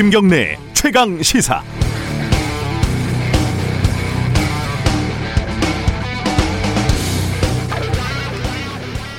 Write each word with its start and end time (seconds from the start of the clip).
김경래 0.00 0.56
최강 0.72 1.22
시사. 1.22 1.62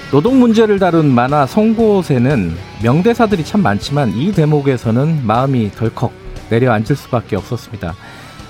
노동 0.10 0.40
문제를 0.40 0.80
다룬 0.80 1.14
만화 1.14 1.46
송곳에는 1.46 2.58
명대사들이 2.82 3.46
참 3.46 3.62
많지만 3.62 4.10
이 4.16 4.32
대목에서는 4.32 5.24
마음이 5.24 5.70
덜컥 5.70 6.12
내려앉을 6.50 6.96
수밖에 6.96 7.36
없었습니다. 7.36 7.94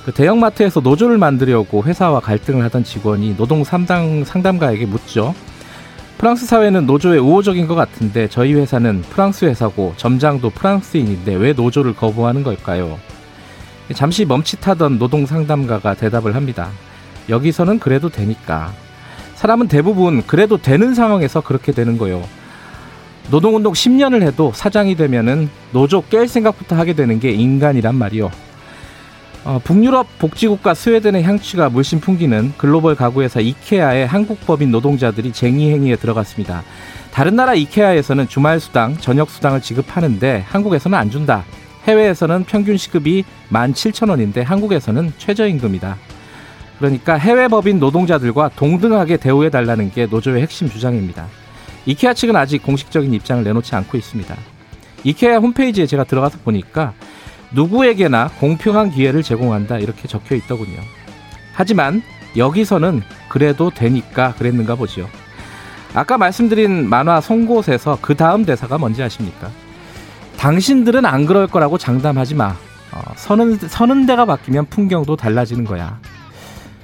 그 0.05 0.13
대형마트에서 0.13 0.79
노조를 0.79 1.18
만들려고 1.18 1.84
회사와 1.84 2.21
갈등을 2.21 2.63
하던 2.63 2.86
직원이 2.86 3.36
노동 3.36 3.66
상담, 3.66 4.23
상담가에게 4.23 4.85
묻죠. 4.85 5.35
프랑스 6.21 6.45
사회는 6.45 6.85
노조에 6.85 7.17
우호적인 7.17 7.66
것 7.66 7.73
같은데 7.73 8.27
저희 8.27 8.53
회사는 8.53 9.02
프랑스 9.09 9.45
회사고 9.45 9.95
점장도 9.98 10.52
프랑스인인데 10.52 11.34
왜 11.34 11.53
노조를 11.53 11.95
거부하는 11.95 12.43
걸까요? 12.43 12.99
잠시 13.95 14.23
멈칫하던 14.26 14.99
노동 14.99 15.26
상담가가 15.26 15.95
대답을 15.95 16.35
합니다. 16.35 16.70
여기서는 17.27 17.79
그래도 17.79 18.09
되니까. 18.09 18.71
사람은 19.34 19.67
대부분 19.67 20.21
그래도 20.27 20.57
되는 20.57 20.93
상황에서 20.93 21.41
그렇게 21.41 21.71
되는 21.71 21.98
거요. 21.98 22.21
노동운동 23.31 23.73
10년을 23.73 24.21
해도 24.21 24.51
사장이 24.53 24.93
되면은 24.93 25.49
노조 25.71 26.03
깰 26.03 26.27
생각부터 26.27 26.76
하게 26.76 26.93
되는 26.93 27.20
게 27.20 27.31
인간이란 27.31 27.95
말이요. 27.95 28.29
어, 29.44 29.59
북유럽 29.63 30.20
복지국가 30.20 30.76
스웨덴의 30.76 31.23
향취가 31.23 31.70
물씬 31.70 31.99
풍기는 31.99 32.54
글로벌 32.58 32.95
가구회사 32.95 33.40
이케아의 33.40 34.05
한국 34.05 34.40
법인 34.45 34.70
노동자들이 34.70 35.34
쟁의 35.34 35.72
행위에 35.73 35.95
들어갔습니다. 35.95 36.63
다른 37.12 37.35
나라 37.35 37.55
이케아에서는 37.55 38.27
주말 38.27 38.60
수당, 38.60 38.98
저녁 38.98 39.32
수당을 39.32 39.62
지급하는데 39.62 40.46
한국에서는 40.48 40.98
안 40.98 41.10
준다. 41.10 41.43
해외에서는 41.85 42.43
평균 42.43 42.77
시급이 42.77 43.24
17,000원인데 43.52 44.43
한국에서는 44.43 45.13
최저임금이다. 45.18 45.98
그러니까 46.77 47.15
해외 47.15 47.48
법인 47.48 47.80
노동자들과 47.80 48.52
동등하게 48.55 49.18
대우해 49.18 49.49
달라는 49.49 49.91
게 49.91 50.05
노조의 50.05 50.43
핵심 50.43 50.70
주장입니다. 50.70 51.26
이케아 51.87 52.13
측은 52.13 52.35
아직 52.35 52.62
공식적인 52.62 53.12
입장을 53.13 53.43
내놓지 53.43 53.76
않고 53.76 53.98
있습니다. 53.98 54.35
이케아 55.04 55.37
홈페이지에 55.37 55.87
제가 55.87 56.04
들어가서 56.04 56.37
보니까 56.43 56.93
누구에게나 57.54 58.30
공평한 58.40 58.91
기회를 58.91 59.24
제공한다 59.24 59.77
이렇게 59.77 60.07
적혀 60.07 60.35
있더군요. 60.35 60.80
하지만 61.54 62.02
여기서는 62.38 63.02
그래도 63.30 63.70
되니까 63.70 64.34
그랬는가 64.35 64.75
보죠. 64.75 65.08
아까 65.94 66.18
말씀드린 66.18 66.88
만화 66.88 67.19
송곳에서 67.19 68.00
그 68.02 68.16
다음 68.16 68.46
대사가 68.46 68.78
뭔지 68.78 69.03
아십니까? 69.03 69.50
당신들은 70.38 71.06
안 71.06 71.25
그럴 71.25 71.47
거라고 71.47 71.78
장담하지 71.78 72.35
마. 72.35 72.56
어, 72.94 73.02
서는, 73.16 73.58
서는 73.58 74.06
데가 74.06 74.25
바뀌면 74.25 74.68
풍경도 74.68 75.16
달라지는 75.16 75.66
거야. 75.66 76.00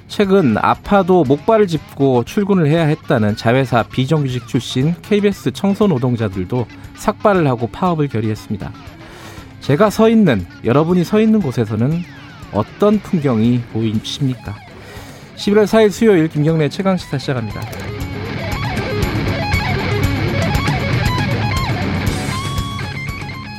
최근 0.06 0.56
아파도 0.56 1.22
목발을 1.24 1.66
짚고 1.66 2.24
출근을 2.24 2.66
해야 2.68 2.84
했다는 2.86 3.36
자회사 3.36 3.82
비정규직 3.82 4.46
출신 4.48 4.94
KBS 5.02 5.52
청소 5.52 5.86
노동자들도 5.86 6.66
삭발을 6.96 7.46
하고 7.46 7.66
파업을 7.68 8.08
결의했습니다. 8.08 8.72
제가 9.68 9.90
서 9.90 10.08
있는 10.08 10.46
여러분이 10.64 11.04
서 11.04 11.20
있는 11.20 11.40
곳에서는 11.42 12.00
어떤 12.52 12.98
풍경이 13.00 13.60
보이십니까? 13.70 14.54
11월 15.36 15.64
4일 15.64 15.90
수요일 15.90 16.28
김경래 16.28 16.70
최강 16.70 16.96
시사 16.96 17.18
시작합니다. 17.18 17.60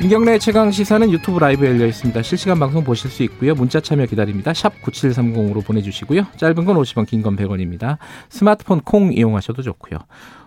김경래 0.00 0.40
최강 0.40 0.72
시사는 0.72 1.12
유튜브 1.12 1.38
라이브 1.38 1.64
열려 1.64 1.86
있습니다. 1.86 2.22
실시간 2.22 2.58
방송 2.58 2.82
보실 2.82 3.08
수 3.08 3.22
있고요. 3.22 3.54
문자 3.54 3.78
참여 3.80 4.06
기다립니다. 4.06 4.52
샵 4.52 4.72
9730으로 4.82 5.64
보내주시고요. 5.64 6.26
짧은 6.36 6.64
건 6.64 6.76
50원, 6.76 7.06
긴 7.06 7.22
건 7.22 7.36
100원입니다. 7.36 7.98
스마트폰 8.30 8.80
콩 8.80 9.12
이용하셔도 9.12 9.62
좋고요. 9.62 10.00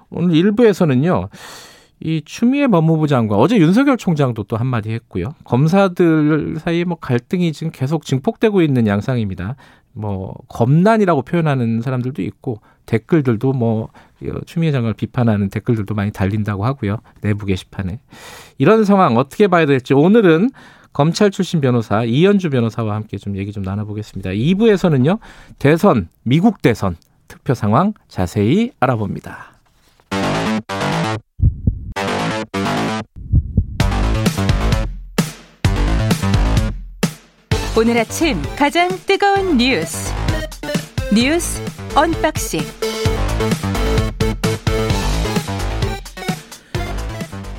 오늘 0.09 0.35
1부에서는요. 0.35 1.29
이 2.05 2.21
추미애 2.25 2.67
법무부 2.67 3.07
장관 3.07 3.39
어제 3.39 3.57
윤석열 3.57 3.95
총장도 3.95 4.43
또 4.43 4.57
한마디 4.57 4.91
했고요. 4.91 5.35
검사들 5.45 6.57
사이에 6.59 6.83
뭐 6.83 6.97
갈등이 6.99 7.53
지금 7.53 7.71
계속 7.71 8.03
증폭되고 8.03 8.61
있는 8.61 8.87
양상입니다. 8.87 9.55
뭐 9.93 10.35
검난이라고 10.49 11.21
표현하는 11.21 11.81
사람들도 11.81 12.21
있고 12.23 12.59
댓글들도 12.87 13.53
뭐 13.53 13.87
추미애 14.45 14.73
장관을 14.73 14.95
비판하는 14.95 15.49
댓글들도 15.49 15.95
많이 15.95 16.11
달린다고 16.11 16.65
하고요. 16.65 16.97
내부 17.21 17.45
게시판에. 17.45 17.99
이런 18.57 18.83
상황 18.83 19.15
어떻게 19.15 19.47
봐야 19.47 19.65
될지 19.65 19.93
오늘은 19.93 20.49
검찰 20.91 21.31
출신 21.31 21.61
변호사 21.61 22.03
이현주 22.03 22.49
변호사와 22.49 22.95
함께 22.95 23.17
좀 23.17 23.37
얘기 23.37 23.53
좀 23.53 23.63
나눠보겠습니다. 23.63 24.31
2부에서는요. 24.31 25.19
대선, 25.57 26.09
미국 26.23 26.61
대선 26.61 26.97
투표 27.29 27.53
상황 27.53 27.93
자세히 28.09 28.71
알아봅니다. 28.81 29.52
오늘 37.75 37.97
아침 37.97 38.39
가장 38.55 38.87
뜨거운 39.07 39.57
뉴스 39.57 40.13
뉴스 41.11 41.59
unboxing 41.95 42.61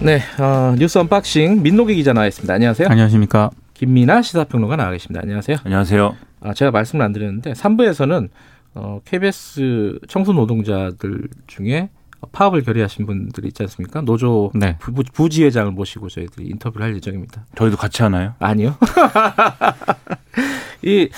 네, 0.01 0.21
어, 0.39 0.77
뉴스 0.79 0.99
unboxing 0.99 1.63
민노기 1.63 1.97
기자 1.97 2.13
나와 2.13 2.27
있습니다. 2.29 2.53
안녕하세요. 2.53 2.89
안녕하십니까. 2.89 3.51
김민아 3.73 4.23
시사평론가 4.23 4.77
나와 4.77 4.93
계십니다. 4.93 5.21
안녕하세요. 5.23 5.57
안녕하세요. 5.65 6.15
아, 6.43 6.55
제가 6.55 6.71
말씀을 6.71 7.05
안 7.05 7.13
드렸는데 7.13 7.53
3부에서는 7.53 8.29
어, 8.75 9.01
KBS 9.05 9.99
청소 10.09 10.33
노동자들 10.33 11.29
중에 11.49 11.89
파업을 12.33 12.63
결의하신 12.63 13.07
분들이 13.07 13.49
있지 13.49 13.63
않습니까? 13.63 14.01
노조 14.01 14.51
네. 14.55 14.77
부, 14.79 15.29
지회장을 15.29 15.71
모시고 15.73 16.09
저희들이 16.09 16.47
인터뷰를 16.49 16.87
할 16.87 16.97
예정입니다. 16.97 17.45
저희도 17.57 17.77
같이 17.77 18.03
하나요? 18.03 18.35
아니요. 18.39 18.77
이, 20.83 21.09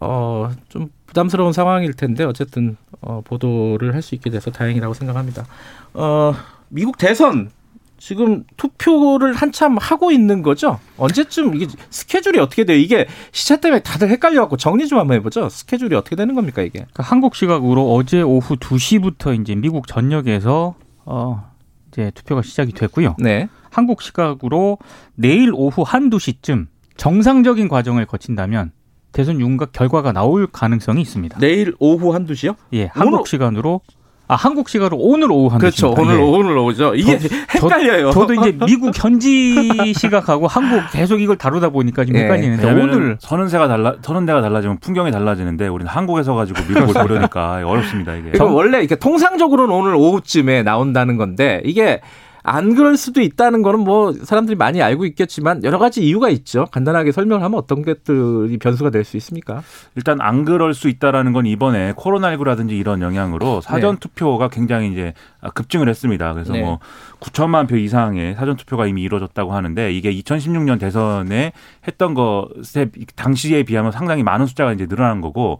어, 0.00 0.50
좀 0.68 0.90
부담스러운 1.06 1.52
상황일 1.52 1.94
텐데 1.94 2.24
어쨌든 2.24 2.76
어, 3.00 3.22
보도를 3.24 3.94
할 3.94 4.02
수 4.02 4.14
있게 4.14 4.30
돼서 4.30 4.50
다행이라고 4.50 4.94
생각합니다. 4.94 5.46
어, 5.94 6.34
미국 6.68 6.98
대선 6.98 7.50
지금 7.98 8.44
투표를 8.56 9.34
한참 9.34 9.78
하고 9.78 10.10
있는 10.10 10.42
거죠? 10.42 10.78
언제쯤 10.98 11.54
이게 11.54 11.66
스케줄이 11.90 12.38
어떻게 12.38 12.64
돼요? 12.64 12.78
이게 12.78 13.06
시차 13.32 13.56
때문에 13.56 13.82
다들 13.82 14.10
헷갈려갖고 14.10 14.56
정리 14.56 14.86
좀 14.86 14.98
한번 14.98 15.16
해보죠. 15.16 15.48
스케줄이 15.48 15.94
어떻게 15.94 16.16
되는 16.16 16.34
겁니까 16.34 16.62
이게? 16.62 16.80
그러니까 16.80 17.02
한국 17.02 17.34
시각으로 17.34 17.94
어제 17.94 18.22
오후 18.22 18.56
2시부터 18.56 19.40
이제 19.40 19.54
미국 19.54 19.86
전역에서 19.86 20.74
어 21.04 21.50
이제 21.88 22.10
투표가 22.14 22.42
시작이 22.42 22.72
됐고요. 22.72 23.16
네. 23.18 23.48
한국 23.70 24.02
시각으로 24.02 24.78
내일 25.14 25.52
오후 25.54 25.82
한두 25.82 26.18
시쯤 26.18 26.68
정상적인 26.96 27.68
과정을 27.68 28.06
거친다면 28.06 28.72
대선 29.12 29.40
윤곽 29.40 29.72
결과가 29.72 30.12
나올 30.12 30.46
가능성이 30.46 31.00
있습니다. 31.00 31.38
내일 31.38 31.74
오후 31.78 32.14
한두 32.14 32.34
시요? 32.34 32.54
예, 32.74 32.86
한국 32.92 33.26
시간으로 33.26 33.80
아 34.28 34.34
한국 34.34 34.68
시간으로 34.68 34.96
오늘 34.98 35.30
오후 35.30 35.48
한 35.52 35.58
그렇죠. 35.58 35.94
시입니다. 35.94 36.02
오늘 36.02 36.16
예. 36.16 36.22
오늘 36.22 36.58
오후죠. 36.58 36.94
이게 36.96 37.18
저, 37.18 37.28
헷갈려요. 37.54 38.10
저, 38.10 38.26
도 38.26 38.34
이제 38.34 38.56
미국 38.66 38.92
현지 38.96 39.94
시각하고 39.94 40.48
한국 40.48 40.82
계속 40.92 41.20
이걸 41.20 41.36
다루다 41.36 41.68
보니까 41.68 42.04
지금 42.04 42.18
예. 42.18 42.24
헷갈리는데 42.24 42.66
오늘 42.72 43.16
선은새가 43.20 43.68
달라 43.68 43.94
선은대가 44.02 44.42
달라지면 44.42 44.78
풍경이 44.80 45.12
달라지는데 45.12 45.68
우리는 45.68 45.88
한국에서 45.88 46.34
가지고 46.34 46.60
미국을 46.68 47.02
보려니까 47.02 47.62
어렵습니다 47.64 48.14
이게. 48.16 48.30
그럼 48.32 48.54
원래 48.54 48.78
이렇게 48.80 48.96
통상적으로는 48.96 49.72
오늘 49.72 49.94
오후쯤에 49.94 50.64
나온다는 50.64 51.16
건데 51.16 51.62
이게 51.64 52.00
안 52.48 52.76
그럴 52.76 52.96
수도 52.96 53.20
있다는 53.20 53.62
거는 53.62 53.80
뭐 53.80 54.12
사람들이 54.12 54.56
많이 54.56 54.80
알고 54.80 55.04
있겠지만 55.06 55.64
여러 55.64 55.78
가지 55.78 56.06
이유가 56.06 56.28
있죠. 56.30 56.66
간단하게 56.70 57.10
설명을 57.10 57.42
하면 57.42 57.58
어떤 57.58 57.82
것들이 57.82 58.56
변수가 58.58 58.90
될 58.90 59.06
수 59.06 59.16
있습니까? 59.16 59.62
일단 59.94 60.20
안 60.20 60.44
그럴 60.44 60.74
수 60.74 60.88
있다라는 60.88 61.32
건 61.32 61.46
이번에 61.46 61.92
코로나19라든지 61.92 62.72
이런 62.72 63.02
영향으로 63.02 63.60
사전 63.60 63.94
네. 63.94 64.00
투표가 64.00 64.48
굉장히 64.48 64.92
이제 64.92 65.12
급증을 65.54 65.88
했습니다. 65.88 66.32
그래서 66.34 66.52
네. 66.52 66.62
뭐 66.62 66.78
9천만 67.20 67.68
표 67.68 67.76
이상의 67.76 68.34
사전 68.34 68.56
투표가 68.56 68.86
이미 68.86 69.02
이루어졌다고 69.02 69.52
하는데 69.52 69.92
이게 69.92 70.12
2016년 70.12 70.78
대선에 70.78 71.52
했던 71.86 72.14
것에 72.14 72.90
당시에 73.14 73.62
비하면 73.64 73.92
상당히 73.92 74.22
많은 74.22 74.46
숫자가 74.46 74.72
이제 74.72 74.86
늘어난 74.86 75.20
거고 75.20 75.58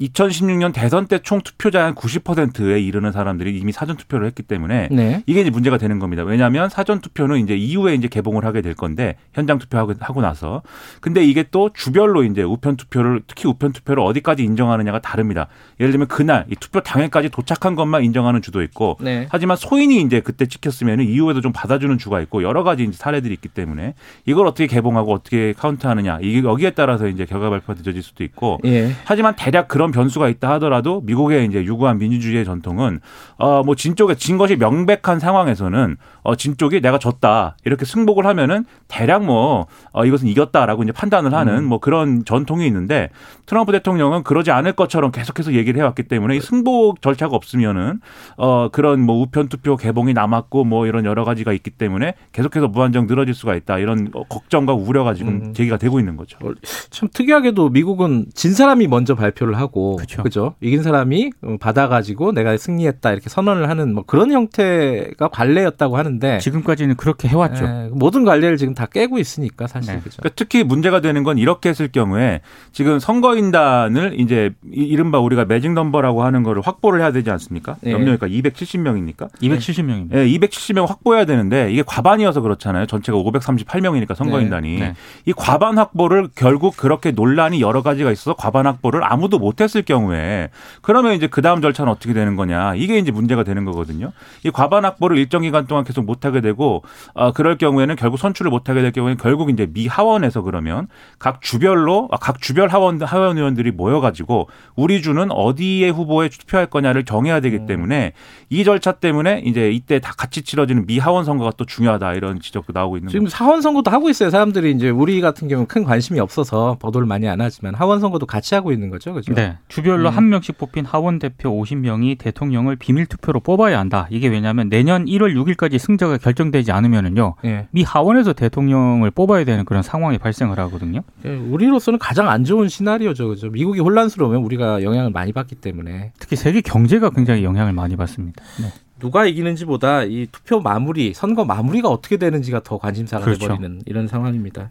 2016년 0.00 0.72
대선 0.72 1.06
때 1.06 1.18
총 1.18 1.40
투표자 1.40 1.84
한 1.84 1.94
90%에 1.94 2.80
이르는 2.80 3.10
사람들이 3.12 3.58
이미 3.58 3.72
사전 3.72 3.96
투표를 3.96 4.26
했기 4.26 4.42
때문에 4.42 4.88
네. 4.90 5.22
이게 5.26 5.40
이제 5.40 5.50
문제가 5.50 5.78
되는 5.78 5.98
겁니다. 5.98 6.22
왜냐하면 6.22 6.68
사전 6.68 7.00
투표는 7.00 7.38
이제 7.40 7.56
이후에 7.56 7.94
이제 7.94 8.06
개봉을 8.08 8.44
하게 8.44 8.60
될 8.60 8.74
건데 8.74 9.16
현장 9.32 9.58
투표하고 9.58 9.94
하고 10.00 10.20
나서 10.20 10.62
근데 11.00 11.24
이게 11.24 11.44
또 11.50 11.70
주별로 11.72 12.22
이제 12.24 12.42
우편 12.42 12.76
투표를 12.76 13.22
특히 13.26 13.48
우편 13.48 13.72
투표를 13.72 14.02
어디까지 14.02 14.44
인정하느냐가 14.44 15.00
다릅니다. 15.00 15.48
예를 15.80 15.90
들면 15.92 16.08
그날 16.08 16.44
이 16.50 16.54
투표 16.56 16.80
당일까지 16.80 17.30
도착한 17.30 17.74
것만 17.74 18.04
인정하는 18.04 18.42
주도 18.42 18.62
있고 18.62 18.98
네. 19.00 19.26
하지만 19.30 19.56
소인이 19.56 20.00
이제 20.02 20.20
그때 20.20 20.46
찍혔으면 20.46 21.00
이후에도 21.00 21.40
좀 21.40 21.52
받아주는 21.52 21.96
주가 21.98 22.20
있고 22.20 22.42
여러 22.42 22.62
가지 22.62 22.84
이제 22.84 22.92
사례들이 22.96 23.32
있기 23.34 23.48
때문에 23.48 23.94
이걸 24.26 24.46
어떻게 24.46 24.66
개봉하고 24.66 25.12
어떻게 25.12 25.54
카운트하느냐 25.54 26.18
이게 26.22 26.42
여기에 26.46 26.70
따라서 26.70 27.08
이제 27.08 27.24
결과 27.24 27.50
발표가 27.50 27.74
늦어질 27.74 28.02
수도 28.02 28.22
있고 28.24 28.58
예. 28.64 28.92
하지만 29.04 29.34
대략 29.36 29.68
그런 29.68 29.85
변수가 29.90 30.28
있다 30.28 30.52
하더라도 30.52 31.00
미국의 31.02 31.46
이제 31.46 31.64
유구한 31.64 31.98
민주주의의 31.98 32.44
전통은 32.44 33.00
어뭐 33.38 33.74
진쪽에 33.74 34.14
진 34.14 34.38
것이 34.38 34.56
명백한 34.56 35.18
상황에서는 35.20 35.96
어 36.22 36.36
진 36.36 36.56
쪽이 36.56 36.80
내가 36.80 36.98
졌다 36.98 37.56
이렇게 37.64 37.84
승복을 37.84 38.26
하면은 38.26 38.64
대략 38.88 39.24
뭐 39.24 39.66
어, 39.92 40.04
이것은 40.04 40.28
이겼다라고 40.28 40.82
이제 40.84 40.92
판단을 40.92 41.34
하는 41.34 41.58
음. 41.58 41.64
뭐 41.64 41.80
그런 41.80 42.24
전통이 42.24 42.66
있는데 42.66 43.10
트럼프 43.46 43.72
대통령은 43.72 44.22
그러지 44.22 44.50
않을 44.50 44.72
것처럼 44.74 45.10
계속해서 45.10 45.54
얘기를 45.54 45.80
해왔기 45.80 46.04
때문에 46.04 46.36
이 46.36 46.40
승복 46.40 47.02
절차가 47.02 47.34
없으면은 47.34 48.00
어 48.36 48.68
그런 48.70 49.00
뭐 49.00 49.20
우편 49.22 49.48
투표 49.48 49.76
개봉이 49.76 50.12
남았고 50.12 50.64
뭐 50.64 50.86
이런 50.86 51.04
여러 51.04 51.24
가지가 51.24 51.52
있기 51.52 51.70
때문에 51.70 52.14
계속해서 52.32 52.68
무한정 52.68 53.06
늘어질 53.06 53.34
수가 53.34 53.56
있다 53.56 53.78
이런 53.78 54.10
걱정과 54.28 54.74
우려가 54.74 55.14
지금 55.14 55.46
음. 55.46 55.54
제기가 55.54 55.78
되고 55.78 55.98
있는 55.98 56.16
거죠. 56.16 56.38
어, 56.42 56.52
참 56.90 57.08
특이하게도 57.12 57.70
미국은 57.70 58.26
진 58.34 58.52
사람이 58.52 58.86
먼저 58.88 59.14
발표를 59.14 59.58
하고 59.58 59.75
그렇죠. 59.96 60.22
그죠? 60.22 60.54
이긴 60.60 60.82
사람이 60.82 61.30
받아가지고 61.60 62.32
내가 62.32 62.56
승리했다 62.56 63.12
이렇게 63.12 63.28
선언을 63.28 63.68
하는 63.68 63.94
뭐 63.94 64.04
그런 64.06 64.32
형태가 64.32 65.28
관례였다고 65.28 65.96
하는데 65.96 66.38
지금까지는 66.38 66.96
그렇게 66.96 67.28
해왔죠. 67.28 67.64
에, 67.64 67.88
모든 67.92 68.24
관례를 68.24 68.56
지금 68.56 68.74
다 68.74 68.86
깨고 68.86 69.18
있으니까 69.18 69.66
사실 69.66 69.94
네. 69.94 70.00
그죠? 70.00 70.16
그러니까 70.18 70.34
특히 70.36 70.64
문제가 70.64 71.00
되는 71.00 71.22
건 71.22 71.38
이렇게 71.38 71.68
했을 71.68 71.88
경우에 71.88 72.40
지금 72.72 72.98
선거인단을 72.98 74.18
이제 74.18 74.52
이른바 74.70 75.18
우리가 75.18 75.44
매직 75.44 75.72
넘버라고 75.72 76.24
하는 76.24 76.42
거를 76.42 76.62
확보를 76.64 77.00
해야 77.00 77.12
되지 77.12 77.30
않습니까? 77.30 77.76
네. 77.80 77.92
몇 77.92 77.98
명일까? 77.98 78.28
270명입니까? 78.28 79.30
270명입니다. 79.42 80.10
네, 80.10 80.26
270명 80.26 80.86
확보해야 80.86 81.24
되는데 81.24 81.70
이게 81.70 81.82
과반이어서 81.86 82.40
그렇잖아요. 82.40 82.86
전체가 82.86 83.18
538명이니까 83.18 84.14
선거인단이 84.14 84.78
네. 84.78 84.78
네. 84.78 84.94
이 85.26 85.32
과반 85.32 85.78
확보를 85.78 86.28
결국 86.34 86.76
그렇게 86.76 87.10
논란이 87.10 87.60
여러 87.60 87.82
가지가 87.82 88.10
있어서 88.12 88.34
과반 88.34 88.66
확보를 88.66 89.00
아무도 89.04 89.38
못했 89.38 89.65
을 89.74 89.82
경우에 89.82 90.50
그러면 90.82 91.14
이제 91.14 91.26
그 91.26 91.42
다음 91.42 91.60
절차는 91.60 91.90
어떻게 91.90 92.12
되는 92.12 92.36
거냐 92.36 92.74
이게 92.76 92.98
이제 92.98 93.10
문제가 93.10 93.42
되는 93.42 93.64
거거든요. 93.64 94.12
이 94.44 94.50
과반 94.50 94.84
확보를 94.84 95.18
일정 95.18 95.42
기간 95.42 95.66
동안 95.66 95.84
계속 95.84 96.04
못하게 96.04 96.40
되고 96.40 96.82
어, 97.14 97.32
그럴 97.32 97.58
경우에는 97.58 97.96
결국 97.96 98.18
선출을 98.18 98.50
못하게 98.50 98.82
될 98.82 98.92
경우에는 98.92 99.18
결국 99.20 99.50
이제 99.50 99.66
미 99.72 99.86
하원에서 99.86 100.42
그러면 100.42 100.88
각 101.18 101.42
주별로 101.42 102.08
아, 102.12 102.16
각 102.18 102.40
주별 102.40 102.68
하원 102.68 103.00
하원 103.02 103.38
의원들이 103.38 103.72
모여가지고 103.72 104.48
우리 104.76 105.02
주는 105.02 105.30
어디에 105.30 105.88
후보에 105.88 106.28
투표할 106.28 106.66
거냐를 106.66 107.04
정해야 107.04 107.40
되기 107.40 107.56
음. 107.56 107.66
때문에 107.66 108.12
이 108.50 108.64
절차 108.64 108.92
때문에 108.92 109.42
이제 109.44 109.70
이때 109.70 109.98
다 109.98 110.12
같이 110.16 110.42
치러지는 110.42 110.86
미 110.86 110.98
하원 110.98 111.24
선거가 111.24 111.52
또 111.56 111.64
중요하다 111.64 112.14
이런 112.14 112.40
지적도 112.40 112.72
나오고 112.72 112.98
있는 112.98 113.08
지금 113.08 113.24
거죠. 113.24 113.36
하원 113.36 113.62
선거도 113.62 113.90
하고 113.90 114.08
있어요. 114.10 114.30
사람들이 114.30 114.72
이제 114.72 114.90
우리 114.90 115.20
같은 115.20 115.48
경우는 115.48 115.66
큰 115.66 115.84
관심이 115.84 116.20
없어서 116.20 116.76
보도를 116.78 117.06
많이 117.06 117.28
안 117.28 117.40
하지만 117.40 117.74
하원 117.74 118.00
선거도 118.00 118.26
같이 118.26 118.54
하고 118.54 118.72
있는 118.72 118.90
거죠, 118.90 119.14
그죠? 119.14 119.34
네, 119.34 119.55
주별로 119.68 120.08
음. 120.10 120.16
한 120.16 120.28
명씩 120.28 120.58
뽑힌 120.58 120.84
하원 120.84 121.18
대표 121.18 121.50
50명이 121.50 122.18
대통령을 122.18 122.76
비밀 122.76 123.06
투표로 123.06 123.40
뽑아야 123.40 123.78
한다. 123.78 124.06
이게 124.10 124.28
왜냐하면 124.28 124.68
내년 124.68 125.04
1월 125.04 125.34
6일까지 125.34 125.78
승자가 125.78 126.18
결정되지 126.18 126.72
않으면은요, 126.72 127.34
예. 127.44 127.68
미 127.70 127.82
하원에서 127.82 128.32
대통령을 128.32 129.10
뽑아야 129.10 129.44
되는 129.44 129.64
그런 129.64 129.82
상황이 129.82 130.18
발생을 130.18 130.58
하거든요. 130.60 131.00
예, 131.24 131.34
우리로서는 131.34 131.98
가장 131.98 132.28
안 132.28 132.44
좋은 132.44 132.68
시나리오죠, 132.68 133.28
그죠? 133.28 133.50
미국이 133.50 133.80
혼란스러우면 133.80 134.42
우리가 134.42 134.82
영향을 134.82 135.10
많이 135.10 135.32
받기 135.32 135.56
때문에 135.56 136.12
특히 136.18 136.36
세계 136.36 136.60
경제가 136.60 137.10
굉장히 137.10 137.44
영향을 137.44 137.72
많이 137.72 137.96
받습니다. 137.96 138.42
네. 138.60 138.72
누가 138.98 139.26
이기는지보다 139.26 140.04
이 140.04 140.26
투표 140.32 140.60
마무리, 140.60 141.12
선거 141.12 141.44
마무리가 141.44 141.88
어떻게 141.88 142.16
되는지가 142.16 142.62
더 142.62 142.78
관심사가 142.78 143.24
그렇죠. 143.24 143.48
돼버리는 143.48 143.82
이런 143.84 144.08
상황입니다. 144.08 144.70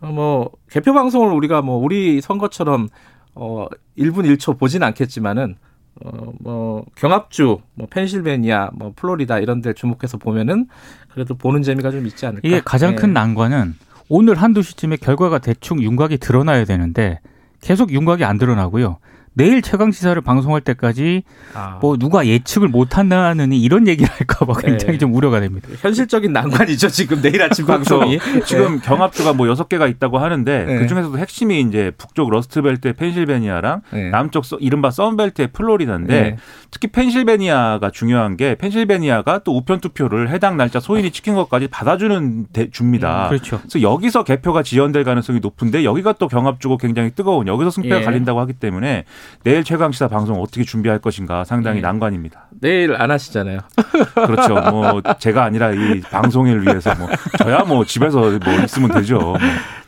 어, 0.00 0.08
뭐 0.08 0.50
개표 0.70 0.92
방송을 0.92 1.32
우리가 1.32 1.62
뭐 1.62 1.76
우리 1.76 2.20
선거처럼 2.20 2.88
어 3.34 3.66
1분 3.98 4.24
1초 4.36 4.58
보진 4.58 4.82
않겠지만은 4.82 5.56
어뭐 6.02 6.86
경합주 6.96 7.58
뭐 7.74 7.86
펜실베니아 7.88 8.70
뭐 8.74 8.92
플로리다 8.96 9.38
이런 9.38 9.60
데 9.60 9.72
주목해서 9.72 10.18
보면은 10.18 10.66
그래도 11.12 11.36
보는 11.36 11.62
재미가 11.62 11.90
좀 11.90 12.06
있지 12.06 12.26
않을까. 12.26 12.46
이게 12.46 12.60
가장 12.64 12.90
네. 12.90 12.96
큰 12.96 13.12
난관은 13.12 13.74
오늘 14.08 14.34
한두 14.34 14.62
시쯤에 14.62 14.96
결과가 14.96 15.38
대충 15.38 15.82
윤곽이 15.82 16.18
드러나야 16.18 16.64
되는데 16.64 17.20
계속 17.60 17.92
윤곽이 17.92 18.24
안 18.24 18.38
드러나고요. 18.38 18.98
내일 19.34 19.62
최강 19.62 19.90
시사를 19.90 20.20
방송할 20.22 20.60
때까지 20.60 21.24
아. 21.54 21.78
뭐 21.80 21.96
누가 21.96 22.26
예측을 22.26 22.68
못 22.68 22.96
한다는 22.96 23.52
이런 23.52 23.88
얘기를 23.88 24.10
할까 24.12 24.46
봐 24.46 24.54
굉장히 24.60 24.92
네. 24.92 24.98
좀 24.98 25.14
우려가 25.14 25.40
됩니다. 25.40 25.68
현실적인 25.80 26.32
난관이죠, 26.32 26.88
지금 26.88 27.20
내일 27.20 27.42
아침 27.42 27.66
방송이. 27.66 28.18
지금 28.46 28.76
네. 28.76 28.80
경합주가 28.84 29.32
뭐 29.32 29.48
여섯 29.48 29.68
개가 29.68 29.88
있다고 29.88 30.18
하는데 30.18 30.64
네. 30.64 30.78
그 30.78 30.86
중에서도 30.86 31.18
핵심이 31.18 31.60
이제 31.60 31.90
북쪽 31.98 32.30
Rust 32.30 32.56
Belt의 32.56 32.94
펜실베니아랑 32.94 33.82
네. 33.92 34.10
남쪽 34.10 34.44
이른바 34.60 34.90
Sun 34.90 35.09
Belt의 35.09 35.48
플로리다인데 35.52 36.20
네. 36.22 36.36
특히 36.70 36.88
펜실베니아가 36.88 37.90
중요한 37.90 38.36
게 38.36 38.54
펜실베니아가 38.54 39.40
또 39.44 39.56
우편 39.56 39.80
투표를 39.80 40.30
해당 40.30 40.56
날짜 40.56 40.78
소인이 40.78 41.10
찍힌 41.10 41.34
것까지 41.34 41.66
받아주는 41.68 42.46
대, 42.52 42.70
줍니다. 42.70 43.24
음, 43.24 43.28
그렇죠. 43.30 43.58
그래서 43.60 43.82
여기서 43.82 44.22
개표가 44.22 44.62
지연될 44.62 45.04
가능성이 45.04 45.40
높은데 45.40 45.84
여기가 45.84 46.12
또 46.14 46.28
경합주고 46.28 46.78
굉장히 46.78 47.10
뜨거운 47.10 47.46
여기서 47.48 47.70
승패가 47.70 48.00
예. 48.00 48.04
갈린다고 48.04 48.38
하기 48.40 48.54
때문에 48.54 49.04
내일 49.42 49.62
최강 49.62 49.92
시사 49.92 50.08
방송 50.08 50.40
어떻게 50.40 50.64
준비할 50.64 50.98
것인가 50.98 51.44
상당히 51.44 51.76
네. 51.76 51.82
난관입니다. 51.82 52.46
내일 52.60 52.94
안 52.96 53.10
하시잖아요. 53.10 53.58
그렇죠. 54.26 54.54
뭐 54.70 55.02
제가 55.18 55.44
아니라 55.44 55.70
이 55.72 56.00
방송을 56.00 56.62
위해서 56.62 56.94
뭐 56.94 57.08
저야 57.38 57.64
뭐 57.64 57.84
집에서 57.84 58.20
뭐 58.20 58.54
있으면 58.64 58.92
되죠. 58.92 59.18
뭐. 59.18 59.36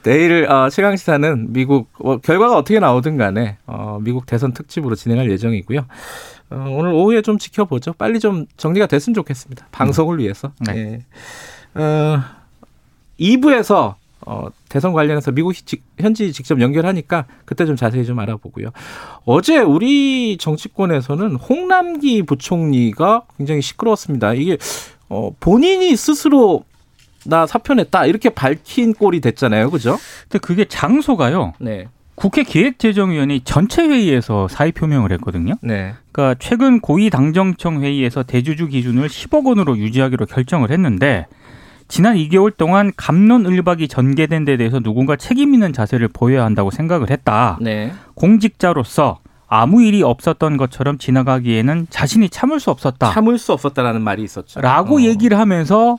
내일 0.03 0.49
어, 0.51 0.69
최강 0.69 0.97
시사는 0.97 1.53
미국 1.53 1.89
어, 1.99 2.19
결과가 2.19 2.57
어떻게 2.57 2.79
나오든 2.79 3.17
간에 3.17 3.59
어, 3.67 3.99
미국 4.01 4.27
대선 4.27 4.53
특집으로 4.53 4.95
진행할 4.95 5.31
예정이고요. 5.31 5.87
어, 6.51 6.67
오늘 6.71 6.93
오후에 6.93 7.23
좀 7.23 7.39
지켜보죠. 7.39 7.95
빨리 7.95 8.21
좀 8.21 8.47
정리가 8.57 8.87
됐으면 8.87 9.15
좋겠습니다. 9.15 9.67
방송을 9.73 10.19
위해서. 10.19 10.53
네. 10.61 11.03
네. 11.75 11.83
어, 11.83 12.21
2부에서 13.19 13.95
어, 14.21 14.49
대선 14.69 14.93
관련해서 14.93 15.31
미국 15.31 15.55
직, 15.55 15.85
현지 15.99 16.33
직접 16.33 16.61
연결하니까 16.61 17.27
그때 17.45 17.67
좀 17.67 17.77
자세히 17.77 18.05
좀 18.05 18.19
알아보고요. 18.19 18.71
어제 19.25 19.59
우리 19.59 20.37
정치권에서는 20.39 21.37
홍남기 21.37 22.23
부총리가 22.23 23.23
굉장히 23.37 23.63
시끄러웠습니다. 23.63 24.35
이게 24.35 24.57
어, 25.09 25.31
본인이 25.39 25.95
스스로 25.97 26.65
나 27.25 27.47
사표냈다 27.47 28.07
이렇게 28.07 28.31
밝힌 28.31 28.95
꼴이 28.95 29.21
됐잖아요, 29.21 29.71
그죠? 29.71 29.99
근데 30.23 30.39
그게 30.39 30.65
장소가요. 30.65 31.55
네. 31.59 31.89
국회 32.15 32.45
기획재정위원회 32.45 33.41
전체 33.45 33.83
회의에서 33.83 34.49
사의 34.49 34.73
표명을 34.73 35.13
했거든요. 35.13 35.55
네. 35.61 35.95
그러니까 36.11 36.37
최근 36.39 36.81
고위 36.81 37.11
당정청 37.11 37.83
회의에서 37.83 38.23
대주주 38.23 38.69
기준을 38.69 39.09
10억 39.09 39.47
원으로 39.47 39.77
유지하기로 39.77 40.27
결정을 40.27 40.71
했는데 40.71 41.27
지난 41.89 42.17
2개월 42.17 42.57
동안 42.57 42.93
감론을박이 42.97 43.89
전개된 43.89 44.45
데 44.45 44.57
대해서 44.57 44.81
누군가 44.81 45.17
책임 45.17 45.55
있는 45.55 45.73
자세를 45.73 46.09
보여야 46.09 46.45
한다고 46.45 46.71
생각을 46.71 47.11
했다. 47.11 47.59
네. 47.61 47.93
공직자로서 48.15 49.21
아무 49.49 49.83
일이 49.83 50.03
없었던 50.03 50.57
것처럼 50.57 50.99
지나가기에는 50.99 51.87
자신이 51.91 52.29
참을 52.29 52.59
수 52.59 52.71
없었다. 52.71 53.13
참을 53.13 53.39
수 53.39 53.53
없었다라는 53.53 54.03
말이 54.03 54.23
있었죠. 54.25 54.61
라고 54.61 54.97
어. 54.97 55.01
얘기를 55.01 55.39
하면서 55.39 55.99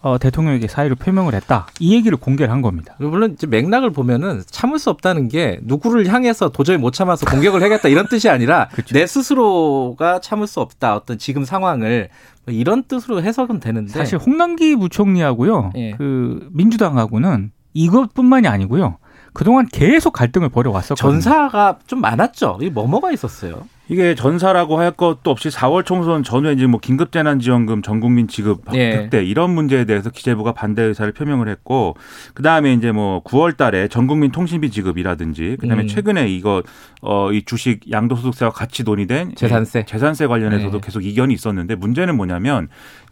어, 0.00 0.16
대통령에게 0.18 0.68
사의를 0.68 0.96
표명을 0.96 1.34
했다. 1.34 1.66
이 1.80 1.94
얘기를 1.94 2.16
공개를 2.16 2.52
한 2.52 2.62
겁니다. 2.62 2.94
물론 2.98 3.32
이제 3.32 3.46
맥락을 3.46 3.90
보면은 3.90 4.42
참을 4.46 4.78
수 4.78 4.90
없다는 4.90 5.28
게 5.28 5.58
누구를 5.62 6.06
향해서 6.06 6.50
도저히 6.50 6.76
못 6.76 6.92
참아서 6.92 7.26
공격을 7.26 7.62
하겠다 7.62 7.88
이런 7.88 8.06
뜻이 8.08 8.28
아니라 8.28 8.68
그렇죠. 8.72 8.94
내 8.94 9.06
스스로가 9.06 10.20
참을 10.20 10.46
수 10.46 10.60
없다. 10.60 10.94
어떤 10.94 11.18
지금 11.18 11.44
상황을 11.44 12.10
뭐 12.44 12.54
이런 12.54 12.84
뜻으로 12.84 13.22
해석은 13.22 13.58
되는데 13.58 13.92
사실 13.92 14.18
홍남기 14.18 14.76
부총리하고요. 14.76 15.72
예. 15.76 15.90
그 15.92 16.48
민주당하고는 16.52 17.50
이것뿐만이 17.74 18.46
아니고요. 18.46 18.98
그동안 19.32 19.66
계속 19.66 20.12
갈등을 20.12 20.48
벌여왔었거든요. 20.48 21.20
전사가 21.20 21.78
좀 21.86 22.00
많았죠. 22.00 22.58
이 22.62 22.70
뭐뭐가 22.70 23.12
있었어요. 23.12 23.66
이게 23.88 24.14
전사라고 24.14 24.78
할 24.78 24.90
것도 24.90 25.30
없이 25.30 25.48
4월 25.48 25.84
총선 25.84 26.22
전후에 26.22 26.52
이제 26.52 26.66
뭐 26.66 26.78
긴급재난지원금 26.80 27.82
전국민 27.82 28.28
지급 28.28 28.62
예. 28.74 28.92
획대 28.92 29.24
이런 29.24 29.50
문제에 29.50 29.84
대해서 29.84 30.10
기재부가 30.10 30.52
반대 30.52 30.82
의사를 30.82 31.10
표명을 31.12 31.48
했고 31.48 31.96
그 32.34 32.42
다음에 32.42 32.74
이제 32.74 32.92
뭐 32.92 33.22
9월달에 33.24 33.90
전국민 33.90 34.30
통신비 34.30 34.70
지급이라든지 34.70 35.56
그 35.58 35.66
다음에 35.68 35.82
음. 35.82 35.88
최근에 35.88 36.28
이거 36.28 36.62
어이 37.00 37.42
주식 37.42 37.90
양도소득세와 37.90 38.50
같이 38.50 38.82
논의된 38.82 39.34
재산세 39.36 39.84
재산세 39.86 40.26
관련해서도 40.26 40.80
네. 40.80 40.84
계속 40.84 41.04
이견이 41.04 41.32
있었는데 41.32 41.76
문제는 41.76 42.16
뭐냐면 42.16 42.68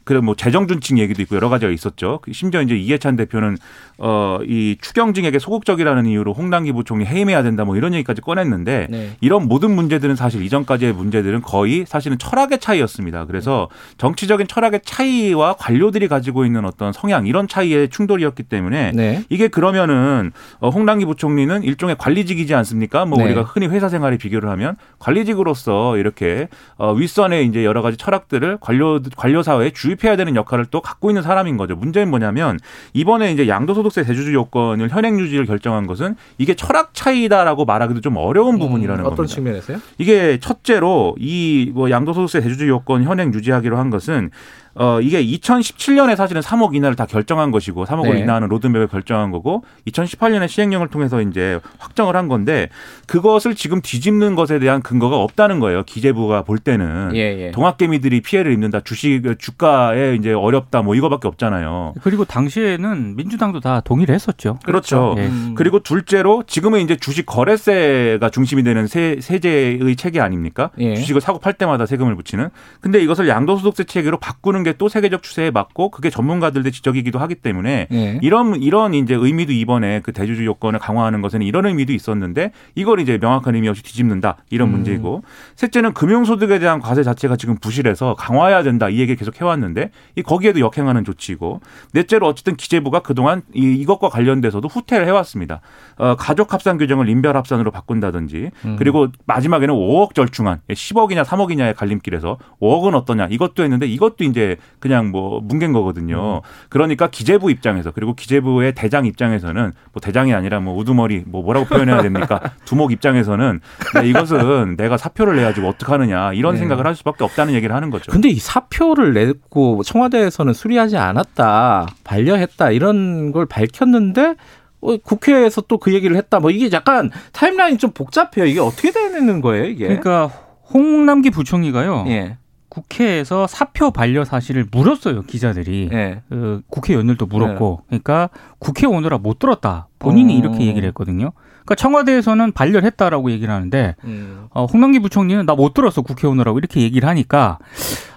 그래 0.06 0.20
뭐 0.20 0.36
재정준칙 0.36 0.98
얘기도 0.98 1.20
있고 1.22 1.34
여러 1.34 1.48
가지가 1.48 1.72
있었죠. 1.72 2.20
심지어 2.30 2.62
이제 2.62 2.76
이해찬 2.76 3.16
대표는 3.16 3.56
어이 3.98 4.76
추경증에게 4.80 5.40
소극적이라는 5.40 6.06
이유로 6.06 6.32
홍남기 6.32 6.70
부총리 6.70 7.04
해임해야 7.04 7.42
된다 7.42 7.64
뭐 7.64 7.76
이런 7.76 7.92
얘기까지 7.92 8.20
꺼냈는데 8.20 8.86
네. 8.88 9.16
이런 9.20 9.48
모든 9.48 9.74
문제들은 9.74 10.14
사실 10.14 10.42
이전 10.42 10.64
까지의 10.66 10.92
문제들은 10.92 11.42
거의 11.42 11.84
사실은 11.86 12.18
철학의 12.18 12.60
차이였습니다. 12.60 13.24
그래서 13.26 13.68
정치적인 13.98 14.46
철학의 14.46 14.80
차이와 14.84 15.54
관료들이 15.54 16.08
가지고 16.08 16.44
있는 16.44 16.64
어떤 16.64 16.92
성향 16.92 17.26
이런 17.26 17.48
차이의 17.48 17.88
충돌이었기 17.88 18.44
때문에 18.44 18.92
네. 18.92 19.24
이게 19.28 19.48
그러면은 19.48 20.32
어, 20.60 20.68
홍남기 20.68 21.04
부총리는 21.04 21.62
일종의 21.62 21.96
관리직이지 21.98 22.54
않습니까? 22.54 23.06
뭐 23.06 23.18
네. 23.18 23.24
우리가 23.24 23.42
흔히 23.42 23.66
회사 23.66 23.88
생활에 23.88 24.16
비교를 24.18 24.48
하면 24.50 24.76
관리직으로서 24.98 25.96
이렇게 25.96 26.48
어 26.76 26.92
윗선의 26.92 27.46
이제 27.46 27.64
여러 27.64 27.82
가지 27.82 27.96
철학들을 27.96 28.58
관료 28.60 29.00
관료 29.16 29.42
사회에 29.42 29.70
주입 29.70 29.96
도입해야 29.96 30.16
되는 30.16 30.36
역할을 30.36 30.66
또 30.66 30.80
갖고 30.80 31.10
있는 31.10 31.22
사람인 31.22 31.56
거죠. 31.56 31.74
문제는 31.74 32.10
뭐냐면 32.10 32.58
이번에 32.92 33.32
이제 33.32 33.48
양도소득세 33.48 34.04
대주주 34.04 34.32
요건을 34.34 34.90
현행 34.90 35.18
유지를 35.18 35.46
결정한 35.46 35.86
것은 35.86 36.16
이게 36.38 36.54
철학 36.54 36.94
차이다라고 36.94 37.64
말하기도 37.64 38.00
좀 38.00 38.16
어려운 38.16 38.54
음, 38.54 38.58
부분이라는 38.58 39.04
음, 39.04 39.06
어떤 39.06 39.16
겁니다. 39.16 39.22
어떤 39.22 39.26
측면에서요? 39.26 39.78
이게 39.98 40.38
첫 40.40 40.55
째로 40.62 41.14
이 41.18 41.70
뭐 41.74 41.90
양도소득세 41.90 42.40
대주주 42.40 42.68
요건 42.68 43.04
현행 43.04 43.32
유지하기로 43.32 43.76
한 43.78 43.90
것은 43.90 44.30
어 44.78 45.00
이게 45.00 45.24
2017년에 45.24 46.16
사실은 46.16 46.42
3억 46.42 46.74
이하를 46.74 46.96
다 46.96 47.06
결정한 47.06 47.50
것이고 47.50 47.84
3억을 47.84 48.14
네. 48.14 48.20
이하는 48.20 48.48
로드맵을 48.48 48.88
결정한 48.88 49.30
거고 49.30 49.64
2018년에 49.88 50.48
시행령을 50.48 50.88
통해서 50.88 51.22
이제 51.22 51.58
확정을 51.78 52.14
한 52.14 52.28
건데 52.28 52.68
그것을 53.06 53.54
지금 53.54 53.80
뒤집는 53.80 54.34
것에 54.34 54.58
대한 54.58 54.82
근거가 54.82 55.16
없다는 55.16 55.60
거예요. 55.60 55.82
기재부가 55.84 56.42
볼 56.42 56.58
때는 56.58 57.12
예, 57.14 57.46
예. 57.46 57.50
동학개미들이 57.52 58.20
피해를 58.20 58.52
입는다. 58.52 58.80
주식 58.80 59.22
주가에 59.38 60.14
이제 60.14 60.32
어렵다. 60.32 60.82
뭐 60.82 60.94
이거밖에 60.94 61.28
없잖아요. 61.28 61.94
그리고 62.02 62.24
당시에는 62.24 63.16
민주당도 63.16 63.60
다 63.60 63.80
동의를 63.80 64.14
했었죠. 64.14 64.58
그렇죠. 64.64 65.14
예. 65.18 65.26
음. 65.26 65.54
그리고 65.56 65.80
둘째로 65.80 66.42
지금은 66.46 66.80
이제 66.80 66.96
주식 66.96 67.24
거래세가 67.24 68.28
중심이 68.30 68.62
되는 68.62 68.86
세, 68.86 69.18
세제의 69.20 69.96
체계 69.96 70.20
아닙니까? 70.20 70.70
예. 70.78 70.94
주식을 70.96 71.20
사고 71.20 71.38
팔 71.38 71.54
때마다 71.54 71.86
세금을 71.86 72.14
붙이는. 72.16 72.50
근데 72.80 73.00
이것을 73.00 73.28
양도소득세 73.28 73.84
체계로 73.84 74.18
바꾸는 74.18 74.65
게 74.66 74.76
또 74.78 74.88
세계적 74.88 75.22
추세에 75.22 75.50
맞고 75.50 75.90
그게 75.90 76.10
전문가들의 76.10 76.70
지적이기도 76.70 77.18
하기 77.18 77.36
때문에 77.36 77.88
네. 77.90 78.18
이런 78.22 78.60
이런 78.62 78.94
이제 78.94 79.14
의미도 79.14 79.52
이번에 79.52 80.00
그 80.00 80.12
대주주 80.12 80.44
요건을 80.44 80.78
강화하는 80.78 81.22
것에는 81.22 81.46
이런 81.46 81.66
의미도 81.66 81.92
있었는데 81.92 82.52
이걸 82.74 83.00
이제 83.00 83.18
명확한 83.18 83.54
의미 83.54 83.68
없이 83.68 83.82
뒤집는다 83.82 84.36
이런 84.50 84.68
음. 84.68 84.72
문제이고 84.72 85.22
셋째는 85.56 85.94
금융소득에 85.94 86.58
대한 86.58 86.80
과세 86.80 87.02
자체가 87.02 87.36
지금 87.36 87.56
부실해서 87.56 88.14
강화해야 88.14 88.62
된다 88.62 88.88
이 88.88 88.98
얘기 89.00 89.16
계속 89.16 89.40
해왔는데 89.40 89.90
이 90.16 90.22
거기에도 90.22 90.60
역행하는 90.60 91.04
조치이고 91.04 91.60
넷째로 91.92 92.26
어쨌든 92.26 92.56
기재부가 92.56 93.00
그동안 93.00 93.42
이, 93.54 93.74
이것과 93.74 94.08
관련돼서도 94.08 94.68
후퇴를 94.68 95.06
해왔습니다. 95.06 95.60
어, 95.96 96.16
가족 96.16 96.52
합산 96.52 96.78
규정을 96.78 97.08
인별 97.08 97.36
합산으로 97.36 97.70
바꾼다든지 97.70 98.50
음. 98.64 98.76
그리고 98.78 99.08
마지막에는 99.26 99.74
5억 99.74 100.14
절충안 100.14 100.60
10억이냐 100.68 101.24
3억이냐의 101.24 101.74
갈림길에서 101.76 102.38
5억은 102.60 102.94
어떠냐 102.94 103.28
이것도 103.30 103.62
했는데 103.62 103.86
이것도 103.86 104.24
이제 104.24 104.55
그냥 104.78 105.10
뭐 105.10 105.40
뭉갠 105.40 105.72
거거든요. 105.72 106.42
음. 106.44 106.48
그러니까 106.68 107.08
기재부 107.08 107.50
입장에서 107.50 107.90
그리고 107.90 108.14
기재부의 108.14 108.74
대장 108.74 109.06
입장에서는 109.06 109.72
뭐 109.92 110.00
대장이 110.00 110.34
아니라 110.34 110.60
뭐 110.60 110.76
우두머리 110.76 111.24
뭐 111.26 111.42
뭐라고 111.42 111.66
표현해야 111.66 112.02
됩니까? 112.02 112.40
두목 112.66 112.92
입장에서는 112.92 113.60
이것은 114.04 114.76
내가 114.76 114.96
사표를 114.96 115.36
내야지 115.36 115.60
뭐 115.60 115.70
어떡하느냐 115.70 116.32
이런 116.34 116.54
네. 116.54 116.58
생각을 116.60 116.86
할 116.86 116.94
수밖에 116.94 117.24
없다는 117.24 117.54
얘기를 117.54 117.74
하는 117.74 117.90
거죠. 117.90 118.12
근데 118.12 118.28
이 118.28 118.38
사표를 118.38 119.14
냈고 119.14 119.82
청와대에서는 119.82 120.52
수리하지 120.52 120.96
않았다, 120.96 121.86
반려했다 122.04 122.70
이런 122.70 123.32
걸 123.32 123.46
밝혔는데 123.46 124.34
어, 124.82 124.96
국회에서 124.98 125.62
또 125.62 125.76
그 125.78 125.94
얘기를 125.94 126.16
했다. 126.16 126.40
뭐 126.40 126.50
이게 126.50 126.68
약간 126.72 127.10
타임라인이 127.32 127.78
좀 127.78 127.90
복잡해요. 127.92 128.44
이게 128.46 128.60
어떻게 128.60 128.90
되는 128.90 129.40
거예요, 129.40 129.64
이게? 129.66 129.86
그러니까 129.86 130.26
홍남기 130.72 131.30
부총리가요. 131.30 132.06
예. 132.08 132.38
국회에서 132.76 133.46
사표 133.46 133.90
반려 133.90 134.24
사실을 134.24 134.66
물었어요 134.70 135.22
기자들이 135.22 135.88
네. 135.90 136.22
그 136.28 136.60
국회의원들도 136.68 137.24
물었고 137.26 137.80
네. 137.90 137.98
그러니까 138.00 138.28
국회 138.58 138.86
오느라 138.86 139.16
못 139.18 139.38
들었다 139.38 139.88
본인이 139.98 140.34
어. 140.34 140.38
이렇게 140.38 140.66
얘기를 140.66 140.86
했거든요. 140.88 141.32
그러니까 141.64 141.74
청와대에서는 141.76 142.52
반려를 142.52 142.84
했다라고 142.84 143.30
얘기를 143.30 143.52
하는데 143.52 143.96
음. 144.04 144.46
어, 144.50 144.66
홍남기 144.66 144.98
부총리는 145.00 145.46
나 145.46 145.56
못 145.56 145.72
들었어 145.72 146.02
국회 146.02 146.26
오느라고 146.26 146.58
이렇게 146.58 146.82
얘기를 146.82 147.08
하니까 147.08 147.58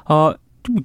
어, 0.10 0.34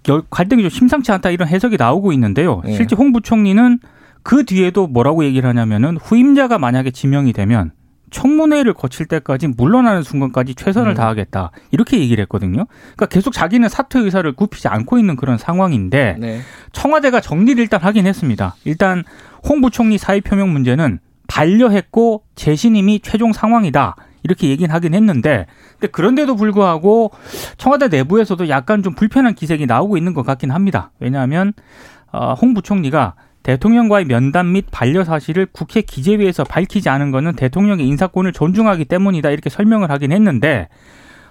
좀 0.04 0.22
갈등이 0.30 0.62
좀 0.62 0.70
심상치 0.70 1.10
않다 1.10 1.30
이런 1.30 1.48
해석이 1.48 1.76
나오고 1.76 2.12
있는데요. 2.12 2.62
네. 2.64 2.74
실제 2.74 2.94
홍 2.94 3.12
부총리는 3.12 3.80
그 4.22 4.44
뒤에도 4.44 4.86
뭐라고 4.86 5.24
얘기를 5.24 5.48
하냐면은 5.48 5.96
후임자가 5.96 6.58
만약에 6.58 6.92
지명이 6.92 7.32
되면 7.32 7.72
청문회를 8.14 8.74
거칠 8.74 9.06
때까지 9.06 9.48
물러나는 9.48 10.02
순간까지 10.04 10.54
최선을 10.54 10.92
음. 10.92 10.94
다하겠다 10.94 11.50
이렇게 11.72 11.98
얘기를 11.98 12.22
했거든요. 12.22 12.66
그러니까 12.94 13.06
계속 13.06 13.32
자기는 13.32 13.68
사퇴 13.68 13.98
의사를 13.98 14.30
굽히지 14.32 14.68
않고 14.68 14.98
있는 14.98 15.16
그런 15.16 15.36
상황인데 15.36 16.16
네. 16.20 16.40
청와대가 16.70 17.20
정리를 17.20 17.60
일단 17.60 17.80
하긴 17.80 18.06
했습니다. 18.06 18.54
일단 18.64 19.02
홍 19.42 19.60
부총리 19.60 19.98
사의 19.98 20.20
표명 20.20 20.52
문제는 20.52 21.00
반려했고 21.26 22.22
재신임이 22.36 23.00
최종 23.00 23.32
상황이다. 23.32 23.96
이렇게 24.22 24.48
얘기는 24.48 24.72
하긴 24.72 24.94
했는데 24.94 25.46
근데 25.72 25.88
그런데도 25.88 26.36
불구하고 26.36 27.10
청와대 27.58 27.88
내부에서도 27.88 28.48
약간 28.48 28.84
좀 28.84 28.94
불편한 28.94 29.34
기색이 29.34 29.66
나오고 29.66 29.96
있는 29.96 30.14
것 30.14 30.24
같긴 30.24 30.52
합니다. 30.52 30.92
왜냐하면 31.00 31.52
어, 32.12 32.34
홍 32.34 32.54
부총리가 32.54 33.14
대통령과의 33.44 34.06
면담 34.06 34.52
및 34.52 34.66
반려 34.70 35.04
사실을 35.04 35.46
국회 35.52 35.82
기재위에서 35.82 36.44
밝히지 36.44 36.88
않은 36.88 37.12
것은 37.12 37.36
대통령의 37.36 37.86
인사권을 37.86 38.32
존중하기 38.32 38.86
때문이다 38.86 39.30
이렇게 39.30 39.50
설명을 39.50 39.90
하긴 39.90 40.12
했는데 40.12 40.68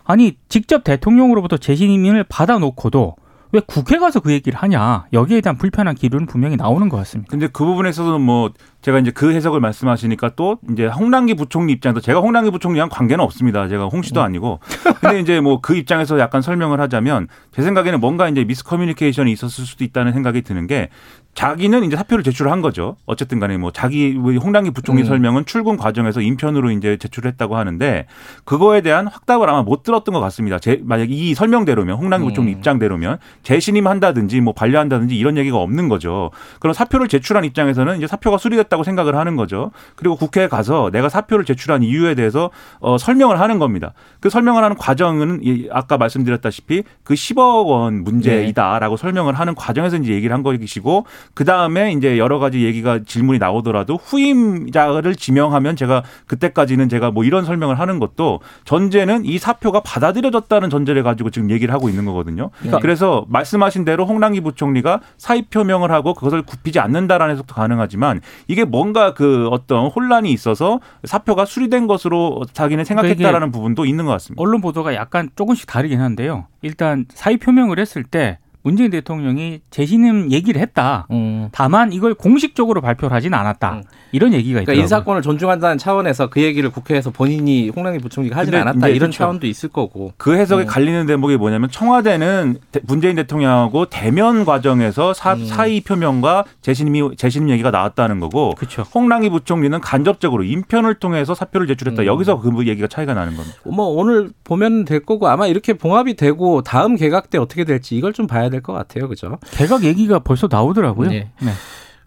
아니 0.05 0.37
직접 0.47 0.83
대통령으로부터 0.83 1.57
재신임을 1.57 2.25
받아놓고도 2.29 3.15
왜 3.53 3.61
국회 3.67 3.99
가서 3.99 4.19
그 4.19 4.31
얘기를 4.31 4.57
하냐 4.57 5.05
여기에 5.13 5.41
대한 5.41 5.57
불편한 5.57 5.93
기류는 5.93 6.25
분명히 6.25 6.55
나오는 6.55 6.89
것 6.89 6.97
같습니다. 6.97 7.29
근데 7.29 7.47
그 7.47 7.63
부분에서는 7.63 8.19
뭐 8.19 8.51
제가 8.81 8.97
이제 8.97 9.11
그 9.11 9.31
해석을 9.31 9.59
말씀하시니까 9.59 10.31
또 10.35 10.57
이제 10.71 10.87
홍남기 10.87 11.35
부총리 11.35 11.71
입장에서 11.73 11.99
제가 11.99 12.19
홍남기 12.19 12.49
부총리랑 12.49 12.89
관계는 12.89 13.23
없습니다. 13.23 13.67
제가 13.67 13.85
홍 13.85 14.01
씨도 14.01 14.21
음. 14.21 14.25
아니고. 14.25 14.59
근데 14.99 15.19
이제 15.19 15.39
뭐 15.39 15.61
그 15.61 15.75
입장에서 15.75 16.19
약간 16.19 16.41
설명을 16.41 16.81
하자면 16.81 17.27
제 17.51 17.61
생각에는 17.61 17.99
뭔가 17.99 18.27
이제 18.27 18.43
미스커뮤니케이션이 18.43 19.31
있었을 19.31 19.65
수도 19.65 19.83
있다는 19.83 20.13
생각이 20.13 20.41
드는 20.41 20.65
게 20.65 20.89
자기는 21.35 21.83
이제 21.83 21.95
사표를 21.95 22.23
제출한 22.23 22.61
거죠. 22.61 22.95
어쨌든 23.05 23.39
간에 23.39 23.57
뭐 23.57 23.71
자기 23.71 24.15
홍남기 24.15 24.69
부총리 24.69 25.01
음. 25.01 25.05
설명은 25.05 25.45
출근 25.45 25.77
과정에서 25.77 26.21
인편으로 26.21 26.69
이제 26.71 26.97
제출했다고 26.97 27.57
하는데 27.57 28.05
그거에 28.45 28.81
대한 28.81 29.07
확답을 29.07 29.49
아마 29.49 29.63
못 29.63 29.81
들었던 29.83 30.13
것 30.13 30.19
같습니다. 30.21 30.59
제, 30.59 30.79
만약 30.83 31.09
이 31.09 31.33
설명대로면 31.33 31.97
부총리 32.23 32.51
음. 32.51 32.57
입장대로면 32.57 33.17
재신임한다든지 33.41 34.41
뭐 34.41 34.53
반려한다든지 34.53 35.17
이런 35.17 35.37
얘기가 35.37 35.57
없는 35.57 35.89
거죠. 35.89 36.29
그럼 36.59 36.73
사표를 36.73 37.07
제출한 37.07 37.45
입장에서는 37.45 37.97
이제 37.97 38.05
사표가 38.05 38.37
수리됐다고 38.37 38.83
생각을 38.83 39.15
하는 39.15 39.35
거죠. 39.35 39.71
그리고 39.95 40.15
국회에 40.15 40.47
가서 40.47 40.91
내가 40.91 41.09
사표를 41.09 41.45
제출한 41.45 41.81
이유에 41.81 42.13
대해서 42.13 42.51
어, 42.79 42.97
설명을 42.99 43.39
하는 43.39 43.57
겁니다. 43.57 43.93
그 44.19 44.29
설명을 44.29 44.63
하는 44.63 44.77
과정은 44.77 45.41
아까 45.71 45.97
말씀드렸다시피 45.97 46.83
그 47.03 47.15
10억 47.15 47.65
원 47.65 48.03
문제이다라고 48.03 48.97
네. 48.97 49.01
설명을 49.01 49.33
하는 49.33 49.55
과정에서 49.55 49.97
이제 49.97 50.13
얘기를 50.13 50.33
한 50.33 50.43
것이고 50.43 51.05
그 51.33 51.45
다음에 51.45 51.91
이제 51.91 52.17
여러 52.17 52.39
가지 52.39 52.63
얘기가 52.63 52.99
질문이 53.05 53.39
나오더라도 53.39 53.95
후임자를 53.95 55.15
지명하면 55.15 55.75
제가 55.75 56.03
그때까지는 56.27 56.89
제가 56.89 57.11
뭐 57.11 57.23
이런 57.23 57.45
설명을 57.45 57.79
하는 57.79 57.99
것도 57.99 58.39
전제는 58.65 59.25
이 59.25 59.37
사표가 59.37 59.81
받아들여졌다는 59.81 60.69
전제를 60.69 61.03
가지고 61.03 61.29
지금 61.29 61.49
얘기를 61.49 61.73
하고 61.73 61.89
있는 61.89 62.05
거거든요. 62.05 62.49
그러니까 62.59 62.79
그래서 62.79 63.25
말씀하신 63.29 63.85
대로 63.85 64.05
홍남기 64.05 64.41
부총리가 64.41 65.01
사의 65.17 65.43
표명을 65.49 65.91
하고 65.91 66.13
그것을 66.13 66.41
굽히지 66.43 66.79
않는다라는 66.79 67.33
해석도 67.33 67.55
가능하지만 67.55 68.21
이게 68.47 68.65
뭔가 68.65 69.13
그 69.13 69.47
어떤 69.51 69.87
혼란이 69.87 70.31
있어서 70.31 70.79
사표가 71.03 71.45
수리된 71.45 71.87
것으로 71.87 72.43
자기는 72.53 72.83
생각했다라는 72.83 73.31
그러니까 73.31 73.51
부분도 73.51 73.85
있는 73.85 74.05
것 74.05 74.11
같습니다. 74.11 74.41
언론 74.41 74.61
보도가 74.61 74.95
약간 74.95 75.29
조금씩 75.35 75.67
다르긴 75.67 76.01
한데요. 76.01 76.47
일단 76.61 77.05
사의 77.13 77.37
표명을 77.37 77.79
했을 77.79 78.03
때 78.03 78.39
문재인 78.63 78.89
대통령이 78.91 79.59
재신임 79.69 80.31
얘기를 80.31 80.59
했다. 80.61 81.05
음. 81.11 81.49
다만 81.51 81.91
이걸 81.91 82.13
공식적으로 82.13 82.81
발표를 82.81 83.15
하진 83.15 83.33
않았다. 83.33 83.73
음. 83.73 83.83
이런 84.13 84.33
얘기가 84.33 84.61
있다. 84.61 84.65
그러니까 84.65 84.81
인사권을 84.83 85.21
존중한다는 85.21 85.77
차원에서 85.77 86.29
그 86.29 86.41
얘기를 86.41 86.69
국회에서 86.69 87.11
본인이 87.11 87.69
홍남기 87.69 87.99
부총리가 87.99 88.37
하진 88.37 88.55
않았다. 88.55 88.87
이런 88.87 88.99
그렇죠. 88.99 89.17
차원도 89.17 89.47
있을 89.47 89.69
거고. 89.69 90.13
그 90.17 90.35
해석에 90.35 90.63
음. 90.63 90.67
갈리는 90.67 91.05
대목이 91.05 91.35
뭐냐면 91.37 91.69
청와대는 91.69 92.57
문재인 92.83 93.15
대통령하고 93.17 93.89
대면 93.89 94.45
과정에서 94.45 95.13
사, 95.13 95.33
음. 95.33 95.45
사의 95.45 95.81
표명과 95.81 96.45
재신임이 96.61 97.17
재신임 97.17 97.49
얘기가 97.49 97.69
나왔다는 97.69 98.21
거고. 98.21 98.53
그렇죠. 98.55 98.83
홍남기 98.83 99.29
부총리는 99.29 99.81
간접적으로 99.81 100.43
인편을 100.43 100.95
통해서 100.95 101.35
사표를 101.35 101.67
제출했다. 101.67 102.03
음. 102.03 102.05
여기서 102.05 102.39
그 102.39 102.65
얘기가 102.65 102.87
차이가 102.87 103.13
나는 103.13 103.35
겁니다. 103.35 103.57
뭐 103.65 103.87
오늘 103.87 104.29
보면 104.45 104.85
될 104.85 105.01
거고 105.01 105.27
아마 105.27 105.47
이렇게 105.47 105.73
봉합이 105.73 106.15
되고 106.15 106.61
다음 106.61 106.95
개각 106.95 107.29
때 107.29 107.37
어떻게 107.37 107.65
될지 107.65 107.97
이걸 107.97 108.13
좀 108.13 108.27
봐야 108.27 108.49
될 108.53 108.61
것 108.61 108.71
같아요. 108.73 109.09
그죠? 109.09 109.37
개각 109.51 109.83
얘기가 109.83 110.19
벌써 110.19 110.47
나오더라고요. 110.49 111.09
네. 111.09 111.31
네. 111.41 111.51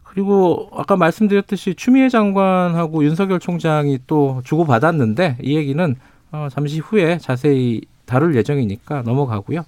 그리고 0.03 0.71
아까 0.75 0.97
말씀드렸듯이 0.97 1.75
추미애 1.75 2.09
장관하고 2.09 3.05
윤석열 3.05 3.39
총장이 3.39 3.99
또 4.07 4.41
주고받았는데 4.45 5.39
이 5.43 5.57
얘기는 5.57 5.95
어, 6.33 6.49
잠시 6.51 6.79
후에 6.79 7.19
자세히 7.19 7.83
다룰 8.07 8.35
예정이니까 8.35 9.03
넘어가고요. 9.03 9.65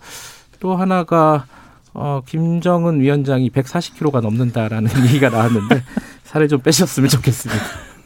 또 0.61 0.75
하나가 0.77 1.45
어, 1.93 2.23
김정은 2.25 3.01
위원장이 3.01 3.51
140kg가 3.51 4.21
넘는다라는 4.23 4.89
얘기가 5.05 5.29
나왔는데 5.29 5.83
살을 6.25 6.49
좀 6.49 6.61
빼셨으면 6.61 7.09
좋겠습니다. 7.11 7.63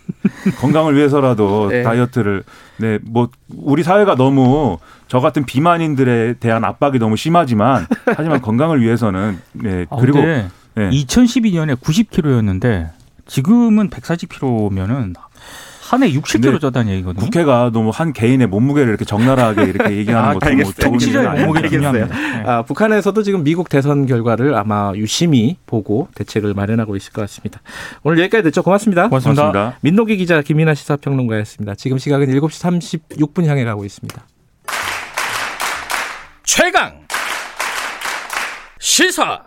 건강을 0.60 0.96
위해서라도 0.96 1.68
네. 1.68 1.82
다이어트를 1.82 2.42
네 2.82 2.98
뭐 3.02 3.28
우리 3.56 3.82
사회가 3.84 4.16
너무 4.16 4.78
저 5.06 5.20
같은 5.20 5.44
비만인들에 5.44 6.34
대한 6.34 6.64
압박이 6.64 6.98
너무 6.98 7.16
심하지만 7.16 7.86
하지만 8.16 8.42
건강을 8.42 8.80
위해서는 8.82 9.38
네 9.52 9.86
아, 9.88 9.96
그리고 9.96 10.18
네. 10.20 10.48
2012년에 10.76 11.76
90kg였는데 11.76 12.90
지금은 13.26 13.88
140kg면은 13.90 15.14
한 15.92 16.02
해 16.02 16.10
60kg 16.10 16.58
쪘다는 16.58 16.88
얘기거든요. 16.88 17.22
국회가 17.22 17.70
너무 17.70 17.90
한 17.90 18.14
개인의 18.14 18.46
몸무게를 18.46 18.88
이렇게 18.88 19.04
적나라하게 19.04 19.64
이렇게 19.64 19.92
얘기하는 19.98 20.30
아, 20.30 20.32
것도 20.32 20.56
뭐 20.56 20.72
정치적 20.72 21.22
몸무게 21.40 21.68
중요합니다. 21.68 22.06
네. 22.06 22.42
아, 22.46 22.62
북한에서도 22.62 23.22
지금 23.22 23.44
미국 23.44 23.68
대선 23.68 24.06
결과를 24.06 24.54
아마 24.54 24.92
유심히 24.96 25.58
보고 25.66 26.08
대책을 26.14 26.54
마련하고 26.54 26.96
있을 26.96 27.12
것 27.12 27.20
같습니다. 27.20 27.60
오늘 28.04 28.20
여기까지 28.20 28.42
됐죠. 28.44 28.62
고맙습니다. 28.62 29.10
고맙습니다. 29.10 29.42
고맙습니다. 29.42 29.78
민노기 29.82 30.16
기자 30.16 30.40
김민아 30.40 30.72
시사평론가였습니다. 30.72 31.74
지금 31.74 31.98
시각은 31.98 32.26
7시 32.26 32.98
36분 33.10 33.44
향해 33.44 33.64
가고 33.64 33.84
있습니다. 33.84 34.26
최강 36.44 37.02
시사 38.80 39.42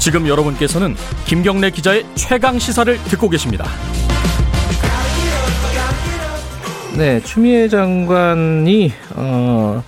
지금 0.00 0.26
여러분께서는 0.26 0.96
김경래 1.26 1.70
기자의 1.70 2.04
최강 2.16 2.58
시사를 2.58 2.96
듣고 3.04 3.28
계십니다. 3.28 3.66
네, 6.96 7.20
추미애 7.20 7.68
장관이 7.68 8.92
어 9.14 9.82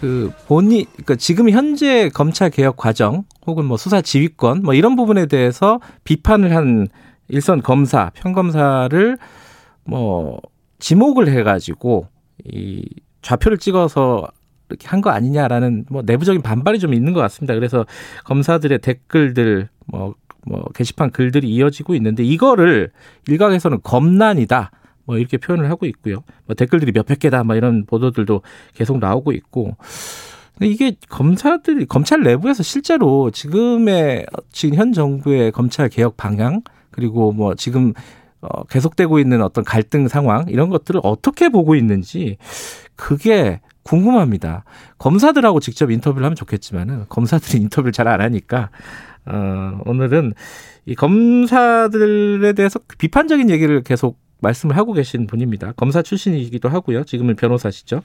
그 0.00 0.30
본이 0.46 0.84
그러니까 0.84 1.16
지금 1.16 1.50
현재 1.50 2.08
검찰 2.10 2.50
개혁 2.50 2.76
과정 2.76 3.24
혹은 3.46 3.64
뭐 3.64 3.76
수사 3.76 4.00
지휘권 4.00 4.62
뭐 4.62 4.74
이런 4.74 4.94
부분에 4.94 5.26
대해서 5.26 5.80
비판을 6.04 6.54
한 6.54 6.86
일선 7.26 7.62
검사, 7.62 8.10
평검사를 8.14 9.18
뭐 9.84 10.40
지목을 10.78 11.28
해 11.28 11.42
가지고 11.42 12.06
이 12.44 12.84
좌표를 13.22 13.58
찍어서 13.58 14.28
이렇게 14.70 14.86
한 14.88 15.00
거 15.00 15.10
아니냐라는 15.10 15.86
뭐 15.90 16.02
내부적인 16.04 16.42
반발이 16.42 16.78
좀 16.78 16.92
있는 16.94 17.12
것 17.12 17.20
같습니다. 17.20 17.54
그래서 17.54 17.86
검사들의 18.24 18.78
댓글들 18.80 19.68
뭐, 19.86 20.14
뭐 20.44 20.64
게시판 20.74 21.10
글들이 21.10 21.48
이어지고 21.48 21.94
있는데 21.94 22.24
이거를 22.24 22.90
일각에서는 23.28 23.78
검난이다. 23.82 24.70
뭐 25.04 25.18
이렇게 25.18 25.36
표현을 25.38 25.70
하고 25.70 25.86
있고요. 25.86 26.22
뭐 26.46 26.54
댓글들이 26.54 26.92
몇백 26.92 27.20
개다. 27.20 27.44
뭐 27.44 27.56
이런 27.56 27.86
보도들도 27.86 28.42
계속 28.74 28.98
나오고 28.98 29.32
있고. 29.32 29.76
이게 30.60 30.96
검사들이 31.08 31.86
검찰 31.86 32.22
내부에서 32.22 32.62
실제로 32.64 33.30
지금의 33.30 34.26
지금 34.50 34.76
현 34.76 34.92
정부의 34.92 35.52
검찰 35.52 35.88
개혁 35.88 36.16
방향 36.16 36.62
그리고 36.90 37.30
뭐 37.32 37.54
지금 37.54 37.92
어 38.40 38.64
계속되고 38.64 39.20
있는 39.20 39.40
어떤 39.42 39.62
갈등 39.64 40.08
상황 40.08 40.46
이런 40.48 40.68
것들을 40.68 41.00
어떻게 41.04 41.48
보고 41.48 41.76
있는지 41.76 42.38
그게 42.96 43.60
궁금합니다. 43.88 44.64
검사들하고 44.98 45.60
직접 45.60 45.90
인터뷰를 45.90 46.24
하면 46.26 46.36
좋겠지만은 46.36 47.06
검사들이 47.08 47.58
인터뷰를 47.62 47.92
잘 47.92 48.08
안 48.08 48.20
하니까 48.20 48.70
어, 49.26 49.80
오늘은 49.84 50.32
이 50.86 50.94
검사들에 50.94 52.52
대해서 52.54 52.80
비판적인 52.98 53.50
얘기를 53.50 53.82
계속 53.82 54.18
말씀을 54.40 54.76
하고 54.76 54.92
계신 54.92 55.26
분입니다. 55.26 55.72
검사 55.72 56.00
출신이기도 56.00 56.68
하고요. 56.68 57.04
지금은 57.04 57.36
변호사시죠. 57.36 58.02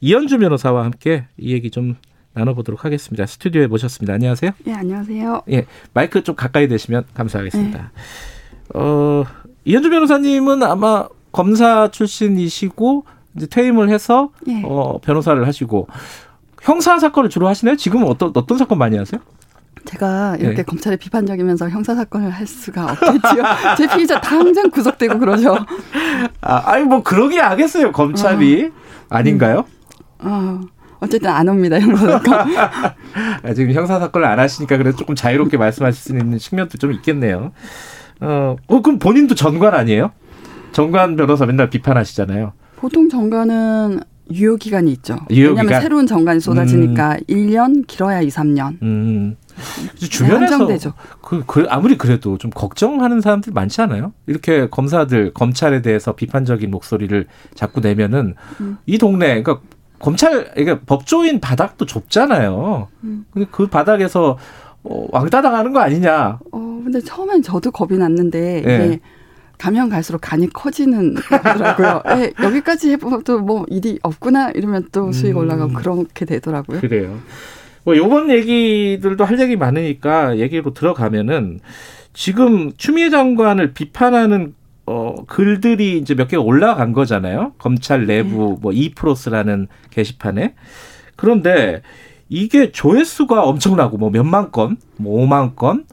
이현주 0.00 0.38
변호사와 0.38 0.84
함께 0.84 1.26
이 1.38 1.52
얘기 1.52 1.70
좀 1.70 1.96
나눠보도록 2.34 2.84
하겠습니다. 2.84 3.24
스튜디오에 3.24 3.66
모셨습니다. 3.66 4.12
안녕하세요. 4.14 4.50
네, 4.64 4.74
안녕하세요. 4.74 5.42
예, 5.52 5.64
마이크 5.94 6.22
좀 6.22 6.34
가까이 6.34 6.68
대시면 6.68 7.04
감사하겠습니다. 7.14 7.78
네. 7.78 8.78
어, 8.78 9.24
이현주 9.64 9.88
변호사님은 9.88 10.62
아마 10.64 11.08
검사 11.32 11.90
출신이시고 11.90 13.06
이제 13.36 13.46
퇴임을 13.46 13.88
해서 13.88 14.30
예. 14.48 14.62
어, 14.64 14.98
변호사를 15.00 15.46
하시고 15.46 15.88
형사 16.62 16.98
사건을 16.98 17.30
주로 17.30 17.48
하시나요? 17.48 17.76
지금은 17.76 18.06
어떤 18.08 18.32
어떤 18.34 18.58
사건 18.58 18.78
많이 18.78 18.96
하세요? 18.96 19.20
제가 19.84 20.36
이렇게 20.40 20.56
네. 20.56 20.62
검찰에 20.64 20.96
비판적이면서 20.96 21.68
형사 21.68 21.94
사건을 21.94 22.30
할 22.30 22.46
수가 22.46 22.84
없겠지요. 22.92 23.42
제 23.78 23.86
피의자 23.94 24.20
당장 24.20 24.68
구속되고 24.70 25.18
그러죠. 25.18 25.56
아, 26.40 26.62
아니 26.72 26.84
뭐 26.84 27.02
그러기 27.02 27.38
하겠어요 27.38 27.92
검찰이 27.92 28.64
어. 28.64 28.70
아닌가요? 29.08 29.64
음. 30.22 30.26
어. 30.28 30.60
어쨌든 30.98 31.30
안 31.30 31.48
옵니다 31.48 31.78
형사 31.78 32.06
사건. 32.06 32.56
아, 32.56 33.54
지금 33.54 33.72
형사 33.72 34.00
사건을 34.00 34.26
안 34.26 34.38
하시니까 34.38 34.76
그래도 34.78 34.96
조금 34.96 35.14
자유롭게 35.14 35.56
말씀하실 35.56 36.02
수 36.02 36.12
있는 36.12 36.38
측면도 36.38 36.78
좀 36.78 36.92
있겠네요. 36.92 37.52
어, 38.20 38.56
어 38.66 38.82
그럼 38.82 38.98
본인도 38.98 39.34
전관 39.34 39.74
아니에요? 39.74 40.10
전관 40.72 41.16
변호사 41.16 41.46
맨날 41.46 41.70
비판하시잖아요. 41.70 42.54
보통 42.76 43.08
정관은 43.08 44.00
유효 44.32 44.56
기간이 44.56 44.90
있죠. 44.92 45.16
유효 45.30 45.50
왜냐하면 45.50 45.66
기간? 45.66 45.82
새로운 45.82 46.06
정관이 46.06 46.40
쏟아지니까 46.40 47.14
음. 47.14 47.20
1년 47.28 47.86
길어야 47.86 48.20
2, 48.20 48.28
3년. 48.28 48.82
음. 48.82 49.36
주변에서 49.98 50.66
네, 50.66 50.78
그, 51.22 51.42
그 51.46 51.64
아무리 51.70 51.96
그래도 51.96 52.36
좀 52.36 52.50
걱정하는 52.50 53.20
사람들 53.22 53.52
많지 53.54 53.80
않아요? 53.82 54.12
이렇게 54.26 54.68
검사들 54.68 55.32
검찰에 55.32 55.80
대해서 55.80 56.14
비판적인 56.14 56.70
목소리를 56.70 57.26
자꾸 57.54 57.80
내면은 57.80 58.34
음. 58.60 58.76
이 58.84 58.98
동네 58.98 59.42
그러니까 59.42 59.60
검찰 59.98 60.52
그러니까 60.52 60.80
법조인 60.84 61.40
바닥도 61.40 61.86
좁잖아요. 61.86 62.88
음. 63.04 63.24
근데 63.32 63.48
그 63.50 63.66
바닥에서 63.66 64.36
어, 64.82 65.06
왕따 65.10 65.40
당하는 65.40 65.72
거 65.72 65.80
아니냐? 65.80 66.38
어 66.52 66.80
근데 66.84 67.00
처음엔 67.00 67.42
저도 67.42 67.70
겁이 67.70 67.98
났는데 67.98 68.62
네. 68.64 69.00
가면 69.58 69.88
갈수록 69.88 70.20
간이 70.22 70.48
커지는 70.52 71.14
거더라고요. 71.14 72.02
네, 72.16 72.32
여기까지 72.42 72.90
해봐도 72.92 73.40
뭐 73.40 73.64
일이 73.68 73.98
없구나 74.02 74.50
이러면 74.50 74.88
또 74.92 75.12
수익 75.12 75.32
음. 75.32 75.38
올라가고 75.38 75.72
그렇게 75.72 76.24
되더라고요. 76.24 76.80
그래요. 76.80 77.18
뭐 77.84 77.96
요번 77.96 78.30
얘기들도 78.30 79.24
할 79.24 79.38
얘기 79.40 79.56
많으니까 79.56 80.38
얘기로 80.38 80.74
들어가면은 80.74 81.60
지금 82.12 82.72
추미애 82.76 83.10
장관을 83.10 83.74
비판하는 83.74 84.54
어 84.86 85.14
글들이 85.26 85.98
이제 85.98 86.14
몇 86.14 86.28
개가 86.28 86.42
올라간 86.42 86.92
거잖아요. 86.92 87.52
검찰 87.58 88.06
내부 88.06 88.54
네. 88.54 88.58
뭐 88.60 88.72
이프로스라는 88.72 89.68
게시판에. 89.90 90.54
그런데 91.16 91.82
이게 92.28 92.72
조회수가 92.72 93.44
엄청나고 93.44 93.98
뭐 93.98 94.10
몇만 94.10 94.50
건, 94.50 94.76
뭐 94.96 95.24
5만 95.24 95.56
건, 95.56 95.84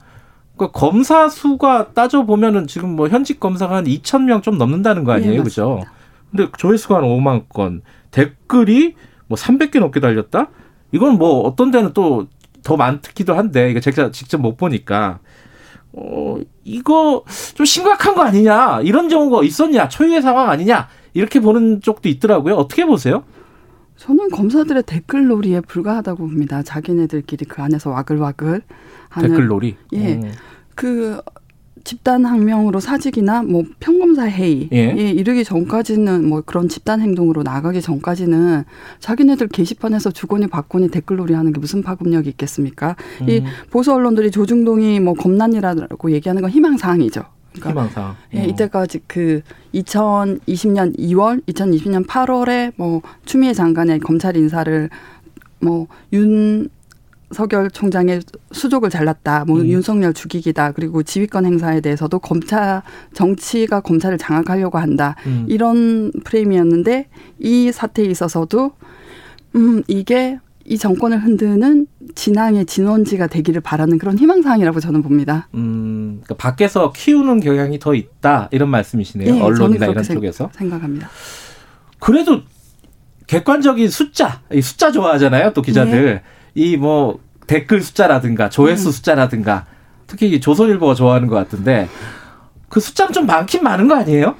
그러니까 0.67 0.79
검사 0.79 1.29
수가 1.29 1.93
따져 1.93 2.25
보면은 2.25 2.67
지금 2.67 2.95
뭐 2.95 3.07
현직 3.07 3.39
검사가 3.39 3.75
한 3.77 3.83
2천 3.85 4.23
명 4.23 4.41
좀 4.41 4.57
넘는다는 4.57 5.03
거 5.03 5.11
아니에요, 5.13 5.37
네, 5.37 5.43
그죠? 5.43 5.81
근데 6.31 6.49
조회수가 6.57 6.95
한 6.97 7.03
5만 7.03 7.47
건, 7.49 7.81
댓글이 8.11 8.95
뭐 9.27 9.37
300개 9.37 9.79
넘게 9.79 9.99
달렸다? 9.99 10.49
이건 10.91 11.17
뭐 11.17 11.41
어떤 11.41 11.71
데는 11.71 11.93
또 11.93 12.27
더 12.63 12.77
많기도 12.77 13.35
한데 13.35 13.69
이거 13.69 13.79
제가 13.79 14.11
직접 14.11 14.39
못 14.39 14.57
보니까 14.57 15.19
어 15.91 16.37
이거 16.63 17.23
좀 17.53 17.65
심각한 17.65 18.15
거 18.15 18.23
아니냐 18.23 18.81
이런 18.81 19.09
경우가 19.09 19.43
있었냐 19.43 19.89
초유의 19.89 20.21
상황 20.21 20.49
아니냐 20.49 20.87
이렇게 21.13 21.39
보는 21.39 21.81
쪽도 21.81 22.09
있더라고요. 22.09 22.55
어떻게 22.55 22.85
보세요? 22.85 23.23
저는 23.97 24.29
검사들의 24.29 24.83
댓글놀이에 24.83 25.61
불과하다고 25.61 26.17
봅니다. 26.25 26.63
자기네들끼리 26.63 27.45
그 27.45 27.61
안에서 27.61 27.91
와글와글 27.91 28.61
하는 29.09 29.29
댓글놀이. 29.29 29.75
예. 29.93 30.13
음. 30.15 30.31
그 30.75 31.21
집단 31.83 32.25
항명으로 32.25 32.79
사직이나 32.79 33.43
뭐 33.43 33.63
평검사 33.79 34.25
회의에 34.27 34.69
예. 34.71 35.11
이르기 35.11 35.43
전까지는 35.43 36.27
뭐 36.27 36.41
그런 36.41 36.69
집단 36.69 37.01
행동으로 37.01 37.43
나가기 37.43 37.81
전까지는 37.81 38.63
자기네들 38.99 39.49
게시판에서 39.49 40.11
주거니 40.11 40.47
받거니 40.47 40.89
댓글놀이 40.89 41.33
하는 41.33 41.51
게 41.51 41.59
무슨 41.59 41.81
파급력이 41.83 42.29
있겠습니까? 42.29 42.95
음. 43.21 43.29
이 43.29 43.43
보수 43.69 43.93
언론들이 43.93 44.31
조중동이 44.31 45.01
뭐 45.01 45.13
검난이라고 45.13 46.11
얘기하는 46.11 46.41
건 46.41 46.51
희망 46.51 46.77
사항이죠. 46.77 47.23
그러니까 47.51 47.69
희망상. 47.69 48.15
예, 48.33 48.41
어. 48.41 48.45
이때까지 48.45 49.01
그 49.05 49.41
2020년 49.75 50.97
2월, 50.97 51.43
2020년 51.47 52.07
8월에 52.07 52.73
뭐 52.77 53.01
추미애 53.25 53.53
장관의 53.53 53.99
검찰 53.99 54.37
인사를 54.37 54.89
뭐 55.59 55.87
윤 56.13 56.69
석열 57.33 57.71
총장의 57.71 58.21
수족을 58.51 58.89
잘랐다. 58.89 59.45
뭐 59.45 59.59
음. 59.59 59.67
윤석열 59.67 60.13
죽이기다. 60.13 60.71
그리고 60.71 61.03
지휘권 61.03 61.45
행사에 61.45 61.81
대해서도 61.81 62.19
검찰 62.19 62.81
정치가 63.13 63.81
검찰을 63.81 64.17
장악하려고 64.17 64.77
한다. 64.77 65.15
음. 65.25 65.45
이런 65.49 66.11
프레임이었는데 66.23 67.07
이 67.39 67.71
사태에 67.71 68.05
있어서도 68.05 68.71
음 69.55 69.83
이게 69.87 70.39
이 70.65 70.77
정권을 70.77 71.23
흔드는 71.23 71.87
진앙의 72.15 72.65
진원지가 72.65 73.27
되기를 73.27 73.61
바라는 73.61 73.97
그런 73.97 74.17
희망사항이라고 74.17 74.79
저는 74.79 75.01
봅니다. 75.03 75.49
음, 75.55 76.21
그러니까 76.23 76.35
밖에서 76.35 76.93
키우는 76.93 77.41
경향이 77.41 77.79
더 77.79 77.93
있다 77.93 78.47
이런 78.51 78.69
말씀이시네요. 78.69 79.33
네, 79.33 79.41
언론이나 79.41 79.87
이런 79.87 80.03
생, 80.03 80.15
쪽에서 80.15 80.49
생각합니다. 80.53 81.09
그래도 81.99 82.41
객관적인 83.27 83.89
숫자, 83.89 84.41
이 84.53 84.61
숫자 84.61 84.91
좋아하잖아요. 84.91 85.53
또 85.53 85.61
기자들 85.61 86.21
네. 86.21 86.21
이뭐 86.55 87.19
댓글 87.47 87.81
숫자라든가 87.81 88.49
조회수 88.49 88.89
음. 88.89 88.91
숫자라든가 88.91 89.65
특히 90.07 90.39
조선일보가 90.39 90.93
좋아하는 90.95 91.27
것 91.27 91.35
같은데 91.35 91.87
그 92.69 92.79
숫자는 92.79 93.13
좀 93.13 93.25
많긴 93.25 93.63
많은 93.63 93.87
거 93.87 93.95
아니에요? 93.95 94.35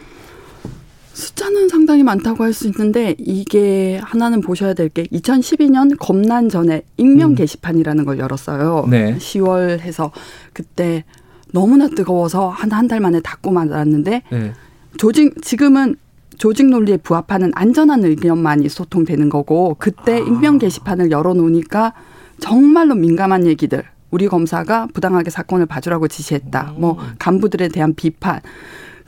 숫자는 1.14 1.70
상당히 1.70 2.02
많다고 2.04 2.44
할 2.44 2.54
수 2.54 2.68
있는데 2.68 3.16
이게 3.20 4.00
하나는 4.04 4.42
보셔야 4.42 4.74
될 4.74 4.90
게 4.90 5.04
2012년 5.06 5.96
검난 6.00 6.50
전에 6.50 6.82
익명 6.98 7.32
음. 7.32 7.36
게시판이라는 7.36 8.06
걸 8.06 8.18
열었어요. 8.20 8.88
네. 8.90 9.16
10월 9.18 9.80
해서 9.80 10.12
그때 10.54 11.04
너무나 11.52 11.88
뜨거워서 11.88 12.50
한 12.50 12.72
한 12.72 12.88
달 12.88 13.00
만에 13.00 13.20
닫고 13.22 13.52
말았는데 13.52 14.24
네. 14.32 14.54
조직 14.98 15.42
지금은 15.44 15.96
조직 16.40 16.68
논리에 16.68 16.98
부합하는 16.98 17.52
안전한 17.54 18.04
의견만이 18.04 18.68
소통되는 18.70 19.30
거고 19.30 19.76
그때 19.78 20.16
아. 20.16 20.18
익명 20.18 20.58
게시판을 20.58 21.12
열어놓으니까 21.12 21.94
정말로 22.40 22.96
민감한 22.96 23.46
얘기들 23.46 23.84
우리 24.12 24.28
검사가 24.28 24.88
부당하게 24.94 25.30
사건을 25.30 25.66
봐주라고 25.66 26.08
지시했다. 26.08 26.74
뭐 26.78 26.94
음. 27.00 27.14
간부들에 27.20 27.70
대한 27.70 27.96
비판 27.96 28.40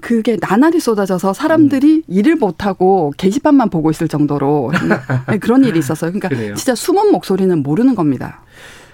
그게 0.01 0.37
나날이 0.39 0.79
쏟아져서 0.79 1.33
사람들이 1.33 1.95
음. 1.97 2.03
일을 2.07 2.35
못하고 2.35 3.13
게시판만 3.17 3.69
보고 3.69 3.91
있을 3.91 4.07
정도로 4.07 4.71
네, 5.29 5.37
그런 5.39 5.63
일이 5.63 5.79
있었어요. 5.79 6.11
그러니까 6.11 6.29
그래요. 6.29 6.55
진짜 6.55 6.75
숨은 6.75 7.11
목소리는 7.11 7.61
모르는 7.63 7.95
겁니다. 7.95 8.41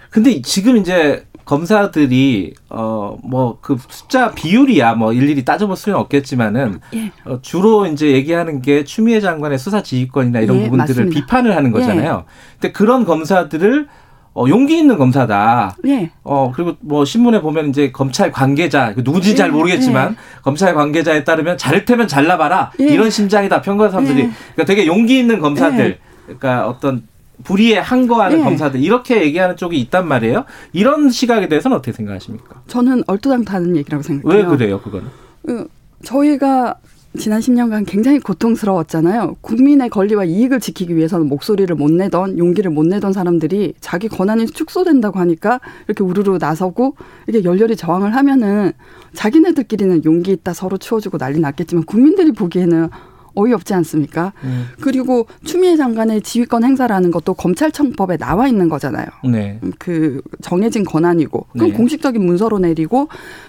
근데 0.09 0.41
지금 0.41 0.77
이제 0.77 1.25
검사들이 1.45 2.53
어 2.69 3.17
뭐 3.23 3.57
그 3.61 3.77
숫자 3.89 4.31
비율이야 4.31 4.95
뭐 4.95 5.11
일일이 5.13 5.43
따져볼 5.45 5.75
수는 5.75 5.97
없겠지만은 5.97 6.79
예. 6.93 7.11
어, 7.25 7.39
주로 7.41 7.85
이제 7.87 8.11
얘기하는 8.11 8.61
게 8.61 8.83
추미애 8.83 9.19
장관의 9.19 9.57
수사 9.59 9.81
지휘권이나 9.83 10.39
이런 10.41 10.57
예, 10.57 10.63
부분들을 10.65 11.05
맞습니다. 11.05 11.13
비판을 11.19 11.55
하는 11.55 11.71
거잖아요. 11.71 12.23
예. 12.25 12.31
근데 12.59 12.71
그런 12.71 13.05
검사들을 13.05 13.87
어, 14.33 14.45
용기 14.47 14.77
있는 14.77 14.97
검사다. 14.97 15.75
예. 15.87 16.09
어, 16.23 16.51
그리고 16.55 16.75
뭐 16.79 17.03
신문에 17.03 17.41
보면 17.41 17.69
이제 17.69 17.91
검찰 17.91 18.31
관계자, 18.31 18.93
그 18.93 19.03
누군지 19.03 19.31
예, 19.31 19.35
잘 19.35 19.51
모르겠지만 19.51 20.11
예. 20.11 20.15
검찰 20.41 20.73
관계자에 20.73 21.23
따르면 21.25 21.57
잘테면 21.57 22.07
잘라봐라. 22.07 22.71
예. 22.79 22.85
이런 22.85 23.09
심장이다. 23.09 23.61
평균 23.61 23.89
사람들이. 23.89 24.19
예. 24.19 24.29
그러니까 24.53 24.65
되게 24.65 24.87
용기 24.87 25.19
있는 25.19 25.39
검사들. 25.39 25.85
예. 25.85 25.99
그러니까 26.25 26.67
어떤 26.69 27.03
불의에 27.43 27.79
항거하는 27.79 28.43
검사들. 28.43 28.79
이렇게 28.81 29.21
얘기하는 29.21 29.57
쪽이 29.57 29.77
있단 29.81 30.07
말이에요. 30.07 30.45
이런 30.71 31.09
시각에 31.09 31.49
대해서는 31.49 31.75
어떻게 31.75 31.91
생각하십니까? 31.91 32.61
저는 32.67 33.03
얼토당토하는 33.07 33.75
얘기라고 33.77 34.01
생각해요. 34.01 34.43
왜 34.43 34.45
그래요, 34.47 34.79
그거는? 34.79 35.07
그, 35.45 35.67
저희가 36.05 36.75
지난 37.17 37.41
10년간 37.41 37.85
굉장히 37.85 38.19
고통스러웠잖아요. 38.19 39.35
국민의 39.41 39.89
권리와 39.89 40.23
이익을 40.23 40.61
지키기 40.61 40.95
위해서는 40.95 41.27
목소리를 41.27 41.75
못 41.75 41.91
내던 41.91 42.37
용기를 42.37 42.71
못 42.71 42.85
내던 42.85 43.11
사람들이 43.11 43.73
자기 43.81 44.07
권한이 44.07 44.47
축소된다고 44.47 45.19
하니까 45.19 45.59
이렇게 45.87 46.05
우르르 46.05 46.37
나서고 46.39 46.95
이게 47.27 47.43
열렬히 47.43 47.75
저항을 47.75 48.15
하면은 48.15 48.71
자기네들끼리는 49.13 50.05
용기 50.05 50.31
있다 50.31 50.53
서로 50.53 50.77
치워주고 50.77 51.17
난리 51.17 51.41
났겠지만 51.41 51.83
국민들이 51.83 52.31
보기에는 52.31 52.87
어이없지 53.35 53.73
않습니까? 53.73 54.33
음. 54.43 54.67
그리고 54.81 55.27
추미애 55.43 55.77
장관의 55.77 56.21
지휘권 56.21 56.63
행사라는 56.63 57.11
것도 57.11 57.33
검찰청법에 57.33 58.17
나와 58.17 58.47
있는 58.47 58.69
거잖아요. 58.69 59.05
네. 59.31 59.59
그 59.79 60.21
정해진 60.41 60.83
권한이고 60.83 61.47
그럼 61.53 61.69
네. 61.69 61.73
공식적인 61.75 62.23
문서로 62.25 62.59
내리고 62.59 63.07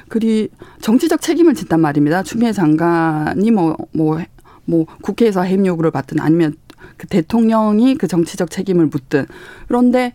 그리 0.08 0.48
정치적 0.80 1.20
책임을 1.20 1.54
진단 1.54 1.80
말입니다. 1.80 2.22
추미애 2.22 2.52
장관이 2.52 3.50
뭐뭐뭐 3.50 3.86
뭐, 3.92 4.20
뭐 4.64 4.86
국회에서 5.02 5.42
해임 5.42 5.66
요구를 5.66 5.90
받든 5.90 6.20
아니면 6.20 6.54
그 6.96 7.06
대통령이 7.06 7.96
그 7.96 8.06
정치적 8.06 8.50
책임을 8.50 8.86
묻든 8.86 9.26
그런데 9.66 10.12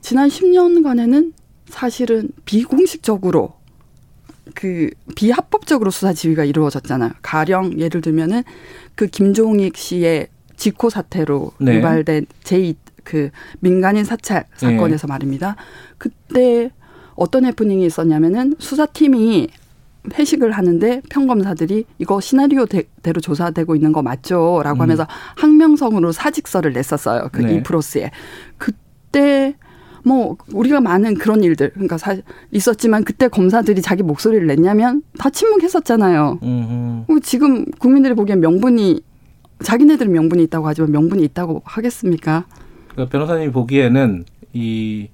지난 0.00 0.28
10년간에는 0.28 1.32
사실은 1.66 2.30
비공식적으로 2.44 3.58
그 4.54 4.90
비합법적으로 5.14 5.90
수사 5.90 6.12
지휘가 6.12 6.44
이루어졌잖아요. 6.44 7.12
가령 7.22 7.78
예를 7.78 8.00
들면은 8.00 8.42
그 8.98 9.06
김종익 9.06 9.76
씨의 9.76 10.26
직호 10.56 10.90
사태로 10.90 11.52
네. 11.60 11.76
유발된 11.76 12.26
제2 12.42 12.74
그 13.04 13.30
민간인 13.60 14.02
사찰 14.02 14.46
사건에서 14.56 15.06
네. 15.06 15.12
말입니다. 15.12 15.54
그때 15.98 16.72
어떤 17.14 17.44
해프닝이 17.44 17.86
있었냐면은 17.86 18.56
수사팀이 18.58 19.50
회식을 20.18 20.50
하는데 20.50 21.00
평검사들이 21.10 21.84
이거 21.98 22.20
시나리오대로 22.20 23.20
조사되고 23.22 23.76
있는 23.76 23.92
거 23.92 24.02
맞죠?라고 24.02 24.78
음. 24.78 24.82
하면서 24.82 25.06
항명성으로 25.36 26.10
사직서를 26.10 26.72
냈었어요. 26.72 27.28
그 27.30 27.42
네. 27.42 27.54
이프로스에 27.54 28.10
그때 28.56 29.54
뭐 30.08 30.36
우리가 30.54 30.80
많은 30.80 31.14
그런 31.14 31.44
일들 31.44 31.70
그러니까 31.72 31.98
사, 31.98 32.16
있었지만 32.50 33.04
그때 33.04 33.28
검사들이 33.28 33.82
자기 33.82 34.02
목소리를 34.02 34.46
냈냐면 34.46 35.02
다 35.18 35.28
침묵했었잖아요. 35.28 36.38
음흠. 36.42 37.20
지금 37.20 37.66
국민들이 37.78 38.14
보기엔 38.14 38.40
명분이 38.40 39.02
자기네들 39.62 40.08
명분이 40.08 40.42
있다고 40.44 40.66
하지만 40.66 40.92
명분이 40.92 41.22
있다고 41.24 41.62
하겠습니까? 41.64 42.46
그러니까 42.88 43.12
변호사님이 43.12 43.52
보기에는 43.52 44.24
이 44.54 45.08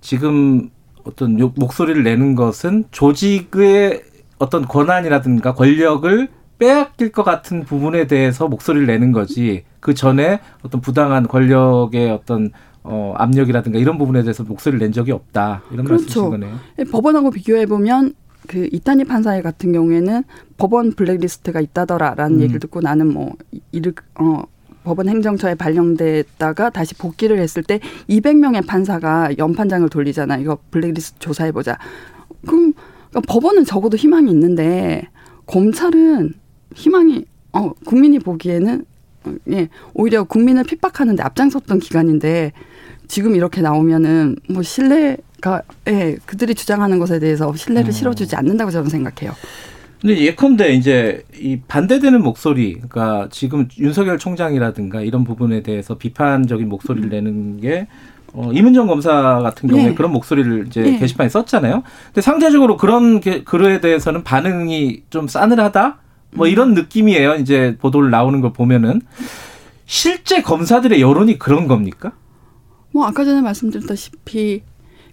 지금 0.00 0.70
어떤 1.04 1.36
목소리를 1.56 2.02
내는 2.02 2.34
것은 2.34 2.84
조직의 2.90 4.02
어떤 4.38 4.66
권한이라든가 4.66 5.54
권력을 5.54 6.28
빼앗길 6.58 7.12
것 7.12 7.24
같은 7.24 7.64
부분에 7.64 8.06
대해서 8.06 8.48
목소리를 8.48 8.86
내는 8.86 9.12
거지 9.12 9.64
그 9.80 9.94
전에 9.94 10.40
어떤 10.62 10.80
부당한 10.80 11.26
권력의 11.26 12.10
어떤 12.10 12.50
어, 12.82 13.14
압력이라든가 13.16 13.78
이런 13.78 13.98
부분에 13.98 14.22
대해서 14.22 14.42
목소리를 14.42 14.78
낸 14.78 14.92
적이 14.92 15.12
없다 15.12 15.62
이런 15.70 15.84
그렇죠. 15.84 16.02
말씀이신 16.02 16.30
거네요. 16.30 16.58
예, 16.78 16.84
법원하고 16.84 17.30
비교해 17.30 17.66
보면 17.66 18.14
그 18.46 18.68
이탄희 18.72 19.04
판사의 19.04 19.42
같은 19.42 19.72
경우에는 19.72 20.24
법원 20.56 20.92
블랙리스트가 20.92 21.60
있다더라라는 21.60 22.36
음. 22.36 22.42
얘기를 22.42 22.60
듣고 22.60 22.80
나는 22.80 23.12
뭐 23.12 23.32
이를 23.70 23.92
어 24.18 24.42
법원 24.82 25.08
행정처에 25.08 25.56
발령됐다가 25.56 26.70
다시 26.70 26.94
복귀를 26.94 27.38
했을 27.38 27.62
때 27.62 27.80
200명의 28.08 28.66
판사가 28.66 29.36
연판장을 29.36 29.88
돌리잖아. 29.90 30.38
이거 30.38 30.58
블랙리스트 30.70 31.18
조사해 31.18 31.52
보자. 31.52 31.78
그럼 32.46 32.72
그러니까 33.10 33.32
법원은 33.32 33.64
적어도 33.66 33.96
희망이 33.96 34.30
있는데 34.30 35.02
검찰은 35.46 36.32
희망이 36.74 37.24
어 37.52 37.72
국민이 37.84 38.18
보기에는 38.18 38.84
예 39.50 39.68
오히려 39.94 40.24
국민을 40.24 40.64
핍박하는데 40.64 41.22
앞장섰던 41.22 41.78
기관인데 41.78 42.52
지금 43.08 43.34
이렇게 43.34 43.60
나오면은 43.60 44.36
뭐 44.48 44.62
신뢰가 44.62 45.62
예, 45.88 46.16
그들이 46.26 46.54
주장하는 46.54 46.98
것에 46.98 47.18
대해서 47.18 47.54
신뢰를 47.54 47.90
음. 47.90 47.92
실어주지 47.92 48.36
않는다고 48.36 48.70
저는 48.70 48.88
생각해요. 48.88 49.34
근데 50.00 50.18
예컨대 50.18 50.72
이제 50.72 51.24
이 51.38 51.60
반대되는 51.68 52.22
목소리, 52.22 52.74
그러니까 52.74 53.28
지금 53.30 53.68
윤석열 53.78 54.16
총장이라든가 54.16 55.02
이런 55.02 55.24
부분에 55.24 55.62
대해서 55.62 55.98
비판적인 55.98 56.68
목소리를 56.68 57.08
음. 57.08 57.10
내는 57.10 57.60
게 57.60 57.86
어, 58.32 58.50
이문정 58.52 58.86
검사 58.86 59.40
같은 59.42 59.68
경우에 59.68 59.88
네. 59.88 59.94
그런 59.94 60.12
목소리를 60.12 60.66
이제 60.68 60.82
네. 60.82 60.98
게시판에 60.98 61.28
썼잖아요. 61.28 61.82
근데 62.06 62.20
상대적으로 62.20 62.76
그런 62.76 63.20
게, 63.20 63.42
글에 63.42 63.80
대해서는 63.80 64.22
반응이 64.22 65.02
좀 65.10 65.26
싸늘하다? 65.28 65.98
뭐 66.32 66.46
음. 66.46 66.50
이런 66.50 66.74
느낌이에요. 66.74 67.36
이제 67.36 67.76
보도를 67.80 68.10
나오는 68.10 68.40
걸 68.40 68.52
보면은 68.52 69.02
실제 69.86 70.42
검사들의 70.42 71.00
여론이 71.00 71.38
그런 71.38 71.66
겁니까? 71.66 72.12
뭐 72.92 73.06
아까 73.06 73.24
전에 73.24 73.40
말씀드렸다시피 73.40 74.62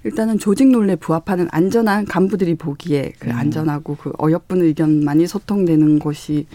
일단은 0.04 0.38
조직 0.40 0.70
논리에 0.70 0.96
부합하는 0.96 1.48
안전한 1.52 2.06
간부들이 2.06 2.56
보기에 2.56 3.14
그 3.20 3.30
음. 3.30 3.36
안전하고 3.36 3.98
그 3.98 4.14
어여쁜 4.22 4.62
의견 4.62 5.04
많이 5.04 5.28
소통되는 5.28 6.00
것이 6.00 6.46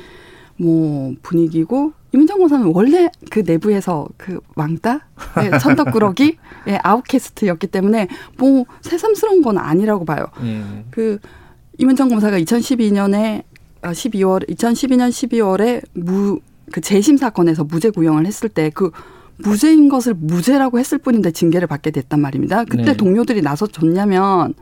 뭐 0.56 1.14
분위기고 1.22 1.92
이민정 2.12 2.38
검사는 2.38 2.70
원래 2.74 3.10
그 3.30 3.40
내부에서 3.40 4.06
그 4.16 4.38
왕따, 4.54 5.00
네, 5.36 5.50
천덕꾸러기, 5.58 6.36
예, 6.68 6.78
아웃캐스트였기 6.82 7.68
때문에 7.68 8.08
뭐 8.36 8.66
새삼스러운 8.82 9.42
건 9.42 9.58
아니라고 9.58 10.04
봐요. 10.04 10.26
음. 10.40 10.84
그 10.90 11.18
이민정 11.78 12.10
검사가 12.10 12.38
2012년에 12.38 13.44
12월 13.82 14.48
2012년 14.48 15.10
12월에 15.10 15.82
무 15.94 16.40
그 16.72 16.80
재심 16.80 17.16
사건에서 17.16 17.62
무죄 17.62 17.90
구형을 17.90 18.26
했을 18.26 18.48
때그 18.48 18.90
무죄인 19.38 19.88
것을 19.88 20.14
무죄라고 20.14 20.78
했을 20.78 20.98
뿐인데 20.98 21.30
징계를 21.30 21.68
받게 21.68 21.90
됐단 21.90 22.20
말입니다. 22.20 22.64
그때 22.64 22.84
네. 22.84 22.96
동료들이 22.96 23.42
나서 23.42 23.66
줬냐면 23.66 24.54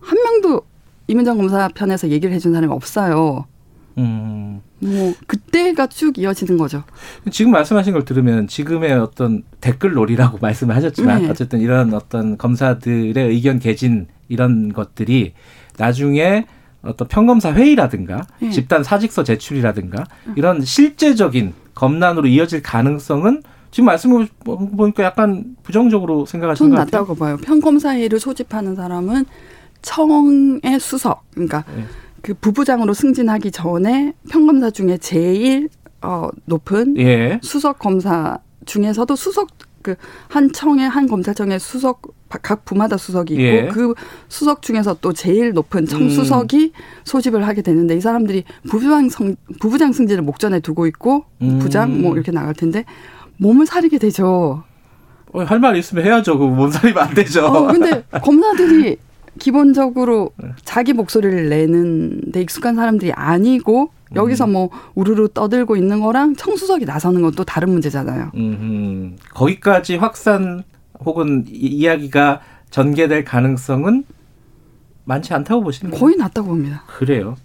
한 0.00 0.18
명도 0.22 0.62
이민정 1.08 1.38
검사 1.38 1.68
편에서 1.68 2.08
얘기를 2.08 2.34
해준 2.34 2.52
사람이 2.52 2.72
없어요. 2.72 3.46
음. 3.98 4.60
뭐 4.78 5.14
그때가 5.26 5.86
쭉 5.86 6.18
이어지는 6.18 6.58
거죠. 6.58 6.84
지금 7.30 7.50
말씀하신 7.52 7.94
걸 7.94 8.04
들으면 8.04 8.46
지금의 8.46 8.92
어떤 8.92 9.42
댓글놀이라고 9.60 10.38
말씀을 10.42 10.76
하셨지만 10.76 11.22
네. 11.22 11.30
어쨌든 11.30 11.60
이런 11.60 11.94
어떤 11.94 12.36
검사들의 12.36 13.16
의견 13.16 13.58
개진 13.58 14.06
이런 14.28 14.72
것들이 14.72 15.32
나중에 15.78 16.46
어떤 16.82 17.08
평검사 17.08 17.52
회의라든가 17.52 18.26
네. 18.40 18.50
집단 18.50 18.84
사직서 18.84 19.24
제출이라든가 19.24 20.04
이런 20.36 20.64
실제적인 20.64 21.54
검난으로 21.74 22.26
이어질 22.28 22.62
가능성은 22.62 23.42
지금 23.70 23.86
말씀을 23.86 24.28
보니까 24.44 25.02
약간 25.02 25.56
부정적으로 25.62 26.24
생각하시는 26.24 26.70
것 26.70 26.76
같아요. 26.76 27.02
낮다고 27.02 27.14
봐요. 27.14 27.36
평검사회를 27.38 28.18
소집하는 28.20 28.74
사람은 28.74 29.26
청의 29.82 30.80
수석, 30.80 31.24
그러니까 31.32 31.64
네. 31.76 31.84
그 32.22 32.34
부부장으로 32.34 32.94
승진하기 32.94 33.50
전에 33.50 34.14
평검사 34.30 34.70
중에 34.70 34.96
제일 34.98 35.68
어 36.02 36.28
높은 36.46 36.96
예. 36.98 37.38
수석 37.42 37.78
검사 37.78 38.38
중에서도 38.64 39.14
수석 39.14 39.48
그 39.86 39.96
한 40.28 40.52
청에 40.52 40.84
한 40.84 41.06
검찰청에 41.06 41.58
수석 41.58 42.02
각 42.28 42.64
부마다 42.64 42.96
수석이 42.96 43.34
있고 43.34 43.42
예. 43.42 43.68
그 43.68 43.94
수석 44.28 44.60
중에서 44.62 44.96
또 45.00 45.12
제일 45.12 45.52
높은 45.52 45.86
청수석이 45.86 46.72
음. 46.74 46.80
소집을 47.04 47.46
하게 47.46 47.62
되는데 47.62 47.96
이 47.96 48.00
사람들이 48.00 48.44
부부장 48.68 49.08
성 49.08 49.36
부부장 49.60 49.92
승진을 49.92 50.22
목전에 50.22 50.60
두고 50.60 50.86
있고 50.88 51.24
음. 51.42 51.58
부장 51.60 52.02
뭐 52.02 52.14
이렇게 52.14 52.32
나갈 52.32 52.52
텐데 52.54 52.84
몸을 53.38 53.66
사리게 53.66 53.98
되죠. 53.98 54.64
어, 55.32 55.42
할말 55.42 55.76
있으면 55.76 56.04
해야죠. 56.04 56.38
그 56.38 56.44
몸살이면 56.44 57.02
안 57.02 57.14
되죠. 57.14 57.46
어, 57.46 57.66
근데 57.68 58.04
검사들이 58.22 58.96
기본적으로 59.38 60.30
네. 60.36 60.48
자기 60.64 60.92
목소리를 60.92 61.48
내는 61.48 62.32
데 62.32 62.40
익숙한 62.40 62.74
사람들이 62.74 63.12
아니고 63.12 63.90
여기서 64.14 64.44
음. 64.46 64.52
뭐 64.52 64.70
우르르 64.94 65.28
떠들고 65.34 65.76
있는 65.76 66.00
거랑 66.00 66.36
청수석이 66.36 66.84
나서는 66.84 67.22
건 67.22 67.32
또 67.36 67.44
다른 67.44 67.70
문제잖아요. 67.70 68.30
음, 68.36 69.16
거기까지 69.34 69.96
확산 69.96 70.62
혹은 71.04 71.44
이야기가 71.48 72.40
전개될 72.70 73.24
가능성은 73.24 74.04
많지 75.04 75.34
않다고 75.34 75.62
보시는 75.62 75.90
거예요? 75.90 76.00
거의 76.00 76.16
낮다고 76.16 76.48
봅니다. 76.48 76.84
그래요. 76.86 77.36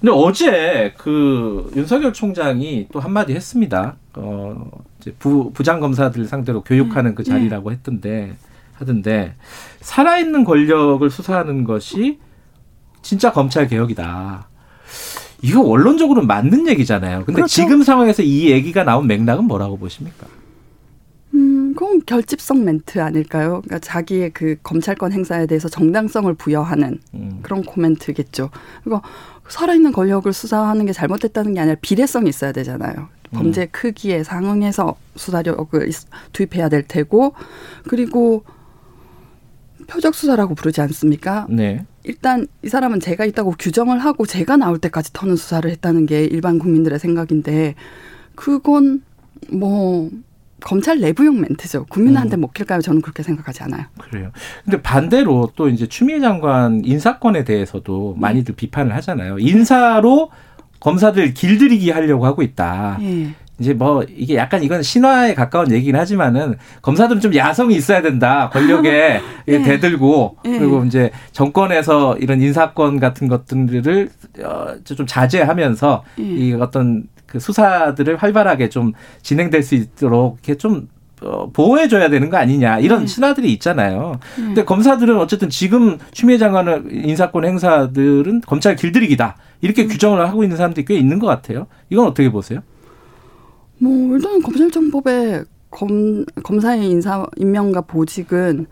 근데 0.00 0.12
어제 0.12 0.94
그 0.98 1.70
윤석열 1.74 2.12
총장이 2.12 2.88
또 2.92 3.00
한마디 3.00 3.34
했습니다. 3.34 3.96
어, 4.14 4.70
이제 5.00 5.14
부, 5.18 5.50
부장 5.52 5.80
검사들 5.80 6.26
상대로 6.26 6.62
교육하는 6.62 7.12
네. 7.12 7.14
그 7.14 7.24
자리라고 7.24 7.70
네. 7.70 7.76
했던데 7.76 8.36
하던데 8.74 9.34
살아있는 9.80 10.44
권력을 10.44 11.08
수사하는 11.08 11.64
것이 11.64 12.18
진짜 13.00 13.32
검찰 13.32 13.66
개혁이다. 13.66 14.48
이거 15.42 15.60
원론적으로 15.60 16.22
맞는 16.24 16.68
얘기잖아요. 16.68 17.24
근데 17.24 17.34
그렇죠. 17.34 17.52
지금 17.52 17.82
상황에서 17.82 18.22
이 18.22 18.50
얘기가 18.50 18.84
나온 18.84 19.06
맥락은 19.06 19.44
뭐라고 19.44 19.76
보십니까? 19.76 20.26
음, 21.34 21.74
그건 21.74 22.00
결집성 22.06 22.64
멘트 22.64 23.00
아닐까요? 23.00 23.60
그러니까 23.64 23.78
자기의 23.80 24.30
그 24.30 24.56
검찰권 24.62 25.12
행사에 25.12 25.46
대해서 25.46 25.68
정당성을 25.68 26.32
부여하는 26.34 27.00
음. 27.14 27.38
그런 27.42 27.62
코멘트겠죠. 27.62 28.50
그러니까 28.84 29.08
살아있는 29.48 29.92
권력을 29.92 30.32
수사하는 30.32 30.86
게 30.86 30.92
잘못됐다는 30.92 31.54
게 31.54 31.60
아니라 31.60 31.76
비례성이 31.82 32.28
있어야 32.28 32.52
되잖아요. 32.52 33.08
범죄 33.32 33.62
음. 33.62 33.66
크기에 33.72 34.22
상응해서 34.22 34.94
수사력을 35.16 35.90
투입해야 36.32 36.68
될 36.68 36.84
테고, 36.86 37.34
그리고 37.88 38.44
표적 39.88 40.14
수사라고 40.14 40.54
부르지 40.54 40.80
않습니까? 40.80 41.46
네. 41.50 41.84
일단 42.04 42.46
이 42.62 42.68
사람은 42.68 43.00
제가 43.00 43.24
있다고 43.24 43.54
규정을 43.58 43.98
하고 43.98 44.26
제가 44.26 44.56
나올 44.56 44.78
때까지 44.78 45.12
터는 45.12 45.36
수사를 45.36 45.68
했다는 45.70 46.06
게 46.06 46.24
일반 46.24 46.58
국민들의 46.58 46.98
생각인데 46.98 47.74
그건 48.34 49.02
뭐 49.50 50.10
검찰 50.60 51.00
내부용 51.00 51.40
멘트죠. 51.40 51.86
국민한테 51.86 52.36
음. 52.36 52.42
먹힐까요? 52.42 52.80
저는 52.80 53.02
그렇게 53.02 53.22
생각하지 53.22 53.62
않아요. 53.64 53.84
그래요. 53.98 54.30
근데 54.64 54.80
반대로 54.80 55.50
또 55.56 55.68
이제 55.68 55.86
추미애 55.86 56.20
장관 56.20 56.84
인사권에 56.84 57.44
대해서도 57.44 58.14
네. 58.16 58.20
많이들 58.20 58.54
비판을 58.54 58.94
하잖아요. 58.96 59.38
인사로 59.38 60.30
검사들 60.80 61.34
길들이기 61.34 61.90
하려고 61.90 62.26
하고 62.26 62.42
있다. 62.42 62.98
네. 63.00 63.34
이제 63.58 63.72
뭐 63.72 64.04
이게 64.08 64.34
약간 64.34 64.62
이건 64.62 64.82
신화에 64.82 65.34
가까운 65.34 65.70
얘기긴 65.70 65.96
하지만은 65.96 66.56
검사들은 66.82 67.20
좀 67.20 67.34
야성이 67.34 67.76
있어야 67.76 68.02
된다. 68.02 68.50
권력에 68.52 69.20
네. 69.46 69.62
대들고 69.62 70.38
네. 70.44 70.58
그리고 70.58 70.84
이제 70.84 71.10
정권에서 71.32 72.16
이런 72.18 72.40
인사권 72.40 72.98
같은 72.98 73.28
것들을 73.28 74.10
어, 74.42 74.66
좀 74.84 75.06
자제하면서 75.06 76.04
네. 76.18 76.24
이 76.24 76.52
어떤 76.54 77.04
그 77.26 77.38
수사들을 77.38 78.16
활발하게 78.16 78.68
좀 78.68 78.92
진행될 79.22 79.62
수 79.62 79.74
있도록 79.76 80.38
이렇게 80.42 80.56
좀 80.56 80.88
어, 81.22 81.48
보호해줘야 81.52 82.10
되는 82.10 82.30
거 82.30 82.36
아니냐 82.36 82.80
이런 82.80 83.02
네. 83.02 83.06
신화들이 83.06 83.52
있잖아요. 83.54 84.18
네. 84.36 84.44
근데 84.44 84.64
검사들은 84.64 85.16
어쨌든 85.16 85.48
지금 85.48 85.98
추미애 86.10 86.38
장관의 86.38 86.82
인사권 86.90 87.44
행사들은 87.44 88.42
검찰 88.46 88.74
길들이기다 88.74 89.36
이렇게 89.60 89.84
음. 89.84 89.88
규정을 89.88 90.28
하고 90.28 90.42
있는 90.42 90.56
사람들이 90.56 90.84
꽤 90.84 90.96
있는 90.96 91.20
것 91.20 91.28
같아요. 91.28 91.68
이건 91.88 92.08
어떻게 92.08 92.30
보세요? 92.30 92.60
뭐 93.84 94.16
일단 94.16 94.40
검찰청법에 94.40 95.44
검 95.70 96.24
검사의 96.42 96.88
인사 96.90 97.26
임명과 97.36 97.82
보직은 97.82 98.66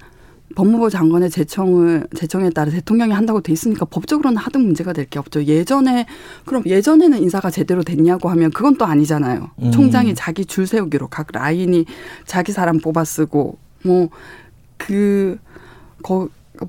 법무부 0.55 0.90
장관의 0.90 1.31
제청을 1.31 2.07
제청에 2.14 2.51
따라 2.51 2.70
대통령이 2.70 3.12
한다고 3.12 3.40
돼 3.40 3.53
있으니까 3.53 3.85
법적으로는 3.87 4.37
하등 4.37 4.62
문제가 4.62 4.92
될 4.92 5.07
게 5.07 5.18
없죠. 5.18 5.44
예전에 5.44 6.07
그럼 6.44 6.62
예전에는 6.66 7.22
인사가 7.22 7.51
제대로 7.51 7.83
됐냐고 7.83 8.29
하면 8.31 8.51
그건 8.51 8.77
또 8.77 8.85
아니잖아요. 8.85 9.51
음. 9.62 9.70
총장이 9.70 10.14
자기 10.14 10.44
줄 10.46 10.66
세우기로 10.66 11.09
각 11.09 11.29
라인이 11.33 11.85
자기 12.27 12.53
사람 12.53 12.79
뽑아 12.79 13.05
쓰고 13.05 13.59
뭐그 13.85 15.38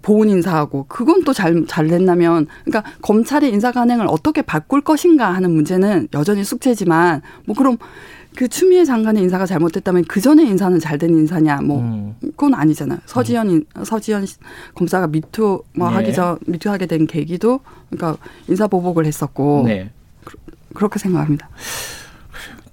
보훈 0.01 0.29
인사하고 0.29 0.85
그건 0.87 1.23
또 1.25 1.33
잘 1.33 1.65
잘 1.67 1.87
됐나면 1.87 2.47
그러니까 2.63 2.89
검찰의 3.01 3.51
인사 3.51 3.71
관행을 3.71 4.07
어떻게 4.09 4.41
바꿀 4.41 4.81
것인가 4.81 5.33
하는 5.33 5.51
문제는 5.51 6.07
여전히 6.13 6.43
숙제지만 6.43 7.21
뭐 7.45 7.55
그럼 7.55 7.77
그 8.35 8.47
추미애 8.47 8.83
장관의 8.85 9.23
인사가 9.23 9.45
잘못됐다면 9.45 10.05
그 10.05 10.19
전에 10.21 10.43
인사는 10.43 10.79
잘 10.79 10.97
된 10.97 11.09
인사냐 11.11 11.61
뭐 11.61 11.79
음. 11.81 12.15
그건 12.21 12.53
아니잖아요. 12.53 12.99
서지현 13.05 13.49
음. 13.49 13.63
서지현 13.83 14.25
검사가 14.75 15.07
미투 15.07 15.63
뭐 15.75 15.89
네. 15.89 15.95
하기 15.95 16.13
전 16.13 16.37
미투 16.45 16.69
하게 16.69 16.85
된 16.85 17.07
계기도 17.07 17.59
그러니까 17.89 18.21
인사 18.47 18.67
보복을 18.67 19.05
했었고 19.05 19.63
네. 19.65 19.89
그, 20.23 20.37
렇게 20.79 20.99
생각합니다. 20.99 21.49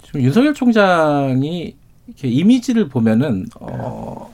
지금 0.04 0.22
윤석열 0.22 0.54
총장이 0.54 1.74
이렇게 2.06 2.28
이미지를 2.28 2.88
보면은 2.88 3.46
어 3.58 4.30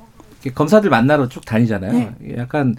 검사들 0.54 0.90
만나러 0.90 1.28
쭉 1.28 1.44
다니잖아요. 1.44 1.92
네. 1.92 2.36
약간 2.38 2.76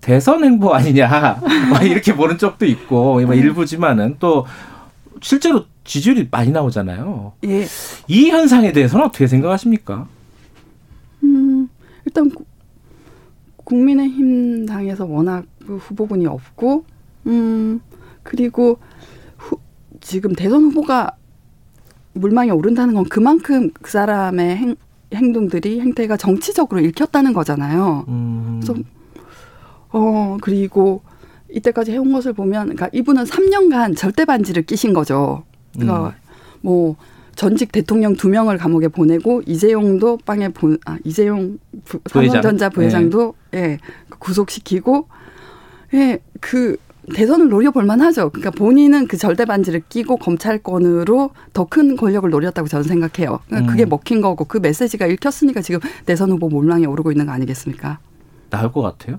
대선 0.00 0.44
행보 0.44 0.74
아니냐 0.74 1.40
이렇게 1.82 2.14
보는 2.14 2.38
쪽도 2.38 2.66
있고 2.66 3.20
뭐 3.20 3.34
네. 3.34 3.36
일부지만은 3.38 4.16
또 4.18 4.46
실제로 5.24 5.64
지지율이 5.84 6.28
많이 6.30 6.52
나오잖아요. 6.52 7.32
예. 7.44 7.66
이 8.08 8.28
현상에 8.28 8.72
대해서는 8.72 9.06
어떻게 9.06 9.26
생각하십니까? 9.26 10.06
음, 11.22 11.66
일단 12.04 12.30
국민의힘 13.56 14.66
당에서 14.66 15.06
워낙 15.06 15.46
그 15.66 15.78
후보군이 15.78 16.26
없고, 16.26 16.84
음, 17.26 17.80
그리고 18.22 18.78
후, 19.38 19.56
지금 20.02 20.34
대선 20.34 20.64
후보가 20.64 21.16
물망에 22.12 22.50
오른다는 22.50 22.92
건 22.92 23.04
그만큼 23.04 23.70
그 23.80 23.90
사람의 23.90 24.56
행, 24.58 24.76
행동들이 25.14 25.80
행태가 25.80 26.18
정치적으로 26.18 26.82
읽혔다는 26.82 27.32
거잖아요. 27.32 28.04
음. 28.08 28.60
그래서 28.62 28.78
어 29.88 30.36
그리고 30.42 31.00
이때까지 31.54 31.92
해온 31.92 32.12
것을 32.12 32.32
보면, 32.32 32.64
그러니까 32.64 32.88
이분은 32.92 33.24
3년간 33.24 33.96
절대 33.96 34.24
반지를 34.24 34.62
끼신 34.62 34.92
거죠. 34.92 35.44
그러니까 35.72 36.08
음. 36.08 36.12
뭐 36.60 36.96
전직 37.34 37.72
대통령 37.72 38.14
두 38.14 38.28
명을 38.28 38.58
감옥에 38.58 38.88
보내고 38.88 39.42
이재용도 39.46 40.18
빵에 40.24 40.48
보, 40.50 40.76
아, 40.86 40.98
이재용 41.04 41.58
부, 41.84 42.00
삼성전자 42.06 42.68
부회장도 42.68 43.34
네. 43.50 43.58
예, 43.58 43.78
구속시키고 44.18 45.08
예, 45.94 46.18
그 46.40 46.76
대선을 47.12 47.48
노려볼 47.48 47.84
만하죠. 47.84 48.30
그러니까 48.30 48.50
본인은 48.50 49.08
그 49.08 49.18
절대 49.18 49.44
반지를 49.44 49.82
끼고 49.88 50.16
검찰권으로 50.16 51.30
더 51.52 51.64
큰 51.64 51.96
권력을 51.96 52.28
노렸다고 52.30 52.68
저는 52.68 52.84
생각해요. 52.84 53.40
그러니까 53.46 53.58
음. 53.58 53.66
그게 53.70 53.84
먹힌 53.84 54.20
거고 54.20 54.44
그 54.44 54.58
메시지가 54.58 55.06
읽혔으니까 55.06 55.60
지금 55.60 55.80
대선 56.06 56.30
후보 56.30 56.48
몰랑에 56.48 56.86
오르고 56.86 57.10
있는 57.10 57.26
거 57.26 57.32
아니겠습니까? 57.32 57.98
나을 58.50 58.70
것 58.70 58.80
같아요. 58.82 59.18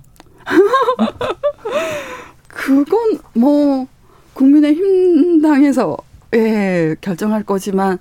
그건 2.48 3.20
뭐 3.34 3.88
국민의힘 4.34 5.42
당에서 5.42 5.98
예, 6.34 6.96
결정할 7.02 7.44
거지만 7.44 7.98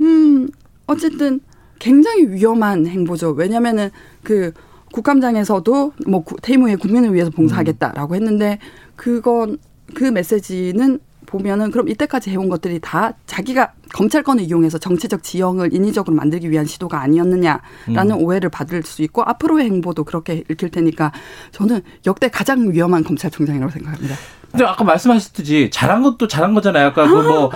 음 0.00 0.48
어쨌든 0.86 1.40
굉장히 1.78 2.28
위험한 2.30 2.86
행보죠. 2.86 3.30
왜냐면은 3.30 3.90
그 4.22 4.52
국감장에서도 4.92 5.92
뭐 6.06 6.24
퇴임 6.40 6.62
후에 6.62 6.76
국민을 6.76 7.12
위해서 7.12 7.30
봉사하겠다라고 7.30 8.14
했는데 8.14 8.58
그건 8.96 9.58
그 9.94 10.04
메시지는 10.04 11.00
보면은 11.34 11.72
그럼 11.72 11.88
이때까지 11.88 12.30
해온 12.30 12.48
것들이 12.48 12.78
다 12.80 13.12
자기가 13.26 13.72
검찰권을 13.92 14.44
이용해서 14.44 14.78
정치적 14.78 15.24
지형을 15.24 15.74
인위적으로 15.74 16.14
만들기 16.14 16.48
위한 16.50 16.64
시도가 16.64 17.00
아니었느냐라는 17.00 18.10
음. 18.12 18.22
오해를 18.22 18.50
받을 18.50 18.82
수 18.84 19.02
있고 19.02 19.22
앞으로의 19.24 19.66
행보도 19.66 20.04
그렇게 20.04 20.44
읽힐 20.48 20.70
테니까 20.70 21.12
저는 21.50 21.80
역대 22.06 22.28
가장 22.28 22.72
위험한 22.72 23.02
검찰총장이라고 23.02 23.72
생각합니다. 23.72 24.14
근데 24.52 24.64
아까 24.64 24.84
말씀하셨듯이 24.84 25.70
잘한 25.72 26.02
것도 26.04 26.28
잘한 26.28 26.54
거잖아요. 26.54 26.88
아까 26.88 27.08
그뭐 27.08 27.50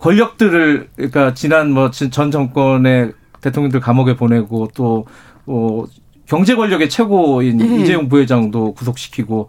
권력들을 0.00 0.88
그러니까 0.96 1.34
지난 1.34 1.70
뭐 1.70 1.90
전 1.92 2.30
정권의 2.32 3.12
대통령들 3.40 3.78
감옥에 3.78 4.16
보내고 4.16 4.68
또 4.74 5.06
어, 5.46 5.84
경제 6.26 6.56
권력의 6.56 6.88
최고인 6.88 7.58
네. 7.58 7.76
이재용 7.80 8.08
부회장도 8.08 8.74
구속시키고 8.74 9.48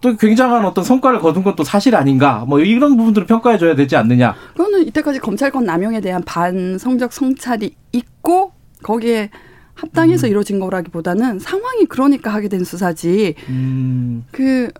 또 0.00 0.16
굉장한 0.16 0.64
어떤 0.64 0.82
성과를 0.82 1.20
거둔 1.20 1.42
것도 1.42 1.62
사실 1.62 1.94
아닌가 1.94 2.44
뭐 2.48 2.60
이런 2.60 2.96
부분들을 2.96 3.26
평가해 3.26 3.58
줘야 3.58 3.74
되지 3.74 3.96
않느냐. 3.96 4.34
그거는 4.52 4.86
이때까지 4.86 5.18
검찰권 5.18 5.64
남용에 5.64 6.00
대한 6.00 6.22
반성적 6.24 7.12
성찰이 7.12 7.74
있고 7.92 8.52
거기에 8.82 9.30
합당해서 9.74 10.26
음. 10.26 10.30
이루어진 10.30 10.58
거라기보다는 10.60 11.38
상황이 11.38 11.84
그러니까 11.86 12.32
하게 12.32 12.48
된 12.48 12.64
수사지. 12.64 13.34
음. 13.48 14.24
그 14.30 14.70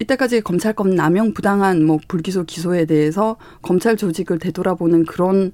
이때까지 0.00 0.40
검찰권 0.40 0.94
남용 0.94 1.34
부당한 1.34 1.84
뭐 1.84 1.98
불기소 2.08 2.44
기소에 2.44 2.86
대해서 2.86 3.36
검찰 3.62 3.96
조직을 3.96 4.38
되돌아보는 4.38 5.04
그런 5.04 5.52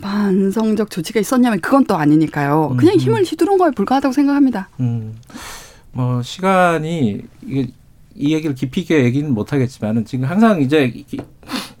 반성적 0.00 0.90
조치가 0.90 1.20
있었냐면 1.20 1.60
그건 1.60 1.84
또 1.84 1.96
아니니까요. 1.96 2.76
그냥 2.78 2.94
음. 2.94 2.98
힘을 2.98 3.22
휘두른 3.24 3.58
거에 3.58 3.70
불과하다고 3.70 4.12
생각합니다. 4.12 4.68
음. 4.80 5.16
뭐 5.92 6.22
시간이 6.22 7.22
이게 7.46 7.68
이 8.20 8.34
얘기를 8.34 8.54
깊이 8.54 8.82
있게 8.82 9.04
얘기는 9.04 9.32
못하겠지만은 9.32 10.04
지금 10.04 10.26
항상 10.26 10.60
이제 10.60 10.92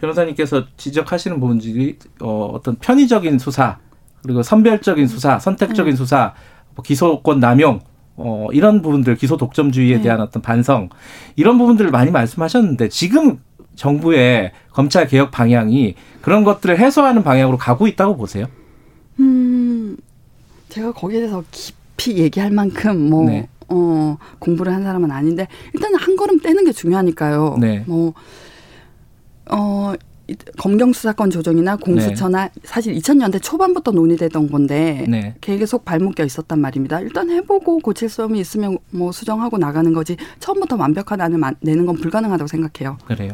변호사님께서 0.00 0.64
지적하시는 0.76 1.38
부분들이 1.38 1.98
어, 2.20 2.50
어떤 2.54 2.76
편의적인 2.76 3.38
수사 3.38 3.78
그리고 4.22 4.42
선별적인 4.42 5.06
수사, 5.06 5.38
선택적인 5.38 5.92
네. 5.92 5.96
수사, 5.96 6.34
뭐 6.74 6.82
기소권 6.82 7.40
남용 7.40 7.80
어, 8.16 8.48
이런 8.52 8.82
부분들 8.82 9.16
기소 9.16 9.36
독점주의에 9.36 9.96
네. 9.96 10.02
대한 10.02 10.20
어떤 10.20 10.42
반성 10.42 10.88
이런 11.36 11.58
부분들을 11.58 11.90
많이 11.90 12.10
말씀하셨는데 12.10 12.88
지금 12.88 13.38
정부의 13.76 14.52
검찰 14.72 15.06
개혁 15.06 15.30
방향이 15.30 15.94
그런 16.20 16.44
것들을 16.44 16.78
해소하는 16.78 17.22
방향으로 17.22 17.56
가고 17.56 17.86
있다고 17.86 18.16
보세요? 18.16 18.46
음, 19.20 19.96
제가 20.68 20.92
거기에 20.92 21.20
대해서 21.20 21.42
깊이 21.50 22.18
얘기할 22.18 22.50
만큼 22.50 23.10
뭐 23.10 23.24
네. 23.24 23.48
어, 23.70 24.18
공부를 24.38 24.72
한 24.74 24.82
사람은 24.82 25.10
아닌데 25.10 25.46
일단 25.74 25.94
한 25.94 26.16
걸음 26.16 26.40
떼는 26.40 26.64
게 26.64 26.72
중요하니까요. 26.72 27.56
네. 27.60 27.84
뭐 27.86 28.12
어, 29.50 29.94
검경 30.58 30.92
수사권 30.92 31.30
조정이나 31.30 31.74
공수처나 31.76 32.44
네. 32.44 32.50
사실 32.62 32.94
2000년대 32.94 33.42
초반부터 33.42 33.90
논의되던 33.90 34.48
건데 34.50 35.04
네. 35.08 35.34
계속 35.40 35.84
발목 35.84 36.14
껴 36.14 36.24
있었단 36.24 36.60
말입니다. 36.60 37.00
일단 37.00 37.30
해보고 37.30 37.78
고칠 37.78 38.08
점이 38.08 38.38
있으면 38.38 38.78
뭐 38.90 39.10
수정하고 39.10 39.58
나가는 39.58 39.92
거지 39.92 40.16
처음부터 40.38 40.76
완벽한 40.76 41.20
안을 41.20 41.40
내는 41.60 41.84
건 41.86 41.96
불가능하다고 41.96 42.46
생각해요. 42.46 42.98
그래요. 43.06 43.32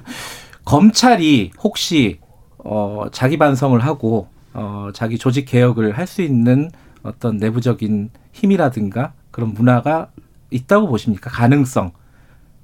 검찰이 0.65 1.51
혹시 1.63 2.19
어, 2.59 3.05
자기 3.13 3.37
반성을 3.39 3.79
하고 3.81 4.29
어, 4.55 4.89
자기 4.95 5.19
조직 5.19 5.45
개혁을 5.45 5.97
할 5.99 6.07
수 6.07 6.23
있는 6.23 6.71
어떤 7.03 7.37
내부적인 7.37 8.11
힘이라든가 8.33 9.13
그런 9.31 9.53
문화가 9.53 10.09
있다고 10.51 10.89
보십니까? 10.89 11.31
가능성. 11.31 11.93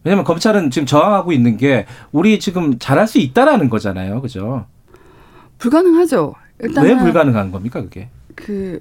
왜냐하면 0.05 0.25
검찰은 0.25 0.71
지금 0.71 0.87
저항하고 0.87 1.33
있는 1.33 1.57
게 1.57 1.87
우리 2.11 2.41
지금 2.41 2.79
잘할 2.79 3.07
수 3.07 3.19
있다라는 3.19 3.71
거잖아요, 3.71 4.21
그죠? 4.21 4.67
불가능하죠. 5.59 6.35
일단 6.61 6.85
왜 6.85 6.97
불가능한 6.97 7.53
겁니까, 7.53 7.81
그게? 7.83 8.09
그 8.35 8.79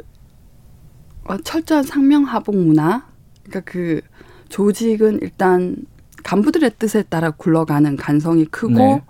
어, 1.25 1.37
철저한 1.37 1.83
상명 1.83 2.23
하복 2.23 2.55
문화. 2.55 3.05
그러니까 3.43 3.71
그 3.71 4.01
조직은 4.49 5.19
일단 5.21 5.77
간부들의 6.23 6.71
뜻에 6.79 7.03
따라 7.03 7.31
굴러가는 7.31 7.95
간성이 7.97 8.45
크고, 8.45 8.73
네. 8.73 9.03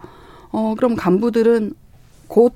어 0.51 0.75
그럼 0.75 0.95
간부들은 0.95 1.73
곧 2.27 2.53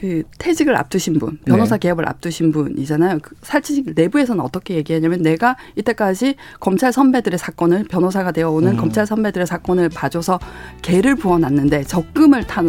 그 0.00 0.22
퇴직을 0.38 0.76
앞두신 0.76 1.18
분, 1.18 1.38
변호사 1.44 1.76
네. 1.76 1.80
개업을 1.80 2.08
앞두신 2.08 2.52
분이잖아요. 2.52 3.18
그 3.20 3.34
사실 3.42 3.84
내부에서는 3.94 4.42
어떻게 4.42 4.76
얘기하냐면 4.76 5.20
내가 5.20 5.56
이때까지 5.76 6.36
검찰 6.58 6.90
선배들의 6.90 7.38
사건을 7.38 7.84
변호사가 7.84 8.32
되어 8.32 8.48
오는 8.50 8.72
음. 8.72 8.76
검찰 8.78 9.04
선배들의 9.04 9.46
사건을 9.46 9.90
봐줘서 9.90 10.40
개를 10.80 11.16
부어놨는데 11.16 11.84
적금을 11.84 12.46
타 12.46 12.62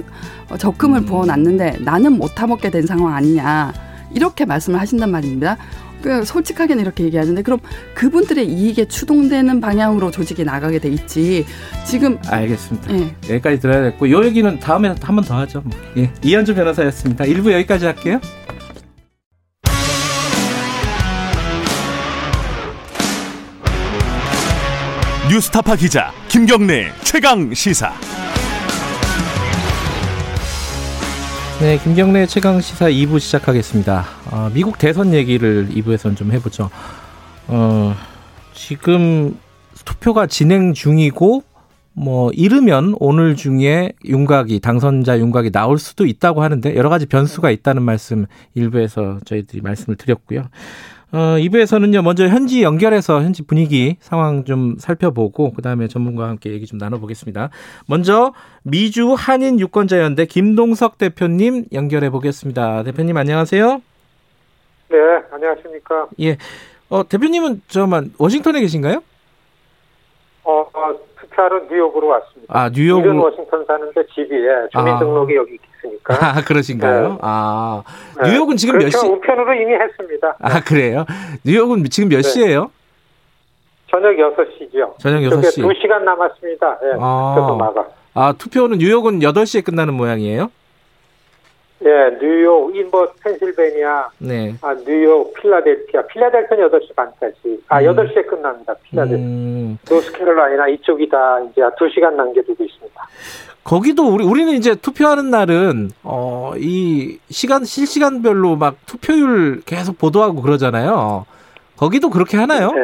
어, 0.49 0.57
적금을 0.57 0.99
음. 0.99 1.05
부어놨는데 1.05 1.77
나는 1.85 2.17
못 2.17 2.35
타먹게 2.35 2.69
된 2.69 2.85
상황 2.85 3.13
아니냐 3.13 3.71
이렇게 4.13 4.43
말씀을 4.43 4.81
하신단 4.81 5.09
말입니다. 5.09 5.55
그 6.01 6.25
솔직하게는 6.25 6.81
이렇게 6.81 7.03
얘기하는데 7.03 7.41
그럼 7.41 7.59
그분들의 7.95 8.45
이익에 8.47 8.85
추동되는 8.87 9.61
방향으로 9.61 10.11
조직이 10.11 10.43
나가게 10.43 10.79
돼 10.79 10.89
있지. 10.89 11.45
지금 11.85 12.17
알겠습니다. 12.27 12.93
예. 12.93 13.15
여기까지 13.29 13.59
들어야겠고 13.59 14.05
이 14.07 14.25
얘기는 14.25 14.59
다음에 14.59 14.89
한 15.01 15.15
번 15.15 15.23
더 15.23 15.37
하죠. 15.39 15.61
뭐. 15.63 15.77
예. 15.97 16.11
이현주 16.23 16.55
변호사였습니다. 16.55 17.25
일부 17.25 17.51
여기까지 17.53 17.85
할게요. 17.85 18.19
뉴스타파 25.29 25.75
기자 25.75 26.11
김경래 26.27 26.91
최강 27.03 27.53
시사. 27.53 27.93
네, 31.61 31.77
김경래 31.77 32.25
최강 32.25 32.59
시사 32.59 32.89
2부 32.89 33.19
시작하겠습니다. 33.19 34.03
어, 34.31 34.49
미국 34.51 34.79
대선 34.79 35.13
얘기를 35.13 35.69
2부에서는 35.69 36.17
좀 36.17 36.31
해보죠. 36.31 36.71
어, 37.49 37.93
지금 38.55 39.37
투표가 39.85 40.25
진행 40.25 40.73
중이고 40.73 41.43
뭐 41.93 42.31
이르면 42.33 42.95
오늘 42.99 43.35
중에 43.35 43.91
윤곽이 44.03 44.59
당선자 44.59 45.19
윤곽이 45.19 45.51
나올 45.51 45.77
수도 45.77 46.07
있다고 46.07 46.41
하는데 46.41 46.75
여러 46.75 46.89
가지 46.89 47.05
변수가 47.05 47.51
있다는 47.51 47.83
말씀 47.83 48.25
일부에서 48.55 49.19
저희들이 49.23 49.61
말씀을 49.61 49.97
드렸고요. 49.97 50.45
어, 51.13 51.35
2부에서는요, 51.37 52.03
먼저 52.03 52.25
현지 52.27 52.63
연결해서 52.63 53.21
현지 53.21 53.45
분위기 53.45 53.97
상황 53.99 54.45
좀 54.45 54.75
살펴보고, 54.79 55.51
그 55.53 55.61
다음에 55.61 55.87
전문가와 55.87 56.29
함께 56.29 56.51
얘기 56.51 56.65
좀 56.65 56.77
나눠보겠습니다. 56.77 57.49
먼저, 57.87 58.33
미주 58.63 59.15
한인 59.17 59.59
유권자연대 59.59 60.25
김동석 60.25 60.97
대표님 60.97 61.65
연결해 61.73 62.09
보겠습니다. 62.09 62.83
대표님 62.83 63.17
안녕하세요. 63.17 63.81
네, 64.89 64.97
안녕하십니까. 65.31 66.07
예. 66.21 66.37
어, 66.89 67.07
대표님은 67.07 67.61
저만 67.67 68.11
워싱턴에 68.17 68.61
계신가요? 68.61 69.03
어, 70.43 70.61
어 70.73 70.99
투표하러 71.19 71.65
뉴욕으로 71.69 72.07
왔습니다. 72.07 72.57
아, 72.57 72.69
뉴욕. 72.69 72.99
일은 72.99 73.17
워싱턴 73.17 73.65
사는데 73.65 74.05
집이 74.07 74.33
예, 74.33 74.67
주민등록이 74.71 75.33
아. 75.33 75.37
여기 75.37 75.55
있 75.55 75.70
으니까. 75.83 76.13
아, 76.19 76.41
그러신가요? 76.43 77.09
네. 77.09 77.17
아. 77.21 77.83
네. 78.23 78.31
뉴욕은 78.31 78.57
지금 78.57 78.77
그렇죠. 78.77 78.97
몇 78.97 79.01
시? 79.01 79.07
우편으로 79.07 79.53
이미 79.55 79.73
했습니다. 79.73 80.35
아, 80.39 80.61
그래요? 80.63 81.05
뉴욕은 81.45 81.83
지금 81.85 82.09
몇 82.09 82.17
네. 82.17 82.21
시예요? 82.23 82.71
저녁 83.89 84.15
6시죠. 84.15 84.97
저녁 84.99 85.19
6시. 85.19 85.63
2시간 85.63 86.03
남았습니다. 86.03 86.79
예, 86.83 86.91
아. 86.99 87.55
마가. 87.59 87.87
아, 88.13 88.33
투표는 88.37 88.77
뉴욕은 88.77 89.19
8시에 89.19 89.63
끝나는 89.65 89.93
모양이에요? 89.93 90.49
예, 91.83 92.17
뉴욕, 92.21 92.75
인버, 92.75 93.11
펜실베니아, 93.23 94.09
네. 94.19 94.53
아, 94.61 94.75
뉴욕, 94.85 95.33
필라델피아. 95.33 96.03
필라델피아는 96.05 96.69
8시 96.69 96.95
반까지. 96.95 97.59
아, 97.69 97.79
음. 97.81 97.85
8시에 97.87 98.27
끝납니다. 98.27 98.75
필라델피아. 98.83 99.25
음. 99.25 99.77
노스캐롤라이나 99.89 100.67
이쪽이 100.67 101.09
다 101.09 101.39
이제 101.51 101.61
2시간 101.61 102.13
남겨두고 102.13 102.63
있습니다. 102.63 103.07
거기도 103.63 104.07
우리 104.13 104.23
우리는 104.25 104.53
이제 104.53 104.75
투표하는 104.75 105.29
날은 105.29 105.89
어 106.03 106.53
이 106.57 107.17
시간 107.29 107.63
실시간별로 107.63 108.55
막 108.57 108.75
투표율 108.85 109.61
계속 109.65 109.97
보도하고 109.97 110.41
그러잖아요. 110.41 111.25
거기도 111.77 112.09
그렇게 112.09 112.37
하나요? 112.37 112.71
네. 112.71 112.81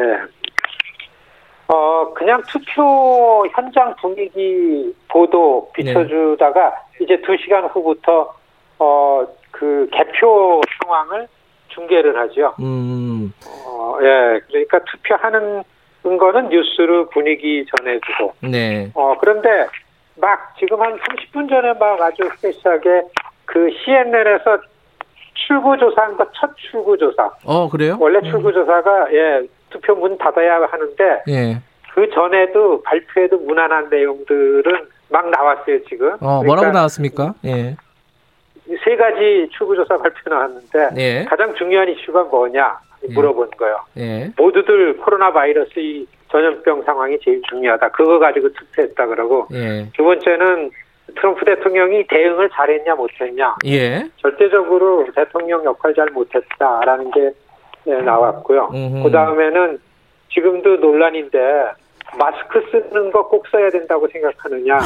어 1.68 2.12
그냥 2.14 2.42
투표 2.48 3.46
현장 3.52 3.94
분위기 4.00 4.94
보도 5.08 5.70
비춰주다가 5.74 6.70
네. 6.98 7.04
이제 7.04 7.20
두 7.22 7.36
시간 7.36 7.64
후부터 7.66 8.32
어 8.78 9.26
그 9.50 9.88
개표 9.90 10.60
상황을 10.82 11.26
중계를 11.68 12.16
하죠. 12.20 12.54
음. 12.60 13.32
어, 13.66 13.96
예, 14.02 14.40
그러니까 14.46 14.78
투표하는 14.84 15.64
거는 16.04 16.48
뉴스로 16.50 17.08
분위기 17.08 17.64
전해주고. 17.76 18.34
네. 18.48 18.90
어 18.94 19.16
그런데 19.20 19.48
막 20.20 20.54
지금 20.58 20.80
한 20.80 20.96
30분 20.98 21.48
전에 21.48 21.72
막 21.74 22.00
아주 22.00 22.28
스페시하게 22.36 23.02
그 23.44 23.70
CNN에서 23.84 24.58
출구조사한 25.34 26.16
거첫 26.16 26.56
출구조사. 26.56 27.30
어 27.44 27.68
그래요? 27.68 27.96
원래 28.00 28.18
음. 28.18 28.24
출구조사가 28.24 29.12
예 29.12 29.42
투표 29.70 29.94
문 29.94 30.18
닫아야 30.18 30.60
하는데 30.68 31.22
예. 31.28 31.60
그 31.94 32.10
전에도 32.10 32.82
발표에도 32.82 33.38
무난한 33.38 33.88
내용들은 33.88 34.88
막 35.08 35.30
나왔어요 35.30 35.84
지금. 35.84 36.12
어 36.20 36.42
뭐라고 36.42 36.56
그러니까 36.56 36.72
나왔습니까? 36.72 37.34
예. 37.44 37.76
세 38.84 38.96
가지 38.96 39.48
출구조사 39.56 39.96
발표 39.96 40.28
나왔는데 40.28 40.88
예. 40.98 41.24
가장 41.24 41.54
중요한 41.54 41.88
이슈가 41.88 42.24
뭐냐 42.24 42.78
예. 43.08 43.14
물어본 43.14 43.50
거예요. 43.56 43.80
예. 43.96 44.30
모두들 44.36 44.98
코로나 44.98 45.32
바이러스 45.32 45.78
이 45.78 46.06
전염병 46.30 46.82
상황이 46.82 47.18
제일 47.22 47.40
중요하다. 47.48 47.88
그거 47.90 48.18
가지고 48.18 48.48
투표했다 48.52 49.06
그러고 49.06 49.46
예. 49.52 49.86
두 49.96 50.04
번째는 50.04 50.70
트럼프 51.16 51.44
대통령이 51.44 52.06
대응을 52.06 52.50
잘했냐 52.50 52.94
못했냐. 52.94 53.56
예. 53.66 54.04
절대적으로 54.18 55.06
대통령 55.14 55.64
역할 55.64 55.94
잘 55.94 56.06
못했다라는 56.10 57.10
게 57.12 57.30
예, 57.86 57.94
나왔고요. 57.94 58.68
그 59.02 59.10
다음에는 59.10 59.78
지금도 60.30 60.76
논란인데 60.76 61.38
마스크 62.18 62.62
쓰는 62.70 63.10
거 63.10 63.22
꼭 63.28 63.46
써야 63.48 63.70
된다고 63.70 64.06
생각하느냐. 64.08 64.78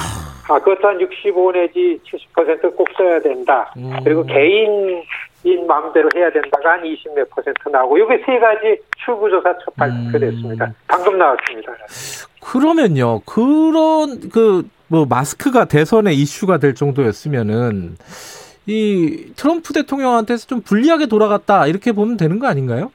아, 0.48 0.58
그것도 0.58 0.88
한 0.88 1.00
65 1.00 1.52
내지 1.52 2.00
70%꼭 2.04 2.88
써야 2.96 3.20
된다. 3.20 3.72
음. 3.76 3.92
그리고 4.04 4.24
개인 4.24 5.02
인 5.44 5.66
마음대로 5.66 6.08
해야 6.14 6.30
된다가 6.30 6.72
한 6.72 6.82
20몇 6.82 7.28
퍼센트 7.30 7.68
나오고, 7.68 7.98
이게 7.98 8.22
세 8.24 8.38
가지 8.38 8.78
출구조사 9.04 9.54
첫 9.64 9.74
발표됐습니다. 9.76 10.66
음. 10.66 10.74
방금 10.86 11.18
나왔습니다. 11.18 11.72
그러면요, 12.40 13.20
그런, 13.20 14.28
그, 14.32 14.68
뭐, 14.88 15.06
마스크가 15.06 15.64
대선의 15.64 16.14
이슈가 16.16 16.58
될 16.58 16.74
정도였으면은, 16.74 17.96
이 18.66 19.32
트럼프 19.36 19.72
대통령한테서 19.72 20.46
좀 20.46 20.60
불리하게 20.60 21.06
돌아갔다, 21.06 21.66
이렇게 21.66 21.92
보면 21.92 22.16
되는 22.16 22.38
거 22.38 22.46
아닌가요? 22.46 22.92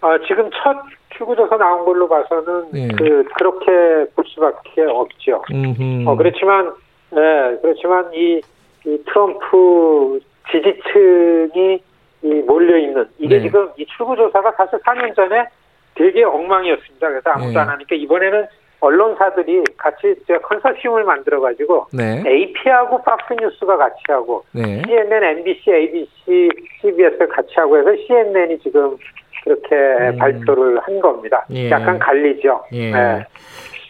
아, 0.00 0.18
지금 0.26 0.50
첫 0.50 0.76
출구조사 1.16 1.56
나온 1.56 1.84
걸로 1.84 2.08
봐서는 2.08 2.70
네. 2.72 2.88
그 2.96 3.24
그렇게 3.36 4.10
볼 4.14 4.24
수밖에 4.26 4.82
없죠. 4.82 5.42
음흠. 5.50 6.08
어 6.08 6.16
그렇지만 6.16 6.72
네 7.10 7.58
그렇지만 7.62 8.12
이, 8.14 8.40
이 8.86 8.98
트럼프 9.06 10.20
지지층이 10.50 11.82
이 12.24 12.28
몰려 12.46 12.78
있는 12.78 13.06
이게 13.18 13.36
네. 13.36 13.42
지금 13.42 13.70
이 13.76 13.84
출구조사가 13.86 14.52
사실 14.52 14.78
4년 14.80 15.14
전에 15.14 15.44
되게 15.94 16.24
엉망이었습니다. 16.24 17.08
그래서 17.08 17.30
아무도 17.30 17.52
네. 17.52 17.58
안 17.58 17.68
하니까 17.68 17.96
이번에는 17.96 18.46
언론사들이 18.80 19.62
같이 19.76 20.14
컨설시움을 20.42 21.04
만들어 21.04 21.40
가지고 21.40 21.86
네. 21.92 22.22
AP하고 22.26 23.00
박스뉴스가 23.02 23.76
같이 23.76 24.00
하고 24.08 24.44
네. 24.52 24.82
CNN, 24.86 25.22
MBC, 25.38 25.70
ABC, 25.70 26.48
CBS 26.80 27.28
같이 27.28 27.54
하고 27.56 27.78
해서 27.78 27.90
CNN이 28.06 28.58
지금 28.58 28.96
그렇게 29.44 29.74
음. 29.74 30.18
발표를 30.18 30.80
한 30.80 31.00
겁니다. 31.00 31.44
예. 31.50 31.70
약간 31.70 31.98
갈리죠. 31.98 32.64
예. 32.72 32.90
네. 32.90 33.26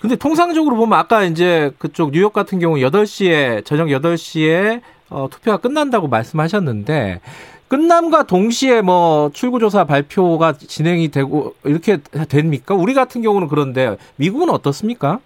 근데 0.01 0.17
통상적으로 0.17 0.77
보면 0.77 0.99
아까 0.99 1.23
이제 1.23 1.71
그쪽 1.79 2.11
뉴욕 2.11 2.33
같은 2.33 2.59
경우 2.59 2.77
8시에 2.77 3.65
저녁 3.65 3.87
8시에 3.87 4.81
어, 5.13 5.29
투표가 5.31 5.59
끝난다고 5.59 6.09
말씀하셨는데 6.09 7.21
끝남과 7.69 8.25
동시에 8.25 8.83
뭐 8.83 9.31
출구조사 9.33 9.85
발표가 9.85 10.53
진행이 10.53 11.09
되고 11.11 11.55
이렇게 11.65 11.99
됩니까? 12.29 12.75
우리 12.75 12.93
같은 12.93 13.23
경우는 13.23 13.49
그런데 13.49 13.97
미국은 14.17 14.51
어떻습니까? 14.51 15.21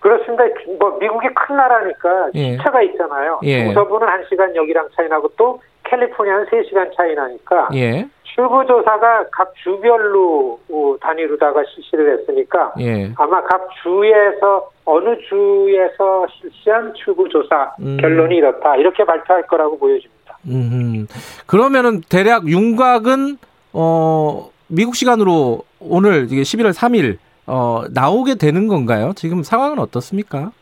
그렇습니다. 0.00 0.44
뭐 0.78 0.96
미국이 0.98 1.26
큰 1.34 1.56
나라니까 1.56 2.30
예. 2.36 2.52
시차가 2.52 2.80
있잖아요. 2.82 3.40
예. 3.42 3.64
동서부는 3.64 4.06
1시간 4.06 4.54
여기랑 4.54 4.88
차이 4.94 5.08
나고 5.08 5.28
또 5.36 5.60
캘리포니아는 5.84 6.46
3시간 6.46 6.96
차이 6.96 7.14
나니까 7.14 7.68
예. 7.74 8.08
출구조사가 8.36 9.26
각 9.32 9.52
주별로 9.62 10.60
단위로다가 11.00 11.62
실시를 11.74 12.18
했으니까 12.18 12.74
예. 12.78 13.10
아마 13.16 13.42
각 13.42 13.66
주에서 13.82 14.70
어느 14.84 15.16
주에서 15.28 16.26
실시한 16.38 16.92
출구조사 16.94 17.74
음. 17.80 17.96
결론이 17.98 18.36
이렇다 18.36 18.76
이렇게 18.76 19.04
발표할 19.04 19.46
거라고 19.46 19.78
보여집니다. 19.78 20.38
음. 20.48 21.06
그러면은 21.46 22.02
대략 22.10 22.46
윤곽은 22.46 23.38
어 23.72 24.50
미국 24.68 24.94
시간으로 24.94 25.62
오늘 25.80 26.26
이게 26.30 26.42
11월 26.42 26.70
3일 26.72 27.16
어 27.46 27.84
나오게 27.92 28.34
되는 28.34 28.68
건가요? 28.68 29.12
지금 29.16 29.42
상황은 29.42 29.78
어떻습니까? 29.78 30.52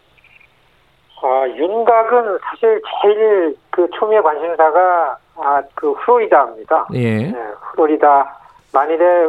아, 1.22 1.48
윤곽은 1.48 2.38
사실 2.42 2.82
제일 3.02 3.56
그 3.70 3.88
초미의 3.94 4.22
관심사가 4.22 5.16
아, 5.36 5.62
그 5.74 5.94
플로리다입니다. 6.04 6.88
예. 6.94 7.18
네, 7.30 7.34
플로리다. 7.72 8.38
만일에 8.72 9.28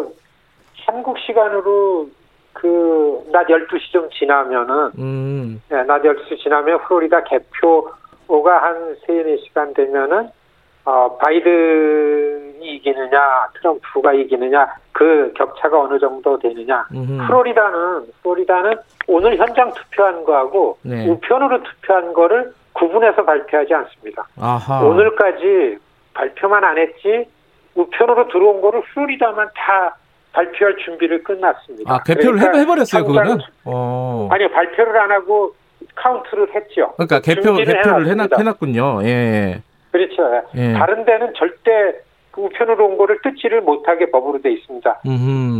한국 0.86 1.18
시간으로 1.20 2.08
그 2.54 3.06
낮 3.32 3.48
12시 3.48 3.92
좀 3.92 4.10
지나면은 4.12 4.92
음. 4.98 5.62
네, 5.70 5.84
낮 5.84 6.02
12시 6.02 6.38
지나면 6.42 6.80
플로리다 6.84 7.24
개표가 7.24 8.62
한 8.62 8.96
3, 9.06 9.16
4시간 9.16 9.76
되면은 9.76 10.30
어, 10.86 11.18
바이든이 11.18 12.64
이기느냐, 12.76 13.48
트럼프가 13.56 14.14
이기느냐, 14.14 14.68
그 14.92 15.34
격차가 15.36 15.82
어느 15.82 15.98
정도 15.98 16.38
되느냐. 16.38 16.86
음흠. 16.94 17.26
플로리다는, 17.26 18.06
플로리다는 18.22 18.78
오늘 19.08 19.36
현장 19.36 19.72
투표한 19.74 20.24
거하고 20.24 20.78
네. 20.84 21.08
우편으로 21.10 21.64
투표한 21.64 22.14
거를 22.14 22.54
구분해서 22.74 23.26
발표하지 23.26 23.74
않습니다. 23.74 24.28
아하. 24.40 24.84
오늘까지 24.86 25.80
발표만 26.16 26.64
안 26.64 26.78
했지, 26.78 27.28
우편으로 27.76 28.30
들어온 28.30 28.62
거를 28.62 28.82
플로리다만 28.94 29.50
다 29.56 29.96
발표할 30.32 30.78
준비를 30.78 31.24
끝났습니다. 31.24 31.94
아, 31.94 32.02
개표를 32.04 32.40
그러니까 32.40 32.58
해버렸어요, 32.60 33.06
그거는? 33.06 33.38
어. 33.66 34.28
아니요, 34.32 34.50
발표를 34.50 34.98
안 34.98 35.12
하고 35.12 35.54
카운트를 35.94 36.54
했죠. 36.56 36.94
그러니까 36.98 37.20
개표, 37.20 37.54
개표를 37.54 38.08
해놨, 38.08 38.30
해놨군요. 38.38 39.02
예. 39.04 39.62
그렇죠. 39.92 40.44
예. 40.56 40.74
다른 40.74 41.06
데는 41.06 41.34
절대 41.36 41.94
그 42.32 42.42
우편으로 42.42 42.86
온 42.86 42.98
거를 42.98 43.18
뜯지를 43.22 43.62
못하게 43.62 44.12
법으로 44.12 44.42
돼 44.42 44.52
있습니다. 44.52 45.02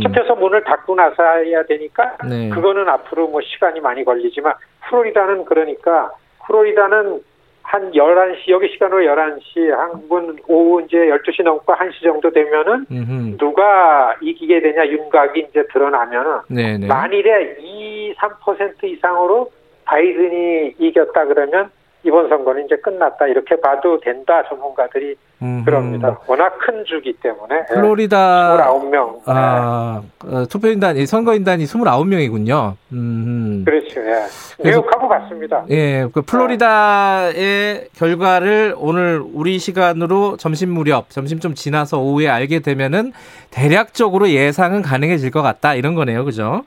첩혀서 0.02 0.34
문을 0.34 0.62
닫고 0.64 0.94
나서야 0.94 1.64
되니까 1.64 2.18
네. 2.28 2.50
그거는 2.50 2.86
앞으로 2.86 3.28
뭐 3.28 3.40
시간이 3.40 3.80
많이 3.80 4.04
걸리지만 4.04 4.52
플로리다는 4.88 5.46
그러니까 5.46 6.10
플로리다는 6.46 7.22
한 7.66 7.90
11시, 7.90 8.48
여기 8.48 8.68
시간으로 8.68 9.02
11시, 9.02 9.70
한분 9.70 10.38
오후 10.46 10.82
이제 10.82 10.96
12시 10.96 11.42
넘고 11.42 11.72
1시 11.74 12.02
정도 12.04 12.30
되면은 12.30 12.86
음흠. 12.90 13.36
누가 13.38 14.14
이기게 14.20 14.60
되냐 14.60 14.86
윤곽이 14.86 15.46
이제 15.50 15.64
드러나면은 15.72 16.38
네네. 16.48 16.78
네. 16.78 16.86
만일에 16.86 17.56
2, 17.58 18.14
3% 18.14 18.84
이상으로 18.84 19.50
바이든이 19.84 20.76
이겼다 20.78 21.24
그러면 21.26 21.70
이번 22.06 22.28
선거는 22.28 22.66
이제 22.66 22.76
끝났다 22.76 23.26
이렇게 23.26 23.56
봐도 23.60 23.98
된다 23.98 24.42
전문가들이 24.48 25.16
음흠. 25.42 25.64
그럽니다. 25.64 26.18
워낙 26.28 26.56
큰 26.58 26.84
주기 26.84 27.12
때문에 27.14 27.56
예. 27.70 27.74
플로리다 27.74 28.68
29명 28.70 29.20
아, 29.26 30.00
네. 30.24 30.36
어, 30.36 30.46
투표인단 30.46 31.04
선거인단이 31.04 31.64
29명이군요. 31.64 32.74
음. 32.92 33.64
그렇죠. 33.66 34.00
예. 34.00 34.24
뉴욕하고 34.64 35.08
같습니다. 35.08 35.64
예, 35.70 36.06
그 36.14 36.22
플로리다의 36.22 37.88
결과를 37.96 38.74
오늘 38.78 39.20
우리 39.34 39.58
시간으로 39.58 40.36
점심 40.36 40.70
무렵, 40.70 41.10
점심 41.10 41.40
좀 41.40 41.54
지나서 41.54 41.98
오후에 41.98 42.28
알게 42.28 42.60
되면은 42.60 43.12
대략적으로 43.50 44.30
예상은 44.30 44.82
가능해질 44.82 45.32
것 45.32 45.42
같다 45.42 45.74
이런 45.74 45.94
거네요, 45.94 46.24
그죠? 46.24 46.62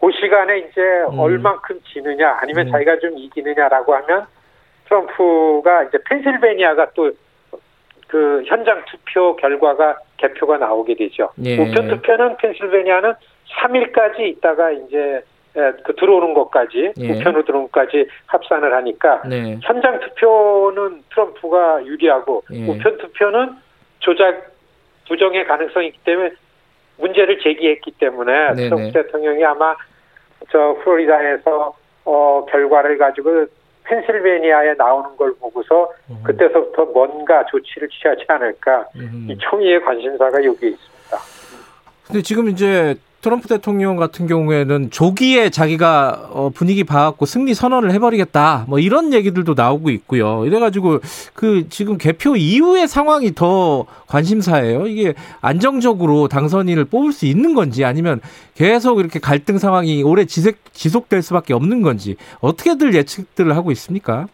그 0.00 0.10
시간에 0.12 0.58
이제 0.58 0.80
음. 1.10 1.18
얼만큼 1.18 1.80
지느냐 1.92 2.38
아니면 2.40 2.68
음. 2.68 2.72
자기가 2.72 2.98
좀 2.98 3.16
이기느냐라고 3.16 3.94
하면 3.94 4.26
트럼프가 4.86 5.84
이제 5.84 5.98
펜실베니아가 6.08 6.90
또 6.92 7.10
그 8.08 8.42
현장 8.46 8.82
투표 8.86 9.36
결과가 9.36 9.98
개표가 10.16 10.56
나오게 10.56 10.96
되죠. 10.96 11.30
예. 11.44 11.58
우편 11.58 11.88
투표는 11.88 12.36
펜실베니아는 12.38 13.12
3일까지 13.60 14.20
있다가 14.20 14.70
이제 14.72 15.22
예, 15.56 15.72
그 15.84 15.94
들어오는 15.94 16.34
것까지 16.34 16.92
예. 16.98 17.10
우편으로 17.10 17.44
들어오는 17.44 17.68
것까지 17.70 18.06
합산을 18.26 18.74
하니까 18.74 19.22
네. 19.28 19.58
현장 19.62 20.00
투표는 20.00 21.02
트럼프가 21.10 21.84
유리하고 21.84 22.42
예. 22.52 22.66
우편 22.66 22.98
투표는 22.98 23.56
조작 24.00 24.52
부정의 25.06 25.46
가능성이 25.46 25.88
있기 25.88 25.98
때문에 26.04 26.30
문제를 26.98 27.38
제기했기 27.40 27.92
때문에. 27.92 28.54
트럼프 28.54 28.92
대통령이 28.92 29.44
아마 29.44 29.74
저 30.50 30.76
플로리다에서 30.82 31.74
어 32.04 32.46
결과를 32.50 32.98
가지고 32.98 33.46
펜실베니아에 33.84 34.74
나오는 34.74 35.16
걸 35.16 35.34
보고서 35.40 35.90
음. 36.10 36.22
그때서부터 36.22 36.84
뭔가 36.86 37.44
조치를 37.46 37.88
취하지 37.88 38.24
않을까 38.28 38.86
음. 38.96 39.26
이 39.30 39.36
총리의 39.38 39.82
관심사가 39.82 40.42
여기에 40.44 40.70
있습니다. 40.70 41.18
근데 42.06 42.22
지금 42.22 42.48
이제 42.48 42.94
트럼프 43.20 43.48
대통령 43.48 43.96
같은 43.96 44.26
경우에는 44.26 44.90
조기에 44.90 45.50
자기가 45.50 46.28
어, 46.30 46.50
분위기 46.54 46.84
봐갖고 46.84 47.26
승리 47.26 47.52
선언을 47.52 47.90
해버리겠다 47.92 48.66
뭐 48.68 48.78
이런 48.78 49.12
얘기들도 49.12 49.54
나오고 49.56 49.90
있고요. 49.90 50.44
이래가지고 50.46 51.00
그 51.34 51.68
지금 51.68 51.98
개표 51.98 52.36
이후의 52.36 52.86
상황이 52.86 53.34
더 53.34 53.86
관심사예요. 54.06 54.86
이게 54.86 55.14
안정적으로 55.40 56.28
당선인을 56.28 56.84
뽑을 56.84 57.12
수 57.12 57.26
있는 57.26 57.54
건지 57.54 57.84
아니면 57.84 58.20
계속 58.54 59.00
이렇게 59.00 59.18
갈등 59.18 59.58
상황이 59.58 60.02
오래 60.02 60.24
지속, 60.24 60.54
지속될 60.72 61.22
수밖에 61.22 61.54
없는 61.54 61.82
건지 61.82 62.16
어떻게들 62.40 62.94
예측들을 62.94 63.56
하고 63.56 63.72
있습니까? 63.72 64.26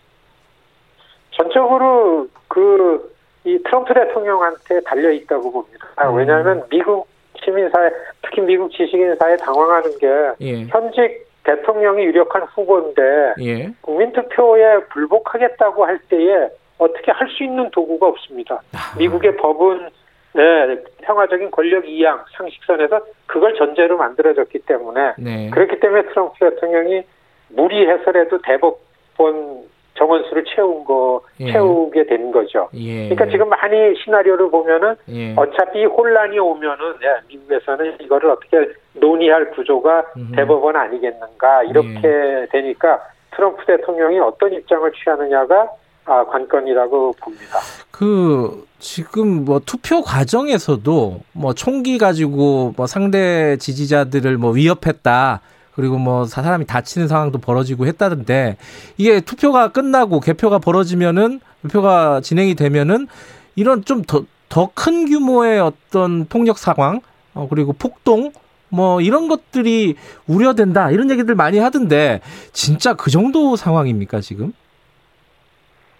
전적으로 1.31 2.29
그 2.49 3.15
이 3.45 3.59
트럼프 3.63 3.93
대통령한테 3.93 4.81
달려 4.81 5.11
있다고 5.11 5.53
봅니다. 5.53 5.87
음. 6.09 6.17
왜냐하면 6.17 6.65
미국 6.71 7.07
시민사회, 7.45 7.91
특히 8.23 8.41
미국 8.43 8.73
지식인사회 8.73 9.37
당황하는 9.37 9.99
게 9.99 10.07
예. 10.41 10.65
현직 10.65 11.27
대통령이 11.45 12.05
유력한 12.05 12.43
후보인데 12.43 13.35
예. 13.41 13.71
국민투표에 13.83 14.81
불복하겠다고 14.91 15.85
할 15.85 15.99
때에 16.09 16.49
어떻게 16.79 17.13
할 17.13 17.29
수 17.29 17.45
있는 17.45 17.71
도구가 17.71 18.07
없습니다. 18.09 18.63
아. 18.73 18.97
미국의 18.99 19.37
법은 19.37 19.89
네, 20.35 20.83
평화적인 21.03 21.51
권력 21.53 21.89
이양 21.89 22.25
상식선에서 22.37 23.01
그걸 23.27 23.55
전제로 23.55 23.97
만들어졌기 23.97 24.61
때문에 24.61 25.15
네. 25.17 25.51
그렇기 25.51 25.79
때문에 25.79 26.03
트럼프 26.09 26.35
대통령이 26.41 27.03
무리 27.51 27.87
해설에도 27.87 28.41
대법원 28.43 29.63
정원수를 29.95 30.45
채운 30.55 30.85
거 30.85 31.21
예. 31.41 31.53
채우게 31.53 32.07
된 32.07 32.33
거죠. 32.33 32.69
예. 32.75 33.09
그러니까 33.09 33.27
지금 33.27 33.49
많이 33.49 33.95
시나리오를 34.03 34.51
보면은 34.51 34.97
예. 35.09 35.35
어차피 35.37 35.85
혼란이 35.85 36.39
오면은 36.39 36.95
예, 37.03 37.21
미국에서는 37.29 37.97
이거를 38.01 38.31
어떻게 38.31 38.73
논의할 38.95 39.51
구조가 39.53 40.05
음흠. 40.17 40.37
대법원 40.37 40.77
아니겠는가 40.77 41.65
이렇게 41.65 42.01
예. 42.05 42.47
되니까 42.51 43.01
트럼프 43.37 43.65
대통령이 43.67 44.19
어떤 44.19 44.53
입장을 44.53 44.91
취하느냐가 44.93 45.69
아, 46.07 46.25
관건이라고 46.25 47.15
봅니다. 47.19 47.59
그 47.91 48.67
지금 48.79 49.45
뭐 49.45 49.61
투표 49.65 50.03
과정에서도 50.03 51.21
뭐 51.33 51.55
총기 51.55 51.97
가지고 51.97 52.75
뭐 52.77 52.87
상대 52.87 53.57
지지자들을 53.57 54.37
뭐 54.37 54.51
위협했다. 54.51 55.41
그리고 55.77 55.99
뭐 55.99 56.25
사람이 56.25 56.67
다치는 56.67 57.09
상황도 57.09 57.39
벌어지고 57.39 57.87
했다던데 57.87 58.57
이게 58.97 59.21
투표가 59.21 59.69
끝나고 59.69 60.21
개표가 60.21 60.59
벌어지면은 60.59 61.41
개표가 61.63 62.21
진행이 62.21 62.55
되면은 62.55 63.09
이런 63.57 63.85
좀 63.85 64.03
더 64.03 64.25
더 64.49 64.71
큰 64.75 65.07
규모의 65.07 65.59
어떤 65.61 66.27
폭력 66.27 66.59
상황 66.59 67.01
어 67.35 67.49
그리고 67.51 67.73
폭동 67.73 68.31
뭐 68.69 69.01
이런 69.01 69.27
것들이 69.29 69.97
우려된다 70.29 70.91
이런 70.93 71.11
얘기들 71.11 71.35
많이 71.35 71.59
하던데 71.59 72.21
진짜 72.53 72.95
그 72.95 73.11
정도 73.11 73.57
상황입니까 73.57 74.21
지금? 74.21 74.53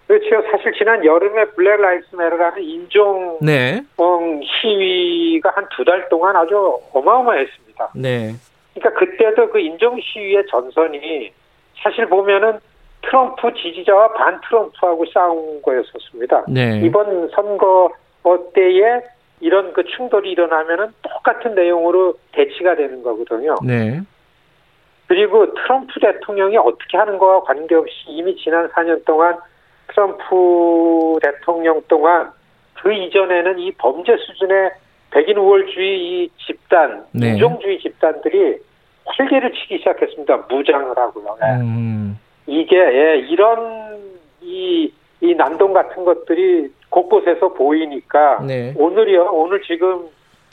그렇죠. 0.07 0.47
사실 0.51 0.71
지난 0.77 1.03
여름에 1.03 1.45
Black 1.55 1.81
Lives 1.81 2.15
Matter라는 2.15 2.63
인종 2.63 3.39
네. 3.41 3.83
시위가 4.61 5.51
한 5.55 5.65
두 5.75 5.83
달 5.83 6.07
동안 6.09 6.35
아주 6.35 6.77
어마어마했습니다. 6.93 7.89
네. 7.95 8.35
그러니까 8.75 8.99
그때도 8.99 9.49
그 9.49 9.59
인종 9.59 9.99
시위의 9.99 10.45
전선이 10.47 11.31
사실 11.81 12.05
보면은 12.07 12.59
트럼프 13.01 13.53
지지자와 13.53 14.13
반 14.13 14.39
트럼프하고 14.41 15.05
싸운 15.13 15.61
거였었습니다. 15.61 16.45
네. 16.49 16.81
이번 16.83 17.29
선거 17.29 17.91
때에 18.53 19.01
이런 19.39 19.73
그 19.73 19.83
충돌이 19.83 20.31
일어나면은 20.31 20.87
똑같은 21.01 21.55
내용으로 21.55 22.15
대치가 22.31 22.75
되는 22.75 23.03
거거든요. 23.03 23.55
네. 23.63 24.01
그리고 25.07 25.53
트럼프 25.53 25.99
대통령이 25.99 26.57
어떻게 26.57 26.97
하는 26.97 27.17
거와 27.17 27.43
관계없이 27.43 28.05
이미 28.07 28.35
지난 28.37 28.67
4년 28.69 29.05
동안 29.05 29.37
트럼프 29.89 31.19
대통령 31.21 31.81
동안 31.87 32.31
그 32.81 32.91
이전에는 32.91 33.59
이 33.59 33.71
범죄 33.73 34.17
수준의 34.17 34.71
백인 35.15 35.37
우월주의 35.37 35.97
이 35.97 36.29
집단, 36.45 37.05
네. 37.13 37.29
인종주의 37.29 37.79
집단들이 37.79 38.57
활개를 39.05 39.53
치기 39.53 39.77
시작했습니다. 39.77 40.47
무장을 40.49 40.97
하고요. 40.97 41.37
네. 41.39 41.61
음. 41.61 42.19
이게 42.47 42.75
예, 42.75 43.19
이런 43.19 43.97
이, 44.41 44.91
이 45.21 45.33
난동 45.33 45.71
같은 45.71 46.03
것들이 46.03 46.69
곳곳에서 46.89 47.53
보이니까 47.53 48.41
네. 48.45 48.73
오늘이요. 48.77 49.29
오늘 49.31 49.61
지금 49.61 50.09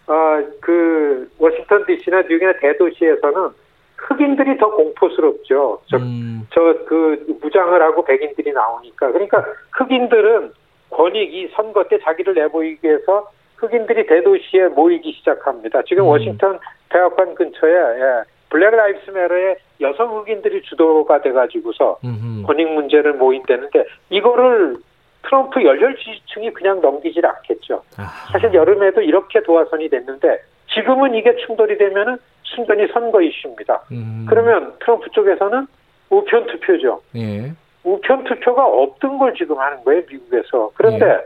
어, 0.06 0.14
그 0.60 1.28
워싱턴 1.40 1.84
D.C.나 1.86 2.22
뉴욕이나 2.22 2.52
대도시에서는 2.60 3.50
흑인들이 3.96 4.58
더 4.58 4.70
공포스럽죠. 4.76 5.80
저, 5.86 5.96
음. 5.96 6.46
저그 6.54 7.38
무장을 7.42 7.82
하고 7.82 8.04
백인들이 8.04 8.52
나오니까. 8.52 9.10
그러니까 9.10 9.44
흑인들은 9.72 10.52
권익 10.90 11.34
이 11.34 11.48
선거 11.56 11.82
때 11.88 11.98
자기를 11.98 12.34
내보이기 12.34 12.86
위해서 12.86 13.28
흑인들이 13.62 14.06
대도시에 14.06 14.68
모이기 14.68 15.12
시작합니다. 15.12 15.82
지금 15.82 16.04
음. 16.04 16.08
워싱턴 16.08 16.58
백악관 16.88 17.34
근처에 17.34 17.70
예, 17.72 18.22
Black 18.50 18.70
Lives 18.70 19.10
Matter의 19.10 19.56
여성 19.80 20.18
흑인들이 20.18 20.62
주도가 20.62 21.22
돼가지고서 21.22 21.98
음흠. 22.04 22.42
권익 22.46 22.68
문제를 22.72 23.14
모인다는데 23.14 23.84
이거를 24.10 24.76
트럼프 25.24 25.62
열렬 25.64 25.96
지지층이 25.96 26.50
그냥 26.50 26.80
넘기질 26.80 27.24
않겠죠. 27.24 27.82
아하. 27.96 28.32
사실 28.32 28.52
여름에도 28.52 29.00
이렇게 29.00 29.40
도화선이 29.42 29.88
됐는데 29.88 30.42
지금은 30.74 31.14
이게 31.14 31.34
충돌이 31.36 31.78
되면은 31.78 32.16
순전히 32.42 32.86
선거 32.88 33.22
이슈입니다. 33.22 33.82
음. 33.92 34.26
그러면 34.28 34.74
트럼프 34.80 35.08
쪽에서는 35.10 35.66
우편 36.10 36.46
투표죠. 36.46 37.00
예. 37.16 37.52
우편 37.84 38.24
투표가 38.24 38.64
없던 38.66 39.18
걸 39.18 39.34
지금 39.34 39.58
하는 39.58 39.82
거예요, 39.84 40.02
미국에서. 40.10 40.70
그런데 40.74 41.06
예. 41.06 41.20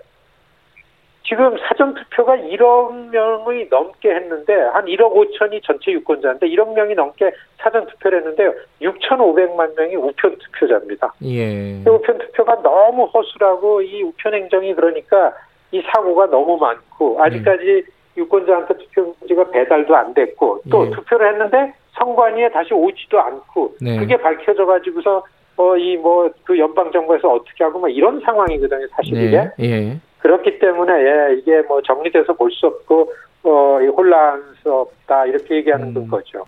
지금 1.29 1.57
사전 1.59 1.95
투표가 1.95 2.37
1억 2.37 3.11
명이 3.11 3.67
넘게 3.69 4.15
했는데 4.15 4.55
한 4.55 4.85
1억 4.87 5.13
5천이 5.13 5.61
전체 5.65 5.91
유권자인데 5.91 6.47
1억 6.49 6.73
명이 6.75 6.95
넘게 6.95 7.33
사전 7.59 7.87
투표를 7.87 8.19
했는데요. 8.19 8.53
6,500만 8.81 9.77
명이 9.77 9.97
우편 9.97 10.37
투표자입니다. 10.39 11.13
예. 11.25 11.83
우편 11.85 12.19
투표가 12.19 12.63
너무 12.63 13.05
허술하고 13.07 13.83
이 13.83 14.03
우편 14.03 14.35
행정이 14.35 14.75
그러니까 14.75 15.33
이 15.73 15.83
사고가 15.93 16.27
너무 16.27 16.57
많고 16.59 17.21
아직까지 17.23 17.67
예. 17.67 17.83
유권자한테 18.17 18.75
투표지가 18.79 19.51
배달도 19.51 19.97
안 19.97 20.15
됐고 20.15 20.63
또 20.71 20.87
예. 20.87 20.91
투표를 20.91 21.33
했는데 21.33 21.75
선관위에 21.99 22.51
다시 22.51 22.73
오지도 22.73 23.19
않고 23.21 23.75
네. 23.81 23.99
그게 23.99 24.17
밝혀져 24.17 24.65
가지고서 24.65 25.25
어 25.59 25.75
이 25.77 25.97
뭐 25.97 26.31
그 26.45 26.59
연방 26.59 26.93
정부에서 26.93 27.33
어떻게 27.33 27.65
하고 27.65 27.79
뭐 27.79 27.89
이런 27.89 28.21
상황이거든요 28.21 28.87
사실 28.95 29.17
이게 29.17 29.37
네. 29.39 29.51
예. 29.61 29.97
그렇기 30.21 30.59
때문에 30.59 30.93
예, 30.93 31.35
이게 31.39 31.63
뭐 31.63 31.81
정리돼서 31.83 32.33
볼 32.35 32.51
수 32.51 32.67
없고 32.67 33.13
어, 33.45 33.79
혼란스럽다 33.97 35.27
이렇게 35.27 35.57
얘기하는 35.57 35.95
음, 35.97 36.09
거죠. 36.09 36.45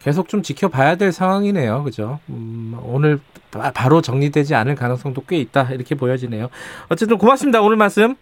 계속 0.00 0.28
좀 0.28 0.42
지켜봐야 0.42 0.96
될 0.96 1.10
상황이네요, 1.12 1.82
그죠? 1.82 2.18
음, 2.28 2.76
오늘 2.84 3.18
바 3.52 3.88
로 3.88 4.00
정리되지 4.02 4.54
않을 4.54 4.74
가능성도 4.74 5.22
꽤 5.26 5.36
있다 5.38 5.68
이렇게 5.72 5.94
보여지네요. 5.94 6.48
어쨌든 6.90 7.16
고맙습니다 7.18 7.62
오늘 7.62 7.76
말씀. 7.76 8.14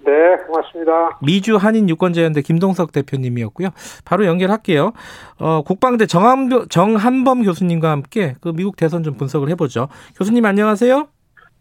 네, 0.00 0.12
고맙습니다. 0.46 1.18
미주 1.22 1.56
한인 1.56 1.88
유권자연대 1.90 2.40
김동석 2.42 2.92
대표님이었고요. 2.92 3.68
바로 4.06 4.24
연결할게요. 4.24 4.92
어, 5.40 5.62
국방대 5.62 6.06
정한, 6.06 6.48
정한범 6.70 7.42
교수님과 7.42 7.90
함께 7.90 8.34
그 8.40 8.52
미국 8.54 8.76
대선 8.76 9.02
좀 9.02 9.16
분석을 9.18 9.50
해보죠. 9.50 9.88
교수님 10.16 10.44
안녕하세요. 10.46 11.08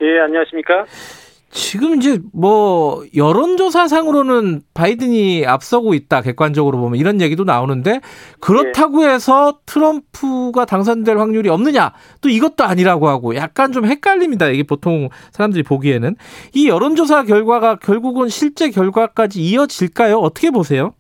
예, 0.02 0.20
안녕하십니까? 0.22 0.86
지금 1.50 1.96
이제 1.96 2.20
뭐 2.34 3.04
여론조사상으로는 3.16 4.62
바이든이 4.74 5.46
앞서고 5.46 5.94
있다 5.94 6.22
객관적으로 6.22 6.78
보면 6.78 7.00
이런 7.00 7.22
얘기도 7.22 7.46
나오는데 7.46 8.02
그렇다고 8.40 9.04
해서 9.04 9.60
트럼프가 9.66 10.66
당선될 10.66 11.18
확률이 11.18 11.50
없느냐? 11.50 11.94
또 12.22 12.30
이것도 12.30 12.64
아니라고 12.64 13.08
하고 13.08 13.36
약간 13.36 13.72
좀 13.72 13.86
헷갈립니다. 13.86 14.48
이게 14.48 14.64
보통 14.64 15.10
사람들이 15.32 15.64
보기에는. 15.64 16.16
이 16.54 16.68
여론조사 16.68 17.24
결과가 17.24 17.78
결국은 17.78 18.30
실제 18.30 18.70
결과까지 18.70 19.42
이어질까요? 19.42 20.18
어떻게 20.18 20.52
보세요? 20.52 20.94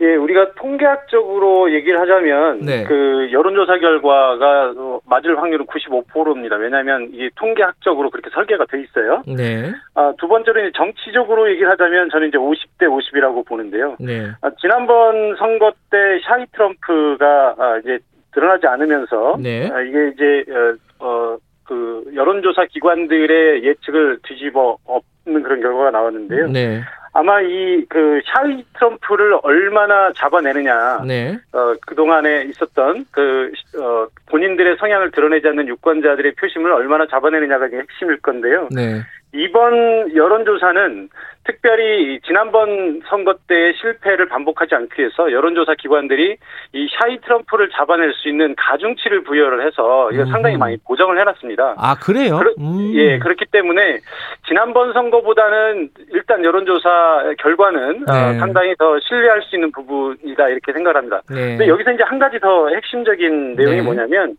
예, 0.00 0.14
우리가 0.14 0.52
통계학적으로 0.56 1.72
얘기를 1.72 1.98
하자면 1.98 2.60
네. 2.60 2.84
그 2.84 3.30
여론조사 3.32 3.78
결과가 3.78 4.74
맞을 5.06 5.40
확률은 5.40 5.64
95%입니다. 5.66 6.56
왜냐하면 6.56 7.08
이게 7.12 7.30
통계학적으로 7.36 8.10
그렇게 8.10 8.28
설계가 8.30 8.66
돼 8.66 8.82
있어요. 8.82 9.22
네. 9.26 9.72
아, 9.94 10.12
두 10.18 10.28
번째로 10.28 10.60
이제 10.60 10.72
정치적으로 10.76 11.50
얘기를 11.50 11.70
하자면 11.70 12.10
저는 12.10 12.28
이제 12.28 12.36
50대 12.36 12.82
50이라고 12.82 13.46
보는데요. 13.46 13.96
네. 13.98 14.30
아, 14.42 14.50
지난번 14.60 15.34
선거 15.36 15.72
때 15.90 15.96
샤이 16.24 16.44
트럼프가 16.52 17.54
아, 17.58 17.78
이제 17.78 17.98
드러나지 18.32 18.66
않으면서 18.66 19.36
네. 19.40 19.70
아, 19.72 19.80
이게 19.80 20.08
이제 20.08 20.44
어, 20.52 21.06
어, 21.06 21.38
그 21.64 22.04
여론조사 22.14 22.66
기관들의 22.66 23.64
예측을 23.64 24.18
뒤집어 24.24 24.76
엎는 24.84 25.42
그런 25.42 25.60
결과가 25.62 25.90
나왔는데요. 25.90 26.48
네. 26.48 26.82
아마 27.18 27.40
이 27.40 27.86
그 27.88 28.20
샤이 28.26 28.64
트럼프를 28.74 29.38
얼마나 29.42 30.12
잡아내느냐, 30.14 31.02
네. 31.06 31.38
어 31.52 31.74
그동안에 31.86 32.44
있었던 32.50 33.06
그 33.10 33.52
어, 33.78 34.06
본인들의 34.26 34.76
성향을 34.78 35.10
드러내지 35.12 35.48
않는 35.48 35.68
유권자들의 35.68 36.34
표심을 36.34 36.72
얼마나 36.72 37.06
잡아내느냐가 37.06 37.66
핵심일 37.72 38.20
건데요. 38.20 38.68
네. 38.70 39.00
이번 39.36 40.14
여론조사는 40.14 41.08
특별히 41.44 42.18
지난번 42.26 43.00
선거 43.08 43.34
때 43.46 43.72
실패를 43.80 44.28
반복하지 44.28 44.74
않기 44.74 45.00
위해서 45.00 45.30
여론조사 45.30 45.74
기관들이 45.78 46.36
이 46.72 46.88
샤이 46.98 47.20
트럼프를 47.20 47.70
잡아낼 47.70 48.12
수 48.14 48.28
있는 48.28 48.54
가중치를 48.56 49.22
부여를 49.22 49.64
해서 49.64 50.10
이거 50.10 50.22
음. 50.22 50.30
상당히 50.30 50.56
많이 50.56 50.76
보정을 50.78 51.20
해놨습니다. 51.20 51.74
아 51.78 51.94
그래요? 52.02 52.38
그러, 52.38 52.52
음. 52.58 52.92
예 52.94 53.18
그렇기 53.18 53.44
때문에 53.52 54.00
지난번 54.48 54.92
선거보다는 54.92 55.90
일단 56.12 56.44
여론조사 56.44 57.34
결과는 57.38 58.04
어, 58.08 58.12
네. 58.12 58.36
어, 58.36 58.38
상당히 58.40 58.74
더 58.76 58.98
신뢰할 59.00 59.42
수 59.42 59.54
있는 59.54 59.70
부분이다 59.70 60.48
이렇게 60.48 60.72
생각합니다. 60.72 61.22
네. 61.30 61.56
근데 61.56 61.68
여기서 61.68 61.92
이제 61.92 62.02
한 62.02 62.18
가지 62.18 62.40
더 62.40 62.68
핵심적인 62.68 63.54
내용이 63.54 63.76
네. 63.76 63.82
뭐냐면. 63.82 64.36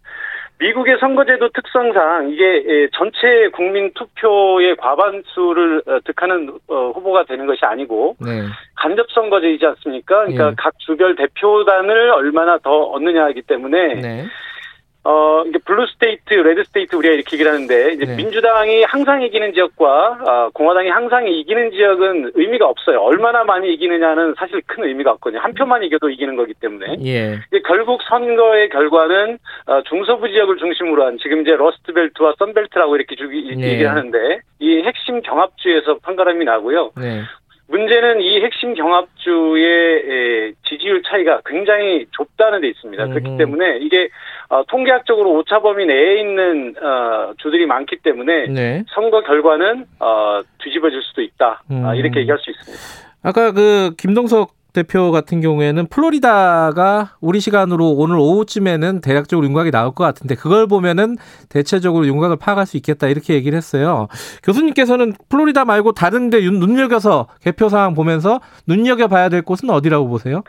미국의 0.60 0.97
선거제도 0.99 1.49
특성상 1.49 2.30
이게 2.32 2.64
예, 2.68 2.88
전체 2.93 3.49
국민 3.53 3.91
투표의 3.93 4.76
과반수를 4.78 5.84
어, 5.86 5.99
득하는 6.03 6.49
어, 6.68 6.91
후보가 6.95 7.26
되는 7.26 7.45
것이 7.45 7.64
아니고 7.64 8.16
네. 8.20 8.43
간접 8.76 9.08
선거제이지 9.12 9.66
않습니까? 9.66 10.26
그러니까 10.26 10.49
예. 10.49 10.53
각 10.58 10.74
주별 10.80 11.16
대표단을 11.16 12.12
얼마나 12.12 12.58
더 12.58 12.72
얻느냐이기 12.72 13.43
때문에 13.43 13.95
네. 13.95 14.26
어, 15.10 15.41
이게 15.47 15.58
blue 15.59 15.88
state, 15.88 16.34
red 16.34 16.65
state 16.65 16.93
우리가 16.97 17.14
이렇게 17.14 17.38
얘기를 17.38 17.49
하는데, 17.49 17.93
이제 17.93 18.05
네. 18.05 18.16
민주당이 18.18 18.84
항상 18.84 19.22
이기는 19.22 19.53
지역과, 19.53 20.20
어, 20.28 20.49
공화당이 20.53 20.89
항상 20.89 21.26
이기는 21.30 21.72
지역은 21.72 22.32
의미가 22.36 22.68
없어요. 22.68 22.99
얼마나 22.99 23.45
많이 23.45 23.74
이기느냐는 23.74 24.34
사실 24.38 24.62
큰 24.66 24.84
의미가 24.84 25.12
없거든요. 25.12 25.39
한 25.39 25.53
표만 25.53 25.84
이겨도 25.84 26.10
이기는 26.10 26.36
거기 26.36 26.53
때문에. 26.55 26.97
예. 27.05 27.39
이제 27.47 27.62
결국 27.66 28.01
선거의 28.03 28.68
결과는, 28.68 29.38
어, 29.68 29.82
중서부 29.84 30.28
지역을 30.28 30.58
중심으로 30.58 31.05
한, 31.05 31.18
지금 31.20 31.41
이제 31.41 31.55
러스트벨트와 31.55 32.34
썬벨트라고 32.38 32.97
이렇게 32.97 33.16
주기, 33.16 33.55
네. 33.55 33.76
얘기를 33.76 33.89
하는데, 33.89 34.39
이 34.60 34.82
핵심 34.82 35.22
경합주에서 35.22 35.99
판가름이 35.99 36.43
나고요. 36.43 36.91
네. 36.97 37.22
문제는 37.70 38.22
이 38.22 38.41
핵심 38.41 38.74
경합주의 38.76 40.53
지지율 40.64 41.01
차이가 41.03 41.41
굉장히 41.45 42.05
좁다는 42.12 42.62
데 42.62 42.70
있습니다. 42.70 43.03
음. 43.03 43.10
그렇기 43.10 43.38
때문에 43.38 43.80
이게 43.82 44.08
어, 44.49 44.63
통계학적으로 44.67 45.33
오차 45.33 45.59
범위 45.59 45.85
내에 45.85 46.21
있는 46.21 46.75
어, 46.81 47.33
주들이 47.37 47.65
많기 47.65 47.97
때문에 47.97 48.47
네. 48.47 48.83
선거 48.93 49.21
결과는 49.21 49.85
어, 49.99 50.41
뒤집어질 50.63 51.01
수도 51.03 51.21
있다. 51.21 51.63
음. 51.71 51.93
이렇게 51.95 52.21
얘기할 52.21 52.39
수 52.39 52.51
있습니다. 52.51 53.07
아까 53.23 53.51
그 53.51 53.91
김동석 53.97 54.57
대표 54.77 55.11
같은 55.11 55.41
경우에는 55.41 55.87
플로리다가 55.87 57.15
우리 57.19 57.39
시간으로 57.39 57.89
오늘 57.93 58.17
오후쯤에는 58.17 59.01
대략적으로 59.01 59.47
윤곽이 59.47 59.71
나올 59.71 59.91
것 59.91 60.03
같은데 60.03 60.35
그걸 60.35 60.67
보면은 60.67 61.17
대체적으로 61.49 62.05
윤곽을 62.05 62.37
파악할 62.37 62.67
수 62.67 62.77
있겠다 62.77 63.07
이렇게 63.07 63.33
얘기를 63.33 63.57
했어요. 63.57 64.07
교수님께서는 64.43 65.13
플로리다 65.29 65.65
말고 65.65 65.93
다른데 65.93 66.41
눈여겨서 66.41 67.27
개표 67.41 67.69
상황 67.69 67.95
보면서 67.95 68.39
눈여겨 68.67 69.07
봐야 69.07 69.29
될 69.29 69.41
곳은 69.41 69.71
어디라고 69.71 70.07
보세요? 70.09 70.43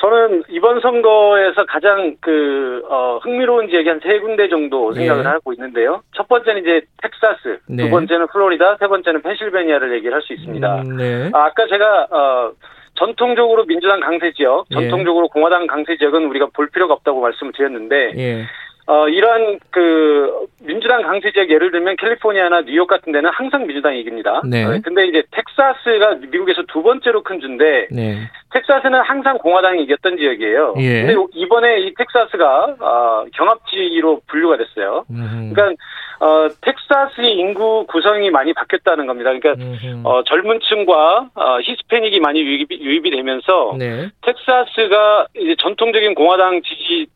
저는 0.00 0.44
이번 0.48 0.80
선거에서 0.80 1.64
가장 1.66 2.16
그 2.20 2.82
어, 2.88 3.18
흥미로운 3.22 3.68
지역이 3.68 3.88
한 3.88 3.98
세 4.00 4.20
군데 4.20 4.48
정도 4.48 4.92
생각을 4.92 5.24
예. 5.24 5.28
하고 5.28 5.52
있는데요. 5.52 6.02
첫 6.14 6.28
번째는 6.28 6.62
이제 6.62 6.82
텍사스, 7.02 7.58
네. 7.68 7.82
두 7.84 7.90
번째는 7.90 8.28
플로리다, 8.28 8.76
세 8.78 8.86
번째는 8.86 9.22
펜실베니아를 9.22 9.92
얘기를 9.96 10.14
할 10.14 10.22
수 10.22 10.32
있습니다. 10.34 10.82
음, 10.82 10.96
네. 10.96 11.30
아, 11.34 11.46
아까 11.46 11.66
제가 11.66 12.06
어, 12.10 12.52
전통적으로 12.94 13.64
민주당 13.64 13.98
강세 14.00 14.32
지역, 14.32 14.66
예. 14.70 14.74
전통적으로 14.74 15.24
예. 15.26 15.28
공화당 15.32 15.66
강세 15.66 15.96
지역은 15.96 16.26
우리가 16.26 16.46
볼 16.54 16.68
필요가 16.68 16.94
없다고 16.94 17.20
말씀을 17.20 17.52
드렸는데, 17.52 18.12
예. 18.16 18.44
어, 18.88 19.06
이러한 19.06 19.58
그 19.70 20.46
민주당 20.62 21.02
강세 21.02 21.30
지역 21.30 21.50
예를 21.50 21.70
들면 21.70 21.96
캘리포니아나 21.96 22.62
뉴욕 22.62 22.86
같은 22.86 23.12
데는 23.12 23.28
항상 23.30 23.66
민주당이 23.66 24.00
이깁니다. 24.00 24.40
네. 24.48 24.64
어, 24.64 24.80
근데 24.82 25.06
이제 25.06 25.22
텍사스가 25.30 26.14
미국에서 26.30 26.62
두 26.72 26.82
번째로 26.82 27.22
큰 27.22 27.38
주인데 27.38 27.88
네. 27.90 28.16
텍사스는 28.50 28.98
항상 29.02 29.36
공화당이 29.36 29.82
이겼던 29.82 30.16
지역이에요. 30.16 30.74
예. 30.78 31.02
근데 31.02 31.14
이번에 31.34 31.80
이 31.80 31.94
텍사스가 31.98 32.76
어, 32.80 33.24
경합지로 33.34 34.22
분류가 34.26 34.56
됐어요. 34.56 35.04
음흠. 35.10 35.52
그러니까 35.52 35.84
어, 36.20 36.48
텍사스의 36.62 37.36
인구 37.36 37.84
구성이 37.88 38.30
많이 38.30 38.54
바뀌었다는 38.54 39.06
겁니다. 39.06 39.32
그러니까 39.38 39.62
어, 40.02 40.24
젊은 40.24 40.60
층과 40.60 41.28
어, 41.34 41.58
히스패닉이 41.62 42.20
많이 42.20 42.40
유입이, 42.40 42.80
유입이 42.80 43.10
되면서 43.10 43.76
네. 43.78 44.08
텍사스가 44.22 45.26
이제 45.36 45.56
전통적인 45.58 46.14
공화당 46.14 46.62
지지 46.62 47.06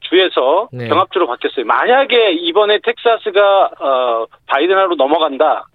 주에서 0.00 0.68
네. 0.72 0.88
경합주로 0.88 1.26
바뀌었어요. 1.26 1.64
만약에 1.66 2.32
이번에 2.32 2.78
텍사스가 2.82 3.70
어, 3.80 4.26
바이든으로 4.46 4.94
넘어간다. 4.96 5.66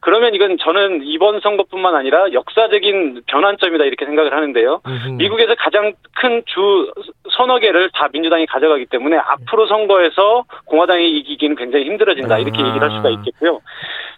그러면 0.00 0.34
이건 0.34 0.58
저는 0.58 1.00
이번 1.02 1.40
선거뿐만 1.40 1.94
아니라 1.94 2.30
역사적인 2.34 3.22
변환점이다 3.26 3.84
이렇게 3.84 4.04
생각을 4.04 4.34
하는데요. 4.34 4.82
음흠. 4.86 5.08
미국에서 5.16 5.54
가장 5.58 5.94
큰 6.16 6.42
주 6.44 6.92
서너 7.30 7.58
개를 7.58 7.90
다 7.94 8.08
민주당이 8.12 8.44
가져가기 8.46 8.86
때문에 8.86 9.16
앞으로 9.16 9.66
선거에서 9.66 10.44
공화당이 10.66 11.10
이기기는 11.10 11.56
굉장히 11.56 11.86
힘들어진다 11.86 12.38
이렇게 12.38 12.62
아. 12.62 12.66
얘기를 12.66 12.82
할 12.90 12.96
수가 12.98 13.08
있겠고요. 13.10 13.60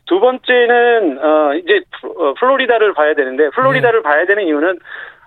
두 0.06 0.18
번째는 0.20 1.18
어 1.22 1.54
이제 1.54 1.80
어, 2.02 2.34
플로리다를 2.34 2.92
봐야 2.94 3.14
되는데 3.14 3.48
플로리다를 3.50 4.02
네. 4.02 4.08
봐야 4.08 4.26
되는 4.26 4.44
이유는 4.44 4.78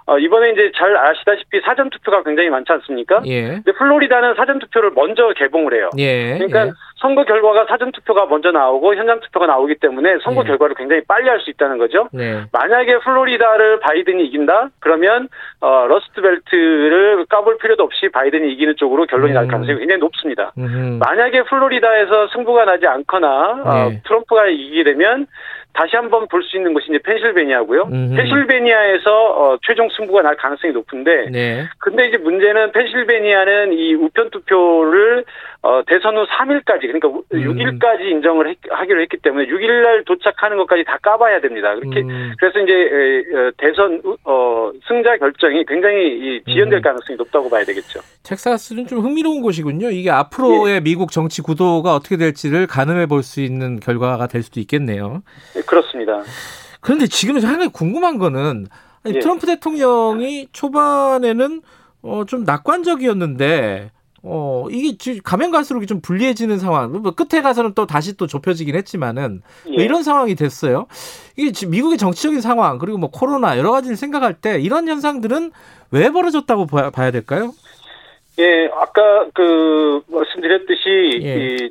어, 0.10 0.18
이번에 0.18 0.49
이제 0.49 0.72
잘 0.76 0.97
아시다시피 0.97 1.62
사전 1.62 1.91
투표가 1.91 2.24
굉장히 2.24 2.49
많지 2.49 2.72
않습니까? 2.72 3.22
예. 3.28 3.62
근데 3.62 3.72
플로리다는 3.74 4.34
사전 4.34 4.57
투표를 4.57 4.89
먼저 4.95 5.32
개봉을 5.38 5.76
해요. 5.76 5.91
예. 5.99 6.34
그러니까 6.34 6.66
예. 6.66 6.72
선거 6.95 7.24
결과가 7.24 7.68
사전 7.70 7.91
투표가 7.91 8.26
먼저 8.26 8.51
나오고 8.51 8.95
현장 8.95 9.20
투표가 9.20 9.45
나오기 9.45 9.76
때문에 9.76 10.18
선거 10.24 10.41
예. 10.41 10.47
결과를 10.47 10.76
굉장히 10.76 11.03
빨리 11.07 11.30
알 11.30 11.39
수 11.39 11.49
있다는 11.51 11.78
거죠. 11.78 12.10
네. 12.12 12.41
만약에 12.51 12.99
플로리다를 12.99 13.80
바이든이 13.80 14.26
이긴다? 14.26 14.72
그러면 14.80 15.30
어, 15.62 15.86
러스트벨트를 15.88 17.26
까볼 17.30 17.60
필요도 17.60 17.84
없이 17.84 18.10
바이든이 18.10 18.51
이기는 18.53 18.76
쪽으로 18.78 19.05
결론이 19.05 19.32
음. 19.32 19.36
날 19.36 19.47
가능성이 19.47 19.80
굉장히 19.80 19.99
높습니다. 19.99 20.51
음흠. 20.57 20.97
만약에 20.99 21.43
플로리다에서 21.43 22.28
승부가 22.34 22.66
나지 22.66 22.88
않거나 22.88 23.62
어, 23.64 23.89
네. 23.89 24.01
트럼프가 24.05 24.47
이기게 24.47 24.84
되면 24.84 25.28
다시 25.74 25.95
한번 25.95 26.28
볼 26.28 26.43
수 26.43 26.57
있는 26.57 26.74
곳이 26.74 26.88
이제 26.89 26.99
펜실베니아고요. 27.03 27.84
음흠. 27.91 28.15
펜실베니아에서 28.15 29.11
어, 29.11 29.57
최종 29.65 29.88
승부가 29.89 30.22
날 30.22 30.36
가능성이 30.36 30.74
높은데, 30.74 31.30
네. 31.30 31.65
근데 31.78 32.07
이제 32.07 32.17
문제는 32.17 32.72
펜실베니아는 32.72 33.74
이 33.74 33.93
우편 33.95 34.30
투표를 34.32 35.26
어, 35.62 35.82
대선 35.86 36.16
후 36.16 36.26
3일까지 36.26 36.82
그러니까 36.82 37.10
음. 37.10 37.22
6일까지 37.34 38.01
인정을 38.12 38.49
했, 38.49 38.57
하기로 38.70 39.01
했기 39.01 39.18
때문에 39.18 39.45
6일 39.47 39.84
날 39.84 40.03
도착하는 40.05 40.55
것까지 40.57 40.86
다 40.86 40.97
까봐야 41.01 41.41
됩니다. 41.41 41.76
그렇게 41.76 41.99
음. 41.99 42.34
그래서 42.39 42.60
이제 42.60 42.72
에, 42.74 43.51
대선 43.57 44.01
어, 44.24 44.72
승자 44.88 45.18
결정이 45.18 45.66
굉장히 45.66 46.41
지연될 46.47 46.80
음. 46.80 46.82
가능성이 46.82 47.18
높다고 47.18 47.49
봐야 47.49 47.66
되겠죠. 47.66 47.99
텍사스는 48.24 48.88
좀 48.88 48.99
흥미로운 48.99 49.41
곳이군요. 49.41 49.89
이게 49.91 50.10
앞으로의 50.10 50.76
예. 50.76 50.80
미국 50.80 51.12
정치 51.12 51.41
구도가 51.41 51.93
어떻게 51.93 52.16
될지를 52.18 52.66
가늠해 52.68 53.05
볼 53.07 53.20
수 53.22 53.41
있는 53.41 53.82
결과가 53.82 54.28
될 54.28 54.41
수도 54.43 54.62
있겠네요. 54.62 55.22
네, 55.53 55.62
그렇습니다. 55.64 56.24
그런데 56.80 57.05
지금 57.05 57.38
하나 57.43 57.68
궁금한 57.68 58.18
거는 58.18 58.66
아니, 59.03 59.16
예. 59.16 59.20
트럼프 59.20 59.45
대통령이 59.45 60.47
초반에는 60.53 61.62
어, 62.01 62.24
좀 62.26 62.45
낙관적이었는데 62.45 63.91
어, 64.24 64.65
이게 64.70 65.20
가면 65.24 65.51
갈수록 65.51 65.86
좀 65.86 66.01
불리해지는 66.01 66.59
상황. 66.59 66.91
뭐 66.91 67.11
끝에 67.11 67.41
가서는 67.41 67.74
또 67.74 67.86
다시 67.86 68.17
또 68.17 68.28
좁혀지긴 68.28 68.76
했지만은 68.76 69.41
뭐 69.65 69.76
예. 69.80 69.84
이런 69.84 70.03
상황이 70.03 70.36
됐어요. 70.36 70.88
이게 71.36 71.51
지금 71.51 71.72
미국의 71.72 71.97
정치적인 71.97 72.41
상황 72.41 72.78
그리고 72.78 72.97
뭐 72.97 73.09
코로나 73.09 73.57
여러 73.57 73.72
가지를 73.72 73.95
생각할 73.95 74.34
때 74.36 74.59
이런 74.59 74.88
현상들은 74.88 75.51
왜 75.91 76.09
벌어졌다고 76.09 76.67
봐야, 76.67 76.89
봐야 76.89 77.11
될까요? 77.11 77.53
예, 78.39 78.70
아까 78.74 79.28
그 79.34 80.01
말씀드렸듯이 80.07 81.20
예. 81.24 81.55
이 81.55 81.70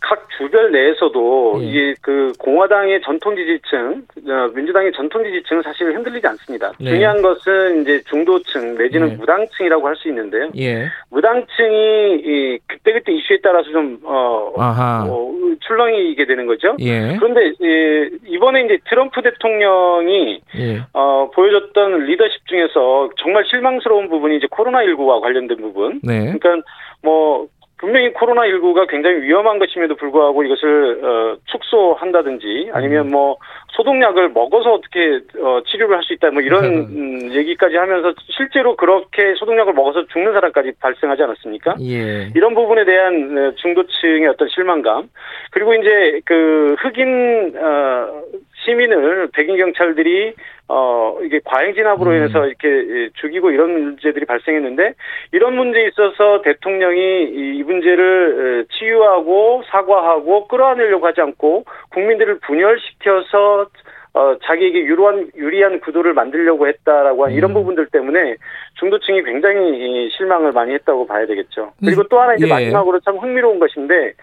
각 0.00 0.26
주별 0.36 0.72
내에서도 0.72 1.58
예. 1.60 1.66
이게 1.66 1.94
그 2.00 2.32
공화당의 2.38 3.02
전통 3.02 3.36
지지층, 3.36 4.02
어, 4.28 4.50
민주당의 4.54 4.92
전통 4.92 5.22
지지층은 5.22 5.62
사실 5.62 5.94
흔들리지 5.94 6.26
않습니다. 6.26 6.72
네. 6.80 6.90
중요한 6.90 7.20
것은 7.20 7.82
이제 7.82 8.02
중도층 8.08 8.76
내지는 8.76 9.12
예. 9.12 9.14
무당층이라고 9.16 9.86
할 9.86 10.00
수 10.00 10.08
있는데요. 10.08 10.50
예. 10.56 10.86
무당층이 11.10 12.22
이 12.24 12.58
그때그때 12.66 13.12
이슈에 13.12 13.38
따라서 13.42 13.70
좀 13.70 13.98
어, 14.04 14.52
어 14.56 15.32
출렁이게 15.60 16.24
되는 16.24 16.46
거죠. 16.46 16.76
예. 16.80 17.16
그런데 17.18 17.52
예, 17.62 18.08
이번에 18.26 18.62
이제 18.62 18.78
트럼프 18.88 19.20
대통령이 19.20 20.40
예. 20.56 20.80
어, 20.94 21.30
보여줬던 21.34 22.06
리더십 22.06 22.46
중에서 22.46 23.10
정말 23.18 23.44
실망스러운 23.44 24.08
부분이 24.08 24.38
이제 24.38 24.46
코로나 24.50 24.80
19와 24.84 25.20
관련된 25.20 25.58
부분. 25.58 26.00
네. 26.02 26.32
그러니까 26.32 26.66
뭐 27.02 27.48
분명히 27.80 28.12
코로나19가 28.12 28.88
굉장히 28.88 29.22
위험한 29.22 29.58
것임에도 29.58 29.96
불구하고 29.96 30.44
이것을 30.44 31.00
어, 31.02 31.36
축소한다든지 31.46 32.70
아니면 32.74 33.06
음. 33.06 33.10
뭐 33.10 33.36
소독약을 33.72 34.28
먹어서 34.30 34.74
어떻게 34.74 35.20
어, 35.40 35.62
치료를 35.66 35.96
할 35.96 36.00
수 36.02 36.14
있다 36.14 36.30
뭐 36.30 36.42
이런 36.42 36.64
음, 36.64 37.32
얘기까지 37.32 37.76
하면서 37.76 38.12
실제로 38.36 38.74
그렇게 38.76 39.34
소독약을 39.34 39.72
먹어서 39.74 40.06
죽는 40.06 40.32
사람까지 40.32 40.72
발생하지 40.80 41.22
않았습니까? 41.22 41.76
예. 41.80 42.30
이런 42.34 42.54
부분에 42.54 42.84
대한 42.84 43.36
어, 43.36 43.52
중도층의 43.56 44.28
어떤 44.28 44.48
실망감 44.48 45.08
그리고 45.50 45.74
이제 45.74 46.20
그 46.24 46.76
흑인 46.78 47.54
어, 47.56 48.22
시민을 48.64 49.30
백인 49.32 49.56
경찰들이 49.56 50.34
어 50.72 51.18
이게 51.24 51.40
과잉 51.44 51.74
진압으로 51.74 52.12
음. 52.12 52.16
인해서 52.16 52.46
이렇게 52.46 53.10
죽이고 53.14 53.50
이런 53.50 53.72
문제들이 53.72 54.24
발생했는데 54.24 54.94
이런 55.32 55.56
문제에 55.56 55.88
있어서 55.88 56.42
대통령이 56.42 57.24
이 57.24 57.62
문제를 57.64 58.66
치유하고 58.70 59.64
사과하고 59.66 60.46
끌어안으려고 60.46 61.08
하지 61.08 61.22
않고 61.22 61.64
국민들을 61.90 62.38
분열시켜서 62.46 63.66
어, 64.12 64.36
자기에게 64.44 64.80
유리한, 64.80 65.30
유리한 65.36 65.80
구도를 65.80 66.14
만들려고 66.14 66.66
했다라고 66.66 67.24
한 67.24 67.32
음. 67.32 67.36
이런 67.36 67.54
부분들 67.54 67.86
때문에 67.86 68.36
중도층이 68.74 69.22
굉장히 69.22 70.10
실망을 70.16 70.52
많이 70.52 70.72
했다고 70.74 71.06
봐야 71.06 71.26
되겠죠. 71.26 71.72
그리고 71.78 72.02
또 72.04 72.20
하나 72.20 72.34
이제 72.34 72.46
예. 72.46 72.50
마지막으로 72.50 72.98
참 73.00 73.18
흥미로운 73.18 73.60
것인데 73.60 74.14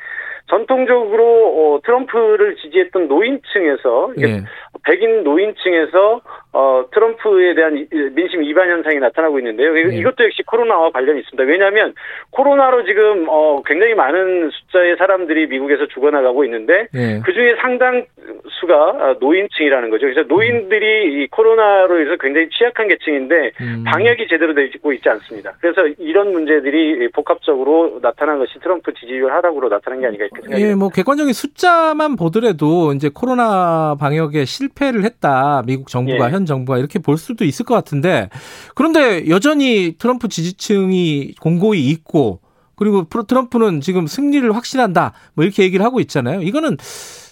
전통적으로 0.50 1.76
어, 1.76 1.82
트럼프를 1.84 2.56
지지했던 2.58 3.08
노인층에서 3.08 4.14
예. 4.20 4.43
백인 4.84 5.24
노인층에서 5.24 6.22
어, 6.58 6.86
트럼프에 6.91 7.53
대한 7.53 7.88
민심 8.14 8.41
이반 8.41 8.68
현상이 8.70 8.97
나타나고 8.97 9.38
있는데요. 9.38 9.74
네. 9.74 9.95
이것도 9.95 10.24
역시 10.24 10.41
코로나와 10.41 10.89
관련이 10.89 11.20
있습니다. 11.20 11.43
왜냐하면 11.43 11.93
코로나로 12.32 12.84
지금 12.86 13.28
어, 13.30 13.62
굉장히 13.64 13.93
많은 13.93 14.49
숫자의 14.49 14.97
사람들이 14.97 15.45
미국에서 15.45 15.86
죽어나가고 15.86 16.43
있는데 16.45 16.88
네. 16.91 17.22
그 17.24 17.32
중에 17.32 17.55
상당수가 17.62 19.18
노인층이라는 19.20 19.91
거죠. 19.91 20.08
그래서 20.08 20.24
노인들이 20.28 21.22
이 21.22 21.28
코로나로 21.28 21.99
인해서 21.99 22.18
굉장히 22.20 22.49
취약한 22.49 22.88
계층인데 22.88 23.51
음. 23.62 23.84
방역이 23.86 24.28
제대로 24.28 24.55
되고 24.55 24.91
있지 24.93 25.08
않습니다. 25.10 25.53
그래서 25.62 25.86
이런 25.99 26.32
문제들이 26.32 27.10
복합적으로 27.12 27.99
나타난 28.01 28.39
것이 28.39 28.58
트럼프 28.64 28.95
지지율 28.95 29.32
하락으로 29.32 29.70
나타난 29.70 29.99
게 29.99 30.08
아닌가 30.08 30.26
이렇게 30.26 30.41
생각합니다. 30.41 30.72
예, 30.72 30.74
뭐 30.74 30.89
객관적인 30.89 31.34
숫자만 31.34 32.16
보더라도 32.16 32.93
이제 32.93 33.12
코로나 33.14 33.95
방역에 33.99 34.45
실패를 34.45 35.03
했다. 35.03 35.62
미국 35.68 35.89
정부가 35.89 36.30
예. 36.30 36.32
현 36.32 36.47
정부가 36.48 36.80
이렇게 36.80 37.00
볼 37.00 37.18
수도 37.18 37.45
있을 37.45 37.66
것 37.66 37.76
같은데 37.76 38.30
그런데 38.74 39.30
여전히 39.30 39.95
트럼프 40.00 40.28
지지층이 40.28 41.36
공고히 41.39 41.88
있고 41.89 42.41
그리고 42.76 43.04
트럼프는 43.04 43.82
지금 43.82 44.08
승리를 44.08 44.50
확신한다 44.56 45.14
뭐 45.36 45.45
이렇게 45.45 45.64
얘기를 45.64 45.86
하고 45.86 46.00
있잖아요. 46.00 46.41
이거는 46.41 46.78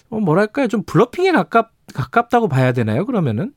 뭐 0.08 0.20
뭐랄까요 0.20 0.68
좀 0.68 0.82
블러핑에 0.86 1.32
가깝 1.32 1.70
가깝다고 1.94 2.48
봐야 2.48 2.72
되나요? 2.72 3.04
그러면은? 3.06 3.52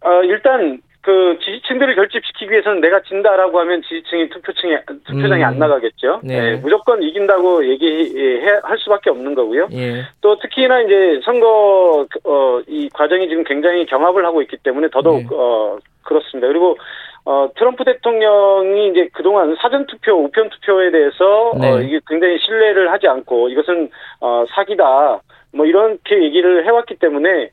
어, 0.00 0.22
일단 0.24 0.80
그 1.08 1.38
지지층들을 1.42 1.94
결집시키기 1.94 2.52
위해서는 2.52 2.82
내가 2.82 3.00
진다라고 3.00 3.58
하면 3.60 3.80
지지층이 3.80 4.28
투표층에 4.28 4.82
투표장에 5.06 5.42
음. 5.42 5.48
안 5.48 5.58
나가겠죠. 5.58 6.20
네. 6.22 6.38
네. 6.38 6.56
무조건 6.56 7.02
이긴다고 7.02 7.66
얘기할 7.66 8.76
수밖에 8.76 9.08
없는 9.08 9.34
거고요. 9.34 9.68
예. 9.72 10.02
또 10.20 10.38
특히나 10.38 10.82
이제 10.82 11.18
선거 11.24 12.06
어, 12.24 12.60
이 12.66 12.90
과정이 12.92 13.26
지금 13.26 13.42
굉장히 13.44 13.86
경합을 13.86 14.22
하고 14.26 14.42
있기 14.42 14.58
때문에 14.58 14.88
더더욱 14.90 15.20
네. 15.20 15.28
어, 15.32 15.78
그렇습니다. 16.02 16.46
그리고 16.46 16.76
어, 17.24 17.48
트럼프 17.56 17.84
대통령이 17.84 18.88
이제 18.88 19.08
그동안 19.14 19.56
사전투표, 19.62 20.12
우편투표에 20.12 20.90
대해서 20.90 21.54
네. 21.58 21.70
어, 21.70 21.80
이게 21.80 22.00
굉장히 22.06 22.38
신뢰를 22.38 22.92
하지 22.92 23.08
않고 23.08 23.48
이것은 23.48 23.88
어, 24.20 24.44
사기다. 24.50 25.22
뭐 25.54 25.64
이렇게 25.64 26.22
얘기를 26.22 26.66
해왔기 26.66 26.96
때문에 26.96 27.50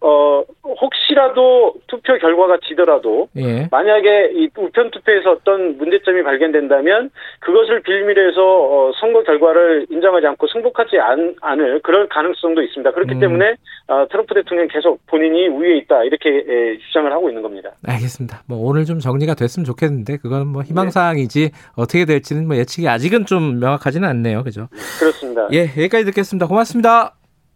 어 0.00 0.44
혹시라도 0.80 1.74
투표 1.88 2.16
결과가 2.18 2.58
지더라도 2.68 3.28
예. 3.36 3.68
만약에 3.70 4.32
이 4.34 4.48
우편 4.56 4.90
투표에서 4.90 5.32
어떤 5.32 5.76
문제점이 5.76 6.22
발견된다면 6.22 7.10
그것을 7.40 7.82
빌미로 7.82 8.28
해서 8.28 8.42
어 8.42 8.92
선거 9.00 9.22
결과를 9.24 9.86
인정하지 9.90 10.26
않고 10.26 10.46
승복하지 10.48 10.98
않, 10.98 11.34
않을 11.40 11.80
그럴 11.82 12.08
가능성도 12.08 12.62
있습니다. 12.62 12.92
그렇기 12.92 13.14
음. 13.14 13.20
때문에 13.20 13.56
어 13.88 14.06
트럼프 14.08 14.34
대통령 14.34 14.68
계속 14.68 15.04
본인이 15.06 15.48
우위에 15.48 15.78
있다 15.78 16.04
이렇게 16.04 16.30
예, 16.30 16.78
주장을 16.86 17.10
하고 17.12 17.28
있는 17.28 17.42
겁니다. 17.42 17.70
알겠습니다. 17.86 18.42
뭐 18.46 18.58
오늘 18.58 18.84
좀 18.84 19.00
정리가 19.00 19.34
됐으면 19.34 19.64
좋겠는데 19.64 20.18
그건 20.18 20.46
뭐 20.46 20.62
희망 20.62 20.90
사항이지 20.90 21.50
네. 21.50 21.58
어떻게 21.76 22.04
될지는 22.04 22.46
뭐 22.46 22.56
예측이 22.56 22.88
아직은 22.88 23.26
좀 23.26 23.58
명확하지는 23.58 24.08
않네요. 24.08 24.44
그죠? 24.44 24.68
그렇습니다. 25.00 25.48
예, 25.52 25.62
여기까지 25.62 26.04
듣겠습니다. 26.04 26.46
고맙습니다. 26.46 27.14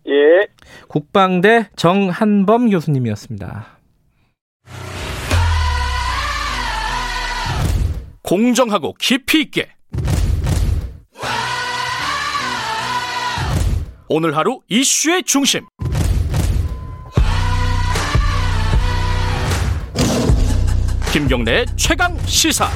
예. 0.08 0.46
국방대 0.88 1.68
정한범 1.76 2.70
교수님이었습니다. 2.70 3.76
공정하고 8.22 8.94
깊이 8.94 9.42
있게 9.42 9.68
오늘 14.08 14.36
하루 14.36 14.60
이슈의 14.68 15.22
중심 15.24 15.64
김경래 21.12 21.64
최강 21.76 22.16
시사 22.26 22.68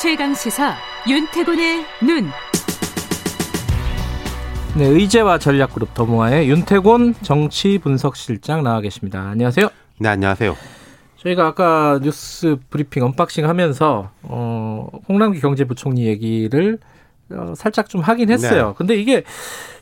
최강 0.00 0.32
시사 0.32 0.76
윤태곤의 1.08 1.84
눈. 2.02 2.30
네, 4.76 4.86
의제와 4.86 5.38
전략그룹 5.38 5.92
더모아의 5.92 6.48
윤태곤 6.48 7.14
정치 7.22 7.78
분석실장 7.78 8.62
나와 8.62 8.80
계십니다. 8.80 9.28
안녕하세요. 9.30 9.68
네, 9.98 10.08
안녕하세요. 10.08 10.56
저희가 11.16 11.48
아까 11.48 11.98
뉴스 12.00 12.58
브리핑 12.70 13.02
unboxing 13.02 13.48
하면서 13.48 14.10
어, 14.22 14.88
홍남기 15.08 15.40
경제부총리 15.40 16.06
얘기를 16.06 16.78
어, 17.30 17.52
살짝 17.56 17.88
좀 17.88 18.00
하긴 18.00 18.30
했어요. 18.30 18.68
네. 18.68 18.74
근데 18.76 18.94
이게 18.96 19.24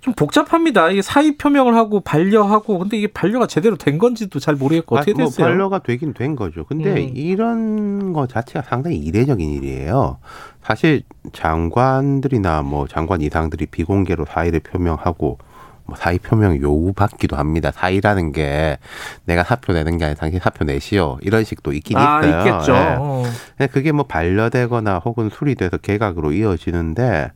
좀 0.01 0.14
복잡합니다. 0.14 0.90
이게 0.90 1.03
사의 1.03 1.36
표명을 1.36 1.74
하고 1.74 2.01
반려하고 2.01 2.78
근데 2.78 2.97
이게 2.97 3.07
반려가 3.07 3.47
제대로 3.47 3.76
된 3.76 3.99
건지도 3.99 4.38
잘 4.40 4.55
모르겠고 4.55 4.97
어떻게 4.97 5.12
아, 5.12 5.14
뭐 5.16 5.26
됐어요? 5.26 5.47
반려가 5.47 5.78
되긴 5.80 6.12
된 6.14 6.36
거죠. 6.36 6.64
근데 6.64 6.90
음. 6.90 7.12
이런 7.14 8.12
거 8.12 8.26
자체가 8.26 8.62
상당히 8.68 8.97
이례적인 8.97 9.49
일이에요. 9.49 10.18
사실 10.62 11.03
장관들이나 11.32 12.62
뭐 12.62 12.88
장관 12.88 13.20
이상들이 13.20 13.66
비공개로 13.66 14.24
사의를 14.26 14.61
표명하고 14.61 15.38
뭐 15.86 15.97
사의 15.97 16.18
표명 16.18 16.61
요구받기도 16.61 17.36
합니다. 17.36 17.70
사의라는 17.72 18.32
게 18.32 18.78
내가 19.24 19.44
사표 19.44 19.72
내는 19.72 19.99
게 19.99 20.05
아니라 20.05 20.18
당신 20.18 20.40
사표 20.40 20.64
내시오 20.64 21.18
이런 21.22 21.44
식도 21.44 21.72
있긴 21.72 21.97
아, 21.97 22.20
있어요. 22.20 22.38
있겠죠. 22.40 23.22
예. 23.61 23.66
그게 23.68 23.92
뭐 23.92 24.05
반려되거나 24.05 24.99
혹은 24.99 25.30
수리돼서 25.30 25.76
개각으로 25.76 26.32
이어지는데 26.32 27.30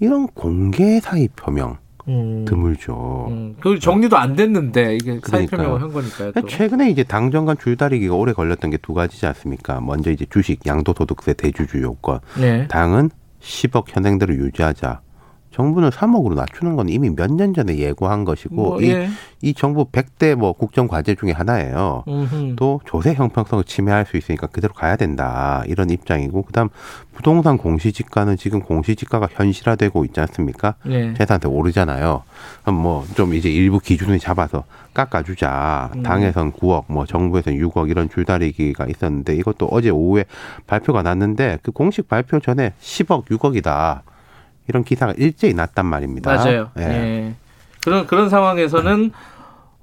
이런 0.00 0.26
공개 0.28 1.00
사의 1.00 1.28
표명 1.36 1.78
음. 2.08 2.44
드물죠. 2.46 3.26
음. 3.30 3.56
그 3.60 3.78
정리도 3.78 4.16
안 4.18 4.36
됐는데 4.36 4.96
이게 4.96 5.18
사의 5.24 5.46
표명을 5.46 5.80
한 5.80 5.92
거니까요. 5.92 6.32
또. 6.32 6.46
최근에 6.46 6.90
이제 6.90 7.02
당정 7.02 7.46
간 7.46 7.56
줄다리기가 7.58 8.14
오래 8.14 8.32
걸렸던 8.32 8.70
게 8.70 8.76
두 8.82 8.92
가지지 8.92 9.24
않습니까? 9.26 9.80
먼저 9.80 10.10
이제 10.10 10.26
주식 10.28 10.66
양도소득세 10.66 11.32
대주주 11.34 11.80
요건. 11.82 12.20
네. 12.38 12.68
당은 12.68 13.10
10억 13.40 13.84
현행대로 13.88 14.34
유지하자. 14.34 15.00
정부는 15.54 15.90
3억으로 15.90 16.34
낮추는 16.34 16.74
건 16.76 16.88
이미 16.88 17.10
몇 17.10 17.30
년 17.30 17.54
전에 17.54 17.78
예고한 17.78 18.24
것이고 18.24 18.54
뭐, 18.54 18.82
예. 18.82 19.08
이, 19.40 19.48
이 19.50 19.54
정부 19.54 19.84
100대 19.86 20.34
뭐 20.34 20.52
국정 20.52 20.88
과제 20.88 21.14
중에 21.14 21.30
하나예요. 21.32 22.02
음흠. 22.08 22.54
또 22.56 22.80
조세 22.84 23.14
형평성을 23.14 23.62
침해할 23.64 24.04
수 24.06 24.16
있으니까 24.16 24.48
그대로 24.48 24.74
가야 24.74 24.96
된다. 24.96 25.62
이런 25.66 25.90
입장이고 25.90 26.42
그다음 26.42 26.68
부동산 27.14 27.56
공시지가는 27.56 28.36
지금 28.36 28.60
공시지가가 28.60 29.28
현실화되고 29.30 30.04
있지 30.06 30.20
않습니까? 30.20 30.74
예. 30.88 31.14
재산세 31.14 31.48
오르잖아요. 31.48 32.22
뭐 32.72 33.04
좀 33.14 33.34
이제 33.34 33.48
일부 33.48 33.78
기준을 33.78 34.18
잡아서 34.18 34.64
깎아주자. 34.92 35.90
음. 35.96 36.02
당에선 36.02 36.52
9억, 36.52 36.84
뭐 36.88 37.06
정부에선 37.06 37.54
6억 37.54 37.90
이런 37.90 38.08
줄다리기가 38.08 38.86
있었는데 38.86 39.34
이것도 39.36 39.68
어제 39.70 39.90
오후에 39.90 40.24
발표가 40.66 41.02
났는데 41.02 41.58
그 41.62 41.70
공식 41.70 42.08
발표 42.08 42.40
전에 42.40 42.72
10억, 42.80 43.26
6억이다. 43.26 44.00
이런 44.68 44.84
기사가 44.84 45.12
일제히 45.16 45.54
났단 45.54 45.86
말입니다. 45.86 46.34
맞아요. 46.34 46.70
예. 46.78 46.82
예. 46.82 47.34
그런 47.82 48.06
그런 48.06 48.28
상황에서는 48.28 49.12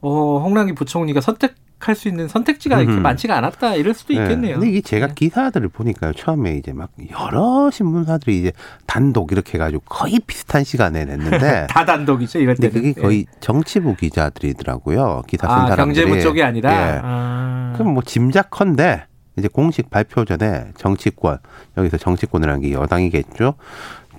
어, 0.02 0.40
홍남기 0.44 0.74
부총리가 0.74 1.22
선택 1.22 1.56
할 1.84 1.96
수 1.96 2.08
있는 2.08 2.28
선택지가 2.28 2.80
이렇게 2.80 3.00
많지가 3.00 3.36
않았다 3.36 3.74
이럴 3.74 3.96
수도 3.96 4.14
네. 4.14 4.22
있겠네요. 4.22 4.60
근데 4.60 4.70
이게 4.70 4.82
제가 4.82 5.08
네. 5.08 5.14
기사들을 5.16 5.68
보니까요. 5.70 6.14
처음에 6.14 6.56
이제 6.56 6.74
막 6.74 6.92
여러 7.10 7.72
신문사들이 7.72 8.38
이제 8.38 8.52
단독 8.86 9.32
이렇게 9.32 9.54
해가지고 9.56 9.82
거의 9.88 10.20
비슷한 10.20 10.64
시간에 10.64 11.06
냈는데 11.06 11.66
다 11.72 11.84
단독이죠 11.86 12.38
이럴 12.38 12.56
때. 12.56 12.70
그게 12.70 12.94
거의 12.94 13.22
예. 13.22 13.26
정치부 13.40 13.96
기자들이더라고요. 13.96 15.24
기사 15.28 15.48
쓴 15.48 15.56
아, 15.56 15.68
사람들이. 15.70 16.06
경제부 16.06 16.22
쪽이 16.22 16.44
아니라. 16.44 16.72
예. 16.72 17.02
아. 17.04 17.74
그럼 17.76 17.96
뭐 17.96 18.04
짐작컨대 18.04 19.06
이제 19.38 19.48
공식 19.48 19.90
발표 19.90 20.24
전에 20.24 20.66
정치권 20.78 21.40
여기서 21.78 21.98
정치권이라는 21.98 22.62
게 22.62 22.74
여당이겠죠. 22.74 23.56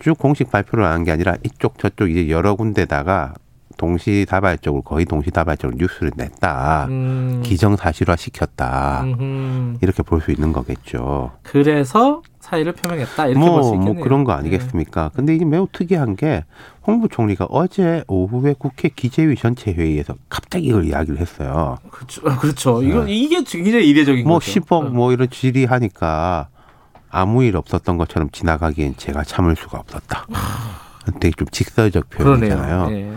쭉 0.00 0.16
공식 0.18 0.50
발표를 0.50 0.84
한게 0.84 1.12
아니라 1.12 1.36
이쪽 1.44 1.78
저쪽 1.78 2.10
이제 2.10 2.28
여러 2.28 2.54
군데다가 2.54 3.34
동시다발적으로 3.78 4.82
거의 4.82 5.04
동시다발적으로 5.06 5.76
뉴스를 5.78 6.12
냈다. 6.16 6.86
음. 6.90 7.40
기정사실화 7.44 8.16
시켰다. 8.16 9.02
음흠. 9.04 9.78
이렇게 9.80 10.02
볼 10.02 10.20
수 10.20 10.30
있는 10.30 10.52
거겠죠. 10.52 11.32
그래서 11.42 12.22
사의를 12.38 12.72
표명했다. 12.72 13.26
이렇게 13.28 13.38
뭐, 13.38 13.54
볼수 13.54 13.68
뭐 13.70 13.74
있겠네요. 13.76 13.94
뭐 13.94 14.02
그런 14.04 14.24
거 14.24 14.32
아니겠습니까? 14.32 15.04
네. 15.04 15.10
근데 15.16 15.34
이게 15.34 15.44
매우 15.44 15.66
특이한 15.72 16.16
게 16.16 16.44
홍 16.84 17.00
부 17.00 17.08
총리가 17.08 17.46
어제 17.48 18.02
오후에 18.08 18.54
국회 18.58 18.88
기재위 18.88 19.36
전체 19.36 19.72
회의에서 19.72 20.14
갑자기 20.28 20.66
이걸 20.66 20.84
이야기를 20.84 21.18
했어요. 21.18 21.78
그렇죠. 21.90 22.22
그렇죠. 22.22 22.80
네. 22.82 22.88
이거 22.88 23.06
이게 23.06 23.42
굉장히 23.44 23.88
이례적인 23.88 24.26
뭐 24.26 24.38
거죠. 24.38 24.60
10억 24.60 24.88
뭐 24.90 25.12
이런 25.12 25.28
질의하니까 25.30 26.48
아무 27.12 27.44
일 27.44 27.56
없었던 27.56 27.98
것처럼 27.98 28.30
지나가기엔 28.30 28.96
제가 28.96 29.22
참을 29.22 29.54
수가 29.54 29.78
없었다. 29.78 30.26
되게 31.20 31.34
좀 31.36 31.46
직설적 31.48 32.08
표현이잖아요. 32.10 32.88
네. 32.88 33.12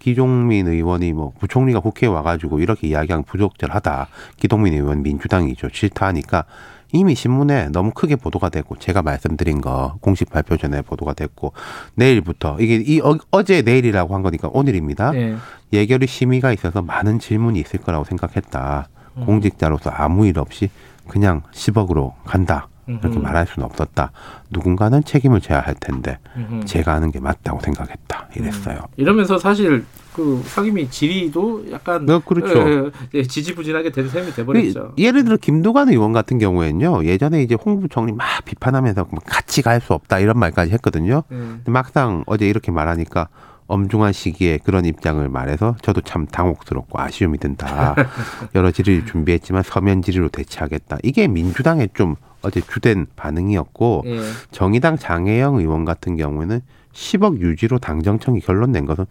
기종민 0.00 0.66
의원이 0.66 1.12
뭐 1.12 1.32
부총리가 1.38 1.80
국회에 1.80 2.08
와가지고 2.08 2.58
이렇게 2.58 2.88
이야기하면 2.88 3.24
부적절하다. 3.24 4.08
기동민 4.36 4.74
의원 4.74 5.02
민주당이죠. 5.02 5.68
싫다 5.72 6.06
하니까 6.08 6.44
이미 6.92 7.14
신문에 7.14 7.68
너무 7.68 7.92
크게 7.92 8.16
보도가 8.16 8.48
됐고 8.48 8.76
제가 8.76 9.02
말씀드린 9.02 9.60
거 9.60 9.96
공식 10.00 10.30
발표 10.30 10.56
전에 10.56 10.82
보도가 10.82 11.14
됐고 11.14 11.52
내일부터 11.94 12.56
이게 12.58 12.76
이 12.76 13.00
어, 13.00 13.42
제 13.44 13.62
내일이라고 13.62 14.14
한 14.14 14.22
거니까 14.22 14.48
오늘입니다. 14.52 15.12
네. 15.12 15.36
예결위 15.72 16.06
심의가 16.06 16.52
있어서 16.52 16.82
많은 16.82 17.20
질문이 17.20 17.60
있을 17.60 17.80
거라고 17.80 18.04
생각했다. 18.04 18.88
음. 19.18 19.26
공직자로서 19.26 19.90
아무 19.90 20.26
일 20.26 20.38
없이 20.38 20.70
그냥 21.06 21.42
10억으로 21.52 22.14
간다. 22.24 22.68
이렇게 22.86 23.18
말할 23.18 23.46
수는 23.46 23.66
없었다. 23.66 24.12
누군가는 24.50 25.02
책임을 25.02 25.40
져야 25.40 25.60
할 25.60 25.74
텐데 25.74 26.18
음흠. 26.36 26.64
제가 26.66 26.94
하는 26.94 27.10
게 27.10 27.20
맞다고 27.20 27.60
생각했다. 27.60 28.28
이랬어요. 28.36 28.76
음. 28.76 28.92
이러면서 28.96 29.38
사실 29.38 29.84
그 30.14 30.40
상임위 30.46 30.88
질의도 30.88 31.66
약간 31.72 32.06
네, 32.06 32.18
그렇죠. 32.24 32.90
예, 33.14 33.22
지지부진하게 33.22 33.90
된 33.92 34.08
셈이 34.08 34.32
돼버렸죠. 34.32 34.94
그 34.96 35.02
예를 35.02 35.24
들어 35.24 35.36
김두관 35.36 35.90
의원 35.90 36.12
같은 36.12 36.38
경우에는요. 36.38 37.04
예전에 37.04 37.42
이제 37.42 37.54
홍부총리 37.54 38.12
막 38.12 38.26
비판하면서 38.44 39.04
같이 39.26 39.62
갈 39.62 39.80
수 39.80 39.92
없다 39.92 40.18
이런 40.20 40.38
말까지 40.38 40.72
했거든요. 40.72 41.22
음. 41.32 41.62
막상 41.66 42.24
어제 42.26 42.48
이렇게 42.48 42.72
말하니까 42.72 43.28
엄중한 43.68 44.12
시기에 44.12 44.58
그런 44.64 44.84
입장을 44.86 45.28
말해서 45.28 45.76
저도 45.82 46.00
참 46.00 46.26
당혹스럽고 46.26 46.98
아쉬움이 47.00 47.36
든다. 47.38 47.94
여러 48.54 48.70
질의를 48.70 49.04
준비했지만 49.06 49.62
서면 49.64 50.00
질의로 50.02 50.28
대체하겠다. 50.28 50.98
이게 51.02 51.26
민주당의 51.28 51.90
좀 51.94 52.14
어제 52.46 52.60
주된 52.60 53.06
반응이었고 53.16 54.04
예. 54.06 54.20
정의당 54.52 54.96
장혜영 54.96 55.56
의원 55.56 55.84
같은 55.84 56.16
경우에는 56.16 56.60
10억 56.92 57.40
유지로 57.40 57.78
당정청이 57.78 58.40
결론 58.40 58.72
낸 58.72 58.86
것은 58.86 59.04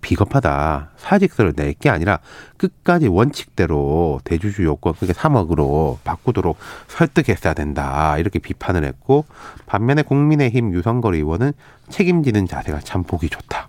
비겁하다. 0.00 0.90
사직서를 0.96 1.54
낼 1.56 1.72
게 1.74 1.88
아니라 1.88 2.18
끝까지 2.58 3.08
원칙대로 3.08 4.20
대주주 4.24 4.64
요건 4.64 4.92
그게 4.92 5.14
3억으로 5.14 5.96
바꾸도록 6.04 6.58
설득했어야 6.88 7.54
된다. 7.54 8.18
이렇게 8.18 8.38
비판을 8.38 8.84
했고 8.84 9.24
반면에 9.64 10.02
국민의힘 10.02 10.74
유성걸 10.74 11.14
의원은 11.14 11.52
책임지는 11.88 12.46
자세가 12.46 12.80
참 12.80 13.02
보기 13.04 13.30
좋다. 13.30 13.68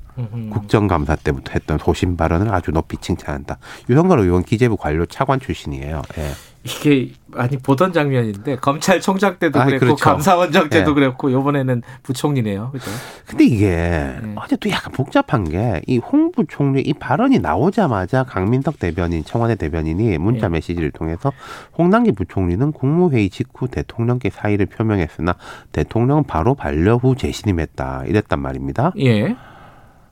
국정감사 0.52 1.16
때부터 1.18 1.52
했던 1.54 1.78
소신 1.78 2.18
발언을 2.18 2.54
아주 2.54 2.72
높이 2.72 2.98
칭찬한다. 2.98 3.58
유성걸 3.90 4.20
의원 4.20 4.44
기재부 4.44 4.76
관료 4.78 5.06
차관 5.06 5.40
출신이에요. 5.40 6.02
예. 6.18 6.32
이게 6.66 7.12
많이 7.28 7.58
보던 7.58 7.94
장면인데 7.94 8.56
검찰총장 8.56 9.38
때도 9.38 9.60
아, 9.60 9.66
그랬고 9.66 9.86
그렇죠. 9.86 10.04
감사원장 10.04 10.70
때도 10.70 10.92
네. 10.92 10.96
그랬고 10.96 11.30
이번에는 11.30 11.84
부총리네요. 12.02 12.72
그죠? 12.72 12.90
근데 13.28 13.46
이게 13.46 13.68
네. 13.68 14.34
어제 14.36 14.56
또 14.56 14.70
약간 14.72 14.92
복잡한 14.92 15.44
게 15.48 15.82
이 15.88 16.00
홍 16.00 16.32
부총리 16.32 16.82
이 16.82 16.94
발언이 16.94 17.40
나오자마자 17.40 18.24
강민석 18.24 18.80
대변인 18.80 19.24
청와대 19.24 19.56
대변인이 19.56 20.18
문자 20.18 20.48
네. 20.48 20.54
메시지를 20.54 20.92
통해서 20.92 21.32
홍남기 21.78 22.12
부총리는 22.12 22.72
국무회의 22.72 23.30
직후 23.30 23.68
대통령께 23.68 24.32
사의를 24.32 24.66
표명했으나 24.66 25.36
대통령은 25.72 26.24
바로 26.24 26.56
반려 26.56 26.96
후 26.96 27.16
재신임했다 27.16 28.06
이랬단 28.08 28.42
말입니다. 28.42 28.92
예. 28.98 29.36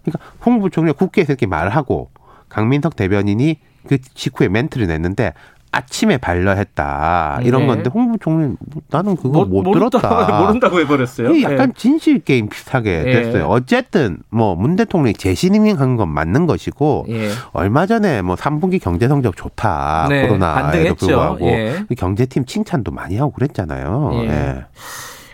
그러니까 0.04 0.20
홍 0.46 0.60
부총리가 0.60 0.98
국회에서 0.98 1.34
이렇게 1.34 1.48
말하고 1.48 2.12
강민석 2.50 2.96
대변인이 2.96 3.60
그 3.88 3.98
직후에 4.02 4.50
멘트를 4.50 4.88
냈는데 4.88 5.34
아침에 5.74 6.18
반려했다 6.18 7.40
이런 7.44 7.62
네. 7.62 7.68
건데 7.68 7.90
홍 7.94 8.12
부총리 8.12 8.56
나는 8.90 9.16
그거 9.16 9.44
못, 9.44 9.64
못 9.64 9.74
들었다 9.74 10.40
모른다고 10.46 10.80
해버렸어요. 10.80 11.42
약간 11.42 11.70
네. 11.70 11.74
진실 11.76 12.20
게임 12.20 12.48
비슷하게 12.48 13.04
네. 13.04 13.12
됐어요. 13.12 13.48
어쨌든 13.48 14.20
뭐 14.30 14.54
문 14.56 14.76
대통령이 14.76 15.14
재신임한 15.16 15.98
건 15.98 16.10
맞는 16.10 16.46
것이고 16.46 17.08
예. 17.10 17.30
얼마 17.52 17.86
전에 17.88 18.22
뭐 18.22 18.36
3분기 18.36 18.80
경제 18.82 19.08
성적 19.08 19.36
좋다 19.36 20.06
네. 20.10 20.28
코로나에도 20.28 20.96
불구하고 20.96 21.46
예. 21.48 21.84
경제팀 21.98 22.46
칭찬도 22.46 22.92
많이 22.92 23.18
하고 23.18 23.32
그랬잖아요. 23.32 24.12
예. 24.26 24.66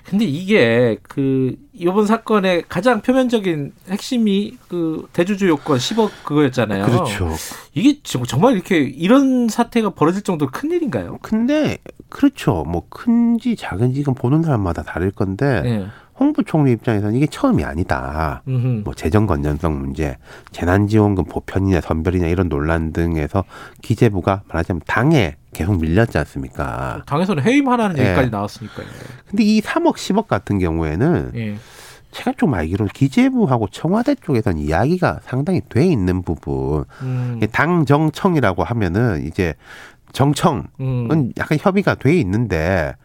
예. 0.10 0.12
근데 0.12 0.26
이게 0.26 0.98
그 1.04 1.56
이번 1.74 2.08
사건의 2.08 2.64
가장 2.68 3.02
표면적인 3.02 3.74
핵심이 3.90 4.58
그 4.68 5.08
대주주 5.14 5.48
요건 5.48 5.78
10억 5.78 6.10
그거였잖아요. 6.24 6.86
그렇죠. 6.86 7.30
이게 7.74 8.00
정말 8.04 8.56
이렇게 8.56 8.80
이런 8.80 9.48
사태가 9.48 9.92
벌어질 9.92 10.24
정도로 10.24 10.52
큰 10.52 10.72
일인가요? 10.72 11.20
근데 11.22 11.78
그렇죠. 12.10 12.64
뭐 12.68 12.84
큰지 12.90 13.56
작은지 13.56 14.04
건 14.04 14.16
보는 14.16 14.42
사람마다 14.42 14.84
다를 14.84 15.12
건데 15.12 15.62
네. 15.62 15.86
홍 16.20 16.34
부총리 16.34 16.74
입장에서는 16.74 17.16
이게 17.16 17.26
처음이 17.28 17.64
아니다. 17.64 18.42
음흠. 18.48 18.82
뭐 18.84 18.94
재정 18.94 19.26
건전성 19.26 19.80
문제, 19.80 20.18
재난지원금 20.52 21.26
보편이냐 21.26 21.82
선별이냐 21.82 22.28
이런 22.28 22.50
논란 22.50 22.92
등에서 22.92 23.46
기재부가 23.82 24.42
말하자면 24.48 24.82
당에 24.86 25.38
계속 25.54 25.80
밀렸지 25.80 26.18
않습니까? 26.18 27.04
당에서는 27.06 27.44
해임하라는 27.44 27.98
예. 27.98 28.08
얘기까지 28.08 28.30
나왔으니까요. 28.30 28.86
근데 29.30 29.44
이 29.44 29.62
3억 29.62 29.96
10억 29.96 30.28
같은 30.28 30.60
경우에는 30.60 31.32
예. 31.36 31.56
제가 32.12 32.34
좀 32.38 32.54
알기로는 32.54 32.90
기재부하고 32.94 33.68
청와대 33.70 34.16
쪽에서는 34.16 34.60
이야기가 34.60 35.20
상당히 35.24 35.62
돼 35.70 35.86
있는 35.86 36.22
부분. 36.24 36.86
음. 37.02 37.40
당정청이라고 37.52 38.64
하면은 38.64 39.26
이제 39.26 39.54
정청은 40.12 40.66
음. 40.80 41.32
약간 41.38 41.58
협의가 41.62 41.96
돼 41.96 42.18
있는데 42.20 42.96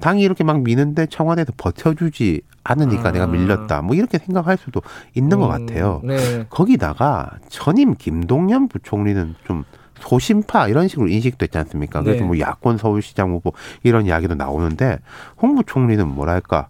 당이 0.00 0.22
이렇게 0.22 0.44
막 0.44 0.62
미는데 0.62 1.06
청와대에서 1.06 1.52
버텨주지 1.56 2.42
않으니까 2.64 3.08
아. 3.08 3.12
내가 3.12 3.26
밀렸다. 3.26 3.82
뭐 3.82 3.96
이렇게 3.96 4.18
생각할 4.18 4.56
수도 4.56 4.82
있는 5.14 5.38
음. 5.38 5.40
것 5.40 5.48
같아요. 5.48 6.00
네. 6.04 6.46
거기다가 6.48 7.30
전임 7.48 7.94
김동연 7.94 8.68
부총리는 8.68 9.34
좀 9.44 9.64
소심파 10.00 10.68
이런 10.68 10.88
식으로 10.88 11.08
인식됐지 11.08 11.58
않습니까? 11.58 12.02
그래서 12.02 12.20
네. 12.20 12.26
뭐 12.26 12.38
야권 12.38 12.78
서울시장 12.78 13.32
후보 13.32 13.52
이런 13.82 14.06
이야기도 14.06 14.34
나오는데 14.34 14.98
홍 15.40 15.54
부총리는 15.54 16.06
뭐랄까 16.06 16.68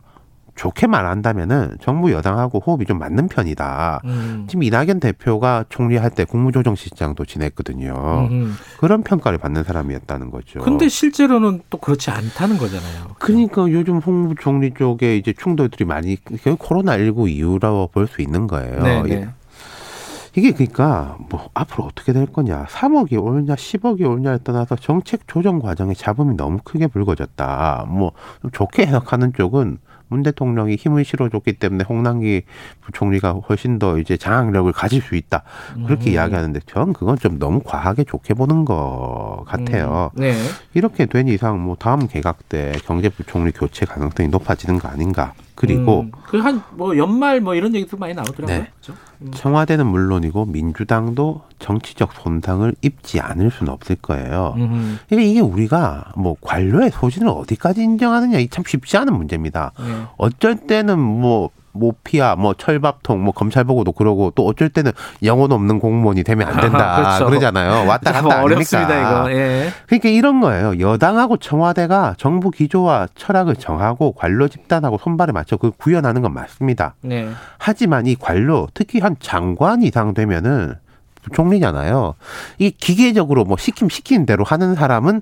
좋게 0.60 0.88
말한다면은 0.88 1.78
정부 1.80 2.12
여당하고 2.12 2.58
호흡이 2.60 2.84
좀 2.84 2.98
맞는 2.98 3.28
편이다. 3.28 4.02
음. 4.04 4.44
지금 4.46 4.62
이낙연 4.62 5.00
대표가 5.00 5.64
총리할 5.70 6.10
때 6.10 6.26
국무조정 6.26 6.74
실장도 6.74 7.24
지냈거든요. 7.24 8.28
음. 8.30 8.54
그런 8.78 9.02
평가를 9.02 9.38
받는 9.38 9.64
사람이었다는 9.64 10.30
거죠. 10.30 10.60
근데 10.60 10.90
실제로는 10.90 11.62
또 11.70 11.78
그렇지 11.78 12.10
않다는 12.10 12.58
거잖아요. 12.58 13.14
그러니까 13.18 13.62
요즘 13.70 14.00
홍 14.00 14.34
총리 14.38 14.74
쪽에 14.74 15.16
이제 15.16 15.32
충돌들이 15.32 15.86
많이 15.86 16.18
코로나 16.58 16.98
19 16.98 17.30
이유라고 17.30 17.88
볼 17.90 18.10
수 18.10 18.20
있는 18.20 18.46
거예요. 18.48 18.82
네, 18.82 19.02
네. 19.04 19.28
이게 20.34 20.50
그러니까 20.52 21.16
뭐 21.30 21.48
앞으로 21.54 21.84
어떻게 21.84 22.12
될 22.12 22.26
거냐 22.26 22.64
3억이 22.66 23.22
오냐 23.22 23.54
10억이 23.54 24.02
오냐에 24.02 24.38
떠나서 24.42 24.76
정책 24.76 25.26
조정 25.28 25.60
과정에 25.60 25.94
잡음이 25.94 26.34
너무 26.36 26.58
크게 26.64 26.86
불거졌다 26.88 27.86
뭐 27.88 28.12
좋게 28.52 28.86
해석하는 28.86 29.32
쪽은 29.32 29.78
문 30.10 30.22
대통령이 30.22 30.74
힘을 30.74 31.04
실어줬기 31.04 31.54
때문에 31.54 31.84
홍남기 31.88 32.42
부총리가 32.82 33.32
훨씬 33.48 33.78
더 33.78 33.98
이제 33.98 34.16
장악력을 34.16 34.70
가질 34.72 35.00
수 35.00 35.14
있다 35.14 35.44
그렇게 35.86 36.10
음. 36.10 36.14
이야기하는데 36.14 36.60
전 36.66 36.92
그건 36.92 37.16
좀 37.16 37.38
너무 37.38 37.60
과하게 37.64 38.04
좋게 38.04 38.34
보는 38.34 38.64
것 38.64 39.44
같아요. 39.46 40.10
음. 40.16 40.20
네. 40.20 40.34
이렇게 40.74 41.06
된 41.06 41.28
이상 41.28 41.60
뭐 41.60 41.76
다음 41.78 42.08
개각 42.08 42.48
때 42.48 42.72
경제부총리 42.84 43.52
교체 43.52 43.86
가능성이 43.86 44.28
높아지는 44.28 44.78
거 44.78 44.88
아닌가. 44.88 45.32
그리고 45.60 46.00
음. 46.00 46.12
그한 46.24 46.62
뭐 46.74 46.96
연말 46.96 47.42
뭐 47.42 47.54
이런 47.54 47.74
얘기도 47.74 47.98
많이 47.98 48.14
나오더라고요. 48.14 48.46
네. 48.46 48.70
그렇죠? 48.80 48.98
음. 49.20 49.30
청와대는 49.34 49.86
물론이고 49.86 50.46
민주당도 50.46 51.42
정치적 51.58 52.14
손상을 52.14 52.74
입지 52.80 53.20
않을 53.20 53.50
수는 53.50 53.70
없을 53.70 53.96
거예요. 53.96 54.54
음. 54.56 54.98
그러니까 55.06 55.28
이게 55.30 55.40
우리가 55.40 56.12
뭐 56.16 56.34
관료의 56.40 56.90
소신을 56.92 57.28
어디까지 57.28 57.82
인정하느냐 57.82 58.38
이 58.38 58.48
참 58.48 58.64
쉽지 58.66 58.96
않은 58.96 59.12
문제입니다. 59.14 59.72
네. 59.78 59.84
어쩔 60.16 60.56
때는 60.56 60.98
뭐 60.98 61.50
모피아, 61.72 62.36
뭐 62.36 62.54
철밥통, 62.54 63.22
뭐 63.22 63.32
검찰 63.32 63.64
보고도 63.64 63.92
그러고 63.92 64.32
또 64.34 64.46
어쩔 64.46 64.68
때는 64.68 64.92
영혼 65.22 65.52
없는 65.52 65.78
공무원이 65.78 66.24
되면 66.24 66.48
안 66.48 66.56
된다 66.60 66.96
그렇죠. 66.96 67.26
그러잖아요. 67.26 67.88
왔다 67.88 68.12
갔다 68.12 68.18
아닙니까? 68.38 68.42
어렵습니다 68.42 69.00
이거. 69.00 69.32
예. 69.32 69.70
그러니까 69.86 70.08
이런 70.08 70.40
거예요. 70.40 70.78
여당하고 70.80 71.36
청와대가 71.36 72.14
정부 72.18 72.50
기조와 72.50 73.08
철학을 73.14 73.56
정하고 73.56 74.12
관료 74.12 74.48
집단하고 74.48 74.98
손발에 74.98 75.32
맞춰 75.32 75.56
그 75.56 75.70
구현하는 75.70 76.22
건 76.22 76.34
맞습니다. 76.34 76.94
네. 77.02 77.28
하지만 77.58 78.06
이 78.06 78.16
관료 78.16 78.66
특히 78.74 79.00
한 79.00 79.16
장관 79.20 79.82
이상 79.82 80.14
되면은 80.14 80.74
부총리잖아요. 81.22 82.14
이 82.58 82.70
기계적으로 82.70 83.44
뭐 83.44 83.56
시킴 83.58 83.88
시키는 83.88 84.24
대로 84.26 84.42
하는 84.44 84.74
사람은 84.74 85.20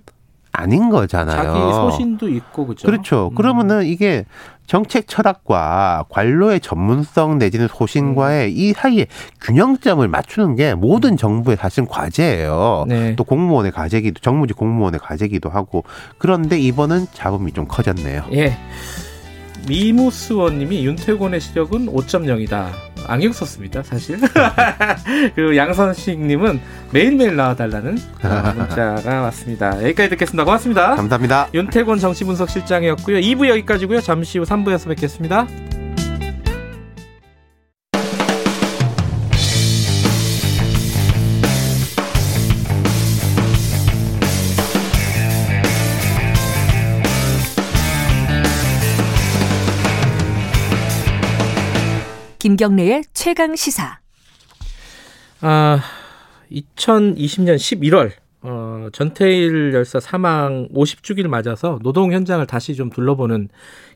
아닌 0.59 0.91
거잖아요. 0.91 1.37
자기 1.37 1.73
소신도 1.73 2.29
있고 2.29 2.67
그렇죠. 2.67 2.87
그렇죠. 2.87 3.29
음. 3.33 3.35
그러면은 3.37 3.87
이게 3.87 4.25
정책 4.67 5.07
철학과 5.07 6.05
관료의 6.11 6.61
전문성 6.61 7.39
내지는 7.39 7.69
소신과의 7.69 8.49
음. 8.49 8.55
이 8.55 8.73
사이에 8.73 9.07
균형점을 9.41 10.07
맞추는 10.07 10.57
게 10.57 10.75
모든 10.75 11.13
음. 11.13 11.17
정부의 11.17 11.57
사실 11.57 11.87
과제예요. 11.87 12.87
네. 12.89 13.15
또 13.15 13.23
공무원의 13.23 13.71
과제기도 13.73 14.21
정무직 14.21 14.57
공무원의 14.57 14.99
과제기도 15.01 15.49
하고 15.49 15.85
그런데 16.19 16.59
이번은 16.59 17.07
잡음이 17.13 17.53
좀 17.53 17.67
커졌네요. 17.67 18.25
예. 18.33 18.59
미무스원님이 19.69 20.85
윤태곤의 20.87 21.41
시력은 21.41 21.87
5.0이다. 21.87 22.88
안경 23.07 23.33
썼습니다, 23.33 23.83
사실. 23.83 24.19
그리고 25.35 25.57
양선식님은 25.57 26.61
매일매일 26.93 27.37
나와달라는 27.37 27.99
문자가 28.57 29.21
왔습니다. 29.23 29.83
여기까지 29.83 30.11
듣겠습니다. 30.11 30.45
고맙습니다. 30.45 30.97
감사합니다. 30.97 31.49
윤태곤 31.55 31.99
정치분석실장이었고요. 31.99 33.19
2부 33.19 33.49
여기까지고요. 33.49 34.01
잠시 34.01 34.39
후 34.39 34.45
3부에서 34.45 34.89
뵙겠습니다. 34.89 35.47
김경래의 52.49 53.05
최강 53.13 53.55
시사. 53.57 53.99
아, 55.43 55.81
2020년 56.51 57.57
11월 57.57 58.13
어, 58.41 58.89
전태일 58.91 59.75
열사 59.75 60.01
사망 60.01 60.67
50주기를 60.73 61.29
맞아서 61.29 61.79
노동 61.83 62.11
현장을 62.11 62.47
다시 62.47 62.75
좀 62.75 62.89
둘러보는 62.89 63.51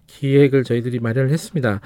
기획을 0.06 0.64
저희들이 0.64 0.98
마련을 0.98 1.30
했습니다. 1.30 1.80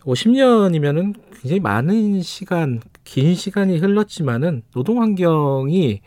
50년이면은 0.00 1.14
굉장히 1.40 1.60
많은 1.60 2.22
시간, 2.22 2.80
긴 3.04 3.36
시간이 3.36 3.78
흘렀지만은 3.78 4.62
노동 4.72 5.00
환경이 5.00 6.00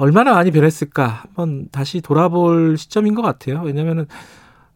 얼마나 0.00 0.32
많이 0.32 0.50
변했을까 0.50 1.06
한번 1.26 1.68
다시 1.70 2.00
돌아볼 2.00 2.76
시점인 2.76 3.14
것 3.14 3.22
같아요. 3.22 3.62
왜냐면은 3.62 4.08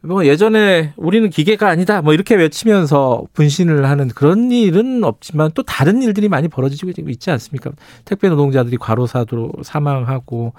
뭐 0.07 0.25
예전에 0.25 0.93
우리는 0.97 1.29
기계가 1.29 1.69
아니다 1.69 2.01
뭐 2.03 2.15
이렇게 2.15 2.35
외치면서 2.35 3.25
분신을 3.33 3.89
하는 3.89 4.09
그런 4.09 4.51
일은 4.51 5.05
없지만 5.05 5.51
또 5.55 5.63
다른 5.63 6.03
일들이 6.03 6.29
많이 6.29 6.49
벌어지고 6.49 6.93
있지 7.09 7.31
않습니까? 7.31 7.73
택배 8.05 8.29
노동자들이 8.29 8.77
과로사도 8.77 9.53
사망하고 9.63 10.55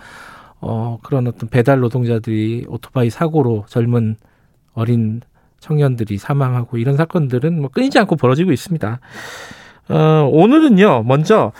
어 0.60 1.00
그런 1.04 1.28
어떤 1.28 1.50
배달 1.50 1.80
노동자들이 1.80 2.66
오토바이 2.68 3.10
사고로 3.10 3.66
젊은 3.68 4.16
어린 4.74 5.22
청년들이 5.60 6.18
사망하고 6.18 6.78
이런 6.78 6.98
사건들은 6.98 7.60
뭐 7.60 7.70
끊이지 7.70 7.98
않고 8.00 8.16
벌어지고 8.16 8.52
있습니다. 8.52 9.00
어 9.90 10.30
오늘은요 10.32 11.04
먼저 11.04 11.52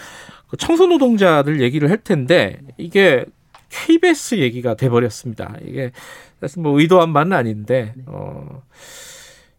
그 0.50 0.58
청소 0.58 0.88
노동자들 0.88 1.62
얘기를 1.62 1.90
할 1.90 1.98
텐데 1.98 2.60
이게 2.78 3.26
KBS 3.70 4.36
얘기가 4.36 4.76
돼 4.76 4.90
버렸습니다. 4.90 5.54
이게 5.66 5.92
사실 6.40 6.62
뭐 6.62 6.80
의도한 6.80 7.14
바는 7.14 7.34
아닌데 7.36 7.94
네. 7.96 8.04
어 8.08 8.62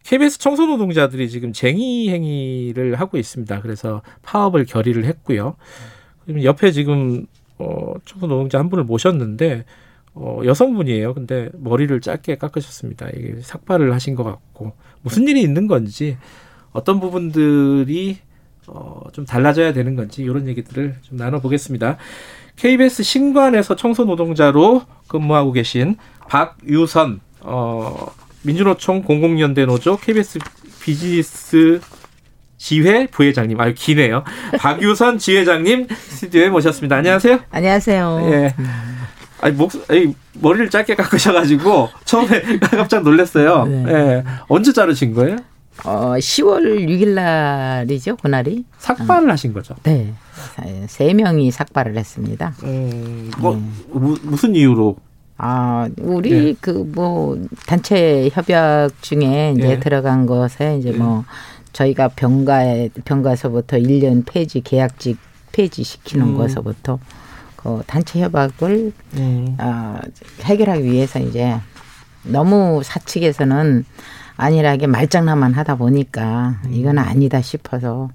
KBS 0.05 0.39
청소 0.39 0.67
노동자들이 0.67 1.29
지금 1.29 1.53
쟁의 1.53 2.09
행위를 2.09 2.95
하고 2.97 3.19
있습니다. 3.19 3.61
그래서 3.61 4.03
파업을 4.23 4.65
결의를 4.65 5.05
했고요. 5.05 5.57
옆에 6.43 6.71
지금 6.73 7.27
어 7.59 7.95
청소 8.05 8.27
노동자 8.27 8.59
한 8.59 8.71
분을 8.71 8.85
모셨는데 8.85 9.65
어 10.15 10.41
여성분이에요. 10.45 11.15
근데 11.15 11.51
머리를 11.55 12.01
짧게 12.01 12.37
깎으셨습니다. 12.37 13.09
이게 13.11 13.41
삭발을 13.43 13.93
하신 13.93 14.15
것 14.15 14.25
같고 14.25 14.73
무슨 15.03 15.29
일이 15.29 15.43
있는 15.43 15.67
건지 15.67 16.17
어떤 16.73 17.01
부분들이 17.01 18.19
어 18.67 18.99
좀 19.19 19.25
달라져야 19.25 19.73
되는 19.73 19.97
건지 19.97 20.23
이런 20.23 20.47
얘기들을 20.47 20.95
좀 21.03 21.17
나눠보겠습니다. 21.17 21.97
KBS 22.57 23.03
신관에서 23.03 23.75
청소 23.77 24.05
노동자로 24.05 24.83
근무하고 25.09 25.51
계신 25.53 25.97
박유선 26.29 27.21
어, 27.41 28.07
민주노총 28.43 29.03
공공연대 29.03 29.67
노조 29.67 29.97
KBS 29.97 30.39
비즈니스 30.81 31.81
지회 32.57 33.07
부회장님 33.07 33.61
아유 33.61 33.73
기네요. 33.75 34.25
박유선 34.59 35.19
지회장님 35.19 35.87
스튜디오에 35.89 36.49
모셨습니다. 36.51 36.97
안녕하세요. 36.97 37.41
안녕하세요. 37.51 38.21
예. 38.33 38.55
아니 39.41 39.55
목 39.55 39.71
아니, 39.89 40.15
머리를 40.35 40.69
짧게 40.71 40.97
깎으셔가지고 40.97 41.89
처음에 42.05 42.59
깜짝 42.59 43.03
놀랐어요. 43.05 43.65
네. 43.67 43.85
예. 43.89 44.25
언제 44.49 44.73
자르신 44.73 45.15
거예요? 45.15 45.37
어 45.85 46.15
10월 46.19 46.85
6일 46.89 47.11
날이죠 47.11 48.17
그날이. 48.17 48.65
삭발을 48.79 49.29
어. 49.29 49.33
하신 49.33 49.53
거죠? 49.53 49.77
네. 49.85 50.13
세 50.89 51.15
명이 51.15 51.53
삭발을 51.53 51.97
했습니다. 51.97 52.55
음, 52.65 53.31
뭐 53.39 53.55
네. 53.55 53.63
무슨 54.25 54.57
이유로 54.57 54.97
아, 55.39 55.89
우리 56.01 56.31
네. 56.31 56.55
그뭐 56.61 57.39
단체 57.67 58.29
협약 58.33 58.91
중에 59.01 59.55
이제 59.57 59.69
네. 59.69 59.81
들어간 59.81 60.27
것에 60.27 60.79
이제 60.79 60.91
네. 60.91 60.99
뭐 60.99 61.25
저희가 61.73 62.09
병가에 62.09 62.91
병가서부터 63.05 63.77
1년 63.79 64.25
폐지 64.27 64.61
계약직 64.61 65.17
폐지 65.53 65.85
시키는 65.85 66.27
음. 66.27 66.37
것서부터 66.37 66.99
그 67.55 67.83
단체 67.87 68.21
협약을 68.21 68.93
음. 69.15 69.57
어, 69.61 69.99
해결하기 70.43 70.85
위해서 70.85 71.21
이제 71.21 71.57
너무 72.25 72.83
사측에서는 72.83 73.85
안일하게 74.37 74.89
말장난만 74.89 75.53
하다 75.55 75.77
보니까 75.77 76.61
음. 76.65 76.73
이건 76.73 76.99
아니다 76.99 77.41
싶어서 77.41 78.11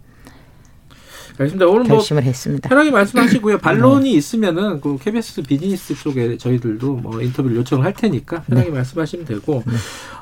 알겠습니다. 1.37 1.65
오늘 1.67 1.83
뭐 1.83 1.97
결심을 1.97 2.23
했습니다. 2.23 2.69
편하게 2.69 2.91
말씀하시고요. 2.91 3.57
반론이 3.59 4.11
네. 4.11 4.17
있으면은 4.17 4.81
그 4.81 4.97
KBS 4.97 5.41
비즈니스 5.43 5.95
쪽에 5.95 6.37
저희들도 6.37 6.93
뭐 6.95 7.21
인터뷰를 7.21 7.57
요청을 7.57 7.85
할 7.85 7.93
테니까 7.93 8.43
편하게 8.43 8.69
네. 8.69 8.75
말씀하시면 8.75 9.25
되고 9.25 9.63
네. 9.65 9.73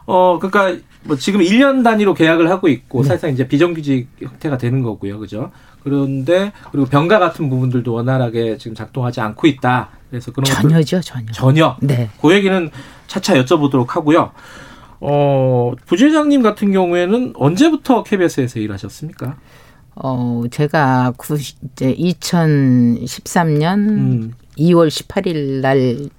어 0.05 0.39
그러니까 0.39 0.84
뭐 1.03 1.18
지금 1.18 1.41
1년 1.41 1.84
단위로 1.84 2.14
계약을 2.14 2.49
하고 2.49 2.68
있고 2.70 3.01
네. 3.01 3.07
사실상 3.09 3.32
이제 3.32 3.47
비정규직 3.47 4.07
형태가 4.20 4.57
되는 4.57 4.82
거고요. 4.82 5.20
그죠? 5.20 5.51
그런데 5.84 6.51
그리고 6.72 6.88
병가 6.88 7.20
같은 7.20 7.49
부분들도 7.49 7.91
원활하게 7.91 8.57
지금 8.57 8.76
작동하지 8.76 9.20
않고 9.20 9.47
있다. 9.47 9.89
그래서 10.09 10.32
그런 10.32 10.45
전혀죠, 10.45 11.01
전혀. 11.01 11.32
전혀. 11.32 11.78
네. 11.82 12.09
그 12.22 12.34
얘기는 12.34 12.70
차차 13.07 13.36
여쭤보도록 13.43 13.89
하고요. 13.89 14.32
어, 14.99 15.72
부회장님 15.88 16.43
같은 16.43 16.72
경우에는 16.72 17.34
언제부터 17.36 18.03
KBS에서 18.03 18.59
일하셨습니까? 18.59 19.38
어, 19.95 20.43
제가 20.49 21.13
구, 21.17 21.35
이제 21.35 21.95
2013년 21.95 23.75
음. 23.77 24.33
2월 24.57 24.87
18일 24.87 25.61
날 25.61 26.09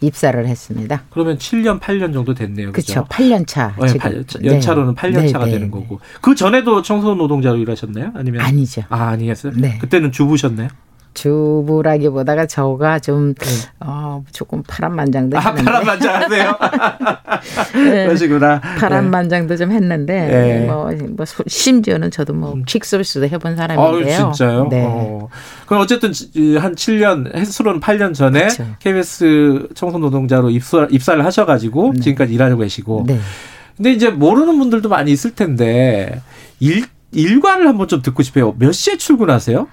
입사를 0.00 0.46
했습니다. 0.46 1.02
그러면 1.10 1.38
7년, 1.38 1.80
8년 1.80 2.12
정도 2.12 2.32
됐네요. 2.32 2.70
그렇죠. 2.72 3.04
8년 3.06 3.46
차. 3.46 3.74
네, 3.80 3.88
지금. 3.88 4.44
연차로는 4.44 4.94
네. 4.94 5.00
8년 5.00 5.32
차가 5.32 5.46
네, 5.46 5.52
되는 5.52 5.66
네. 5.66 5.70
거고. 5.72 6.00
그 6.20 6.34
전에도 6.36 6.82
청소 6.82 7.14
노동자로 7.14 7.56
일하셨나요? 7.56 8.12
아니면 8.14 8.42
아니죠. 8.42 8.82
아, 8.90 9.08
아니었어요? 9.08 9.54
네. 9.56 9.78
그때는 9.78 10.12
주부셨나요? 10.12 10.68
주부라기보다가 11.18 12.46
저가 12.46 13.00
좀 13.00 13.34
네. 13.34 13.46
어, 13.80 14.22
조금 14.32 14.62
파란만장도 14.62 15.36
아, 15.36 15.40
했는데. 15.40 15.64
파란만장하세요? 15.64 16.58
네. 17.90 18.06
그러시구나. 18.06 18.60
파란만장도 18.60 19.56
좀 19.56 19.72
했는데 19.72 20.26
네. 20.26 20.66
뭐, 20.66 20.90
뭐 21.16 21.26
심지어는 21.46 22.12
저도 22.12 22.34
뭐 22.34 22.52
음. 22.54 22.62
킥서비스도 22.64 23.26
해본 23.26 23.56
사람인데요. 23.56 24.26
아, 24.26 24.32
진짜요? 24.32 24.68
네. 24.70 24.84
어. 24.86 25.28
그럼 25.66 25.82
어쨌든 25.82 26.10
한 26.58 26.74
7년, 26.74 27.34
횟수로는 27.34 27.80
8년 27.80 28.14
전에 28.14 28.40
그렇죠. 28.40 28.66
KBS 28.78 29.68
청소 29.74 29.98
노동자로 29.98 30.50
입사, 30.50 30.86
입사를 30.90 31.24
하셔가지고 31.24 31.94
네. 31.94 32.00
지금까지 32.00 32.32
일하고 32.32 32.58
계시고. 32.58 33.04
네. 33.06 33.18
근데 33.76 33.92
이제 33.92 34.10
모르는 34.10 34.58
분들도 34.58 34.88
많이 34.88 35.10
있을 35.10 35.34
텐데 35.34 36.20
일 36.60 36.84
일과를 37.10 37.66
한번 37.66 37.88
좀 37.88 38.02
듣고 38.02 38.22
싶어요. 38.22 38.54
몇 38.58 38.72
시에 38.72 38.98
출근하세요? 38.98 39.66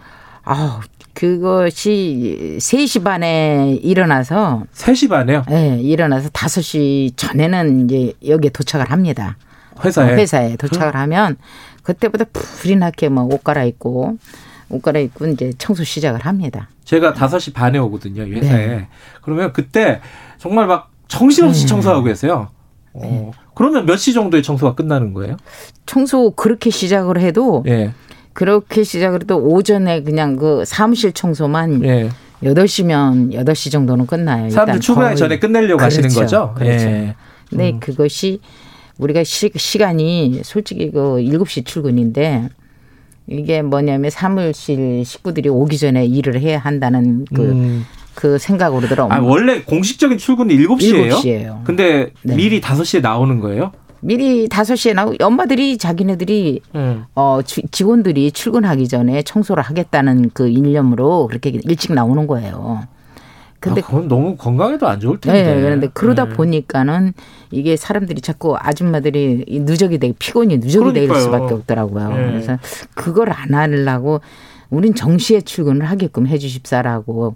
아, 0.45 0.79
그것이 1.15 2.57
3시 2.59 3.03
반에 3.03 3.79
일어나서 3.81 4.63
3시 4.75 5.09
반에요? 5.09 5.43
네, 5.49 5.79
일어나서 5.81 6.29
5시 6.29 7.13
전에는 7.15 7.85
이제 7.85 8.13
여기에 8.27 8.49
도착을 8.51 8.91
합니다. 8.91 9.37
회사에 9.83 10.13
어, 10.13 10.15
회사에 10.15 10.55
도착을 10.57 10.95
하면 10.95 11.37
그때부터 11.83 12.25
불이 12.31 12.75
나게 12.75 13.09
뭐 13.09 13.25
옷 13.25 13.43
갈아입고 13.43 14.17
옷 14.69 14.81
갈아입고 14.81 15.27
이제 15.27 15.53
청소 15.57 15.83
시작을 15.83 16.21
합니다. 16.25 16.69
제가 16.83 17.13
5시 17.13 17.53
반에 17.53 17.79
오거든요, 17.79 18.23
회사에. 18.23 18.67
네. 18.67 18.87
그러면 19.21 19.53
그때 19.53 20.01
정말 20.37 20.67
막 20.67 20.91
정신없이 21.07 21.61
네. 21.61 21.67
청소하고 21.67 22.03
계세요. 22.03 22.49
어, 22.93 22.99
네. 23.01 23.31
그러면 23.53 23.85
몇 23.85 23.95
시 23.97 24.13
정도에 24.13 24.41
청소가 24.41 24.75
끝나는 24.75 25.13
거예요? 25.13 25.37
청소 25.85 26.31
그렇게 26.31 26.69
시작을 26.69 27.19
해도 27.19 27.63
네. 27.65 27.93
그렇게 28.35 28.83
시작을 28.83 29.21
해도 29.21 29.37
오전에 29.37 30.03
그냥 30.03 30.35
그 30.35 30.63
사무실 30.65 31.13
청소만 31.13 31.83
예. 31.85 32.09
8시면 32.43 33.33
8시 33.33 33.71
정도는 33.71 34.05
끝나요. 34.05 34.49
사람들 34.49 34.81
출근하기 34.81 35.15
전에 35.15 35.39
끝내려고 35.39 35.77
그렇죠. 35.77 35.85
하시는 35.85 36.09
거죠? 36.09 36.53
그렇죠. 36.53 36.85
예. 36.85 37.15
근데 37.49 37.71
음. 37.71 37.79
그것이 37.79 38.41
우리가 38.97 39.23
시, 39.23 39.51
시간이 39.55 40.41
솔직히 40.43 40.91
그 40.91 40.99
7시 41.21 41.65
출근인데 41.65 42.49
이게 43.27 43.61
뭐냐면 43.61 44.11
사무실 44.11 45.05
식구들이 45.05 45.47
오기 45.47 45.77
전에 45.77 46.05
일을 46.05 46.41
해야 46.41 46.59
한다는 46.59 47.23
그, 47.33 47.41
음. 47.41 47.85
그 48.15 48.37
생각으로 48.37 48.85
들어. 48.89 49.07
아, 49.09 49.19
원래 49.19 49.61
공식적인 49.61 50.17
출근이 50.17 50.57
7시예요? 50.57 51.11
7시예요. 51.11 51.63
근데 51.63 52.11
네. 52.21 52.35
미리 52.35 52.59
5시에 52.59 53.01
나오는 53.01 53.39
거예요? 53.39 53.71
미리 54.05 54.47
5시에 54.47 54.93
나오고 54.93 55.15
엄마들이 55.19 55.79
자기네들이 55.79 56.61
음. 56.75 57.05
어 57.15 57.39
직원들이 57.43 58.31
출근하기 58.31 58.87
전에 58.87 59.23
청소를 59.23 59.63
하겠다는 59.63 60.29
그 60.31 60.47
일념으로 60.47 61.25
그렇게 61.25 61.49
일찍 61.49 61.93
나오는 61.93 62.27
거예요. 62.27 62.83
근데 63.59 63.81
아, 63.81 63.85
그건 63.87 64.07
너무 64.07 64.35
건강에도 64.35 64.87
안 64.87 64.99
좋을 64.99 65.19
텐데. 65.19 65.55
네, 65.55 65.59
그런데 65.59 65.87
그러다 65.91 66.25
네. 66.25 66.35
보니까는 66.35 67.13
이게 67.49 67.75
사람들이 67.75 68.21
자꾸 68.21 68.55
아줌마들이 68.59 69.43
누적이 69.49 69.97
되게 69.97 70.13
피곤이 70.19 70.59
누적이 70.59 70.93
될 70.93 71.15
수밖에 71.15 71.55
없더라고요. 71.55 72.09
네. 72.09 72.15
그래서 72.15 72.59
그걸 72.93 73.31
안 73.31 73.55
하려고 73.55 74.21
우린 74.69 74.93
정시에 74.93 75.41
출근을 75.41 75.85
하게끔 75.85 76.27
해 76.27 76.37
주십사라고 76.37 77.35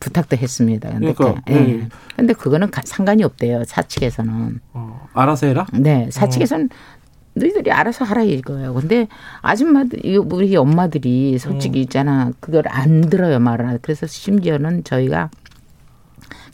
부탁도 0.00 0.36
했습니다. 0.36 0.90
근데 0.90 1.12
그러니까, 1.12 1.42
그, 1.46 1.52
예. 1.52 1.58
음. 1.58 1.88
근데 2.16 2.32
그거는 2.32 2.70
상관이 2.84 3.22
없대요. 3.22 3.64
사측에서는. 3.64 4.60
어, 4.72 5.08
알아서 5.12 5.46
해라? 5.46 5.66
네. 5.72 6.08
사측에서는 6.10 6.68
어. 6.70 7.04
너희들이 7.34 7.70
알아서 7.72 8.04
하라 8.04 8.22
이거예요. 8.22 8.74
근데 8.74 9.08
아줌마들, 9.42 9.98
우리 10.30 10.56
엄마들이 10.56 11.38
솔직히 11.38 11.80
음. 11.80 11.82
있잖아. 11.82 12.32
그걸 12.40 12.64
안 12.68 13.02
들어요, 13.02 13.40
말을. 13.40 13.80
그래서 13.82 14.06
심지어는 14.06 14.84
저희가 14.84 15.30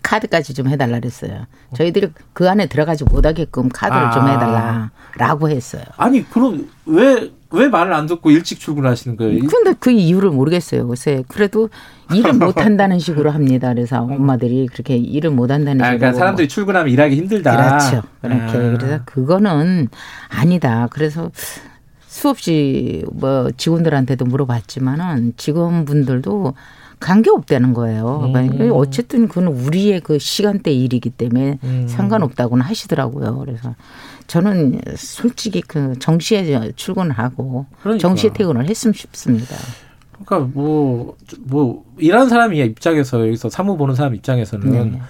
카드까지 0.03 0.55
좀 0.55 0.69
해달라 0.69 0.99
그랬어요. 0.99 1.47
저희들이 1.75 2.11
그 2.33 2.49
안에 2.49 2.67
들어가지 2.67 3.05
못하게끔 3.05 3.69
카드를 3.69 4.03
아. 4.07 4.11
좀 4.11 4.29
해달라라고 4.29 5.51
했어요. 5.51 5.83
아니, 5.97 6.29
그럼 6.29 6.69
왜 6.87 7.31
왜 7.53 7.67
말을 7.69 7.93
안 7.93 8.07
듣고 8.07 8.31
일찍 8.31 8.61
출근하시는 8.61 9.17
거예요? 9.17 9.45
근데 9.49 9.75
그 9.81 9.91
이유를 9.91 10.31
모르겠어요. 10.31 10.83
요새 10.89 11.25
그래도 11.27 11.69
일을 12.15 12.35
못 12.39 12.65
한다는 12.65 13.01
식으로 13.01 13.31
합니다. 13.33 13.75
그래서 13.75 14.03
엄마들이 14.03 14.69
그렇게 14.69 14.97
일을 14.97 15.31
못 15.31 15.51
한다는 15.51 15.81
아, 15.83 15.87
그러니까 15.89 16.07
식으로. 16.09 16.19
사람들이 16.19 16.47
출근하면 16.49 16.93
일하기 16.93 17.17
힘들다. 17.17 17.57
그렇죠. 17.57 18.03
그렇게 18.21 18.57
아. 18.57 18.77
그래서 18.79 19.01
그거는 19.05 19.89
아니다. 20.29 20.87
그래서 20.93 21.33
수없이 22.07 23.05
뭐 23.13 23.51
직원들한테도 23.57 24.25
물어봤지만은 24.27 25.35
직원분들도 25.37 26.55
관계 27.01 27.31
없다는 27.31 27.73
거예요. 27.73 28.31
음. 28.35 28.71
어쨌든 28.73 29.27
그건 29.27 29.49
우리의 29.49 30.01
그 30.01 30.19
시간대 30.19 30.71
일이기 30.71 31.11
때문에 31.11 31.59
음. 31.65 31.89
상관없다고는 31.89 32.65
하시더라고요. 32.65 33.39
그래서 33.39 33.75
저는 34.27 34.81
솔직히 34.97 35.63
그 35.63 35.99
정시에 35.99 36.73
출근을 36.77 37.13
하고 37.13 37.67
그러니까. 37.83 38.07
정시에 38.07 38.33
퇴근을 38.33 38.69
했으면 38.69 38.93
싶습니다. 38.93 39.57
그러니까 40.25 40.51
뭐뭐 40.55 41.17
뭐 41.47 41.85
일하는 41.99 42.29
사람이 42.29 42.59
입장에서 42.59 43.27
여기서 43.27 43.49
사무 43.49 43.77
보는 43.77 43.95
사람 43.95 44.15
입장에서는 44.15 44.93
네. 44.93 45.01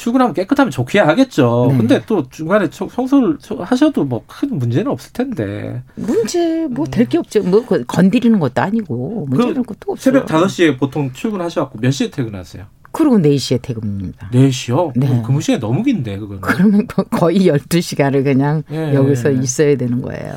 출근하면 0.00 0.32
깨끗하면 0.32 0.70
좋게 0.70 0.98
하겠죠. 0.98 1.68
네. 1.72 1.76
근데 1.76 2.02
또 2.06 2.26
중간에 2.30 2.70
청소를 2.70 3.36
하셔도 3.60 4.04
뭐 4.04 4.22
큰 4.26 4.58
문제는 4.58 4.90
없을 4.90 5.12
텐데. 5.12 5.82
문제 5.94 6.66
뭐 6.68 6.86
될 6.86 7.06
게 7.06 7.18
없죠. 7.18 7.42
뭐그 7.42 7.84
건드리는 7.86 8.38
것도 8.40 8.62
아니고 8.62 9.26
문제는 9.28 9.62
것도 9.64 9.92
없어요. 9.92 9.96
새벽 10.14 10.26
5시에 10.26 10.78
보통 10.78 11.12
출근하셔갖고 11.12 11.78
몇 11.80 11.90
시에 11.90 12.10
퇴근하세요? 12.10 12.64
그리고 12.92 13.18
4시에 13.18 13.60
퇴근입니다. 13.62 14.30
4시요? 14.32 14.92
네. 14.96 15.22
근무 15.24 15.40
시간이 15.40 15.60
너무 15.60 15.82
긴데, 15.82 16.18
그거는. 16.18 16.40
그러면 16.40 16.86
거의 17.10 17.46
12시간을 17.46 18.24
그냥 18.24 18.62
예. 18.72 18.94
여기서 18.94 19.30
있어야 19.30 19.76
되는 19.76 20.00
거예요. 20.02 20.34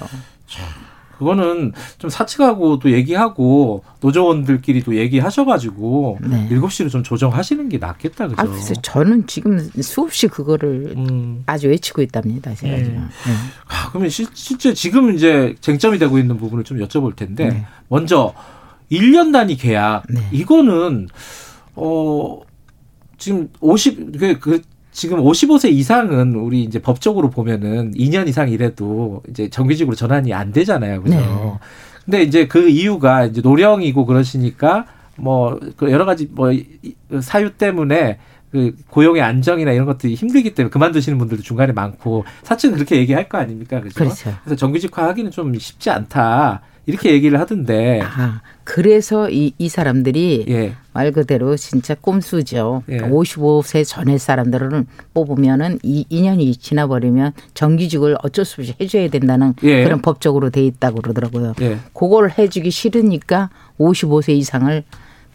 그거는 1.18 1.72
좀 1.98 2.10
사측하고도 2.10 2.92
얘기하고 2.92 3.84
노조원들끼리도 4.02 4.96
얘기하셔가지고 4.98 6.20
네. 6.22 6.50
7시로 6.50 6.90
좀 6.90 7.04
조정하시는 7.04 7.70
게 7.70 7.78
낫겠다 7.78 8.28
그죠? 8.28 8.42
아, 8.42 8.46
글쎄 8.46 8.74
저는 8.82 9.28
지금 9.28 9.60
수없이 9.82 10.28
그거를 10.28 10.94
음. 10.98 11.44
아주 11.46 11.68
외치고 11.68 12.02
있답니다 12.02 12.54
제가 12.56 12.78
네. 12.78 12.84
지금. 12.84 13.00
네. 13.00 13.34
아, 13.68 13.90
그러면 13.90 14.10
실, 14.10 14.28
제 14.34 14.74
지금 14.74 15.14
이제 15.14 15.56
쟁점이 15.62 16.00
되고 16.00 16.18
있는 16.18 16.38
부분을 16.38 16.64
좀 16.64 16.80
여쭤볼 16.80 17.16
텐데 17.16 17.50
네. 17.50 17.66
먼저 17.88 18.34
1년 18.92 19.32
단위 19.32 19.56
계약 19.56 20.04
네. 20.10 20.22
이거는 20.32 21.08
어 21.76 22.42
지금 23.18 23.50
50 23.62 24.18
그, 24.20 24.40
그 24.40 24.62
지금 24.94 25.22
55세 25.22 25.72
이상은 25.72 26.36
우리 26.36 26.64
이제 26.64 26.80
법적으로 26.80 27.30
보면은 27.30 27.92
2년 27.96 28.28
이상 28.28 28.50
일해도 28.50 29.24
이제 29.30 29.50
정규직으로 29.50 29.96
전환이 29.96 30.34
안 30.34 30.54
되잖아요. 30.54 31.02
그죠? 31.02 31.16
네. 31.16 31.26
근데 32.06 32.22
이제 32.24 32.48
그 32.48 32.70
이유가 32.70 33.26
이제 33.26 33.42
노령이고 33.42 34.06
그러시니까 34.06 34.86
뭐 35.18 35.60
그 35.78 35.92
여러 35.92 36.06
가지 36.06 36.30
뭐 36.32 36.52
사유 37.22 37.52
때문에 37.52 38.20
그 38.52 38.76
고용의 38.90 39.22
안정이나 39.22 39.72
이런 39.72 39.86
것들이 39.88 40.14
힘들기 40.14 40.54
때문에 40.54 40.70
그만두시는 40.70 41.18
분들도 41.18 41.42
중간에 41.42 41.74
많고 41.74 42.24
사측은 42.44 42.76
그렇게 42.76 42.98
얘기할 42.98 43.28
거 43.28 43.40
아닙니까? 43.40 43.82
그죠? 43.82 43.96
그렇죠. 43.96 44.36
그래서 44.44 44.56
정규직화 44.56 45.08
하기는 45.08 45.32
좀 45.32 45.58
쉽지 45.58 45.90
않다. 45.90 46.62
이렇게 46.86 47.12
얘기를 47.12 47.40
하던데. 47.40 48.02
아, 48.02 48.42
그래서 48.64 49.30
이, 49.30 49.54
이 49.58 49.70
사람들이 49.70 50.46
예. 50.48 50.74
말 50.94 51.12
그대로 51.12 51.56
진짜 51.58 51.96
꼼수죠. 51.96 52.84
예. 52.90 52.98
55세 52.98 53.86
전에 53.86 54.18
사람들은 54.18 54.88
뽑으면은 55.14 55.80
이 55.84 56.06
2년이 56.10 56.60
지나버리면 56.60 57.34
정규직을 57.54 58.18
어쩔 58.24 58.46
수 58.46 58.62
없이 58.62 58.76
해줘야 58.80 59.10
된다는 59.10 59.54
예. 59.64 59.84
그런 59.84 60.02
법적으로 60.02 60.50
돼 60.50 60.64
있다고 60.66 61.02
그러더라고요. 61.02 61.54
예. 61.62 61.78
그걸 61.94 62.32
해주기 62.38 62.72
싫으니까 62.72 63.50
55세 63.80 64.30
이상을 64.30 64.84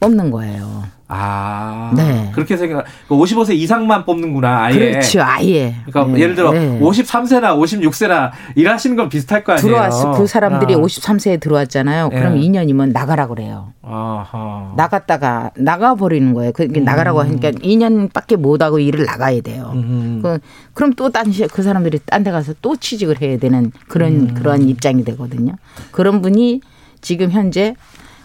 뽑는 0.01 0.31
거예요. 0.31 0.85
아, 1.11 1.91
네. 1.97 2.31
그렇게 2.35 2.55
생각, 2.59 2.85
55세 3.09 3.47
그 3.47 3.53
이상만 3.55 4.05
뽑는구나, 4.05 4.65
아예. 4.65 4.75
그렇죠, 4.91 5.23
아예. 5.23 5.75
그러니까 5.87 6.13
네. 6.15 6.21
예를 6.23 6.35
들어, 6.35 6.53
네. 6.53 6.79
53세나 6.81 7.59
56세나 7.59 8.31
일하시는 8.57 8.95
건 8.95 9.09
비슷할 9.09 9.43
거 9.43 9.53
아니에요. 9.55 9.67
들어왔어. 9.67 10.13
그 10.13 10.27
사람들이 10.27 10.75
아. 10.75 10.77
53세에 10.77 11.41
들어왔잖아요. 11.41 12.11
그럼 12.11 12.35
네. 12.35 12.41
2년이면 12.43 12.93
나가라 12.93 13.27
그래요. 13.27 13.73
아하. 13.81 14.75
나갔다가 14.77 15.51
나가 15.57 15.95
버리는 15.95 16.35
거예요. 16.35 16.53
그 16.53 16.65
음. 16.65 16.85
나가라고 16.85 17.23
하니까 17.23 17.53
2년밖에 17.53 18.37
못 18.37 18.61
하고 18.61 18.79
일을 18.79 19.07
나가야 19.07 19.41
돼요. 19.41 19.71
음. 19.77 20.21
그, 20.23 20.39
그럼 20.75 20.93
또 20.93 21.11
딴, 21.11 21.33
그 21.51 21.63
사람들이 21.63 22.01
딴 22.05 22.23
데 22.23 22.31
가서 22.31 22.53
또 22.61 22.77
취직을 22.77 23.23
해야 23.23 23.39
되는 23.39 23.73
그런, 23.89 24.13
음. 24.13 24.35
그러한 24.35 24.69
입장이 24.69 25.05
되거든요. 25.05 25.55
그런 25.91 26.21
분이 26.21 26.61
지금 27.01 27.31
현재 27.31 27.75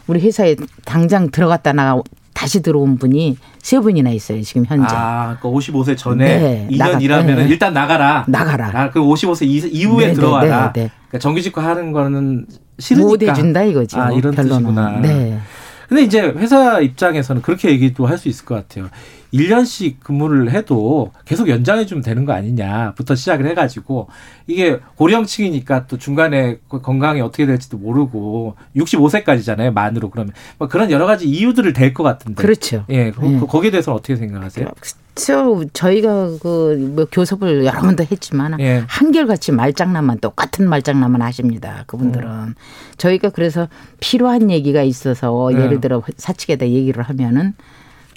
우리 0.07 0.19
회사에 0.21 0.55
당장 0.85 1.29
들어갔다 1.31 1.73
나가 1.73 2.01
다시 2.33 2.61
들어온 2.61 2.97
분이 2.97 3.37
세 3.61 3.79
분이나 3.79 4.09
있어요 4.09 4.41
지금 4.41 4.65
현재. 4.65 4.87
아, 4.89 5.37
그 5.41 5.47
55세 5.47 5.95
전에 5.95 6.25
네, 6.39 6.67
2년 6.71 6.77
나가, 6.77 6.99
일하면 6.99 7.35
네. 7.37 7.47
일단 7.47 7.73
나가라. 7.73 8.25
나가라. 8.27 8.71
아, 8.73 8.89
그 8.89 8.99
55세 8.99 9.45
이후에 9.71 10.07
네, 10.07 10.07
네, 10.07 10.13
들어와라. 10.13 10.73
네, 10.73 10.81
네, 10.83 10.91
그러니까 11.07 11.19
정규직화 11.19 11.63
하는 11.63 11.91
거는 11.91 12.45
싫으니까. 12.79 13.07
못 13.07 13.21
해준다 13.21 13.63
이거죠. 13.63 14.01
아, 14.01 14.11
이런 14.11 14.33
결론은. 14.35 14.63
뜻이구나. 14.75 14.99
네. 14.99 15.39
근데 15.87 16.03
이제 16.03 16.21
회사 16.21 16.79
입장에서는 16.79 17.41
그렇게 17.43 17.69
얘기도 17.69 18.07
할 18.07 18.17
수 18.17 18.27
있을 18.27 18.45
것 18.45 18.55
같아요. 18.55 18.89
1년씩 19.33 19.95
근무를 20.01 20.51
해도 20.51 21.11
계속 21.25 21.49
연장해 21.49 21.85
주면 21.85 22.03
되는 22.03 22.25
거 22.25 22.33
아니냐부터 22.33 23.15
시작을 23.15 23.47
해 23.47 23.53
가지고 23.53 24.07
이게 24.45 24.79
고령층이니까 24.95 25.87
또 25.87 25.97
중간에 25.97 26.59
건강이 26.69 27.19
어떻게 27.21 27.45
될지도 27.45 27.77
모르고 27.77 28.55
65세까지잖아요 28.75 29.73
만으로 29.73 30.09
그러면 30.09 30.33
뭐 30.57 30.67
그런 30.67 30.91
여러 30.91 31.05
가지 31.05 31.27
이유들을 31.27 31.73
댈 31.73 31.93
것 31.93 32.01
같은데 32.03 32.41
그렇죠. 32.41 32.85
예, 32.89 33.11
네. 33.11 33.39
거기에 33.47 33.69
대해서는 33.69 33.97
어떻게 33.97 34.15
생각하세요? 34.15 34.67
그렇죠. 35.15 35.63
저희가 35.73 36.39
그뭐 36.41 37.05
교섭을 37.11 37.65
여러 37.65 37.81
번도 37.81 38.03
했지만 38.09 38.59
예. 38.59 38.83
한결같이 38.87 39.51
말장난만 39.51 40.19
똑같은 40.19 40.67
말장난만 40.67 41.21
하십니다. 41.21 41.83
그분들은 41.85 42.27
음. 42.27 42.55
저희가 42.97 43.29
그래서 43.29 43.67
필요한 43.99 44.49
얘기가 44.49 44.81
있어서 44.81 45.51
예. 45.53 45.61
예를 45.61 45.81
들어 45.81 46.01
사측에다 46.17 46.67
얘기를 46.69 47.03
하면은 47.03 47.53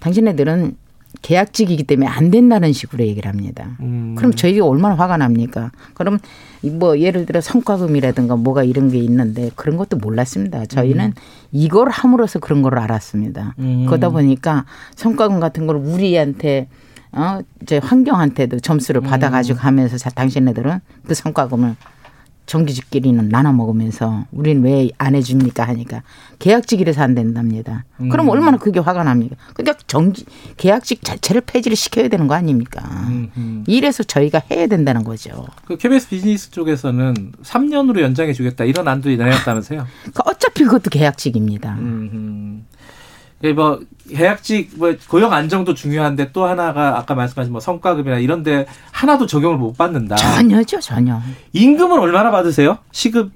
당신네들은 0.01 0.77
계약직이기 1.23 1.85
때문에 1.85 2.07
안 2.07 2.31
된다는 2.31 2.73
식으로 2.73 3.05
얘기를 3.05 3.29
합니다. 3.29 3.77
음. 3.81 4.15
그럼 4.17 4.33
저희가 4.33 4.67
얼마나 4.67 4.95
화가 4.95 5.17
납니까? 5.17 5.73
그럼 5.95 6.19
뭐 6.63 6.99
예를 6.99 7.27
들어 7.27 7.41
성과금이라든가 7.41 8.37
뭐가 8.37 8.63
이런 8.65 8.91
게 8.91 8.99
있는데 8.99 9.51
그런 9.55 9.77
것도 9.77 9.97
몰랐습니다. 9.97 10.67
저희는 10.67 11.07
음. 11.07 11.13
이걸 11.53 11.91
함으로써 11.91 12.39
그런 12.39 12.63
걸 12.63 12.79
알았습니다. 12.79 13.55
음. 13.59 13.87
그러다 13.87 14.11
보니까 14.11 14.65
성과금 14.95 15.41
같은 15.41 15.67
걸 15.67 15.77
우리한테 15.77 16.69
어 17.13 17.41
이제 17.63 17.79
환경한테도 17.79 18.61
점수를 18.61 19.03
음. 19.03 19.07
받아가지고 19.07 19.59
하면서 19.59 19.97
자 19.97 20.11
당신네들은 20.11 20.81
그 21.07 21.15
성과금을 21.15 21.77
정규직끼리는 22.47 23.29
나눠 23.29 23.53
먹으면서 23.53 24.25
우리는 24.31 24.63
왜안 24.63 25.15
해줍니까 25.15 25.65
하니까 25.65 26.03
계약직이라서 26.39 27.03
안 27.03 27.15
된답니다. 27.15 27.85
음. 28.01 28.09
그럼 28.09 28.29
얼마나 28.29 28.57
그게 28.57 28.81
화가 28.81 29.05
납니까? 29.05 29.37
그러니까 29.55 29.83
정기 29.87 30.25
계약직 30.57 31.05
자체를 31.05 31.43
폐지를 31.43 31.77
시켜야 31.77 32.09
되는 32.09 32.27
거 32.29 32.35
아닙니까? 32.35 32.83
음. 33.09 33.65
이래서 33.67 34.03
저희가 34.03 34.43
해야 34.51 34.67
된다는 34.67 35.05
거죠. 35.05 35.47
그 35.67 35.77
KBS 35.77 36.09
비즈니스 36.09 36.51
쪽에서는 36.51 37.33
3년으로 37.43 38.01
연장해 38.01 38.33
주겠다 38.33 38.65
이런 38.65 38.87
안도 38.89 39.09
내놨다면서요? 39.09 39.87
그 40.15 40.23
어차피 40.25 40.65
그것도 40.65 40.91
계약직입니다. 40.91 41.75
음. 41.75 42.65
뭐 43.55 43.81
계약직 44.09 44.73
뭐 44.77 44.95
고용 45.09 45.33
안정도 45.33 45.75
중요한데 45.75 46.33
또 46.33 46.45
하나가 46.45 46.99
아까 46.99 47.15
말씀하신 47.15 47.53
뭐 47.53 47.61
성과급이나 47.61 48.19
이런데 48.19 48.67
하나도 48.93 49.27
적용을 49.27 49.59
못 49.59 49.77
받는다. 49.77 50.17
전혀죠, 50.17 50.81
전혀. 50.81 51.21
임금은 51.53 51.99
얼마나 51.99 52.31
받으세요? 52.31 52.79
시급 52.93 53.33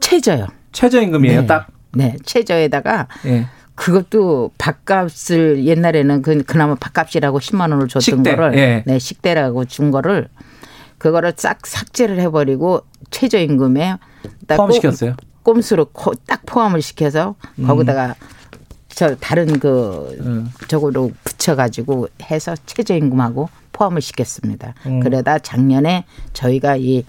최저요. 0.00 0.46
최저임금이에요, 0.72 1.40
네. 1.42 1.46
딱. 1.46 1.66
네, 1.94 2.16
최저에다가 2.24 3.08
네. 3.24 3.46
그것도 3.74 4.50
밥값을 4.58 5.64
옛날에는 5.64 6.22
그 6.22 6.42
그나마 6.44 6.74
밥값이라고 6.74 7.38
10만 7.38 7.70
원을 7.72 7.88
줬던 7.88 8.00
식대. 8.00 8.36
거를 8.36 8.56
예. 8.58 8.82
네, 8.86 8.98
식대라고 8.98 9.64
준 9.64 9.90
거를 9.90 10.28
그거를 10.98 11.32
싹 11.36 11.66
삭제를 11.66 12.20
해버리고 12.20 12.82
최저임금에 13.10 13.96
딱 14.46 14.56
포함시켰어요. 14.56 15.16
꼼수로 15.42 15.88
딱 16.26 16.42
포함을 16.46 16.80
시켜서 16.80 17.34
거기다가 17.66 18.06
음. 18.08 18.14
저 18.94 19.14
다른 19.16 19.58
그 19.58 20.16
음. 20.20 20.50
저거로 20.68 21.12
붙여가지고 21.24 22.08
해서 22.30 22.54
최저임금하고 22.66 23.48
포함을 23.72 24.00
시켰습니다. 24.02 24.74
음. 24.86 25.00
그러다 25.00 25.38
작년에 25.38 26.04
저희가 26.32 26.76
이 26.76 27.04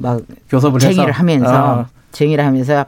막 0.00 0.22
쟁의를? 0.80 1.12
하면서 1.12 1.80
아. 1.80 1.88
쟁의를 2.12 2.44
하면서 2.44 2.86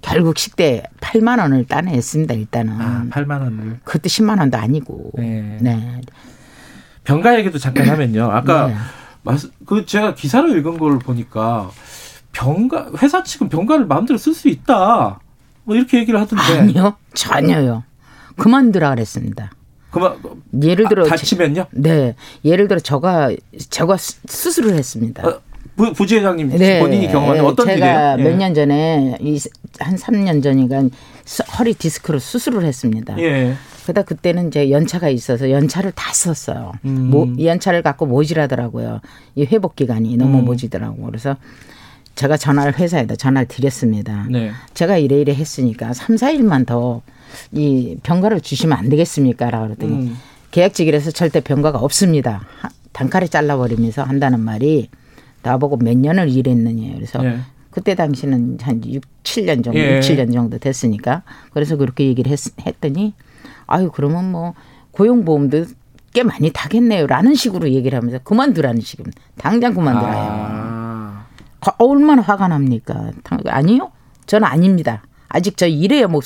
결국 0.00 0.38
식대 0.38 0.84
8만 1.00 1.40
원을 1.40 1.64
따냈습니다. 1.66 2.34
일단은. 2.34 2.80
아, 2.80 3.04
8만 3.10 3.40
원을. 3.42 3.80
그것도 3.84 4.02
10만 4.04 4.38
원도 4.38 4.58
아니고. 4.58 5.10
네. 5.14 5.58
네. 5.60 6.00
병가 7.04 7.36
얘기도 7.38 7.58
잠깐 7.58 7.88
하면요. 7.88 8.30
아까 8.30 8.68
네. 8.68 9.36
그 9.66 9.84
제가 9.86 10.14
기사를 10.14 10.56
읽은 10.58 10.78
걸 10.78 10.98
보니까 10.98 11.70
병가 12.32 12.92
회사 13.02 13.22
측은 13.22 13.48
병가를 13.48 13.86
마음대로 13.86 14.18
쓸 14.18 14.34
수 14.34 14.48
있다. 14.48 15.18
뭐 15.64 15.76
이렇게 15.76 15.98
얘기를 15.98 16.20
하던데. 16.20 16.58
아니요. 16.58 16.96
전혀요. 17.14 17.84
그만두라 18.36 18.90
그랬습니다. 18.90 19.52
그만 19.90 20.16
예를 20.62 20.88
들어 20.88 21.04
아, 21.04 21.08
다치면요? 21.08 21.66
네. 21.72 22.14
예를 22.44 22.66
들어 22.66 22.80
저가 22.80 23.30
저가 23.68 23.96
수술을 23.98 24.74
했습니다. 24.74 25.26
어, 25.26 25.40
부, 25.76 25.92
부지회장님 25.92 26.48
네. 26.50 26.80
본인이 26.80 27.08
경험한 27.08 27.40
어떤 27.40 27.66
제가 27.66 27.76
일이에요? 27.76 27.92
제가 27.92 28.16
몇년 28.16 28.54
전에 28.54 29.18
한 29.78 29.96
3년 29.96 30.42
전인가 30.42 30.82
허리 31.58 31.74
디스크로 31.74 32.18
수술을 32.18 32.64
했습니다. 32.64 33.18
예. 33.18 33.54
그러다 33.82 34.02
그때는 34.02 34.48
이제 34.48 34.70
연차가 34.70 35.08
있어서 35.08 35.50
연차를 35.50 35.92
다 35.92 36.12
썼어요. 36.12 36.72
음. 36.84 37.10
모, 37.10 37.28
연차를 37.42 37.82
갖고 37.82 38.06
모질하더라고요. 38.06 39.00
이 39.34 39.44
회복 39.44 39.76
기간이 39.76 40.16
너무 40.16 40.38
음. 40.38 40.44
모지더라고. 40.44 41.02
그래서 41.04 41.36
제가 42.14 42.36
전화를 42.36 42.78
회사에다 42.78 43.16
전화를 43.16 43.48
드렸습니다. 43.48 44.26
네. 44.30 44.52
제가 44.74 44.98
이래 44.98 45.20
이래 45.20 45.34
했으니까 45.34 45.92
3, 45.92 46.16
4일만 46.16 46.66
더 46.66 47.02
이 47.52 47.96
병가를 48.02 48.40
주시면 48.40 48.76
안 48.76 48.88
되겠습니까? 48.88 49.50
라고 49.50 49.66
그랬더니 49.66 49.92
음. 50.08 50.16
계약직이라서 50.50 51.12
절대 51.12 51.40
병가가 51.40 51.78
없습니다. 51.78 52.42
단칼에 52.92 53.26
잘라버리면서 53.26 54.02
한다는 54.02 54.40
말이 54.40 54.88
나보고 55.42 55.78
몇 55.78 55.96
년을 55.96 56.28
일했느냐. 56.28 56.94
그래서 56.94 57.22
네. 57.22 57.38
그때 57.70 57.94
당시는 57.94 58.58
한 58.60 58.84
6, 58.84 59.02
7년 59.22 59.64
정도, 59.64 59.78
예. 59.78 59.96
6, 59.96 60.00
7년 60.00 60.32
정도 60.32 60.58
됐으니까 60.58 61.22
그래서 61.52 61.76
그렇게 61.76 62.04
얘기를 62.04 62.30
했, 62.30 62.38
했더니 62.66 63.14
아유, 63.66 63.90
그러면 63.92 64.30
뭐 64.30 64.54
고용보험도 64.90 65.64
꽤 66.12 66.22
많이 66.22 66.50
타겠네요. 66.52 67.06
라는 67.06 67.34
식으로 67.34 67.70
얘기를 67.70 67.96
하면서 67.96 68.18
그만두라는 68.18 68.82
식입니다. 68.82 69.18
당장 69.38 69.72
그만두라요. 69.72 70.28
아. 70.30 71.01
얼마나 71.78 72.22
화가 72.22 72.48
납니까? 72.48 73.12
아니요? 73.46 73.92
저는 74.26 74.46
아닙니다. 74.46 75.02
아직 75.28 75.56
저 75.56 75.66
일해야 75.66 76.08
먹, 76.08 76.22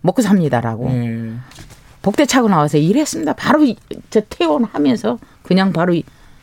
먹고 0.00 0.22
삽니다라고. 0.22 0.86
음. 0.88 1.42
복대 2.02 2.24
차고 2.24 2.48
나와서 2.48 2.78
일했습니다. 2.78 3.34
바로 3.34 3.66
저 4.08 4.22
퇴원하면서 4.28 5.18
그냥 5.42 5.72
바로 5.72 5.94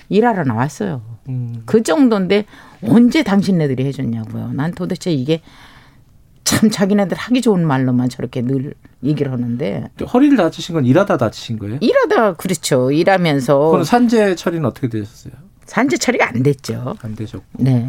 일하러 0.09 0.43
나왔어요. 0.43 1.01
음. 1.30 1.64
그 1.65 1.84
정도인데 1.84 2.45
언제 2.84 3.23
당신네들이 3.23 3.85
해줬냐고요. 3.85 4.51
난 4.53 4.72
도대체 4.72 5.11
이게 5.11 5.41
참 6.43 6.69
자기네들 6.69 7.18
하기 7.18 7.41
좋은 7.41 7.65
말로만 7.68 8.07
저렇게 8.07 8.41
늘 8.41 8.73
얘기를 9.03 9.31
하는데 9.31 9.89
허리를 10.14 10.38
다치신 10.38 10.76
건 10.76 10.85
일하다 10.85 11.18
다치신 11.18 11.59
거예요? 11.59 11.77
일하다 11.81 12.35
그렇죠. 12.35 12.91
일하면서 12.91 13.69
그럼 13.72 13.84
산재 13.84 14.35
처리는 14.35 14.64
어떻게 14.65 14.88
되셨어요? 14.88 15.34
산재 15.68 15.98
처리가 15.98 16.30
안 16.30 16.44
됐죠. 16.44 16.95
안 17.02 17.15
되셨고. 17.15 17.45
네. 17.60 17.88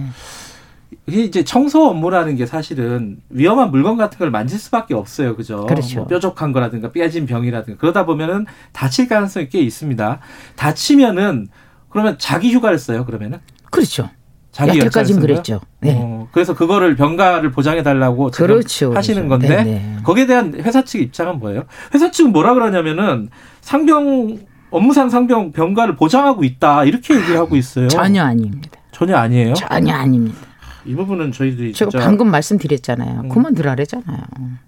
이게 1.06 1.22
이제 1.22 1.44
청소 1.44 1.86
업무라는 1.86 2.36
게 2.36 2.44
사실은 2.44 3.18
위험한 3.30 3.70
물건 3.70 3.96
같은 3.96 4.18
걸 4.18 4.30
만질 4.30 4.58
수밖에 4.58 4.94
없어요. 4.94 5.36
그죠? 5.36 5.64
그렇죠. 5.66 6.00
뭐 6.00 6.06
뾰족한 6.06 6.52
거라든가 6.52 6.92
삐진 6.92 7.24
병이라든가 7.26 7.78
그러다 7.78 8.04
보면은 8.04 8.44
다칠 8.72 9.08
가능성이 9.08 9.48
꽤 9.48 9.60
있습니다. 9.60 10.20
다치면은 10.56 11.48
그러면 11.88 12.16
자기 12.18 12.52
휴가를 12.52 12.78
써요. 12.78 13.06
그러면은? 13.06 13.38
그렇죠. 13.70 14.10
자기 14.50 14.78
여태까지는 14.78 15.20
그랬죠. 15.20 15.60
네. 15.80 15.96
어, 15.98 16.28
그래서 16.32 16.54
그거를 16.54 16.96
병가를 16.96 17.52
보장해 17.52 17.82
달라고 17.82 18.30
그렇죠, 18.30 18.92
하시는 18.92 19.28
그렇죠. 19.28 19.46
건데 19.46 19.64
네네. 19.64 19.96
거기에 20.02 20.26
대한 20.26 20.54
회사 20.54 20.84
측 20.84 21.00
입장은 21.00 21.38
뭐예요? 21.38 21.64
회사 21.94 22.10
측은 22.10 22.32
뭐라 22.32 22.54
그러냐면은 22.54 23.28
상병 23.60 24.38
업무상 24.70 25.08
상병 25.08 25.52
병가를 25.52 25.96
보장하고 25.96 26.44
있다 26.44 26.84
이렇게 26.84 27.14
얘기를 27.14 27.38
하고 27.38 27.56
있어요. 27.56 27.88
전혀 27.88 28.22
아닙니다. 28.22 28.70
전혀 28.92 29.16
아니에요? 29.16 29.54
전혀 29.54 29.94
아닙니다. 29.94 30.38
이 30.84 30.94
부분은 30.94 31.32
저희들이 31.32 31.72
제가 31.74 31.90
방금 31.98 32.30
말씀드렸잖아요. 32.30 33.20
음. 33.24 33.28
그만 33.28 33.54
들어라잖아요. 33.54 34.18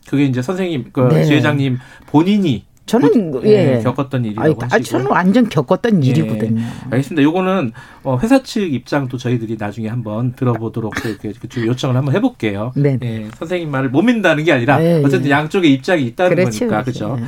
그게 0.06 0.24
이제 0.24 0.42
선생님, 0.42 0.90
그 0.92 1.08
네. 1.08 1.24
지회장님 1.24 1.78
본인이 2.06 2.64
저는 2.86 3.30
고, 3.30 3.40
예. 3.44 3.76
예. 3.78 3.82
겪었던 3.82 4.24
일이라고 4.24 4.62
아니, 4.68 4.82
저는 4.82 5.06
완전 5.06 5.48
겪었던 5.48 6.04
예. 6.04 6.08
일이거든요. 6.08 6.62
알겠습니다. 6.90 7.22
요거는 7.22 7.72
어, 8.02 8.18
회사 8.20 8.42
측 8.42 8.74
입장도 8.74 9.16
저희들이 9.16 9.56
나중에 9.58 9.88
한번 9.88 10.32
들어보도록 10.34 10.94
이렇게 11.04 11.32
요청을 11.66 11.96
한번 11.96 12.16
해볼게요. 12.16 12.72
네. 12.74 12.98
예, 13.02 13.28
선생님 13.36 13.70
말을 13.70 13.90
못 13.90 14.02
믿는다는 14.02 14.42
게 14.42 14.52
아니라 14.52 14.78
네. 14.78 15.02
어쨌든 15.04 15.30
양쪽의 15.30 15.72
입장이 15.72 16.04
있다는 16.06 16.34
그렇죠, 16.34 16.58
거니까 16.58 16.82
그렇죠. 16.82 17.14
그렇죠. 17.14 17.26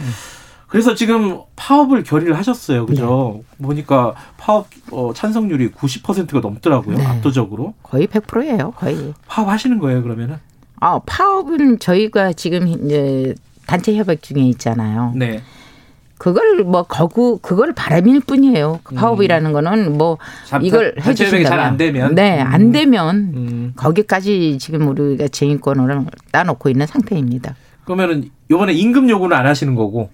그래서 0.72 0.94
지금 0.94 1.38
파업을 1.54 2.02
결의를 2.02 2.34
하셨어요. 2.38 2.86
그죠? 2.86 3.42
네. 3.58 3.66
보니까 3.66 4.14
파업 4.38 4.68
어, 4.90 5.12
찬성률이 5.14 5.72
90%가 5.72 6.40
넘더라고요. 6.40 6.96
네. 6.96 7.04
압도적으로. 7.04 7.74
거의 7.82 8.06
100%예요. 8.06 8.72
거의. 8.74 9.12
파업 9.26 9.50
하시는 9.50 9.78
거예요, 9.78 10.02
그러면은? 10.02 10.36
아, 10.80 10.98
파업은 11.04 11.78
저희가 11.78 12.32
지금 12.32 12.68
이제 12.68 13.34
단체 13.66 13.94
협약 13.94 14.22
중에 14.22 14.40
있잖아요. 14.44 15.12
네. 15.14 15.42
그걸 16.16 16.64
뭐 16.64 16.84
거구 16.84 17.38
그걸 17.42 17.74
바람일 17.74 18.20
뿐이에요. 18.20 18.80
그 18.82 18.94
파업이라는 18.94 19.50
음. 19.50 19.52
거는 19.52 19.98
뭐 19.98 20.16
이걸 20.62 20.94
해주신다면 20.98 21.44
잘안 21.46 21.76
되면 21.76 22.14
네안 22.14 22.60
음. 22.60 22.72
되면 22.72 23.16
음. 23.16 23.72
거기까지 23.76 24.56
지금 24.58 24.88
우리가 24.88 25.28
쟁의권을 25.28 26.06
따놓고 26.30 26.70
있는 26.70 26.86
상태입니다. 26.86 27.56
그러면은 27.84 28.30
이번에 28.50 28.72
임금 28.72 29.10
요구는 29.10 29.36
안 29.36 29.46
하시는 29.46 29.74
거고 29.74 30.08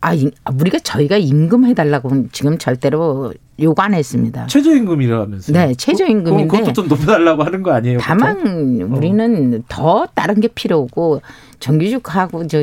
아, 0.00 0.14
우리가 0.54 0.78
저희가 0.78 1.16
임금 1.16 1.64
해달라고 1.64 2.28
지금 2.30 2.56
절대로 2.58 3.34
요구 3.60 3.82
안 3.82 3.94
했습니다. 3.94 4.46
최저임금이라면서요? 4.46 5.56
네, 5.56 5.74
최저임금인데. 5.74 6.46
그것도 6.46 6.72
좀 6.72 6.88
높여달라고 6.88 7.42
하는 7.42 7.64
거 7.64 7.72
아니에요? 7.72 7.98
다만 8.00 8.38
보통? 8.38 8.96
우리는 8.96 9.54
어. 9.54 9.64
더 9.68 10.06
다른 10.14 10.40
게 10.40 10.46
필요하고 10.46 11.20
정규직하고 11.58 12.46
저 12.46 12.62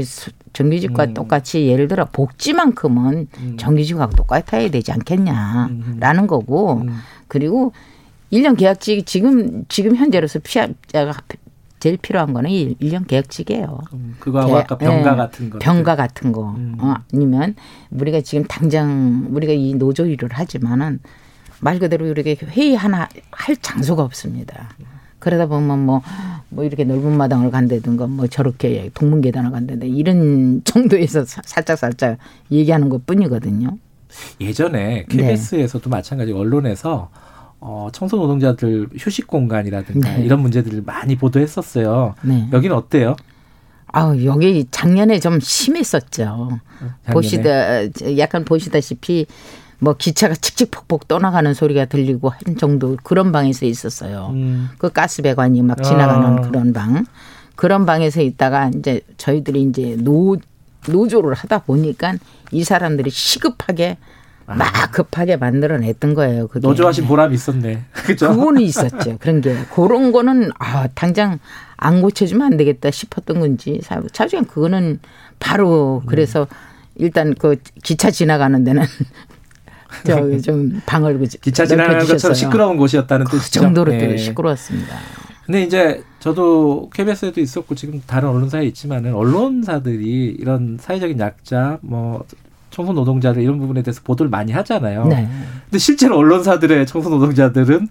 정규직과 0.54 1.04
음. 1.04 1.14
똑같이 1.14 1.68
예를 1.68 1.90
들어 1.90 2.06
복지만큼은 2.06 3.28
음. 3.38 3.58
정규직하고 3.58 4.16
똑같아야 4.16 4.70
되지 4.70 4.94
않겠냐라는 4.94 6.24
음. 6.24 6.28
거고 6.28 6.84
음. 6.84 6.98
그리고 7.28 7.74
1년 8.32 8.58
계약직 8.58 9.06
지금 9.06 9.66
지금 9.68 9.98
현재로서 9.98 10.40
피해자가 10.40 11.22
제일 11.86 11.98
필요한 11.98 12.34
거는 12.34 12.50
1년 12.50 13.06
계약직이에요. 13.06 13.80
음, 13.94 14.16
그거하고 14.20 14.54
개, 14.54 14.58
아까 14.58 14.76
병가 14.76 15.12
네, 15.12 15.18
같은 15.18 15.50
거. 15.52 15.60
병가 15.60 15.96
같은 15.96 16.32
거. 16.32 16.50
음. 16.58 16.78
어, 16.80 16.96
아니면 17.14 17.54
우리가 17.92 18.22
지금 18.22 18.44
당장 18.46 19.28
우리가 19.30 19.54
이 19.54 19.76
노조 19.76 20.08
일을 20.08 20.30
하지만은 20.32 21.00
말 21.60 21.78
그대로 21.78 22.08
이렇게 22.08 22.36
회의 22.44 22.74
하나 22.76 23.08
할 23.30 23.56
장소가 23.58 24.02
없습니다. 24.02 24.70
그러다 25.20 25.46
보면 25.46 25.86
뭐, 25.86 26.02
뭐 26.50 26.64
이렇게 26.64 26.86
넓은 26.86 27.16
마당을 27.18 27.52
간다든가 27.52 28.08
뭐 28.08 28.26
저렇게 28.26 28.90
동문 28.96 29.22
계단을 29.22 29.52
간다든가 29.52 29.86
이런 29.86 30.64
정도에서 30.66 31.24
살짝 31.24 31.78
살짝 31.78 32.18
얘기하는 32.50 32.90
것 32.90 33.06
뿐이거든요. 33.06 33.78
예전에 34.42 35.06
KBS에서도 35.08 35.84
네. 35.84 35.90
마찬가지 35.90 36.32
언론에서 36.32 37.12
어, 37.68 37.90
청소 37.92 38.18
노동자들 38.18 38.90
휴식 38.96 39.26
공간이라든가 39.26 40.18
네. 40.18 40.24
이런 40.24 40.42
문제들을 40.42 40.84
많이 40.86 41.16
보도했었어요. 41.16 42.14
네. 42.22 42.48
여기는 42.54 42.76
어때요? 42.76 43.16
아, 43.88 44.14
여기 44.24 44.68
작년에 44.70 45.20
좀 45.20 45.40
심했었죠. 45.40 46.50
작년에. 46.82 47.12
보시다 47.12 47.50
약간 48.20 48.46
보시다시피 48.46 49.26
뭐 49.80 49.96
기차가 49.98 50.36
칙칙폭폭 50.36 51.08
떠나가는 51.08 51.52
소리가 51.56 51.86
들리고 51.86 52.30
한 52.30 52.56
정도 52.56 52.98
그런 53.02 53.32
방에서 53.32 53.66
있었어요. 53.66 54.30
음. 54.34 54.70
그 54.78 54.92
가스 54.92 55.24
배관이 55.24 55.64
막 55.64 55.82
지나가는 55.82 56.38
아. 56.38 56.42
그런 56.42 56.72
방. 56.72 57.04
그런 57.56 57.88
방에서 57.88 58.22
있다가 58.22 58.70
이제 58.76 59.02
저희들이 59.18 59.64
이제 59.64 59.98
노 60.00 60.38
노조를 60.88 61.34
하다 61.34 61.60
보니까 61.60 62.14
이 62.52 62.64
사람들이 62.64 63.10
시급하게 63.10 63.98
아. 64.00 64.15
막 64.46 64.92
급하게 64.92 65.38
만들어냈던 65.38 66.14
거예요. 66.14 66.48
그게. 66.48 66.68
노조하신 66.68 67.06
보람이 67.08 67.34
있었네. 67.34 67.86
그죠? 68.06 68.30
그거는 68.30 68.62
있었죠. 68.62 69.18
그런 69.20 69.42
게. 69.42 69.56
그런 69.74 70.12
거는, 70.12 70.52
아, 70.60 70.88
당장 70.94 71.40
안 71.78 72.02
고쳐주면 72.02 72.54
안 72.54 72.58
되겠다 72.58 72.92
싶었던 72.92 73.40
건지. 73.40 73.82
사실 74.14 74.44
그거는 74.44 75.00
바로 75.40 76.04
그래서 76.06 76.42
음. 76.44 76.56
일단 76.96 77.34
그 77.34 77.58
기차 77.84 78.12
지나가는 78.12 78.64
데는 78.64 78.84
저기 80.06 80.42
좀 80.42 80.82
방을 80.86 81.20
기차 81.42 81.66
지나가는 81.66 82.06
것처럼 82.06 82.36
시끄러운 82.36 82.78
곳이었다는 82.78 83.26
그 83.26 83.38
뜻이죠. 83.38 83.60
그 83.60 83.66
정도로 83.66 83.92
네. 83.92 84.18
시끄러웠습니다. 84.18 84.98
근데 85.46 85.64
이제 85.64 86.04
저도 86.20 86.90
KBS에도 86.94 87.40
있었고 87.40 87.76
지금 87.76 88.02
다른 88.08 88.30
언론사에 88.30 88.66
있지만은 88.66 89.14
언론사들이 89.14 90.38
이런 90.40 90.78
사회적인 90.80 91.20
약자 91.20 91.78
뭐 91.82 92.26
청소 92.76 92.92
노동자들 92.92 93.42
이런 93.42 93.58
부분에 93.58 93.82
대해서 93.84 94.02
보도를 94.04 94.30
많이 94.30 94.52
하잖아요. 94.52 95.06
네. 95.06 95.30
근데 95.64 95.78
실제로 95.78 96.18
언론사들의 96.18 96.86
청소 96.88 97.10
노동자들은 97.10 97.88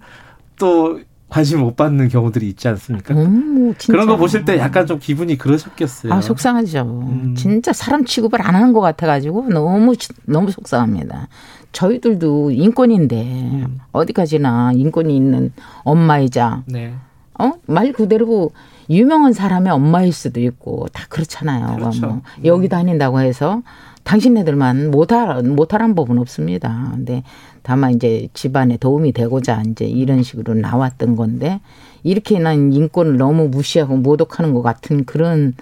또 0.59 0.99
관심 1.27 1.61
못 1.61 1.75
받는 1.75 2.07
경우들이 2.09 2.47
있지 2.49 2.67
않습니까? 2.67 3.15
음, 3.15 3.73
그런 3.87 4.05
거 4.05 4.15
보실 4.15 4.45
때 4.45 4.59
약간 4.59 4.85
좀 4.85 4.99
기분이 4.99 5.39
그러셨겠어요. 5.39 6.13
아, 6.13 6.21
속상하죠. 6.21 6.83
음. 6.83 7.33
진짜 7.35 7.73
사람 7.73 8.05
취급을 8.05 8.43
안 8.43 8.53
하는 8.53 8.73
것 8.73 8.81
같아가지고 8.81 9.49
너무, 9.49 9.95
너무 10.25 10.51
속상합니다. 10.51 11.29
저희들도 11.71 12.51
인권인데 12.51 13.21
음. 13.23 13.79
어디까지나 13.91 14.73
인권이 14.75 15.15
있는 15.15 15.51
엄마이자 15.83 16.61
네. 16.67 16.93
어? 17.39 17.53
말 17.65 17.91
그대로 17.91 18.51
유명한 18.89 19.33
사람의 19.33 19.71
엄마일 19.71 20.13
수도 20.13 20.39
있고 20.41 20.87
다 20.93 21.05
그렇잖아요. 21.09 21.77
그렇죠. 21.77 22.07
뭐 22.07 22.21
여기 22.43 22.69
다닌다고 22.69 23.19
해서 23.19 23.61
당신네들만 24.03 24.91
못할 24.91 25.41
못하란 25.43 25.95
법은 25.95 26.19
없습니다. 26.19 26.89
근데 26.93 27.23
다만 27.63 27.95
이제 27.95 28.27
집안에 28.33 28.77
도움이 28.77 29.11
되고자 29.13 29.63
이제 29.67 29.85
이런 29.85 30.21
식으로 30.21 30.53
나왔던 30.53 31.15
건데 31.15 31.59
이렇게 32.03 32.37
난 32.37 32.71
인권을 32.71 33.17
너무 33.17 33.47
무시하고 33.47 33.97
모독하는 33.97 34.53
것 34.53 34.61
같은 34.61 35.05
그런 35.05 35.55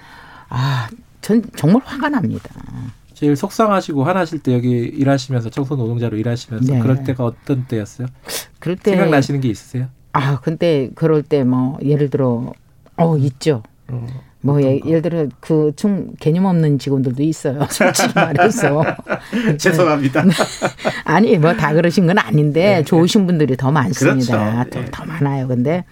아, 0.49 0.89
전 1.21 1.41
정말 1.55 1.81
화가 1.85 2.09
납니다. 2.09 2.49
제일 3.13 3.37
속상하시고 3.37 4.03
화나실 4.03 4.39
때 4.39 4.53
여기 4.53 4.71
일하시면서 4.71 5.49
청소 5.49 5.77
노동자로 5.77 6.17
일하시면서 6.17 6.73
네. 6.73 6.79
그럴 6.79 7.03
때가 7.05 7.23
어떤 7.23 7.65
때였어요? 7.67 8.07
그럴 8.59 8.75
때 8.75 8.91
생각나시는 8.91 9.39
게 9.39 9.47
있으세요? 9.47 9.87
아, 10.11 10.39
근데 10.41 10.89
그럴 10.95 11.23
때 11.23 11.45
뭐 11.45 11.77
예를 11.81 12.09
들어 12.09 12.51
어 12.97 13.17
있죠. 13.17 13.63
어. 13.89 14.05
뭐 14.45 14.61
예, 14.61 14.77
를 14.83 15.01
들어 15.01 15.27
그좀 15.39 16.15
개념 16.19 16.45
없는 16.45 16.77
직원들도 16.77 17.23
있어요. 17.23 17.65
솔직히 17.71 18.11
말해서. 18.13 18.83
죄송합니다. 19.57 20.25
아니 21.05 21.37
뭐 21.37 21.53
다 21.55 21.73
그러신 21.73 22.07
건 22.07 22.17
아닌데 22.17 22.77
네. 22.77 22.83
좋으신 22.83 23.25
분들이 23.25 23.55
더 23.55 23.71
많습니다. 23.71 24.63
그렇죠. 24.63 24.69
더, 24.69 24.79
네. 24.81 24.85
더 24.91 25.05
많아요. 25.05 25.47
근데 25.47 25.85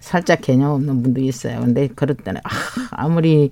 살짝 0.00 0.40
개념 0.40 0.70
없는 0.72 1.02
분도 1.02 1.20
있어요. 1.20 1.60
근데 1.60 1.88
그럴 1.94 2.16
때는 2.16 2.40
아, 2.42 2.48
아무리 2.92 3.50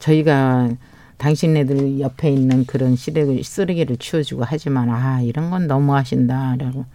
저희가 0.00 0.70
당신네들 1.18 2.00
옆에 2.00 2.28
있는 2.30 2.64
그런 2.66 2.96
시댁을 2.96 3.44
쓰레기를 3.44 3.98
치워주고 3.98 4.42
하지만 4.46 4.88
아 4.90 5.20
이런 5.20 5.50
건 5.50 5.68
너무 5.68 5.94
하신다라고 5.94 6.86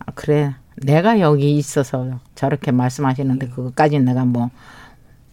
아, 0.00 0.12
그래 0.14 0.54
내가 0.76 1.20
여기 1.20 1.56
있어서 1.56 2.20
저렇게 2.34 2.70
말씀하시는데 2.72 3.48
그것까지 3.48 3.98
내가 3.98 4.24
뭐 4.24 4.50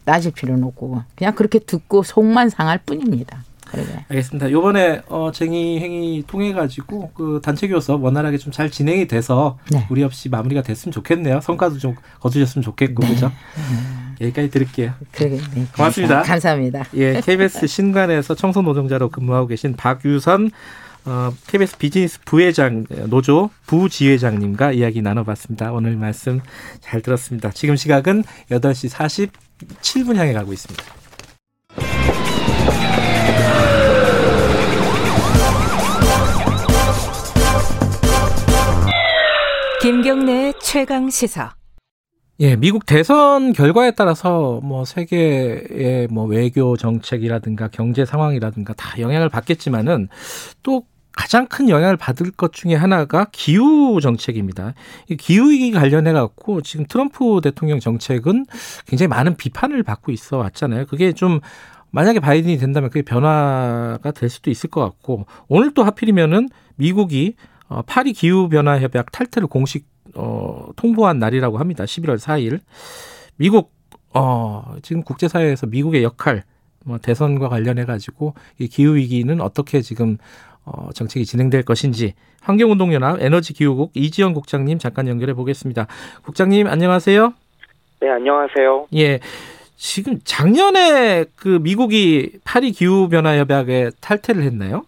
따질 0.05 0.31
필요는 0.31 0.63
없고 0.63 1.03
그냥 1.15 1.35
그렇게 1.35 1.59
듣고 1.59 2.03
속만 2.03 2.49
상할 2.49 2.79
뿐입니다. 2.79 3.43
그래. 3.65 3.83
알겠습니다. 4.07 4.49
요번에 4.51 5.01
어, 5.07 5.31
쟁의 5.33 5.81
행위 5.81 6.23
통해 6.25 6.53
가지고 6.53 7.11
그 7.13 7.41
단체 7.43 7.67
교섭 7.67 8.01
원활하게 8.01 8.37
좀 8.37 8.53
잘 8.53 8.71
진행이 8.71 9.07
돼서 9.07 9.57
네. 9.71 9.85
우리 9.89 10.03
없이 10.03 10.29
마무리가 10.29 10.61
됐으면 10.61 10.93
좋겠네요. 10.93 11.41
성과도 11.41 11.77
좀 11.77 11.95
거두셨으면 12.21 12.63
좋겠고 12.63 13.03
네. 13.03 13.09
그죠? 13.09 13.31
음. 13.57 14.15
여기까지 14.21 14.49
드릴게요. 14.49 14.93
그래, 15.11 15.37
네, 15.53 15.65
고맙습니다. 15.75 16.23
감사합니다. 16.23 16.85
예, 16.95 17.21
KBS 17.21 17.67
신관에서 17.67 18.33
청소 18.35 18.61
노동자로 18.61 19.09
근무하고 19.09 19.47
계신 19.47 19.75
박유선 19.75 20.49
어, 21.07 21.31
KBS 21.47 21.77
비즈니스 21.77 22.19
부회장 22.25 22.85
노조 23.09 23.49
부지회장님과 23.65 24.73
이야기 24.73 25.01
나눠봤습니다. 25.01 25.71
오늘 25.71 25.95
말씀 25.95 26.41
잘 26.81 27.01
들었습니다. 27.01 27.49
지금 27.51 27.77
시각은 27.77 28.23
8시 28.51 28.89
40 28.89 29.31
7분 29.81 30.17
향해 30.17 30.33
가고 30.33 30.51
있습니다. 30.51 30.83
김경래 39.81 40.51
최강 40.61 41.09
시사. 41.09 41.55
예, 42.41 42.57
미국 42.57 42.85
대선 42.85 43.53
결과에 43.53 43.91
따라서 43.91 44.59
뭐 44.61 44.83
세계의 44.83 46.07
뭐 46.11 46.25
외교 46.25 46.75
정책이라든가 46.75 47.69
경제 47.69 48.05
상황이라든가 48.05 48.73
다 48.73 48.99
영향을 48.99 49.29
받겠지만은 49.29 50.09
또 50.61 50.83
가장 51.17 51.47
큰 51.47 51.67
영향을 51.67 51.97
받을 51.97 52.29
것 52.31 52.53
중에 52.53 52.75
하나가 52.75 53.25
기후 53.31 53.99
정책입니다. 53.99 54.75
이 55.09 55.17
기후 55.17 55.49
위기 55.49 55.71
관련해 55.71 56.13
갖고 56.13 56.61
지금 56.61 56.85
트럼프 56.87 57.41
대통령 57.43 57.79
정책은 57.79 58.45
굉장히 58.85 59.07
많은 59.07 59.35
비판을 59.35 59.81
받고 59.81 60.11
있어 60.11 60.37
왔잖아요. 60.37 60.85
그게 60.85 61.11
좀 61.13 61.39
만약에 61.89 62.19
바이든이 62.19 62.57
된다면 62.57 62.91
그게 62.91 63.01
변화가 63.01 64.11
될 64.11 64.29
수도 64.29 64.51
있을 64.51 64.69
것 64.69 64.81
같고 64.81 65.25
오늘 65.47 65.73
또 65.73 65.83
하필이면은 65.83 66.49
미국이 66.75 67.35
어, 67.67 67.81
파리 67.81 68.13
기후 68.13 68.47
변화 68.47 68.79
협약 68.79 69.11
탈퇴를 69.11 69.47
공식 69.47 69.87
어, 70.13 70.67
통보한 70.75 71.17
날이라고 71.17 71.57
합니다. 71.57 71.83
11월 71.83 72.19
4일. 72.19 72.59
미국 73.37 73.73
어, 74.13 74.75
지금 74.83 75.01
국제사회에서 75.01 75.65
미국의 75.65 76.03
역할 76.03 76.43
뭐 76.85 76.99
대선과 76.99 77.49
관련해 77.49 77.85
가지고 77.85 78.35
이 78.59 78.67
기후 78.67 78.95
위기는 78.95 79.41
어떻게 79.41 79.81
지금 79.81 80.17
어, 80.67 80.89
정책이 80.93 81.25
진행될 81.25 81.63
것인지 81.63 82.13
환경운동연합 82.41 83.21
에너지기후국 83.21 83.91
이지영 83.93 84.33
국장님 84.33 84.79
잠깐 84.79 85.07
연결해 85.07 85.33
보겠습니다. 85.33 85.87
국장님 86.23 86.67
안녕하세요. 86.67 87.33
네 88.01 88.09
안녕하세요. 88.09 88.87
예. 88.95 89.19
지금 89.75 90.17
작년에 90.23 91.25
그 91.35 91.59
미국이 91.61 92.31
파리 92.43 92.71
기후 92.71 93.09
변화 93.09 93.37
협약에 93.37 93.91
탈퇴를 94.01 94.41
했나요? 94.43 94.83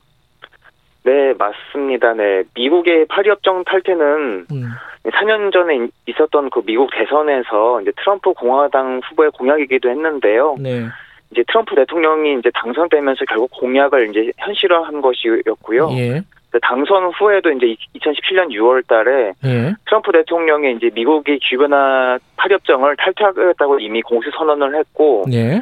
네, 1.04 1.34
맞습니다. 1.38 2.14
네. 2.14 2.44
미국의 2.56 3.06
파리 3.08 3.30
협정 3.30 3.64
탈퇴는 3.64 4.48
음. 4.52 4.70
4년 5.06 5.54
전에 5.54 5.88
있었던 6.08 6.50
그 6.50 6.62
미국 6.66 6.90
대선에서 6.92 7.82
이제 7.82 7.92
트럼프 7.98 8.34
공화당 8.34 9.02
후보의 9.10 9.32
공약이기도 9.32 9.90
했는데요. 9.90 10.58
네. 10.60 10.88
이제 11.32 11.44
트럼프 11.48 11.76
대통령이 11.76 12.40
이제 12.40 12.50
당선되면서 12.54 13.26
결국 13.26 13.52
공약을 13.52 14.10
이제 14.10 14.32
현실화한 14.38 15.02
것이었고요. 15.02 15.90
예. 15.92 16.22
당선 16.64 17.12
후에도 17.12 17.52
이제 17.52 17.76
2017년 17.96 18.50
6월 18.50 18.88
달에 18.88 19.34
예. 19.46 19.74
트럼프 19.86 20.12
대통령이 20.12 20.74
이제 20.74 20.90
미국이 20.94 21.38
기변화 21.38 22.18
파협정을 22.38 22.96
탈퇴하겠다고 22.96 23.80
이미 23.80 24.02
공식 24.02 24.32
선언을 24.36 24.76
했고 24.76 25.26
예. 25.32 25.62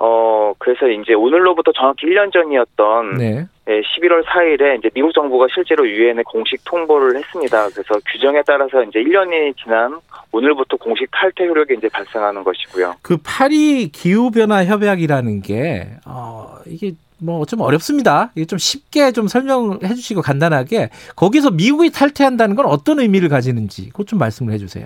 어 0.00 0.52
그래서 0.58 0.88
이제 0.88 1.12
오늘로부터 1.14 1.72
정확히 1.72 2.06
1년 2.06 2.32
전이었던 2.32 3.16
네. 3.18 3.46
11월 3.66 4.24
4일에 4.24 4.78
이제 4.78 4.88
미국 4.94 5.12
정부가 5.12 5.46
실제로 5.52 5.86
유엔에 5.88 6.22
공식 6.22 6.64
통보를 6.64 7.16
했습니다. 7.18 7.68
그래서 7.70 8.00
규정에 8.10 8.40
따라서 8.46 8.82
이제 8.84 9.00
1년이 9.00 9.56
지난 9.62 9.98
오늘부터 10.32 10.76
공식 10.76 11.08
탈퇴 11.10 11.46
효력이 11.46 11.74
이제 11.76 11.88
발생하는 11.88 12.44
것이고요. 12.44 12.94
그 13.02 13.18
파리 13.22 13.88
기후 13.88 14.30
변화 14.30 14.64
협약이라는 14.64 15.42
게 15.42 15.88
어, 16.06 16.54
이게 16.66 16.92
뭐 17.20 17.44
좀 17.44 17.60
어렵습니다. 17.60 18.30
이게 18.36 18.46
좀 18.46 18.58
쉽게 18.58 19.10
좀 19.12 19.26
설명해 19.26 19.88
주시고 19.94 20.22
간단하게 20.22 20.90
거기서 21.16 21.50
미국이 21.50 21.90
탈퇴한다는 21.90 22.54
건 22.54 22.66
어떤 22.66 23.00
의미를 23.00 23.28
가지는지 23.28 23.88
그것 23.88 24.06
좀 24.06 24.18
말씀을 24.20 24.52
해 24.54 24.58
주세요. 24.58 24.84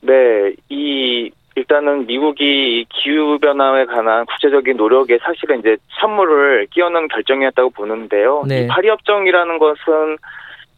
네, 0.00 0.52
이 0.68 1.30
일단은 1.58 2.06
미국이 2.06 2.86
기후 2.88 3.38
변화에 3.40 3.84
관한 3.86 4.24
국제적인 4.26 4.76
노력에 4.76 5.18
사실은 5.18 5.58
이제 5.58 5.76
선물을 6.00 6.68
끼얹는 6.70 7.08
결정이었다고 7.08 7.70
보는데요. 7.70 8.44
네. 8.46 8.62
이 8.62 8.66
파리 8.68 8.88
협정이라는 8.88 9.58
것은 9.58 10.16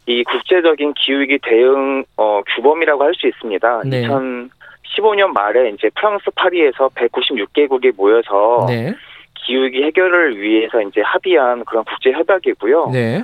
이 0.07 0.25
국제적인 0.25 0.95
기후위기 0.95 1.39
대응 1.43 2.05
어, 2.17 2.41
규범이라고 2.57 3.05
할 3.05 3.13
수 3.15 3.27
있습니다. 3.27 3.83
네. 3.85 4.07
2015년 4.07 5.33
말에 5.35 5.69
이제 5.69 5.91
프랑스 5.95 6.31
파리에서 6.35 6.89
196개국이 6.95 7.95
모여서 7.95 8.65
네. 8.67 8.95
기후위기 9.35 9.83
해결을 9.83 10.41
위해서 10.41 10.81
이제 10.81 11.03
합의한 11.03 11.65
그런 11.67 11.85
국제 11.85 12.11
협약이고요. 12.13 12.91
네. 12.93 13.23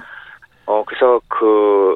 어 0.66 0.84
그래서 0.86 1.20
그 1.28 1.94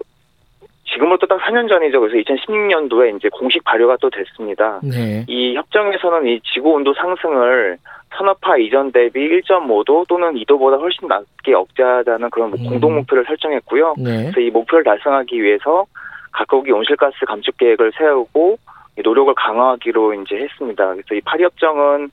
지금부터 0.93 1.27
딱 1.27 1.41
4년 1.41 1.69
전이죠. 1.69 2.01
그래서 2.01 2.17
2016년도에 2.17 3.17
이제 3.17 3.29
공식 3.31 3.63
발효가 3.65 3.97
또 4.01 4.11
됐습니다. 4.11 4.81
네. 4.83 5.25
이 5.29 5.55
협정에서는 5.55 6.27
이 6.27 6.41
지구 6.53 6.71
온도 6.71 6.93
상승을 6.95 7.79
산업화 8.17 8.57
이전 8.57 8.91
대비 8.91 9.29
1.5도 9.29 10.07
또는 10.09 10.35
2도보다 10.35 10.81
훨씬 10.81 11.07
낮게 11.07 11.55
억제하자는 11.55 12.31
그런 12.31 12.53
음. 12.53 12.65
공동 12.65 12.95
목표를 12.97 13.25
설정했고요. 13.25 13.95
네. 13.99 14.23
그래서 14.23 14.41
이 14.41 14.51
목표를 14.51 14.85
달성하기 14.85 15.41
위해서 15.41 15.85
각국이 16.33 16.73
온실가스 16.73 17.25
감축 17.27 17.57
계획을 17.59 17.93
세우고 17.97 18.59
노력을 19.03 19.33
강화하기로 19.35 20.15
이제 20.15 20.37
했습니다. 20.37 20.93
그래서 20.95 21.15
이 21.15 21.21
파리 21.21 21.45
협정은 21.45 22.11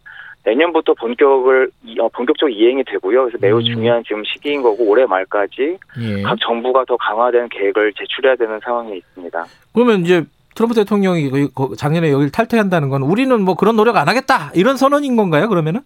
내년부터 0.47 0.93
본격을 0.93 1.69
어, 1.99 2.07
본격적으로 2.09 2.55
이행이 2.55 2.83
되고요. 2.85 3.25
그래서 3.25 3.37
매우 3.41 3.57
음. 3.57 3.63
중요한 3.65 4.03
지금 4.05 4.23
시기인 4.23 4.61
거고 4.61 4.85
올해 4.85 5.05
말까지 5.05 5.77
예. 5.99 6.21
각 6.21 6.37
정부가 6.39 6.85
더 6.85 6.95
강화된 6.95 7.49
계획을 7.49 7.93
제출해야 7.93 8.35
되는 8.35 8.57
상황에 8.63 8.95
있습니다. 8.95 9.45
그러면 9.73 10.01
이제 10.01 10.23
트럼프 10.55 10.73
대통령이 10.73 11.29
작년에 11.77 12.11
여기를 12.11 12.31
탈퇴한다는 12.31 12.89
건 12.89 13.03
우리는 13.03 13.41
뭐 13.41 13.55
그런 13.55 13.75
노력 13.75 13.97
안 13.97 14.07
하겠다 14.07 14.51
이런 14.55 14.77
선언인 14.77 15.17
건가요? 15.17 15.49
그러면은? 15.49 15.81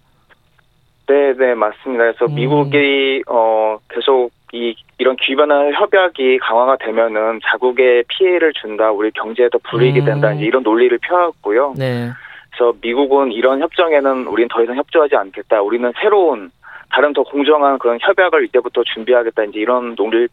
네, 1.08 1.34
네 1.34 1.56
맞습니다. 1.56 2.04
그래서 2.04 2.26
음. 2.26 2.36
미국이 2.36 3.24
어 3.28 3.80
계속 3.90 4.30
이 4.54 4.76
이런 5.00 5.16
기변화 5.16 5.72
협약이 5.72 6.38
강화가 6.40 6.78
되면은 6.78 7.40
자국에 7.44 8.04
피해를 8.08 8.54
준다, 8.54 8.92
우리 8.92 9.10
경제에도 9.12 9.58
불이익이 9.58 10.04
된다, 10.04 10.32
음. 10.32 10.40
이런 10.40 10.62
논리를 10.62 10.96
펴왔고요. 11.02 11.74
네. 11.78 12.12
그래서 12.52 12.74
미국은 12.82 13.32
이런 13.32 13.62
협정에는 13.62 14.28
우리는 14.28 14.48
더 14.52 14.64
이상 14.64 14.76
협조하지 14.76 15.16
않겠다. 15.16 15.62
우리는 15.62 15.92
새로운 16.02 16.52
다른 16.94 17.14
더 17.14 17.24
공정한 17.24 17.80
그런 17.80 17.98
협약을 18.02 18.44
이때부터 18.46 18.84
준비하겠다 18.84 19.46
이제 19.46 19.60
이런 19.60 19.96
논리를 19.96 20.28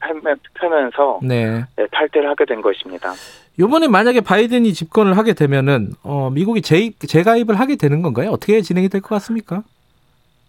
펴면서 0.55 1.21
네. 1.23 1.63
네, 1.77 1.87
탈퇴를 1.93 2.29
하게 2.29 2.45
된 2.47 2.61
것입니다. 2.61 3.13
이번에 3.61 3.87
만약에 3.87 4.21
바이든이 4.21 4.73
집권을 4.73 5.17
하게 5.17 5.35
되면은 5.35 5.91
어, 6.03 6.31
미국이 6.31 6.61
재입, 6.63 6.99
재가입을 6.99 7.59
하게 7.61 7.77
되는 7.77 8.03
건가요? 8.03 8.31
어떻게 8.31 8.61
진행이 8.61 8.89
될 8.89 9.01
것 9.01 9.11
같습니까? 9.11 9.63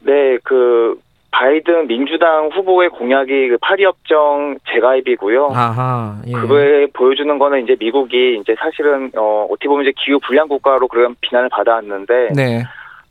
네, 0.02 0.38
그 0.44 1.00
바이든 1.32 1.88
민주당 1.88 2.50
후보의 2.50 2.90
공약이 2.90 3.50
그 3.50 3.58
파리협정 3.62 4.58
재가입이고요. 4.72 5.50
아하, 5.54 6.22
예. 6.28 6.32
그거에 6.32 6.88
보여주는 6.88 7.38
거는 7.38 7.64
이제 7.64 7.76
미국이 7.80 8.38
이제 8.42 8.56
사실은 8.60 9.12
어 9.16 9.48
어떻게 9.50 9.68
보면 9.68 9.86
이제 9.86 9.94
기후 9.98 10.20
불량 10.20 10.48
국가로 10.48 10.88
그런 10.88 11.16
비난을 11.22 11.50
받아왔는데 11.50 12.30
네. 12.36 12.64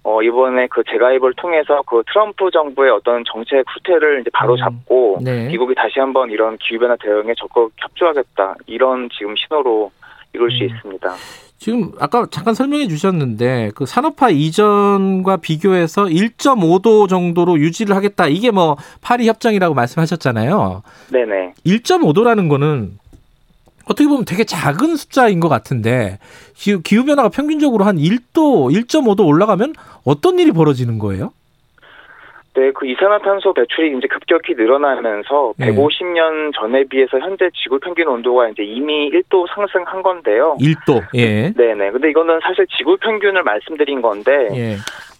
어 0.03 0.23
이번에 0.23 0.67
그 0.69 0.83
재가입을 0.91 1.35
통해서 1.35 1.83
그 1.87 2.03
트럼프 2.11 2.51
정부의 2.51 2.91
어떤 2.91 3.23
정책 3.25 3.65
후퇴를 3.69 4.21
이제 4.21 4.31
바로 4.33 4.55
음, 4.55 4.57
잡고 4.59 5.19
음, 5.19 5.25
네. 5.25 5.49
미국이 5.49 5.75
다시 5.75 6.01
한번 6.01 6.31
이런 6.31 6.57
기후 6.59 6.81
변화 6.81 6.97
대응에 6.97 7.35
적극 7.37 7.73
협조하겠다 7.77 8.57
이런 8.67 9.09
지금 9.17 9.37
신호로 9.37 9.93
이룰 10.33 10.51
음. 10.51 10.57
수 10.57 10.65
있습니다. 10.65 11.15
지금 11.59 11.91
아까 11.99 12.27
잠깐 12.31 12.55
설명해 12.55 12.87
주셨는데 12.87 13.73
그 13.75 13.85
산업화 13.85 14.31
이전과 14.31 15.39
비교해서 15.39 16.05
1.5도 16.05 17.09
정도로 17.09 17.59
유지를 17.59 17.97
하겠다. 17.97 18.29
이게 18.29 18.53
뭐 18.53 18.77
파리 19.01 19.29
협정이라고 19.29 19.75
말씀하셨잖아요. 19.75 20.83
네네. 21.11 21.55
1.5도라는 21.67 22.49
거는 22.49 22.99
어떻게 23.87 24.07
보면 24.07 24.25
되게 24.25 24.45
작은 24.45 24.97
숫자인 24.97 25.41
것 25.41 25.49
같은데 25.49 26.19
기후 26.55 27.05
변화가 27.05 27.31
평균적으로 27.31 27.85
한 27.85 27.97
1도, 27.97 28.73
1.5도 28.73 29.27
올라가면 29.27 29.75
어떤 30.05 30.39
일이 30.39 30.53
벌어지는 30.53 30.99
거예요? 30.99 31.33
네, 32.55 32.73
그 32.73 32.87
이산화탄소 32.87 33.53
배출이 33.53 33.97
이제 33.97 34.09
급격히 34.09 34.55
늘어나면서 34.55 35.55
네. 35.59 35.71
150년 35.71 36.53
전에 36.55 36.85
비해서 36.85 37.19
현재 37.21 37.49
지구 37.55 37.79
평균 37.79 38.09
온도가 38.09 38.49
이제 38.49 38.65
이미 38.65 39.11
1도 39.11 39.47
상승한 39.55 40.03
건데요. 40.03 40.57
1도. 40.61 41.03
예. 41.15 41.53
네, 41.53 41.75
네. 41.75 41.91
근데 41.91 42.11
이거는 42.11 42.41
사실 42.43 42.67
지구 42.77 42.97
평균을 42.97 43.43
말씀드린 43.45 44.03
건데 44.03 44.49
예. 44.55 44.77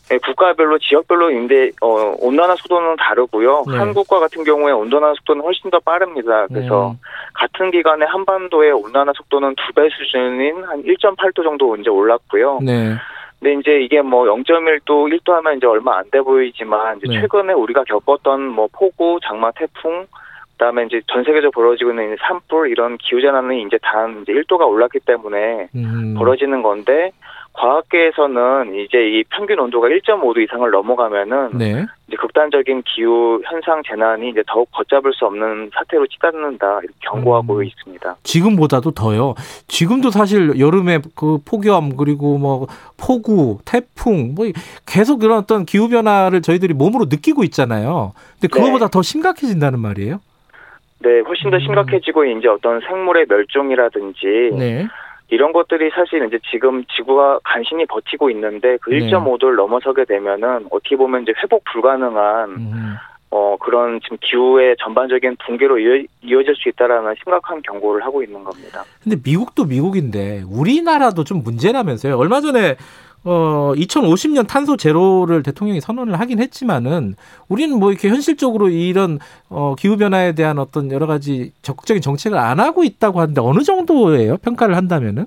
네, 0.09 0.17
국가별로 0.25 0.79
지역별로 0.79 1.31
인데 1.31 1.71
어, 1.83 2.15
온난화 2.19 2.57
속도는 2.57 2.97
다르고요. 2.97 3.65
네. 3.71 3.77
한국과 3.77 4.19
같은 4.21 4.43
경우에 4.43 4.73
온난화 4.73 5.13
속도는 5.19 5.43
훨씬 5.45 5.71
더 5.71 5.79
빠릅니다. 5.81 6.47
그래서 6.49 6.93
음. 6.93 6.99
같은 7.35 7.71
기간에 7.71 8.07
한반도의 8.07 8.73
온난화 8.73 9.13
속도는 9.15 9.55
두 9.55 9.73
배 9.77 9.89
수준인 9.91 10.65
한 10.65 10.83
1.8도 10.83 11.45
정도 11.45 11.77
이제 11.77 11.91
올랐고요. 11.91 12.61
네. 12.63 12.95
근데 13.41 13.55
이제 13.61 13.81
이게 13.81 14.03
뭐 14.03 14.25
0.1도, 14.25 15.09
1도 15.13 15.33
하면 15.33 15.57
이제 15.57 15.67
얼마 15.67 15.99
안 15.99 16.11
돼 16.11 16.21
보이지만 16.21 16.99
이제 16.99 17.07
네. 17.09 17.21
최근에 17.21 17.53
우리가 17.53 17.85
겪었던 17.85 18.41
뭐 18.49 18.69
폭우, 18.73 19.21
장마, 19.23 19.53
태풍, 19.53 20.07
그다음에 20.53 20.85
이제 20.87 21.01
전 21.07 21.23
세계적으로 21.23 21.51
벌어지고 21.53 21.91
있는 21.91 22.17
산불 22.21 22.71
이런 22.71 22.99
기후 22.99 23.21
재난은 23.21 23.57
이제 23.59 23.79
단 23.81 24.23
이제 24.23 24.33
1도가 24.33 24.67
올랐기 24.67 25.01
때문에 25.01 25.69
음. 25.77 26.15
벌어지는 26.19 26.63
건데 26.63 27.13
과학계에서는 27.59 28.77
이제 28.77 28.99
이 28.99 29.25
평균 29.31 29.59
온도가 29.59 29.89
1.5도 29.89 30.39
이상을 30.39 30.71
넘어가면은 30.71 31.59
네. 31.59 31.85
이제 32.07 32.17
극단적인 32.17 32.83
기후 32.83 33.43
현상 33.45 33.83
재난이 33.85 34.31
이제 34.31 34.43
더욱 34.47 34.71
걷잡을 34.71 35.13
수 35.13 35.27
없는 35.27 35.71
사태로 35.75 36.07
치닫는다 36.07 36.79
이렇게 36.83 36.95
경고하고 37.01 37.57
음. 37.57 37.65
있습니다. 37.65 38.17
지금보다도 38.23 38.93
더요. 38.93 39.35
지금도 39.67 40.11
사실 40.11 40.61
여름에 40.61 41.01
그 41.17 41.39
폭염 41.45 41.97
그리고 41.97 42.39
뭐 42.39 42.67
폭우, 42.97 43.59
태풍 43.65 44.35
뭐 44.37 44.47
계속 44.87 45.19
그런 45.19 45.39
어떤 45.39 45.65
기후 45.65 45.89
변화를 45.89 46.43
저희들이 46.43 46.75
몸으로 46.75 47.07
느끼고 47.11 47.43
있잖아요. 47.45 48.13
근데 48.35 48.47
그거보다 48.49 48.87
네. 48.87 48.91
더 48.93 49.03
심각해진다는 49.03 49.81
말이에요? 49.81 50.21
네, 51.01 51.21
훨씬 51.27 51.51
더 51.51 51.57
음. 51.57 51.61
심각해지고 51.61 52.25
이제 52.25 52.47
어떤 52.49 52.81
생물의 52.81 53.27
멸종이라든지 53.29 54.51
네. 54.57 54.87
이런 55.31 55.53
것들이 55.53 55.91
사실 55.95 56.25
이제 56.27 56.39
지금 56.51 56.85
지구가 56.97 57.41
간신히 57.45 57.85
버티고 57.87 58.31
있는데 58.31 58.79
그 58.81 58.91
1.5도를 58.93 59.57
넘어서게 59.57 60.05
되면은 60.07 60.67
어떻게 60.71 60.97
보면 60.97 61.23
이제 61.23 61.33
회복 61.43 61.65
불가능한 61.65 62.51
음. 62.51 62.95
어, 63.31 63.57
그런 63.61 64.01
지금 64.03 64.17
기후의 64.23 64.77
전반적인 64.83 65.37
붕괴로 65.45 65.79
이어, 65.79 66.03
이어 66.23 66.43
질 66.43 66.55
수 66.55 66.71
있다라는 66.71 67.15
심각한 67.23 67.61
경고를 67.61 68.03
하고 68.03 68.23
있는 68.23 68.43
겁니다. 68.43 68.85
근데 69.03 69.17
미국도 69.23 69.67
미국인데 69.67 70.45
우리나라도 70.51 71.25
좀 71.25 71.43
문제라면서요. 71.43 72.17
얼마 72.17 72.41
전에 72.41 72.77
어 73.25 73.73
2050년 73.75 74.47
탄소 74.49 74.77
제로를 74.77 75.43
대통령이 75.43 75.81
선언을 75.81 76.19
하긴 76.21 76.41
했지만은 76.41 77.15
우리는 77.49 77.79
뭐 77.79 77.91
이렇게 77.91 78.09
현실적으로 78.09 78.69
이런 78.69 79.19
어 79.51 79.75
기후 79.79 79.97
변화에 79.97 80.33
대한 80.35 80.59
어떤 80.59 80.91
여러 80.93 81.07
가지 81.07 81.53
적극적인 81.63 82.01
정책을 82.01 82.39
안 82.39 82.61
하고 82.61 82.85
있다고 82.85 83.21
하는데 83.21 83.41
어느 83.41 83.63
정도예요? 83.63 84.37
평가를 84.39 84.77
한다면은? 84.77 85.27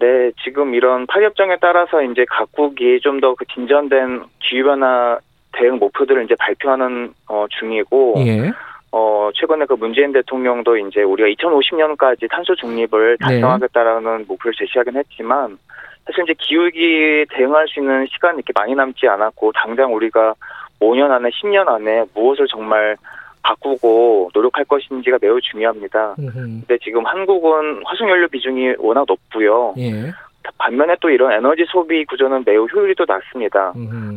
네, 0.00 0.32
지금 0.42 0.74
이런 0.74 1.06
파리협정에 1.06 1.58
따라서 1.60 2.02
이제 2.02 2.24
각국이 2.28 3.00
좀 3.02 3.20
더 3.20 3.34
그 3.36 3.44
진전된 3.54 4.22
기후 4.40 4.64
변화 4.64 5.18
대응 5.52 5.78
목표들을 5.78 6.24
이제 6.24 6.34
발표하는 6.36 7.12
어, 7.28 7.46
중이고 7.50 8.14
예. 8.26 8.50
어, 8.90 9.30
최근에 9.34 9.66
그 9.66 9.74
문재인 9.74 10.12
대통령도 10.12 10.76
이제 10.78 11.02
우리가 11.02 11.28
2050년까지 11.28 12.28
탄소 12.30 12.54
중립을 12.56 13.18
네. 13.20 13.24
달성하겠다라는 13.26 14.18
네. 14.18 14.24
목표를 14.26 14.54
제시하긴 14.58 14.96
했지만 14.96 15.58
사실 16.06 16.24
이제 16.24 16.34
기후위기 16.38 17.26
대응할 17.30 17.68
수 17.68 17.80
있는 17.80 18.06
시간이 18.10 18.36
이렇게 18.36 18.52
많이 18.54 18.74
남지 18.74 19.06
않았고 19.06 19.52
당장 19.52 19.94
우리가 19.94 20.34
5년 20.80 21.10
안에 21.10 21.28
10년 21.30 21.68
안에 21.68 22.04
무엇을 22.14 22.46
정말 22.48 22.96
바꾸고 23.42 24.30
노력할 24.34 24.64
것인지가 24.64 25.18
매우 25.20 25.40
중요합니다. 25.40 26.14
근데 26.16 26.78
지금 26.78 27.04
한국은 27.06 27.82
화석연료 27.84 28.28
비중이 28.28 28.74
워낙 28.78 29.04
높고요. 29.06 29.74
예. 29.78 30.12
반면에 30.58 30.96
또 31.00 31.10
이런 31.10 31.32
에너지 31.32 31.64
소비 31.68 32.04
구조는 32.04 32.42
매우 32.44 32.66
효율이 32.66 32.94
도 32.94 33.04
낮습니다. 33.06 33.72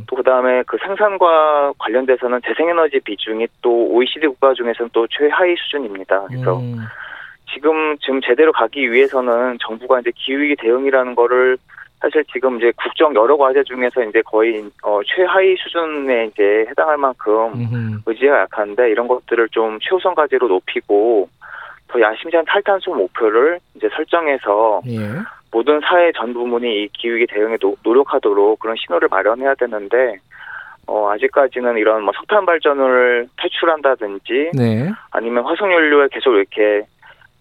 또 0.07 0.15
그다음에 0.15 0.63
그 0.67 0.77
생산과 0.83 1.73
관련돼서는 1.77 2.41
재생에너지 2.45 2.99
비중이 2.99 3.47
또 3.61 3.87
OECD 3.89 4.27
국가 4.27 4.53
중에서는 4.53 4.89
또 4.93 5.07
최하위 5.07 5.55
수준입니다. 5.57 6.25
그래서 6.27 6.59
음. 6.59 6.79
지금 7.51 7.97
지금 7.99 8.21
제대로 8.21 8.51
가기 8.51 8.91
위해서는 8.91 9.57
정부가 9.61 9.99
이제 9.99 10.11
기후위기 10.15 10.55
대응이라는 10.57 11.15
거를 11.15 11.57
사실 12.05 12.23
지금 12.31 12.57
이제 12.57 12.71
국정 12.75 13.15
여러 13.15 13.35
과제 13.35 13.63
중에서 13.63 14.03
이제 14.03 14.21
거의 14.21 14.63
어 14.83 14.99
최하위 15.03 15.55
수준에 15.57 16.27
이제 16.27 16.63
해당할 16.69 16.97
만큼 16.97 17.53
음흠. 17.55 18.01
의지가 18.05 18.41
약한데 18.41 18.91
이런 18.91 19.07
것들을 19.07 19.49
좀 19.49 19.79
최우선 19.81 20.13
과제로 20.13 20.47
높이고 20.47 21.27
더 21.87 21.99
야심찬 21.99 22.45
탈탄소 22.45 22.93
목표를 22.93 23.59
이제 23.73 23.89
설정해서 23.95 24.81
예. 24.85 24.99
모든 25.51 25.79
사회 25.81 26.11
전 26.11 26.31
부문이 26.31 26.83
이 26.83 26.89
기후위기 26.89 27.25
대응에 27.33 27.57
노, 27.57 27.75
노력하도록 27.81 28.59
그런 28.59 28.75
신호를 28.77 29.07
마련해야 29.09 29.55
되는데 29.55 30.19
어, 30.85 31.09
아직까지는 31.09 31.77
이런 31.77 32.03
뭐 32.03 32.13
석탄 32.15 32.45
발전을 32.45 33.27
퇴출한다든지 33.41 34.51
네. 34.53 34.91
아니면 35.09 35.43
화석연료에 35.45 36.09
계속 36.11 36.35
이렇게 36.35 36.85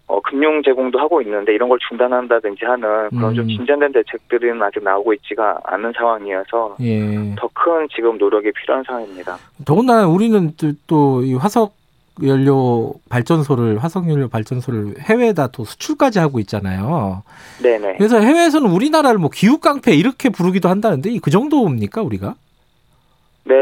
어, 0.07 0.21
금융 0.21 0.61
제공도 0.63 0.99
하고 0.99 1.21
있는데 1.21 1.53
이런 1.53 1.67
걸 1.67 1.79
중단한다든지 1.89 2.63
하는 2.63 3.09
그런 3.09 3.31
음. 3.31 3.35
좀 3.35 3.47
진전된 3.47 3.91
대책들은 3.91 4.61
아직 4.61 4.83
나오고 4.83 5.13
있지가 5.13 5.59
않은 5.63 5.93
상황이어서 5.97 6.75
예. 6.81 7.35
더큰 7.37 7.87
지금 7.95 8.17
노력이 8.17 8.51
필요한 8.51 8.83
상황입니다. 8.85 9.37
더군다나 9.65 10.07
우리는 10.07 10.51
또 10.87 11.25
이 11.25 11.33
화석 11.33 11.73
연료 12.23 12.93
발전소를 13.09 13.83
화석 13.83 14.09
연료 14.09 14.29
발전소를 14.29 14.95
해외에다 15.01 15.47
또 15.47 15.65
수출까지 15.65 16.19
하고 16.19 16.39
있잖아요. 16.39 17.23
네네. 17.61 17.95
그래서 17.97 18.19
해외에서는 18.19 18.69
우리나라를 18.69 19.19
뭐 19.19 19.29
기후 19.33 19.59
깡패 19.59 19.93
이렇게 19.93 20.29
부르기도 20.29 20.69
한다는데 20.69 21.17
그 21.21 21.29
정도입니까 21.29 22.01
우리가? 22.03 22.35
네, 23.43 23.55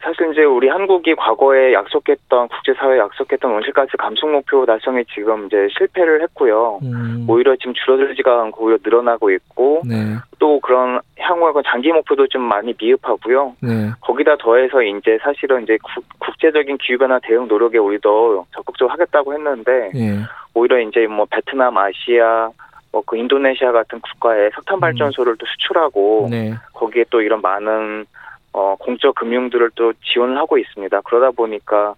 사실 0.00 0.30
이제 0.32 0.44
우리 0.44 0.68
한국이 0.68 1.14
과거에 1.16 1.72
약속했던 1.72 2.48
국제사회에 2.48 2.98
약속했던 2.98 3.50
온실가스 3.50 3.96
감축 3.96 4.30
목표 4.30 4.64
달성에 4.64 5.04
지금 5.12 5.46
이제 5.46 5.68
실패를 5.76 6.22
했고요. 6.22 6.78
음. 6.82 7.26
오히려 7.28 7.56
지금 7.56 7.74
줄어들지가 7.74 8.42
않고 8.42 8.64
오히려 8.64 8.78
늘어나고 8.82 9.30
있고 9.30 9.82
네. 9.84 10.16
또 10.38 10.60
그런 10.60 11.00
향후의 11.18 11.52
장기 11.66 11.90
목표도 11.92 12.28
좀 12.28 12.42
많이 12.42 12.74
미흡하고요. 12.80 13.56
네. 13.60 13.90
거기다 14.00 14.36
더해서 14.36 14.82
이제 14.82 15.18
사실은 15.20 15.64
이제 15.64 15.76
구, 15.82 16.00
국제적인 16.20 16.78
기후 16.78 16.98
변화 16.98 17.18
대응 17.18 17.48
노력에 17.48 17.78
우리도 17.78 18.46
적극적으로 18.54 18.92
하겠다고 18.92 19.34
했는데 19.34 19.90
네. 19.92 20.20
오히려 20.54 20.78
이제 20.80 21.06
뭐 21.08 21.26
베트남, 21.28 21.76
아시아 21.76 22.50
뭐 22.92 23.02
그 23.04 23.16
인도네시아 23.16 23.72
같은 23.72 24.00
국가에 24.00 24.50
석탄 24.54 24.80
발전소를 24.80 25.32
음. 25.32 25.36
또 25.38 25.46
수출하고 25.46 26.28
네. 26.30 26.54
거기에 26.74 27.04
또 27.10 27.20
이런 27.20 27.40
많은 27.40 28.06
어, 28.52 28.74
공적 28.78 29.14
금융들을 29.14 29.70
또 29.74 29.92
지원을 30.12 30.36
하고 30.38 30.58
있습니다. 30.58 31.00
그러다 31.02 31.30
보니까 31.32 31.94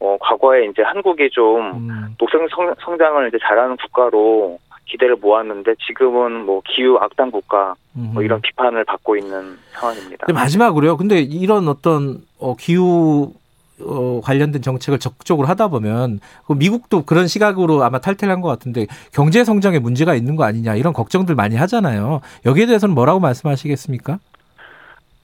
어, 0.00 0.16
과거에 0.20 0.64
이제 0.66 0.82
한국이 0.82 1.28
좀 1.30 1.88
음. 1.90 2.14
녹색 2.18 2.40
성, 2.54 2.74
성장을 2.84 3.28
이제 3.28 3.38
잘하는 3.42 3.76
국가로 3.76 4.58
기대를 4.86 5.16
모았는데 5.16 5.74
지금은 5.86 6.46
뭐 6.46 6.62
기후 6.66 6.96
악당 7.00 7.30
국가 7.30 7.74
뭐 7.92 8.22
이런 8.22 8.40
비판을 8.40 8.84
받고 8.84 9.16
있는 9.16 9.56
상황입니다. 9.72 10.26
마지막으로요. 10.32 10.96
근데 10.96 11.20
이런 11.20 11.68
어떤 11.68 12.22
어, 12.38 12.56
기후 12.56 13.32
어, 13.82 14.20
관련된 14.22 14.62
정책을 14.62 14.98
적극적으로 14.98 15.46
하다 15.48 15.68
보면 15.68 16.20
그 16.46 16.52
미국도 16.54 17.04
그런 17.04 17.26
시각으로 17.28 17.82
아마 17.84 17.98
탈퇴를 17.98 18.32
한 18.34 18.40
것 18.40 18.48
같은데 18.48 18.86
경제 19.12 19.44
성장에 19.44 19.78
문제가 19.78 20.14
있는 20.14 20.34
거 20.36 20.44
아니냐 20.44 20.74
이런 20.74 20.92
걱정들 20.92 21.34
많이 21.34 21.56
하잖아요. 21.56 22.20
여기에 22.46 22.66
대해서는 22.66 22.94
뭐라고 22.94 23.20
말씀하시겠습니까? 23.20 24.18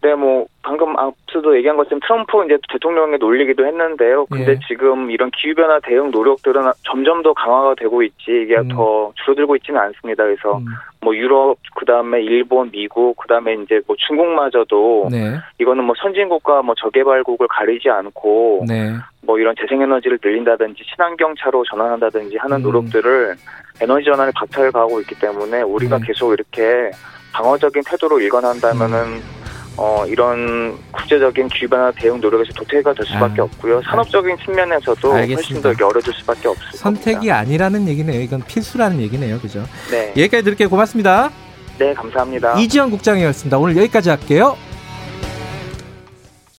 네, 0.07 0.15
뭐 0.15 0.47
방금 0.62 0.97
앞서도 0.97 1.57
얘기한 1.57 1.77
것처럼 1.77 1.99
트럼프 2.07 2.45
이제 2.45 2.57
대통령에 2.70 3.16
놀리기도 3.16 3.66
했는데요. 3.66 4.27
근데 4.27 4.53
예. 4.53 4.59
지금 4.69 5.11
이런 5.11 5.33
기후 5.33 5.53
변화 5.57 5.81
대응 5.81 6.12
노력들은 6.12 6.62
점점 6.85 7.24
더 7.24 7.35
강화가 7.35 7.74
되고 7.74 8.05
있지 8.05 8.43
이게 8.45 8.57
음. 8.57 8.69
더 8.69 9.12
줄어들고 9.16 9.57
있지는 9.57 9.81
않습니다. 9.81 10.23
그래서 10.23 10.59
음. 10.59 10.66
뭐 11.01 11.16
유럽 11.16 11.57
그다음에 11.74 12.23
일본, 12.23 12.70
미국 12.70 13.16
그다음에 13.16 13.55
이제 13.55 13.81
뭐 13.89 13.97
중국마저도 13.99 15.09
네. 15.11 15.39
이거는 15.59 15.83
뭐 15.83 15.97
선진국과 16.01 16.62
뭐 16.62 16.77
저개발국을 16.77 17.49
가리지 17.49 17.91
않고 17.91 18.66
네. 18.69 18.93
뭐 19.23 19.41
이런 19.41 19.57
재생에너지를 19.61 20.20
늘린다든지 20.23 20.85
친환경 20.85 21.35
차로 21.37 21.65
전환한다든지 21.65 22.37
하는 22.37 22.59
음. 22.59 22.62
노력들을 22.62 23.35
에너지 23.81 24.05
전환에 24.05 24.31
박차를 24.37 24.70
가하고 24.70 25.01
있기 25.01 25.19
때문에 25.19 25.62
우리가 25.62 25.99
네. 25.99 26.07
계속 26.07 26.33
이렇게 26.33 26.93
방어적인 27.33 27.83
태도로 27.85 28.20
일관한다면은 28.20 28.99
음. 28.99 29.45
어, 29.78 30.05
이런 30.07 30.77
국제적인 30.93 31.48
기후변화 31.48 31.93
대응 31.93 32.20
노력에서 32.20 32.53
도태가 32.55 32.94
될 32.94 33.07
수밖에 33.07 33.40
아, 33.40 33.44
없고요. 33.44 33.82
산업적인 33.82 34.36
측면에서도 34.44 35.12
알겠습니다. 35.12 35.69
훨씬 35.69 35.78
더 35.78 35.86
어려질 35.86 36.15
수밖에 36.15 36.48
없습니다. 36.48 36.78
선택이 36.78 37.31
아니라는 37.31 37.86
얘기네요. 37.89 38.20
이건 38.20 38.43
필수라는 38.43 39.01
얘기네요. 39.01 39.39
그죠? 39.39 39.65
네. 39.90 40.11
여기까지 40.16 40.44
들을게요. 40.44 40.70
고맙습니다. 40.70 41.31
네, 41.78 41.93
감사합니다. 41.93 42.59
이지영 42.59 42.90
국장이었습니다. 42.90 43.59
오늘 43.59 43.77
여기까지 43.77 44.09
할게요. 44.09 44.57